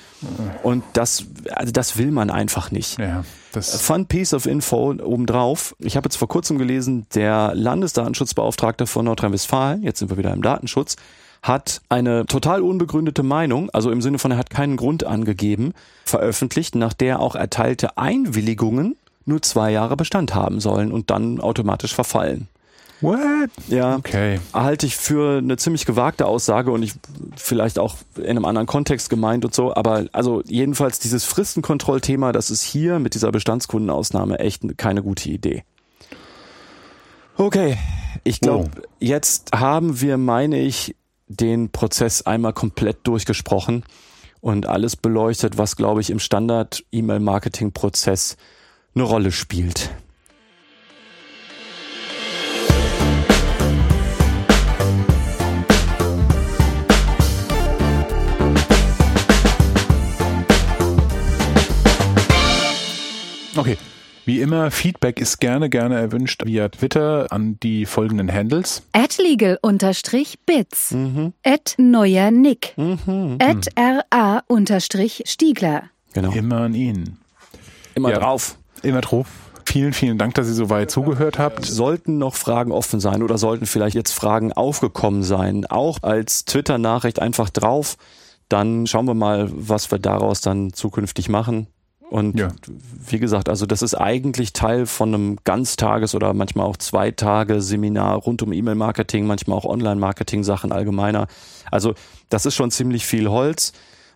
Und 0.63 0.85
das, 0.93 1.25
also 1.51 1.73
das 1.73 1.99
will 1.99 2.13
man 2.13 2.31
einfach 2.31 2.71
nicht. 2.71 2.99
Ja. 2.99 3.25
Fun 3.61 4.07
Piece 4.07 4.35
of 4.35 4.47
Info 4.47 4.95
obendrauf. 5.03 5.75
Ich 5.79 5.97
habe 5.97 6.07
jetzt 6.07 6.17
vor 6.17 6.29
kurzem 6.29 6.59
gelesen, 6.59 7.07
der 7.15 7.53
Landesdatenschutzbeauftragte 7.55 8.87
von 8.87 9.07
Nordrhein-Westfalen, 9.07 9.83
jetzt 9.83 9.99
sind 9.99 10.11
wir 10.11 10.19
wieder 10.19 10.33
im 10.35 10.43
Datenschutz, 10.43 10.97
hat 11.43 11.81
eine 11.89 12.27
total 12.27 12.63
unbegründete 12.63 13.23
Meinung, 13.23 13.71
also 13.71 13.91
im 13.91 14.03
Sinne 14.03 14.19
von 14.19 14.31
er 14.31 14.39
hat 14.39 14.51
keinen 14.51 14.77
Grund 14.77 15.05
angegeben, 15.05 15.73
veröffentlicht, 16.05 16.75
nach 16.75 16.93
der 16.93 17.21
auch 17.21 17.35
erteilte 17.35 17.97
Einwilligungen 17.97 18.97
nur 19.25 19.43
zwei 19.43 19.73
Jahre 19.73 19.97
Bestand 19.97 20.35
haben 20.35 20.61
sollen 20.61 20.93
und 20.93 21.11
dann 21.11 21.41
automatisch 21.41 21.95
verfallen. 21.95 22.49
What? 23.01 23.51
Ja. 23.69 23.97
Okay. 23.97 24.41
Halte 24.55 24.87
ich 24.87 24.97
für 24.97 25.39
eine 25.39 25.57
ziemlich 25.59 25.85
gewagte 25.85 26.27
Aussage 26.27 26.71
und 26.71 26.83
ich 26.83 26.95
vielleicht 27.37 27.79
auch 27.79 27.97
in 28.17 28.31
einem 28.31 28.47
anderen 28.47 28.67
Kontext 28.67 29.11
gemeint 29.11 29.45
und 29.45 29.55
so, 29.55 29.75
aber 29.75 30.07
also 30.13 30.43
jedenfalls 30.47 30.99
dieses 30.99 31.25
Fristenkontrollthema, 31.25 32.33
das 32.33 32.51
ist 32.51 32.63
hier 32.63 32.99
mit 32.99 33.15
dieser 33.15 33.33
Bestandskundenausnahme 33.33 34.39
echt 34.39 34.79
keine 34.79 35.03
gute 35.03 35.29
Idee. 35.29 35.65
Okay, 37.37 37.77
ich 38.25 38.41
glaube, 38.41 38.71
oh. 38.75 38.83
jetzt 38.99 39.51
haben 39.55 40.01
wir, 40.01 40.17
meine 40.17 40.59
ich, 40.59 40.97
den 41.29 41.71
Prozess 41.71 42.23
einmal 42.23 42.53
komplett 42.53 43.07
durchgesprochen 43.07 43.85
und 44.41 44.67
alles 44.67 44.97
beleuchtet, 44.97 45.59
was, 45.59 45.77
glaube 45.77 46.01
ich, 46.01 46.11
im 46.11 46.19
Standard-E-Mail-Marketing-Prozess 46.19 48.37
eine 48.95 49.05
Rolle 49.05 49.31
spielt. 49.33 49.91
Okay, 63.57 63.79
wie 64.27 64.41
immer, 64.41 64.71
Feedback 64.71 65.21
ist 65.21 65.39
gerne, 65.41 65.71
gerne 65.71 65.95
erwünscht 65.97 66.45
via 66.45 66.69
Twitter 66.69 67.27
an 67.31 67.59
die 67.63 67.87
folgenden 67.87 68.33
Handles. 68.33 68.83
At 68.93 69.19
legal-bits. 69.19 70.91
Mhm. 70.91 71.33
At 71.45 71.75
neuer 71.79 72.31
Nick. 72.31 72.75
Mhm. 72.77 73.39
At 73.41 73.69
ra-stiegler. 74.13 75.83
Genau. 76.13 76.33
Immer 76.33 76.61
an 76.63 76.75
ihn. 76.75 77.19
Immer 77.95 78.11
ja, 78.11 78.19
drauf. 78.19 78.59
Immer 78.83 79.01
drauf. 79.01 79.29
Vielen, 79.65 79.93
vielen 79.93 80.19
Dank, 80.19 80.35
dass 80.35 80.47
ihr 80.47 80.55
so 80.55 80.71
weit 80.71 80.91
zugehört 80.91 81.39
habt. 81.39 81.65
Sollten 81.65 82.19
noch 82.19 82.35
Fragen 82.35 82.73
offen 82.73 83.01
sein 83.01 83.23
oder 83.23 83.39
sollten 83.39 83.67
vielleicht 83.67 83.95
jetzt 83.95 84.13
Fragen 84.13 84.53
aufgekommen 84.53 85.23
sein, 85.23 85.67
auch 85.67 86.03
als 86.03 86.45
Twitter-Nachricht 86.45 87.21
einfach 87.21 87.51
drauf, 87.51 87.97
dann 88.49 88.87
schauen 88.87 89.07
wir 89.07 89.15
mal, 89.15 89.51
was 89.53 89.91
wir 89.91 89.99
daraus 89.99 90.41
dann 90.41 90.73
zukünftig 90.73 91.29
machen. 91.29 91.67
Und 92.09 92.39
ja. 92.39 92.49
wie 93.09 93.19
gesagt, 93.19 93.49
also 93.49 93.67
das 93.67 93.83
ist 93.83 93.95
eigentlich 93.95 94.53
Teil 94.53 94.87
von 94.87 95.13
einem 95.13 95.39
Ganztages- 95.45 96.15
oder 96.15 96.35
manchmal 96.35 96.67
auch 96.67 96.77
zwei 96.77 97.11
Tage 97.11 97.61
Seminar 97.61 98.17
rund 98.17 98.43
um 98.43 98.53
E-Mail-Marketing, 98.53 99.27
manchmal 99.27 99.59
auch 99.59 99.65
Online-Marketing-Sachen 99.65 100.71
allgemeiner. 100.71 101.27
Also 101.71 101.95
das 102.29 102.47
ist 102.47 102.55
schon 102.55 102.71
ziemlich 102.71 103.07
viel 103.07 103.29
Holz. 103.29 103.73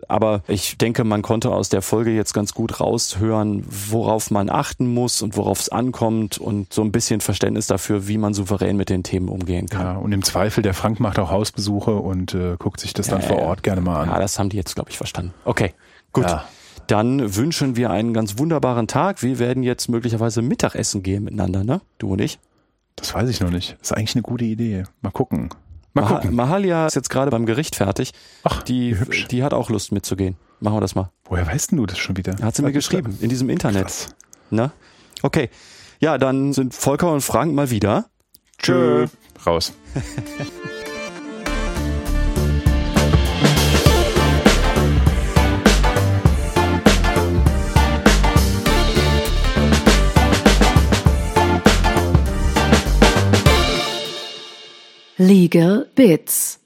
Aber 0.07 0.41
ich 0.47 0.79
denke, 0.79 1.03
man 1.03 1.21
konnte 1.21 1.51
aus 1.51 1.69
der 1.69 1.83
Folge 1.83 2.09
jetzt 2.09 2.33
ganz 2.33 2.55
gut 2.55 2.79
raushören, 2.79 3.63
worauf 3.69 4.31
man 4.31 4.49
achten 4.49 4.91
muss 4.91 5.21
und 5.21 5.37
worauf 5.37 5.59
es 5.59 5.69
ankommt 5.69 6.39
und 6.39 6.73
so 6.73 6.81
ein 6.81 6.91
bisschen 6.91 7.21
Verständnis 7.21 7.67
dafür, 7.67 8.07
wie 8.07 8.17
man 8.17 8.33
souverän 8.33 8.77
mit 8.77 8.89
den 8.89 9.03
Themen 9.03 9.29
umgehen 9.29 9.69
kann. 9.69 9.81
Ja, 9.81 9.97
und 9.97 10.11
im 10.11 10.23
Zweifel, 10.23 10.63
der 10.63 10.73
Frank 10.73 10.99
macht 10.99 11.19
auch 11.19 11.29
Hausbesuche 11.29 11.93
und 11.93 12.33
äh, 12.33 12.55
guckt 12.57 12.79
sich 12.79 12.93
das 12.93 13.09
dann 13.09 13.21
ja, 13.21 13.27
vor 13.27 13.39
Ort 13.43 13.61
gerne 13.61 13.81
mal 13.81 14.01
an. 14.01 14.09
Ja, 14.09 14.19
das 14.19 14.39
haben 14.39 14.49
die 14.49 14.57
jetzt, 14.57 14.73
glaube 14.73 14.89
ich, 14.89 14.97
verstanden. 14.97 15.35
Okay, 15.45 15.75
gut. 16.13 16.25
Ja 16.25 16.45
dann 16.91 17.37
wünschen 17.37 17.77
wir 17.77 17.89
einen 17.89 18.13
ganz 18.13 18.37
wunderbaren 18.37 18.85
Tag. 18.85 19.23
Wir 19.23 19.39
werden 19.39 19.63
jetzt 19.63 19.87
möglicherweise 19.87 20.41
Mittagessen 20.41 21.03
gehen 21.03 21.23
miteinander, 21.23 21.63
ne? 21.63 21.79
Du 21.99 22.11
und 22.11 22.19
ich. 22.19 22.37
Das 22.97 23.13
weiß 23.13 23.29
ich 23.29 23.39
noch 23.39 23.49
nicht. 23.49 23.77
Das 23.79 23.91
ist 23.91 23.97
eigentlich 23.97 24.15
eine 24.15 24.23
gute 24.23 24.43
Idee. 24.43 24.83
Mal 25.01 25.11
gucken. 25.11 25.49
Mal 25.93 26.01
Mah 26.01 26.07
gucken. 26.09 26.35
Mahalia 26.35 26.87
ist 26.87 26.95
jetzt 26.95 27.09
gerade 27.09 27.31
beim 27.31 27.45
Gericht 27.45 27.77
fertig. 27.77 28.11
Ach, 28.43 28.61
die, 28.61 28.99
hübsch. 28.99 29.29
die 29.29 29.41
hat 29.41 29.53
auch 29.53 29.69
Lust 29.69 29.93
mitzugehen. 29.93 30.35
Machen 30.59 30.75
wir 30.75 30.81
das 30.81 30.93
mal. 30.93 31.09
Woher 31.23 31.47
weißt 31.47 31.71
du 31.71 31.85
das 31.85 31.97
schon 31.97 32.17
wieder? 32.17 32.35
Hat 32.41 32.57
sie 32.57 32.61
mir 32.61 32.73
geschrieben, 32.73 33.17
in 33.21 33.29
diesem 33.29 33.49
Internet. 33.49 33.83
Krass. 33.83 34.07
Ne? 34.49 34.71
Okay. 35.21 35.49
Ja, 36.01 36.17
dann 36.17 36.51
sind 36.51 36.73
Volker 36.73 37.09
und 37.13 37.21
Frank 37.21 37.53
mal 37.53 37.69
wieder. 37.69 38.09
Tschö. 38.57 39.07
Raus. 39.45 39.71
Legal 55.21 55.87
Bits 55.93 56.57